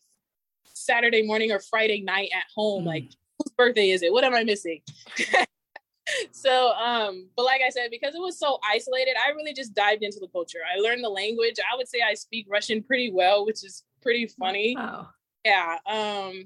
Saturday 0.74 1.26
morning 1.26 1.52
or 1.52 1.60
Friday 1.60 2.02
night 2.02 2.30
at 2.34 2.46
home. 2.56 2.84
Mm. 2.84 2.88
Like, 2.88 3.04
whose 3.38 3.52
birthday 3.58 3.90
is 3.90 4.04
it? 4.04 4.14
What 4.14 4.24
am 4.24 4.34
I 4.34 4.44
missing? 4.44 4.82
so 6.32 6.72
um 6.74 7.28
but 7.36 7.46
like 7.46 7.62
i 7.66 7.70
said 7.70 7.90
because 7.90 8.14
it 8.14 8.22
was 8.22 8.38
so 8.38 8.60
isolated 8.72 9.16
i 9.26 9.32
really 9.32 9.54
just 9.54 9.74
dived 9.74 10.04
into 10.04 10.20
the 10.20 10.28
culture 10.28 10.60
i 10.72 10.80
learned 10.80 11.04
the 11.04 11.10
language 11.10 11.56
i 11.72 11.76
would 11.76 11.88
say 11.88 12.00
i 12.08 12.14
speak 12.14 12.46
russian 12.48 12.84
pretty 12.84 13.12
well 13.12 13.44
which 13.44 13.64
is 13.64 13.84
pretty 14.04 14.28
funny 14.28 14.76
wow. 14.78 15.08
yeah 15.44 15.78
um 15.88 16.46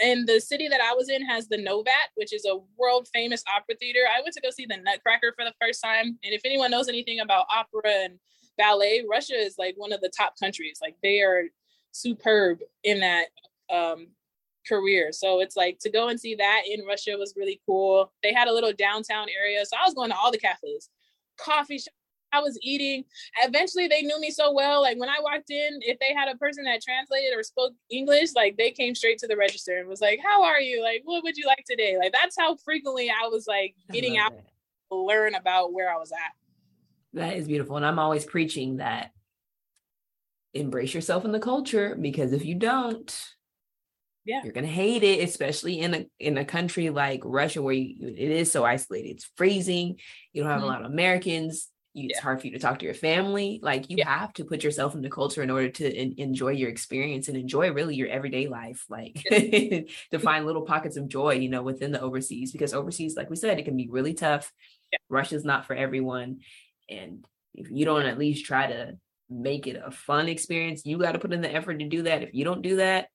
and 0.00 0.26
the 0.26 0.40
city 0.40 0.68
that 0.68 0.80
I 0.80 0.92
was 0.94 1.08
in 1.08 1.24
has 1.24 1.48
the 1.48 1.56
Novat, 1.56 2.10
which 2.16 2.32
is 2.32 2.44
a 2.44 2.58
world 2.76 3.08
famous 3.12 3.44
opera 3.54 3.76
theater. 3.76 4.00
I 4.12 4.20
went 4.22 4.34
to 4.34 4.40
go 4.40 4.50
see 4.50 4.66
the 4.66 4.76
Nutcracker 4.76 5.32
for 5.36 5.44
the 5.44 5.54
first 5.60 5.82
time. 5.82 6.18
And 6.24 6.34
if 6.34 6.42
anyone 6.44 6.70
knows 6.70 6.88
anything 6.88 7.20
about 7.20 7.46
opera 7.48 7.90
and 8.04 8.18
ballet, 8.58 9.04
Russia 9.08 9.34
is 9.34 9.56
like 9.58 9.74
one 9.76 9.92
of 9.92 10.00
the 10.00 10.10
top 10.16 10.34
countries. 10.38 10.78
Like 10.82 10.96
they 11.02 11.20
are 11.20 11.44
superb 11.92 12.58
in 12.82 13.00
that 13.00 13.26
um, 13.72 14.08
career. 14.66 15.12
So 15.12 15.40
it's 15.40 15.56
like 15.56 15.78
to 15.80 15.90
go 15.90 16.08
and 16.08 16.18
see 16.18 16.34
that 16.34 16.62
in 16.68 16.84
Russia 16.84 17.16
was 17.16 17.34
really 17.36 17.60
cool. 17.64 18.12
They 18.22 18.32
had 18.32 18.48
a 18.48 18.52
little 18.52 18.72
downtown 18.72 19.28
area. 19.38 19.64
So 19.64 19.76
I 19.76 19.86
was 19.86 19.94
going 19.94 20.10
to 20.10 20.16
all 20.16 20.32
the 20.32 20.38
cafes, 20.38 20.90
coffee 21.38 21.78
shops 21.78 21.88
I 22.34 22.40
was 22.40 22.58
eating. 22.62 23.04
Eventually, 23.42 23.86
they 23.86 24.02
knew 24.02 24.20
me 24.20 24.30
so 24.30 24.52
well. 24.52 24.82
Like 24.82 24.98
when 24.98 25.08
I 25.08 25.18
walked 25.20 25.50
in, 25.50 25.78
if 25.82 25.98
they 25.98 26.14
had 26.14 26.28
a 26.28 26.36
person 26.36 26.64
that 26.64 26.82
translated 26.82 27.36
or 27.36 27.42
spoke 27.42 27.72
English, 27.90 28.30
like 28.34 28.56
they 28.56 28.70
came 28.70 28.94
straight 28.94 29.18
to 29.18 29.26
the 29.26 29.36
register 29.36 29.78
and 29.78 29.88
was 29.88 30.00
like, 30.00 30.20
"How 30.22 30.42
are 30.42 30.60
you? 30.60 30.82
Like, 30.82 31.02
what 31.04 31.22
would 31.22 31.36
you 31.36 31.46
like 31.46 31.64
today?" 31.68 31.96
Like 31.98 32.12
that's 32.12 32.36
how 32.38 32.56
frequently 32.56 33.10
I 33.10 33.28
was 33.28 33.46
like 33.46 33.74
getting 33.92 34.18
out 34.18 34.32
that. 34.34 34.44
to 34.90 34.96
learn 34.96 35.34
about 35.34 35.72
where 35.72 35.92
I 35.92 35.96
was 35.96 36.12
at. 36.12 36.32
That 37.12 37.36
is 37.36 37.46
beautiful, 37.46 37.76
and 37.76 37.86
I'm 37.86 37.98
always 37.98 38.24
preaching 38.24 38.78
that 38.78 39.12
embrace 40.52 40.94
yourself 40.94 41.24
in 41.24 41.32
the 41.32 41.40
culture 41.40 41.96
because 42.00 42.32
if 42.32 42.44
you 42.44 42.54
don't, 42.54 43.34
yeah 44.24 44.40
you're 44.42 44.52
gonna 44.52 44.66
hate 44.66 45.02
it 45.02 45.22
especially 45.22 45.80
in 45.80 45.94
a 45.94 46.06
in 46.18 46.38
a 46.38 46.44
country 46.44 46.90
like 46.90 47.20
russia 47.24 47.60
where 47.60 47.74
you, 47.74 48.08
it 48.08 48.30
is 48.30 48.50
so 48.50 48.64
isolated 48.64 49.10
it's 49.10 49.30
freezing 49.36 49.98
you 50.32 50.42
don't 50.42 50.50
have 50.50 50.60
mm-hmm. 50.60 50.68
a 50.68 50.72
lot 50.72 50.84
of 50.84 50.90
americans 50.90 51.68
you, 51.94 52.08
it's 52.10 52.18
hard 52.18 52.40
for 52.40 52.48
you 52.48 52.52
to 52.52 52.58
talk 52.58 52.80
to 52.80 52.84
your 52.84 52.94
family. 52.94 53.60
Like 53.62 53.88
you 53.88 53.96
yeah. 53.98 54.18
have 54.18 54.32
to 54.34 54.44
put 54.44 54.64
yourself 54.64 54.94
in 54.94 55.00
the 55.00 55.08
culture 55.08 55.42
in 55.42 55.50
order 55.50 55.70
to 55.70 55.90
in, 55.90 56.14
enjoy 56.18 56.50
your 56.50 56.68
experience 56.68 57.28
and 57.28 57.36
enjoy 57.36 57.72
really 57.72 57.94
your 57.94 58.08
everyday 58.08 58.48
life. 58.48 58.84
Like 58.90 59.14
to 59.30 60.18
find 60.20 60.44
little 60.44 60.62
pockets 60.62 60.96
of 60.96 61.08
joy, 61.08 61.34
you 61.34 61.48
know, 61.48 61.62
within 61.62 61.92
the 61.92 62.00
overseas 62.00 62.50
because 62.52 62.74
overseas, 62.74 63.16
like 63.16 63.30
we 63.30 63.36
said, 63.36 63.58
it 63.58 63.64
can 63.64 63.76
be 63.76 63.88
really 63.88 64.12
tough. 64.12 64.52
Yeah. 64.92 64.98
Russia's 65.08 65.44
not 65.44 65.66
for 65.66 65.74
everyone, 65.74 66.40
and 66.90 67.24
if 67.54 67.70
you 67.70 67.84
don't 67.84 68.06
at 68.06 68.18
least 68.18 68.44
try 68.44 68.66
to 68.66 68.98
make 69.30 69.66
it 69.66 69.80
a 69.82 69.90
fun 69.90 70.28
experience, 70.28 70.84
you 70.84 70.98
got 70.98 71.12
to 71.12 71.18
put 71.20 71.32
in 71.32 71.40
the 71.40 71.52
effort 71.52 71.78
to 71.78 71.88
do 71.88 72.02
that. 72.02 72.22
If 72.22 72.34
you 72.34 72.44
don't 72.44 72.62
do 72.62 72.76
that, 72.76 73.08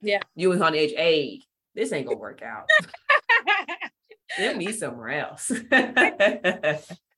yeah, 0.00 0.20
you 0.36 0.48
was 0.48 0.60
on 0.60 0.72
the 0.72 0.78
edge. 0.78 0.92
Hey, 0.96 1.42
this 1.74 1.92
ain't 1.92 2.06
gonna 2.06 2.18
work 2.18 2.40
out. 2.42 2.68
Get 4.38 4.56
me 4.56 4.72
somewhere 4.72 5.10
else. 5.10 5.50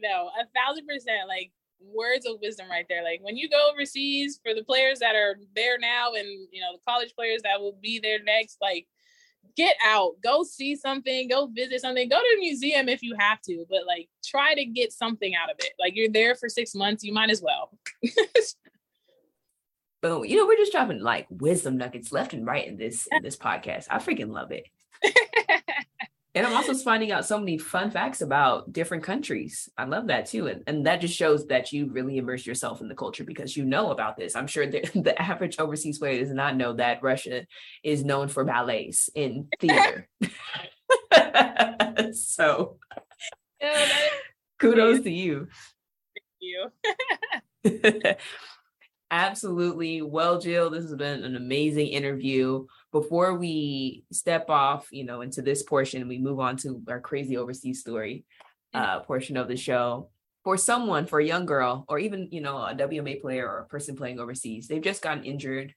no, 0.00 0.30
a 0.40 0.46
thousand 0.54 0.86
percent. 0.86 1.28
Like 1.28 1.52
words 1.80 2.26
of 2.26 2.36
wisdom 2.40 2.68
right 2.70 2.86
there. 2.88 3.02
Like 3.02 3.20
when 3.22 3.36
you 3.36 3.48
go 3.48 3.70
overseas 3.72 4.40
for 4.44 4.54
the 4.54 4.64
players 4.64 4.98
that 5.00 5.14
are 5.14 5.36
there 5.54 5.78
now 5.78 6.12
and 6.12 6.26
you 6.50 6.60
know 6.60 6.72
the 6.72 6.80
college 6.86 7.14
players 7.14 7.42
that 7.42 7.60
will 7.60 7.78
be 7.80 7.98
there 7.98 8.22
next, 8.22 8.58
like 8.60 8.86
get 9.56 9.76
out, 9.84 10.12
go 10.22 10.44
see 10.44 10.76
something, 10.76 11.28
go 11.28 11.46
visit 11.46 11.80
something, 11.80 12.08
go 12.08 12.18
to 12.18 12.36
a 12.36 12.40
museum 12.40 12.88
if 12.88 13.02
you 13.02 13.14
have 13.18 13.40
to, 13.42 13.64
but 13.68 13.86
like 13.86 14.08
try 14.24 14.54
to 14.54 14.64
get 14.64 14.92
something 14.92 15.34
out 15.34 15.50
of 15.50 15.56
it. 15.58 15.72
Like 15.78 15.94
you're 15.96 16.10
there 16.10 16.34
for 16.34 16.48
six 16.48 16.74
months, 16.74 17.02
you 17.04 17.12
might 17.12 17.30
as 17.30 17.42
well. 17.42 17.70
But 20.00 20.28
You 20.28 20.36
know, 20.36 20.46
we're 20.46 20.56
just 20.56 20.72
dropping 20.72 21.02
like 21.02 21.26
wisdom 21.28 21.76
nuggets 21.76 22.12
left 22.12 22.32
and 22.32 22.46
right 22.46 22.66
in 22.66 22.76
this 22.76 23.08
in 23.10 23.22
this 23.22 23.36
podcast. 23.36 23.86
I 23.90 23.98
freaking 23.98 24.32
love 24.32 24.52
it. 24.52 24.68
And 26.34 26.46
I'm 26.46 26.54
also 26.54 26.74
finding 26.74 27.10
out 27.10 27.24
so 27.24 27.38
many 27.38 27.58
fun 27.58 27.90
facts 27.90 28.20
about 28.20 28.72
different 28.72 29.02
countries. 29.02 29.68
I 29.78 29.84
love 29.84 30.08
that 30.08 30.26
too. 30.26 30.46
And, 30.46 30.62
and 30.66 30.86
that 30.86 31.00
just 31.00 31.16
shows 31.16 31.46
that 31.46 31.72
you 31.72 31.90
really 31.90 32.18
immerse 32.18 32.46
yourself 32.46 32.80
in 32.80 32.88
the 32.88 32.94
culture 32.94 33.24
because 33.24 33.56
you 33.56 33.64
know 33.64 33.90
about 33.90 34.16
this. 34.16 34.36
I'm 34.36 34.46
sure 34.46 34.66
the, 34.66 34.80
the 34.94 35.20
average 35.20 35.58
overseas 35.58 35.98
player 35.98 36.20
does 36.20 36.32
not 36.32 36.56
know 36.56 36.74
that 36.74 37.02
Russia 37.02 37.46
is 37.82 38.04
known 38.04 38.28
for 38.28 38.44
ballets 38.44 39.08
in 39.14 39.48
theater. 39.58 40.08
so 42.12 42.76
kudos 44.58 45.00
to 45.00 45.10
you. 45.10 45.48
Thank 47.64 47.92
you. 47.92 48.14
Absolutely. 49.10 50.02
Well, 50.02 50.38
Jill, 50.38 50.70
this 50.70 50.84
has 50.84 50.94
been 50.94 51.24
an 51.24 51.36
amazing 51.36 51.88
interview 51.88 52.66
before 52.92 53.34
we 53.34 54.04
step 54.10 54.48
off, 54.48 54.88
you 54.90 55.04
know, 55.04 55.20
into 55.20 55.42
this 55.42 55.62
portion, 55.62 56.08
we 56.08 56.18
move 56.18 56.40
on 56.40 56.56
to 56.58 56.82
our 56.88 57.00
crazy 57.00 57.36
overseas 57.36 57.80
story 57.80 58.24
uh, 58.74 59.00
portion 59.00 59.36
of 59.36 59.48
the 59.48 59.56
show. 59.56 60.10
For 60.44 60.56
someone, 60.56 61.06
for 61.06 61.20
a 61.20 61.26
young 61.26 61.44
girl, 61.44 61.84
or 61.88 61.98
even 61.98 62.28
you 62.30 62.40
know 62.40 62.56
a 62.56 62.74
WNBA 62.74 63.20
player 63.20 63.46
or 63.46 63.58
a 63.58 63.66
person 63.66 63.96
playing 63.96 64.18
overseas, 64.18 64.66
they've 64.66 64.82
just 64.82 65.02
gotten 65.02 65.24
injured. 65.24 65.74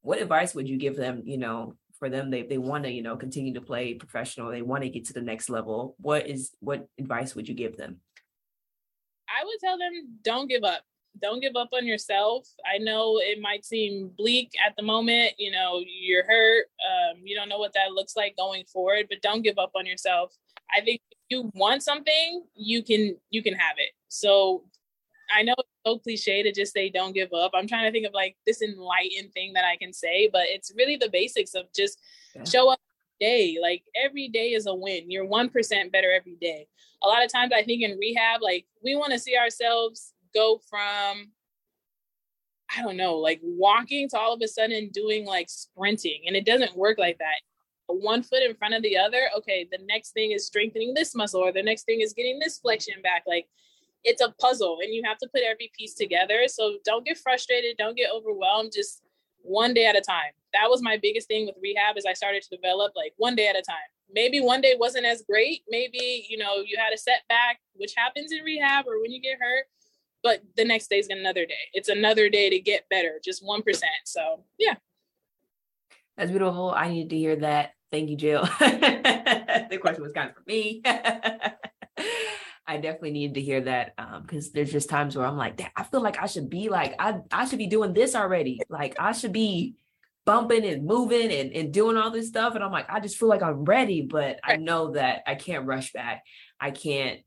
What 0.00 0.22
advice 0.22 0.54
would 0.54 0.68
you 0.68 0.78
give 0.78 0.96
them? 0.96 1.22
You 1.26 1.36
know, 1.36 1.74
for 1.98 2.08
them, 2.08 2.30
they 2.30 2.42
they 2.42 2.56
want 2.56 2.84
to 2.84 2.90
you 2.90 3.02
know 3.02 3.16
continue 3.16 3.52
to 3.54 3.60
play 3.60 3.94
professional. 3.94 4.50
They 4.50 4.62
want 4.62 4.84
to 4.84 4.88
get 4.88 5.06
to 5.06 5.12
the 5.12 5.20
next 5.20 5.50
level. 5.50 5.96
What 5.98 6.26
is 6.26 6.52
what 6.60 6.86
advice 6.98 7.34
would 7.34 7.48
you 7.48 7.54
give 7.54 7.76
them? 7.76 7.98
I 9.28 9.44
would 9.44 9.58
tell 9.60 9.76
them 9.76 10.18
don't 10.22 10.48
give 10.48 10.64
up 10.64 10.82
don't 11.20 11.40
give 11.40 11.56
up 11.56 11.70
on 11.72 11.86
yourself. 11.86 12.48
I 12.72 12.78
know 12.78 13.18
it 13.18 13.40
might 13.40 13.64
seem 13.64 14.10
bleak 14.16 14.52
at 14.64 14.74
the 14.76 14.82
moment. 14.82 15.32
You 15.38 15.50
know, 15.50 15.82
you're 15.84 16.24
hurt. 16.24 16.66
Um, 16.80 17.20
you 17.24 17.36
don't 17.36 17.48
know 17.48 17.58
what 17.58 17.72
that 17.74 17.92
looks 17.92 18.16
like 18.16 18.36
going 18.36 18.64
forward, 18.64 19.06
but 19.08 19.22
don't 19.22 19.42
give 19.42 19.58
up 19.58 19.72
on 19.74 19.86
yourself. 19.86 20.32
I 20.74 20.80
think 20.80 21.00
if 21.10 21.18
you 21.28 21.50
want 21.54 21.82
something, 21.82 22.44
you 22.54 22.82
can 22.82 23.16
you 23.30 23.42
can 23.42 23.54
have 23.54 23.76
it. 23.78 23.90
So 24.08 24.64
I 25.34 25.42
know 25.42 25.54
it's 25.58 25.68
so 25.86 25.98
cliche 25.98 26.42
to 26.42 26.52
just 26.52 26.72
say 26.72 26.90
don't 26.90 27.14
give 27.14 27.32
up. 27.32 27.52
I'm 27.54 27.68
trying 27.68 27.86
to 27.86 27.92
think 27.92 28.06
of 28.06 28.14
like 28.14 28.36
this 28.46 28.62
enlightened 28.62 29.32
thing 29.32 29.52
that 29.54 29.64
I 29.64 29.76
can 29.76 29.92
say, 29.92 30.28
but 30.32 30.42
it's 30.46 30.72
really 30.76 30.96
the 30.96 31.10
basics 31.10 31.54
of 31.54 31.66
just 31.74 31.98
yeah. 32.34 32.44
show 32.44 32.70
up 32.70 32.80
day. 33.20 33.58
Like 33.60 33.82
every 34.02 34.28
day 34.28 34.52
is 34.52 34.66
a 34.66 34.74
win. 34.74 35.10
You're 35.10 35.26
1% 35.26 35.92
better 35.92 36.10
every 36.10 36.36
day. 36.40 36.66
A 37.02 37.06
lot 37.06 37.24
of 37.24 37.30
times 37.30 37.52
I 37.54 37.62
think 37.62 37.82
in 37.82 37.98
rehab, 37.98 38.42
like 38.42 38.66
we 38.82 38.96
want 38.96 39.12
to 39.12 39.18
see 39.18 39.36
ourselves 39.36 40.12
go 40.34 40.60
from 40.68 41.32
I 42.76 42.82
don't 42.82 42.96
know, 42.96 43.16
like 43.16 43.40
walking 43.42 44.08
to 44.10 44.18
all 44.18 44.32
of 44.32 44.40
a 44.42 44.48
sudden 44.48 44.90
doing 44.92 45.26
like 45.26 45.50
sprinting. 45.50 46.22
And 46.26 46.36
it 46.36 46.46
doesn't 46.46 46.76
work 46.76 46.98
like 46.98 47.18
that. 47.18 47.40
One 47.88 48.22
foot 48.22 48.44
in 48.44 48.54
front 48.54 48.74
of 48.74 48.82
the 48.82 48.96
other. 48.96 49.28
Okay, 49.38 49.66
the 49.72 49.84
next 49.86 50.12
thing 50.12 50.30
is 50.30 50.46
strengthening 50.46 50.94
this 50.94 51.14
muscle, 51.16 51.40
or 51.40 51.50
the 51.50 51.64
next 51.64 51.82
thing 51.82 52.00
is 52.00 52.12
getting 52.12 52.38
this 52.38 52.60
flexion 52.60 53.02
back. 53.02 53.24
Like 53.26 53.48
it's 54.04 54.22
a 54.22 54.32
puzzle 54.40 54.78
and 54.82 54.94
you 54.94 55.02
have 55.04 55.18
to 55.18 55.28
put 55.28 55.42
every 55.42 55.70
piece 55.76 55.94
together. 55.94 56.44
So 56.46 56.76
don't 56.84 57.04
get 57.04 57.18
frustrated, 57.18 57.76
don't 57.76 57.96
get 57.96 58.10
overwhelmed, 58.14 58.72
just 58.74 59.02
one 59.42 59.74
day 59.74 59.86
at 59.86 59.96
a 59.96 60.00
time. 60.00 60.32
That 60.52 60.68
was 60.68 60.82
my 60.82 60.96
biggest 60.96 61.28
thing 61.28 61.46
with 61.46 61.56
rehab 61.60 61.96
as 61.96 62.06
I 62.06 62.12
started 62.12 62.42
to 62.42 62.56
develop 62.56 62.92
like 62.94 63.12
one 63.16 63.34
day 63.34 63.48
at 63.48 63.56
a 63.56 63.62
time. 63.62 63.76
Maybe 64.12 64.40
one 64.40 64.60
day 64.60 64.74
wasn't 64.78 65.06
as 65.06 65.22
great. 65.22 65.62
Maybe, 65.68 66.26
you 66.28 66.36
know, 66.36 66.56
you 66.56 66.76
had 66.78 66.92
a 66.92 66.98
setback, 66.98 67.60
which 67.74 67.94
happens 67.96 68.32
in 68.32 68.42
rehab 68.42 68.86
or 68.86 69.00
when 69.00 69.12
you 69.12 69.20
get 69.20 69.38
hurt, 69.40 69.66
but 70.22 70.42
the 70.56 70.64
next 70.64 70.88
day 70.90 70.98
is 70.98 71.08
another 71.08 71.46
day. 71.46 71.68
It's 71.72 71.88
another 71.88 72.28
day 72.28 72.50
to 72.50 72.60
get 72.60 72.88
better, 72.88 73.20
just 73.24 73.44
1%. 73.44 73.62
So, 74.04 74.44
yeah. 74.58 74.74
That's 76.16 76.30
beautiful. 76.30 76.72
I 76.76 76.88
needed 76.88 77.10
to 77.10 77.16
hear 77.16 77.36
that. 77.36 77.72
Thank 77.90 78.10
you, 78.10 78.16
Jill. 78.16 78.42
the 78.60 79.78
question 79.80 80.02
was 80.02 80.12
kind 80.12 80.30
of 80.30 80.36
for 80.36 80.42
me. 80.46 80.82
I 82.66 82.76
definitely 82.76 83.10
needed 83.10 83.34
to 83.34 83.40
hear 83.40 83.62
that 83.62 83.96
because 84.22 84.46
um, 84.46 84.52
there's 84.54 84.70
just 84.70 84.88
times 84.88 85.16
where 85.16 85.26
I'm 85.26 85.36
like, 85.36 85.60
I 85.74 85.82
feel 85.82 86.02
like 86.02 86.22
I 86.22 86.26
should 86.26 86.48
be 86.48 86.68
like, 86.68 86.94
I, 87.00 87.18
I 87.32 87.46
should 87.46 87.58
be 87.58 87.66
doing 87.66 87.92
this 87.92 88.14
already. 88.14 88.60
Like 88.68 88.94
I 89.00 89.10
should 89.10 89.32
be 89.32 89.74
bumping 90.24 90.64
and 90.64 90.84
moving 90.84 91.32
and, 91.32 91.52
and 91.52 91.72
doing 91.72 91.96
all 91.96 92.12
this 92.12 92.28
stuff. 92.28 92.54
And 92.54 92.62
I'm 92.62 92.70
like, 92.70 92.88
I 92.88 93.00
just 93.00 93.16
feel 93.16 93.28
like 93.28 93.42
I'm 93.42 93.64
ready, 93.64 94.02
but 94.02 94.38
I 94.44 94.56
know 94.56 94.92
that 94.92 95.22
I 95.26 95.34
can't 95.34 95.66
rush 95.66 95.92
back. 95.92 96.22
I 96.60 96.70
can't, 96.70 97.20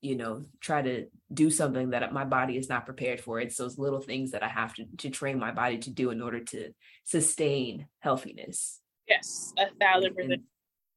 you 0.00 0.16
know, 0.16 0.44
try 0.60 0.80
to 0.82 1.06
do 1.32 1.50
something 1.50 1.90
that 1.90 2.12
my 2.12 2.24
body 2.24 2.56
is 2.56 2.68
not 2.68 2.86
prepared 2.86 3.20
for. 3.20 3.38
It's 3.38 3.56
those 3.56 3.78
little 3.78 4.00
things 4.00 4.30
that 4.30 4.42
I 4.42 4.48
have 4.48 4.74
to, 4.74 4.84
to 4.98 5.10
train 5.10 5.38
my 5.38 5.50
body 5.50 5.78
to 5.78 5.90
do 5.90 6.10
in 6.10 6.22
order 6.22 6.40
to 6.40 6.70
sustain 7.04 7.86
healthiness. 8.00 8.80
Yes, 9.08 9.52
a 9.58 9.66
thousand 9.78 10.14
percent. 10.14 10.42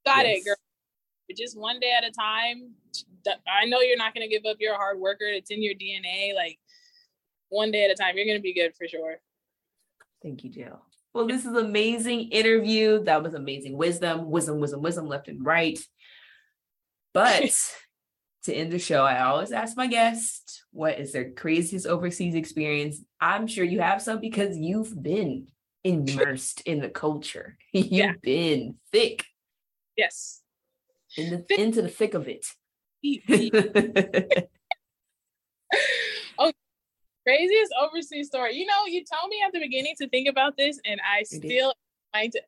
Got 0.06 0.26
yes. 0.26 0.40
it, 0.40 0.46
girl. 0.46 0.56
Just 1.36 1.58
one 1.58 1.80
day 1.80 1.92
at 1.98 2.04
a 2.04 2.12
time, 2.12 2.74
I 3.48 3.66
know 3.66 3.82
you're 3.82 3.98
not 3.98 4.14
going 4.14 4.28
to 4.28 4.34
give 4.34 4.46
up. 4.46 4.58
You're 4.60 4.74
a 4.74 4.78
hard 4.78 5.00
worker. 5.00 5.26
It's 5.26 5.50
in 5.50 5.64
your 5.64 5.74
DNA. 5.74 6.36
Like 6.36 6.60
one 7.50 7.72
day 7.72 7.86
at 7.86 7.92
a 7.92 7.96
time, 7.96 8.16
you're 8.16 8.26
going 8.26 8.38
to 8.38 8.42
be 8.42 8.54
good 8.54 8.76
for 8.76 8.88
sure. 8.88 9.16
Thank 10.22 10.44
you, 10.44 10.50
Jill. 10.50 10.82
Well, 11.14 11.28
this 11.28 11.46
is 11.46 11.54
amazing 11.54 12.30
interview. 12.30 13.04
That 13.04 13.24
was 13.24 13.34
amazing 13.34 13.78
wisdom, 13.78 14.30
wisdom, 14.30 14.60
wisdom, 14.60 14.82
wisdom 14.82 15.08
left 15.08 15.28
and 15.28 15.46
right. 15.46 15.80
But 17.14 17.56
to 18.44 18.54
end 18.54 18.72
the 18.72 18.80
show, 18.80 19.04
I 19.04 19.24
always 19.24 19.52
ask 19.52 19.78
my 19.78 19.88
guest, 19.88 20.64
what 20.72 21.00
is 21.00 21.12
their 21.12 21.32
craziest 21.32 21.88
overseas 21.88 22.36
experience? 22.36 23.02
I'm 23.22 23.48
sure 23.48 23.64
you 23.64 23.80
have 23.80 24.02
some 24.02 24.20
because 24.20 24.58
you've 24.58 25.02
been 25.02 25.48
immersed 25.84 26.62
in 26.62 26.80
the 26.80 26.90
culture. 26.90 27.58
You've 27.74 27.88
yeah. 27.92 28.14
been 28.22 28.76
thick. 28.92 29.26
Yes. 29.98 30.42
In 31.18 31.30
the, 31.30 31.62
into 31.62 31.82
the 31.82 31.90
thick 31.90 32.14
of 32.14 32.28
it. 32.28 32.46
oh, 36.38 36.52
craziest 37.26 37.74
overseas 37.82 38.28
story. 38.28 38.56
You 38.56 38.66
know, 38.66 38.86
you 38.88 39.04
told 39.04 39.30
me 39.30 39.42
at 39.46 39.52
the 39.54 39.60
beginning 39.60 39.96
to 40.00 40.08
think 40.10 40.30
about 40.30 40.56
this, 40.58 40.80
and 40.86 41.02
I 41.02 41.24
still. 41.24 41.74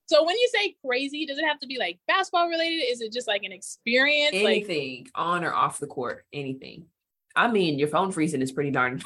So 0.05 0.23
when 0.23 0.35
you 0.35 0.49
say 0.53 0.75
crazy, 0.85 1.25
does 1.25 1.37
it 1.37 1.45
have 1.45 1.59
to 1.59 1.67
be 1.67 1.77
like 1.79 1.99
basketball 2.07 2.47
related? 2.49 2.83
Is 2.83 3.01
it 3.01 3.11
just 3.11 3.27
like 3.27 3.43
an 3.43 3.51
experience? 3.51 4.35
Anything 4.35 5.03
like- 5.05 5.11
on 5.15 5.43
or 5.43 5.53
off 5.53 5.79
the 5.79 5.87
court, 5.87 6.25
anything. 6.31 6.85
I 7.35 7.49
mean, 7.49 7.77
your 7.77 7.89
phone 7.89 8.11
freezing 8.11 8.41
is 8.41 8.51
pretty 8.51 8.71
darn 8.71 9.01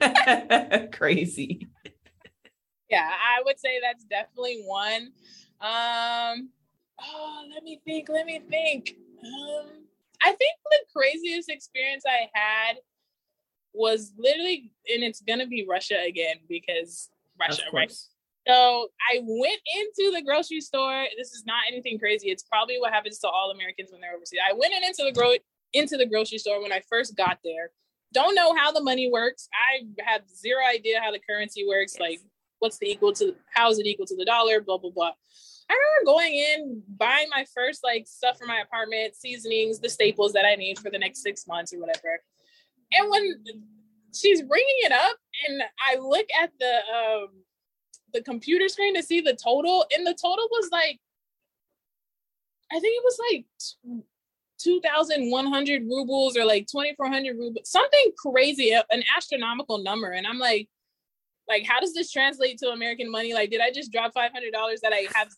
crazy. 0.92 1.68
Yeah, 2.90 3.08
I 3.08 3.42
would 3.44 3.58
say 3.58 3.80
that's 3.80 4.04
definitely 4.04 4.62
one. 4.66 5.12
Um, 5.60 6.50
oh, 7.00 7.44
let 7.52 7.62
me 7.62 7.80
think. 7.84 8.08
Let 8.08 8.26
me 8.26 8.40
think. 8.50 8.96
Um, 9.24 9.84
I 10.22 10.32
think 10.32 10.52
the 10.70 10.78
craziest 10.94 11.48
experience 11.48 12.04
I 12.06 12.28
had 12.34 12.76
was 13.72 14.12
literally, 14.18 14.72
and 14.92 15.02
it's 15.02 15.20
gonna 15.20 15.46
be 15.46 15.66
Russia 15.68 15.98
again 16.06 16.36
because 16.48 17.08
Russia, 17.38 17.62
right? 17.72 17.92
So 18.50 18.88
I 19.12 19.20
went 19.22 19.60
into 19.76 20.12
the 20.12 20.22
grocery 20.22 20.60
store. 20.60 21.04
This 21.16 21.32
is 21.32 21.44
not 21.46 21.62
anything 21.70 21.98
crazy. 21.98 22.30
It's 22.30 22.42
probably 22.42 22.78
what 22.80 22.92
happens 22.92 23.18
to 23.20 23.28
all 23.28 23.52
Americans 23.52 23.90
when 23.92 24.00
they're 24.00 24.14
overseas. 24.14 24.40
I 24.44 24.52
went 24.52 24.72
in 24.74 24.82
into 24.82 25.04
the 25.04 25.12
gro- 25.12 25.36
into 25.72 25.96
the 25.96 26.06
grocery 26.06 26.38
store 26.38 26.60
when 26.60 26.72
I 26.72 26.82
first 26.88 27.16
got 27.16 27.38
there. 27.44 27.70
Don't 28.12 28.34
know 28.34 28.54
how 28.56 28.72
the 28.72 28.82
money 28.82 29.08
works. 29.10 29.48
I 29.54 29.86
have 30.02 30.22
zero 30.28 30.64
idea 30.66 31.00
how 31.00 31.12
the 31.12 31.20
currency 31.20 31.64
works. 31.66 31.94
Yes. 31.94 32.00
Like, 32.00 32.20
what's 32.58 32.78
the 32.78 32.90
equal 32.90 33.12
to? 33.14 33.36
How 33.54 33.70
is 33.70 33.78
it 33.78 33.86
equal 33.86 34.06
to 34.06 34.16
the 34.16 34.24
dollar? 34.24 34.60
Blah 34.60 34.78
blah 34.78 34.90
blah. 34.90 35.12
I 35.70 35.74
remember 35.74 36.12
going 36.12 36.34
in, 36.34 36.82
buying 36.98 37.28
my 37.30 37.44
first 37.54 37.84
like 37.84 38.08
stuff 38.08 38.38
for 38.38 38.46
my 38.46 38.60
apartment, 38.60 39.14
seasonings, 39.14 39.78
the 39.78 39.88
staples 39.88 40.32
that 40.32 40.44
I 40.44 40.56
need 40.56 40.80
for 40.80 40.90
the 40.90 40.98
next 40.98 41.22
six 41.22 41.46
months 41.46 41.72
or 41.72 41.78
whatever. 41.78 42.20
And 42.92 43.08
when 43.08 43.44
she's 44.12 44.42
bringing 44.42 44.78
it 44.80 44.90
up, 44.90 45.16
and 45.48 45.62
I 45.88 45.98
look 46.00 46.26
at 46.42 46.50
the 46.58 46.80
um 46.92 47.28
the 48.12 48.22
computer 48.22 48.68
screen 48.68 48.94
to 48.94 49.02
see 49.02 49.20
the 49.20 49.34
total, 49.34 49.86
and 49.94 50.06
the 50.06 50.14
total 50.14 50.46
was 50.50 50.68
like, 50.72 51.00
I 52.72 52.80
think 52.80 52.96
it 52.96 53.04
was 53.04 53.18
like. 53.32 53.46
2,100 54.62 55.84
rubles 55.84 56.36
or 56.36 56.44
like 56.44 56.66
2,400 56.66 57.34
rubles, 57.34 57.70
something 57.70 58.12
crazy, 58.18 58.72
an 58.72 59.02
astronomical 59.16 59.78
number. 59.78 60.10
And 60.10 60.26
I'm 60.26 60.38
like, 60.38 60.68
like, 61.48 61.64
how 61.64 61.80
does 61.80 61.94
this 61.94 62.12
translate 62.12 62.58
to 62.58 62.68
American 62.68 63.10
money? 63.10 63.32
Like, 63.32 63.48
did 63.48 63.62
I 63.62 63.70
just 63.70 63.90
drop 63.90 64.12
$500 64.12 64.28
that 64.82 64.92
I 64.92 65.06
have 65.14 65.30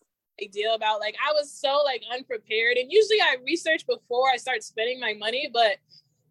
deal 0.51 0.75
about 0.75 1.01
like 1.01 1.15
I 1.25 1.33
was 1.33 1.53
so 1.53 1.83
like 1.85 2.03
unprepared 2.13 2.77
and 2.77 2.91
usually 2.91 3.21
I 3.21 3.37
research 3.47 3.87
before 3.87 4.29
I 4.33 4.37
start 4.37 4.63
spending 4.63 4.99
my 4.99 5.15
money 5.15 5.51
but 5.53 5.77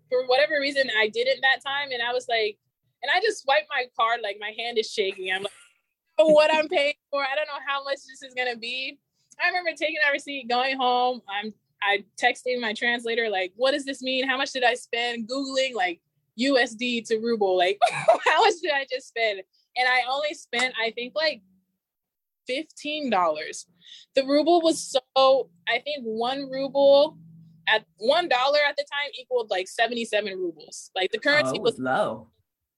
for 0.10 0.26
whatever 0.26 0.60
reason 0.60 0.90
I 1.00 1.08
didn't 1.08 1.42
that 1.42 1.64
time 1.66 1.92
and 1.92 2.02
I 2.02 2.12
was 2.12 2.28
like 2.28 2.58
and 3.02 3.12
I 3.14 3.20
just 3.22 3.44
swiped 3.44 3.68
my 3.70 3.86
card 3.98 4.20
like 4.22 4.38
my 4.40 4.54
hand 4.58 4.78
is 4.78 4.92
shaking 4.92 5.32
I'm 5.32 5.44
like 5.44 5.52
what 6.18 6.54
I'm 6.54 6.68
paying 6.68 6.94
for 7.10 7.22
I 7.22 7.36
don't 7.36 7.48
know 7.48 7.64
how 7.66 7.84
much 7.84 7.98
this 8.08 8.22
is 8.22 8.34
gonna 8.36 8.58
be 8.58 9.00
I 9.44 9.48
remember 9.48 9.72
taking 9.76 9.98
that 10.04 10.12
receipt 10.12 10.48
going 10.50 10.78
home 10.78 11.22
I'm 11.28 11.54
I 11.82 12.04
texting 12.22 12.62
my 12.62 12.74
translator 12.74 13.30
like 13.30 13.54
what 13.56 13.72
does 13.72 13.86
this 13.86 14.02
mean 14.02 14.28
how 14.28 14.38
much 14.38 14.52
did 14.52 14.64
I 14.64 14.76
spend 14.76 15.28
googling 15.28 15.74
like 15.74 16.00
USD 16.40 17.08
to 17.08 17.18
ruble 17.18 17.58
like 17.58 17.80
how 17.92 18.44
much 18.44 18.54
did 18.62 18.72
I 18.72 18.86
just 18.92 19.08
spend 19.08 19.42
and 19.78 19.90
I 19.90 20.02
only 20.10 20.34
spent 20.34 20.74
I 20.80 20.92
think 20.92 21.14
like 21.16 21.42
$15. 22.50 23.66
The 24.16 24.26
ruble 24.26 24.62
was 24.62 24.96
so, 25.16 25.50
I 25.68 25.80
think 25.80 26.04
one 26.04 26.50
ruble 26.50 27.18
at 27.68 27.86
one 27.98 28.28
dollar 28.28 28.60
at 28.68 28.76
the 28.76 28.84
time 28.84 29.12
equaled 29.20 29.50
like 29.50 29.68
77 29.68 30.34
rubles. 30.38 30.92
Like 30.96 31.12
the 31.12 31.20
oh, 31.20 31.22
currency 31.22 31.58
oh, 31.60 31.62
was, 31.62 31.80
low. 31.80 32.28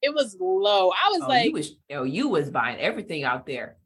It 0.03 0.13
was 0.13 0.35
low. 0.39 0.91
I 0.91 1.09
was 1.09 1.21
oh, 1.23 1.27
like, 1.27 1.45
you 1.45 1.53
was, 1.53 1.71
oh, 1.91 2.03
you 2.03 2.27
was 2.27 2.49
buying 2.49 2.77
everything 2.77 3.23
out 3.23 3.47
there. 3.47 3.77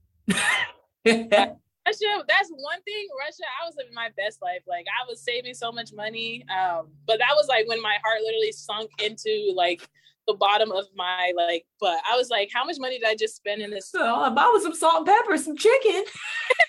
Russia, 1.87 2.23
that's 2.27 2.49
one 2.49 2.81
thing. 2.83 3.07
Russia, 3.17 3.43
I 3.61 3.65
was 3.65 3.75
living 3.77 3.93
my 3.93 4.09
best 4.17 4.41
life. 4.41 4.61
Like 4.67 4.85
I 4.87 5.05
was 5.07 5.21
saving 5.21 5.53
so 5.53 5.71
much 5.71 5.93
money. 5.93 6.43
Um, 6.49 6.89
but 7.05 7.19
that 7.19 7.31
was 7.35 7.47
like 7.47 7.67
when 7.67 7.81
my 7.81 7.97
heart 8.03 8.19
literally 8.23 8.51
sunk 8.51 8.89
into 9.01 9.53
like 9.55 9.87
the 10.27 10.33
bottom 10.33 10.71
of 10.71 10.85
my 10.95 11.31
like 11.37 11.65
butt. 11.79 11.99
I 12.09 12.17
was 12.17 12.29
like, 12.29 12.49
how 12.53 12.65
much 12.65 12.77
money 12.79 12.99
did 12.99 13.07
I 13.07 13.15
just 13.15 13.35
spend 13.35 13.61
in 13.61 13.71
this? 13.71 13.91
So 13.97 14.03
I 14.03 14.29
bought 14.29 14.61
some 14.61 14.75
salt 14.75 14.97
and 14.97 15.05
pepper, 15.07 15.37
some 15.37 15.55
chicken. 15.55 16.03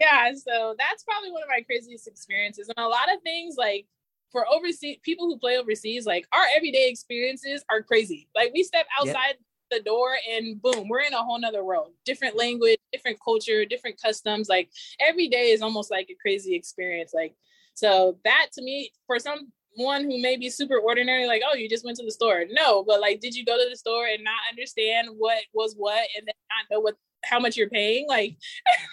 yeah, 0.01 0.33
so 0.35 0.75
that's 0.79 1.05
probably 1.05 1.31
one 1.31 1.43
of 1.43 1.49
my 1.49 1.63
craziest 1.67 2.09
experiences. 2.09 2.71
And 2.75 2.85
a 2.85 2.89
lot 2.89 3.13
of 3.15 3.21
things 3.23 3.57
like 3.59 3.87
for 4.31 4.47
overseas 4.49 4.99
people 5.03 5.27
who 5.27 5.39
play 5.39 5.59
overseas, 5.59 6.07
like 6.07 6.27
our 6.33 6.45
everyday 6.57 6.89
experiences 6.89 7.65
are 7.71 7.83
crazy. 7.83 8.29
Like 8.35 8.53
we 8.55 8.63
step 8.63 8.87
outside 8.99 9.37
yep. 9.37 9.39
the 9.71 9.81
door 9.81 10.17
and 10.31 10.61
boom, 10.61 10.89
we're 10.89 11.01
in 11.01 11.15
a 11.15 11.23
whole 11.23 11.39
nother 11.39 11.65
world. 11.65 11.93
Different 12.05 12.37
language, 12.37 12.79
different 12.93 13.19
culture, 13.25 13.65
different 13.65 14.01
customs. 14.01 14.49
Like 14.49 14.71
every 15.01 15.29
day 15.29 15.51
is 15.51 15.63
almost 15.63 15.91
like 15.91 16.09
a 16.11 16.17
crazy 16.21 16.55
experience. 16.55 17.13
Like 17.15 17.35
so 17.75 18.19
that 18.25 18.49
to 18.55 18.63
me, 18.63 18.91
for 19.07 19.19
some 19.19 19.53
one 19.79 20.05
who 20.05 20.21
may 20.21 20.37
be 20.37 20.51
super 20.51 20.79
ordinary, 20.79 21.27
like, 21.27 21.43
oh, 21.49 21.55
you 21.55 21.69
just 21.69 21.85
went 21.85 21.97
to 21.99 22.05
the 22.05 22.11
store. 22.11 22.45
No, 22.51 22.83
but 22.83 23.01
like, 23.01 23.21
did 23.21 23.35
you 23.35 23.45
go 23.45 23.57
to 23.57 23.71
the 23.71 23.77
store 23.77 24.07
and 24.07 24.25
not 24.25 24.41
understand 24.51 25.09
what 25.17 25.39
was 25.55 25.75
what 25.77 26.07
and 26.17 26.27
then 26.27 26.35
not 26.51 26.75
know 26.75 26.81
what 26.81 26.97
how 27.25 27.39
much 27.39 27.57
you're 27.57 27.69
paying? 27.69 28.07
Like, 28.09 28.37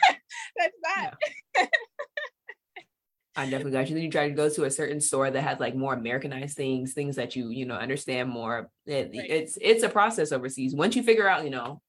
that's 0.57 0.78
not. 0.84 1.18
I 3.36 3.45
definitely 3.45 3.74
got 3.74 3.90
you. 3.90 3.95
Then 3.95 4.03
you 4.03 4.12
try 4.12 4.30
to 4.30 4.34
go 4.34 4.49
to 4.49 4.64
a 4.64 4.72
certain 4.72 5.02
store 5.02 5.30
that 5.30 5.41
has 5.41 5.60
like 5.60 5.76
more 5.76 5.94
Americanized 5.94 6.56
things, 6.56 6.94
things 6.94 7.18
that 7.18 7.36
you 7.36 7.49
you 7.49 7.66
know 7.66 7.76
understand 7.76 8.30
more. 8.30 8.70
It, 8.86 9.12
right. 9.16 9.30
It's 9.30 9.57
it's 9.62 9.84
a 9.84 9.90
process 9.90 10.32
overseas. 10.32 10.74
Once 10.74 10.95
you 10.95 11.03
figure 11.03 11.28
out, 11.28 11.44
you 11.44 11.49
know, 11.49 11.82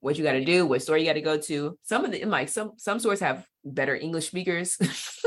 what 0.00 0.18
you 0.18 0.24
got 0.24 0.32
to 0.32 0.44
do, 0.44 0.66
what 0.66 0.82
store 0.82 0.98
you 0.98 1.06
got 1.06 1.14
to 1.14 1.20
go 1.20 1.38
to. 1.38 1.78
Some 1.82 2.04
of 2.04 2.12
the 2.12 2.24
like 2.24 2.48
some 2.48 2.72
some 2.76 2.98
stores 2.98 3.20
have 3.20 3.46
better 3.64 3.94
English 3.94 4.26
speakers. 4.26 4.76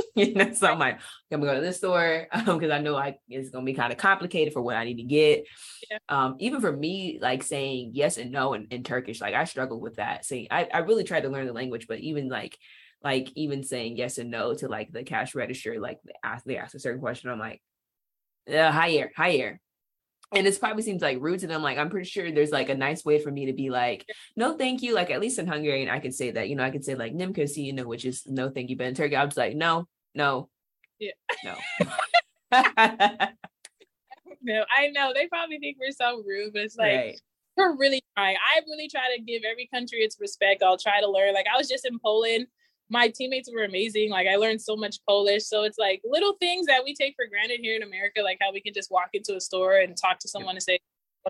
you 0.15 0.33
know, 0.33 0.53
so 0.53 0.67
I'm 0.67 0.79
like, 0.79 0.99
I'm 1.31 1.39
gonna 1.39 1.53
go 1.53 1.55
to 1.55 1.65
this 1.65 1.77
store 1.77 2.27
because 2.33 2.47
um, 2.47 2.71
I 2.71 2.79
know 2.79 2.95
I 2.95 3.17
it's 3.27 3.49
gonna 3.49 3.65
be 3.65 3.73
kind 3.73 3.91
of 3.91 3.97
complicated 3.97 4.53
for 4.53 4.61
what 4.61 4.75
I 4.75 4.83
need 4.83 4.97
to 4.97 5.03
get. 5.03 5.45
Yeah. 5.89 5.97
Um, 6.09 6.35
even 6.39 6.61
for 6.61 6.71
me, 6.71 7.19
like 7.21 7.43
saying 7.43 7.91
yes 7.93 8.17
and 8.17 8.31
no 8.31 8.53
in, 8.53 8.67
in 8.69 8.83
Turkish, 8.83 9.21
like 9.21 9.33
I 9.33 9.45
struggle 9.45 9.79
with 9.79 9.95
that. 9.95 10.25
Saying 10.25 10.47
I, 10.51 10.67
I 10.71 10.79
really 10.79 11.03
tried 11.03 11.21
to 11.21 11.29
learn 11.29 11.47
the 11.47 11.53
language, 11.53 11.87
but 11.87 11.99
even 11.99 12.29
like 12.29 12.57
like 13.03 13.31
even 13.35 13.63
saying 13.63 13.97
yes 13.97 14.17
and 14.17 14.31
no 14.31 14.53
to 14.55 14.67
like 14.67 14.91
the 14.91 15.03
cash 15.03 15.35
register, 15.35 15.79
like 15.79 15.99
they 16.05 16.13
ask 16.23 16.45
they 16.45 16.57
ask 16.57 16.75
a 16.75 16.79
certain 16.79 17.01
question, 17.01 17.29
I'm 17.29 17.39
like, 17.39 17.61
uh, 18.51 18.71
higher, 18.71 19.11
higher 19.15 19.59
and 20.33 20.47
it 20.47 20.59
probably 20.59 20.83
seems 20.83 21.01
like 21.01 21.19
rude 21.21 21.39
to 21.41 21.47
them. 21.47 21.61
Like 21.61 21.77
I'm 21.77 21.89
pretty 21.89 22.09
sure 22.09 22.31
there's 22.31 22.51
like 22.51 22.69
a 22.69 22.75
nice 22.75 23.05
way 23.05 23.19
for 23.19 23.31
me 23.31 23.45
to 23.47 23.53
be 23.53 23.69
like, 23.69 24.05
no, 24.35 24.57
thank 24.57 24.81
you. 24.81 24.95
Like 24.95 25.11
at 25.11 25.21
least 25.21 25.39
in 25.39 25.47
Hungarian, 25.47 25.89
I 25.89 25.99
can 25.99 26.11
say 26.11 26.31
that. 26.31 26.49
You 26.49 26.55
know, 26.55 26.63
I 26.63 26.71
can 26.71 26.81
say 26.81 26.95
like 26.95 27.13
nimkosi, 27.13 27.63
you 27.63 27.73
know, 27.73 27.85
which 27.85 28.05
is 28.05 28.23
no, 28.25 28.49
thank 28.49 28.69
you. 28.69 28.75
But 28.75 28.87
in 28.87 28.95
Turkey, 28.95 29.15
I 29.15 29.25
was 29.25 29.37
like, 29.37 29.55
no, 29.55 29.87
no, 30.15 30.49
yeah, 30.99 31.11
no. 31.43 31.55
no, 34.41 34.65
I 34.75 34.87
know 34.89 35.11
they 35.13 35.27
probably 35.27 35.59
think 35.59 35.77
we're 35.79 35.91
so 35.91 36.23
rude, 36.25 36.53
but 36.53 36.63
it's 36.63 36.77
like 36.77 36.93
right. 36.93 37.21
we're 37.55 37.75
really 37.77 38.03
trying. 38.17 38.35
I 38.35 38.61
really 38.67 38.89
try 38.89 39.15
to 39.15 39.21
give 39.21 39.43
every 39.43 39.67
country 39.67 39.99
its 39.99 40.17
respect. 40.19 40.63
I'll 40.63 40.77
try 40.77 40.99
to 40.99 41.09
learn. 41.09 41.33
Like 41.33 41.47
I 41.53 41.57
was 41.57 41.69
just 41.69 41.85
in 41.85 41.99
Poland 41.99 42.47
my 42.89 43.07
teammates 43.09 43.49
were 43.51 43.63
amazing. 43.63 44.09
Like 44.09 44.27
I 44.27 44.35
learned 44.35 44.61
so 44.61 44.75
much 44.75 44.97
Polish. 45.07 45.45
So 45.45 45.63
it's 45.63 45.77
like 45.77 46.01
little 46.03 46.33
things 46.39 46.67
that 46.67 46.83
we 46.83 46.93
take 46.93 47.15
for 47.15 47.27
granted 47.27 47.59
here 47.61 47.75
in 47.75 47.83
America, 47.83 48.21
like 48.21 48.37
how 48.41 48.51
we 48.51 48.61
can 48.61 48.73
just 48.73 48.91
walk 48.91 49.09
into 49.13 49.35
a 49.35 49.41
store 49.41 49.77
and 49.77 49.97
talk 49.97 50.19
to 50.19 50.27
someone 50.27 50.55
and 50.55 50.63
say, 50.63 50.79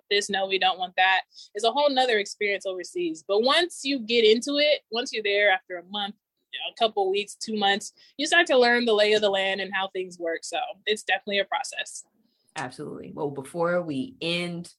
this, 0.09 0.29
no, 0.29 0.47
we 0.47 0.57
don't 0.57 0.79
want 0.79 0.95
that. 0.97 1.21
It's 1.53 1.65
a 1.65 1.71
whole 1.71 1.89
nother 1.89 2.17
experience 2.17 2.65
overseas. 2.65 3.23
But 3.27 3.43
once 3.43 3.81
you 3.83 3.99
get 3.99 4.25
into 4.25 4.57
it, 4.57 4.81
once 4.91 5.13
you're 5.13 5.23
there 5.23 5.51
after 5.51 5.77
a 5.77 5.83
month, 5.83 6.15
a 6.53 6.83
couple 6.83 7.11
weeks, 7.11 7.35
two 7.35 7.57
months, 7.57 7.93
you 8.17 8.27
start 8.27 8.47
to 8.47 8.57
learn 8.57 8.85
the 8.85 8.93
lay 8.93 9.13
of 9.13 9.21
the 9.21 9.29
land 9.29 9.61
and 9.61 9.71
how 9.73 9.89
things 9.89 10.19
work. 10.19 10.39
So 10.43 10.57
it's 10.85 11.03
definitely 11.03 11.39
a 11.39 11.45
process. 11.45 12.03
Absolutely. 12.55 13.11
Well, 13.13 13.31
before 13.31 13.81
we 13.81 14.15
end, 14.21 14.71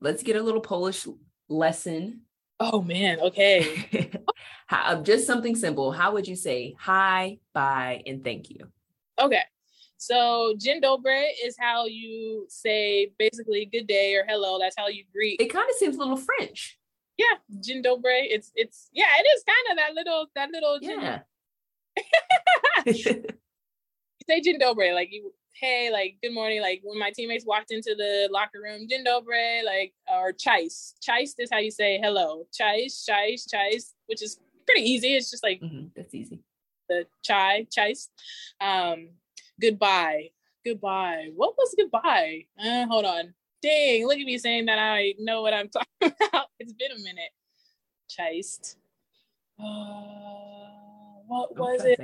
let's 0.00 0.22
get 0.22 0.36
a 0.36 0.42
little 0.42 0.60
Polish 0.60 1.06
lesson 1.48 2.22
Oh 2.60 2.82
man, 2.82 3.20
okay. 3.20 4.10
Um, 4.70 5.04
just 5.04 5.26
something 5.26 5.54
simple. 5.54 5.92
How 5.92 6.12
would 6.12 6.26
you 6.26 6.36
say 6.36 6.74
hi, 6.78 7.38
bye, 7.52 8.02
and 8.06 8.24
thank 8.24 8.50
you? 8.50 8.72
Okay. 9.20 9.42
So 9.96 10.54
dzień 10.56 10.80
dobry 10.82 11.32
is 11.44 11.56
how 11.58 11.86
you 11.86 12.46
say 12.48 13.12
basically 13.18 13.66
good 13.66 13.86
day 13.86 14.14
or 14.16 14.24
hello. 14.26 14.58
That's 14.58 14.74
how 14.76 14.88
you 14.88 15.04
greet. 15.12 15.40
It 15.40 15.52
kind 15.52 15.68
of 15.68 15.76
seems 15.76 15.96
a 15.96 15.98
little 15.98 16.16
French. 16.16 16.78
Yeah, 17.16 17.38
dzień 17.50 17.82
dobry. 17.82 18.28
It's 18.30 18.50
it's 18.54 18.88
yeah, 18.92 19.12
it 19.18 19.26
is 19.36 19.44
kind 19.44 19.66
of 19.70 19.76
that 19.76 19.94
little 19.94 20.26
that 20.34 20.50
little 20.50 20.78
yeah. 20.80 21.20
you 22.86 23.24
say 24.26 24.40
dzień 24.40 24.58
dobry 24.58 24.92
like 24.92 25.12
you 25.12 25.32
hey, 25.54 25.90
like, 25.92 26.16
good 26.22 26.32
morning. 26.32 26.60
Like 26.60 26.80
when 26.82 26.98
my 26.98 27.10
teammates 27.10 27.46
walked 27.46 27.70
into 27.70 27.94
the 27.94 28.28
locker 28.30 28.60
room, 28.62 28.86
dzień 28.88 29.04
dobry, 29.06 29.64
like, 29.64 29.92
or 30.12 30.32
chais. 30.32 30.94
Chais 31.00 31.34
is 31.38 31.48
how 31.50 31.58
you 31.58 31.70
say 31.70 31.98
hello. 32.02 32.46
Chais, 32.52 33.08
chais, 33.08 33.46
chais, 33.48 33.92
which 34.06 34.22
is 34.22 34.38
pretty 34.66 34.82
easy. 34.82 35.14
It's 35.14 35.30
just 35.30 35.44
like, 35.44 35.60
mm-hmm. 35.60 35.86
that's 35.96 36.14
easy. 36.14 36.40
The 36.88 37.06
chai, 37.22 37.66
chais. 37.76 38.08
Um, 38.60 39.10
goodbye. 39.60 40.30
Goodbye. 40.64 41.30
What 41.34 41.54
was 41.56 41.74
goodbye? 41.76 42.46
Uh, 42.58 42.86
hold 42.86 43.04
on. 43.04 43.34
Dang, 43.62 44.06
look 44.06 44.18
at 44.18 44.26
me 44.26 44.38
saying 44.38 44.66
that 44.66 44.78
I 44.78 45.14
know 45.18 45.42
what 45.42 45.54
I'm 45.54 45.68
talking 46.00 46.16
about. 46.28 46.46
It's 46.58 46.72
been 46.72 46.92
a 46.92 46.98
minute. 46.98 47.30
Chased. 48.08 48.76
Uh, 49.58 49.64
what 51.26 51.56
was 51.56 51.84
it? 51.84 52.00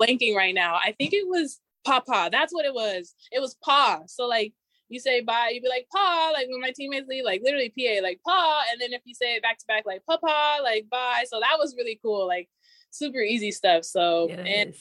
Blanking 0.00 0.34
right 0.34 0.54
now. 0.54 0.74
I 0.74 0.92
think 0.92 1.12
it 1.12 1.26
was 1.26 1.60
Papa. 1.84 2.28
That's 2.30 2.52
what 2.52 2.64
it 2.64 2.74
was. 2.74 3.14
It 3.30 3.40
was 3.40 3.56
Pa. 3.64 4.00
So 4.06 4.26
like 4.26 4.52
you 4.88 5.00
say 5.00 5.20
bye, 5.20 5.50
you'd 5.52 5.62
be 5.62 5.68
like 5.68 5.86
Pa, 5.94 6.30
like 6.32 6.46
when 6.48 6.60
my 6.60 6.72
teammates 6.74 7.08
leave, 7.08 7.24
like 7.24 7.42
literally 7.44 7.72
PA, 7.78 8.02
like 8.02 8.20
Pa. 8.26 8.64
And 8.70 8.80
then 8.80 8.92
if 8.92 9.02
you 9.04 9.14
say 9.14 9.34
it 9.34 9.42
back 9.42 9.58
to 9.58 9.66
back, 9.66 9.84
like 9.86 10.02
Papa, 10.06 10.62
like 10.62 10.88
bye. 10.90 11.24
So 11.28 11.40
that 11.40 11.58
was 11.58 11.74
really 11.76 11.98
cool, 12.02 12.26
like 12.26 12.48
super 12.90 13.20
easy 13.20 13.50
stuff. 13.50 13.84
So 13.84 14.28
yeah, 14.30 14.36
and 14.36 14.74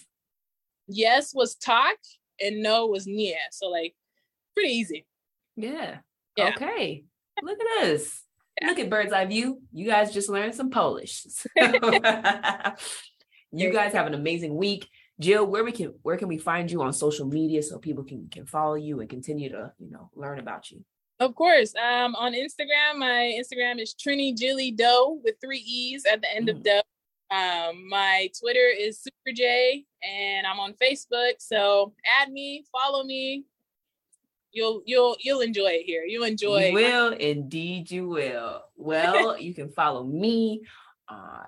yes 0.87 1.33
was 1.33 1.55
talk 1.55 1.97
and 2.41 2.61
no 2.61 2.87
was 2.87 3.07
nie. 3.07 3.37
So 3.51 3.67
like 3.67 3.95
pretty 4.53 4.73
easy. 4.73 5.05
Yeah. 5.55 5.97
yeah. 6.35 6.49
Okay. 6.49 7.05
Look 7.41 7.57
at 7.59 7.87
us. 7.87 8.23
Yeah. 8.61 8.69
Look 8.69 8.79
at 8.79 8.89
bird's 8.89 9.13
eye 9.13 9.25
view. 9.25 9.61
You 9.73 9.87
guys 9.87 10.13
just 10.13 10.29
learned 10.29 10.55
some 10.55 10.69
Polish. 10.69 11.25
you 11.55 11.79
guys 13.71 13.93
have 13.93 14.07
an 14.07 14.13
amazing 14.13 14.55
week. 14.55 14.87
Jill, 15.19 15.45
where 15.45 15.63
we 15.63 15.71
can 15.71 15.93
where 16.03 16.17
can 16.17 16.27
we 16.27 16.37
find 16.37 16.69
you 16.69 16.81
on 16.83 16.93
social 16.93 17.25
media 17.25 17.63
so 17.63 17.79
people 17.79 18.03
can 18.03 18.27
can 18.29 18.45
follow 18.45 18.75
you 18.75 18.99
and 18.99 19.09
continue 19.09 19.49
to 19.49 19.71
you 19.79 19.89
know 19.91 20.09
learn 20.15 20.39
about 20.39 20.69
you? 20.69 20.83
Of 21.19 21.33
course, 21.33 21.73
um, 21.75 22.15
on 22.15 22.33
Instagram, 22.33 22.99
my 22.99 23.35
Instagram 23.39 23.81
is 23.81 23.95
Trini 23.95 24.37
Jilly 24.37 24.71
Doe 24.71 25.19
with 25.23 25.35
three 25.41 25.63
e's 25.65 26.05
at 26.05 26.21
the 26.21 26.31
end 26.35 26.47
mm. 26.47 26.51
of 26.51 26.63
Doe. 26.63 26.81
Um, 27.29 27.89
my 27.89 28.29
Twitter 28.39 28.67
is 28.77 29.01
Super 29.01 29.35
J, 29.35 29.83
and 30.03 30.45
I'm 30.45 30.59
on 30.59 30.73
Facebook. 30.73 31.33
So 31.39 31.93
add 32.21 32.31
me, 32.31 32.63
follow 32.71 33.03
me. 33.03 33.45
You'll 34.51 34.81
you'll 34.85 35.17
you'll 35.19 35.41
enjoy 35.41 35.69
it 35.69 35.83
here. 35.85 36.03
You'll 36.03 36.23
enjoy. 36.23 36.67
You 36.67 36.73
will 36.73 37.13
indeed. 37.13 37.89
You 37.89 38.07
will. 38.07 38.61
Well, 38.75 39.37
you 39.41 39.53
can 39.53 39.69
follow 39.69 40.03
me 40.03 40.61
on 41.09 41.45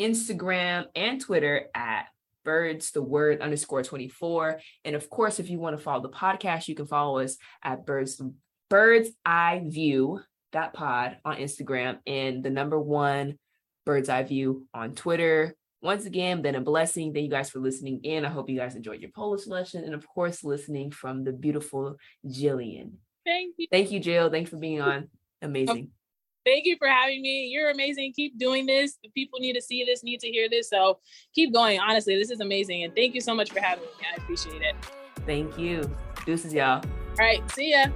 Instagram 0.00 0.86
and 0.94 1.20
Twitter 1.20 1.66
at 1.74 2.06
birds, 2.44 2.90
the 2.90 3.02
word 3.02 3.40
underscore 3.40 3.82
24. 3.82 4.60
And 4.84 4.94
of 4.96 5.08
course, 5.10 5.40
if 5.40 5.50
you 5.50 5.58
want 5.58 5.76
to 5.76 5.82
follow 5.82 6.02
the 6.02 6.08
podcast, 6.08 6.68
you 6.68 6.74
can 6.74 6.86
follow 6.86 7.18
us 7.18 7.36
at 7.62 7.86
birds, 7.86 8.20
birds 8.68 9.10
eye 9.24 9.62
view 9.64 10.20
that 10.52 10.74
pod 10.74 11.16
on 11.24 11.36
Instagram 11.36 11.98
and 12.06 12.42
the 12.42 12.50
number 12.50 12.78
one 12.78 13.38
bird's 13.84 14.08
eye 14.08 14.22
view 14.22 14.66
on 14.72 14.94
Twitter. 14.94 15.54
Once 15.80 16.06
again, 16.06 16.42
been 16.42 16.54
a 16.54 16.60
blessing. 16.60 17.12
Thank 17.12 17.24
you 17.24 17.30
guys 17.30 17.50
for 17.50 17.58
listening 17.58 18.00
in. 18.04 18.24
I 18.24 18.28
hope 18.28 18.48
you 18.48 18.58
guys 18.58 18.76
enjoyed 18.76 19.00
your 19.00 19.10
Polish 19.10 19.46
lesson 19.46 19.84
and 19.84 19.94
of 19.94 20.06
course 20.06 20.44
listening 20.44 20.92
from 20.92 21.24
the 21.24 21.32
beautiful 21.32 21.96
Jillian. 22.24 22.92
Thank 23.24 23.54
you. 23.56 23.66
Thank 23.70 23.90
you, 23.90 24.00
Jill. 24.00 24.30
Thanks 24.30 24.50
for 24.50 24.58
being 24.58 24.80
on. 24.80 25.08
Amazing. 25.42 25.90
Thank 26.44 26.66
you 26.66 26.76
for 26.76 26.88
having 26.88 27.22
me. 27.22 27.46
You're 27.46 27.70
amazing. 27.70 28.12
Keep 28.14 28.38
doing 28.38 28.66
this. 28.66 28.98
People 29.14 29.38
need 29.40 29.54
to 29.54 29.62
see 29.62 29.84
this, 29.84 30.02
need 30.02 30.20
to 30.20 30.28
hear 30.28 30.48
this. 30.48 30.68
So 30.68 30.98
keep 31.34 31.52
going. 31.52 31.78
Honestly, 31.80 32.16
this 32.16 32.30
is 32.30 32.40
amazing. 32.40 32.84
And 32.84 32.94
thank 32.94 33.14
you 33.14 33.20
so 33.20 33.34
much 33.34 33.50
for 33.50 33.60
having 33.60 33.84
me. 33.84 33.90
I 34.12 34.20
appreciate 34.20 34.62
it. 34.62 34.74
Thank 35.26 35.58
you. 35.58 35.90
Deuces, 36.26 36.52
y'all. 36.52 36.82
All 36.84 37.16
right. 37.18 37.48
See 37.52 37.70
ya. 37.70 37.86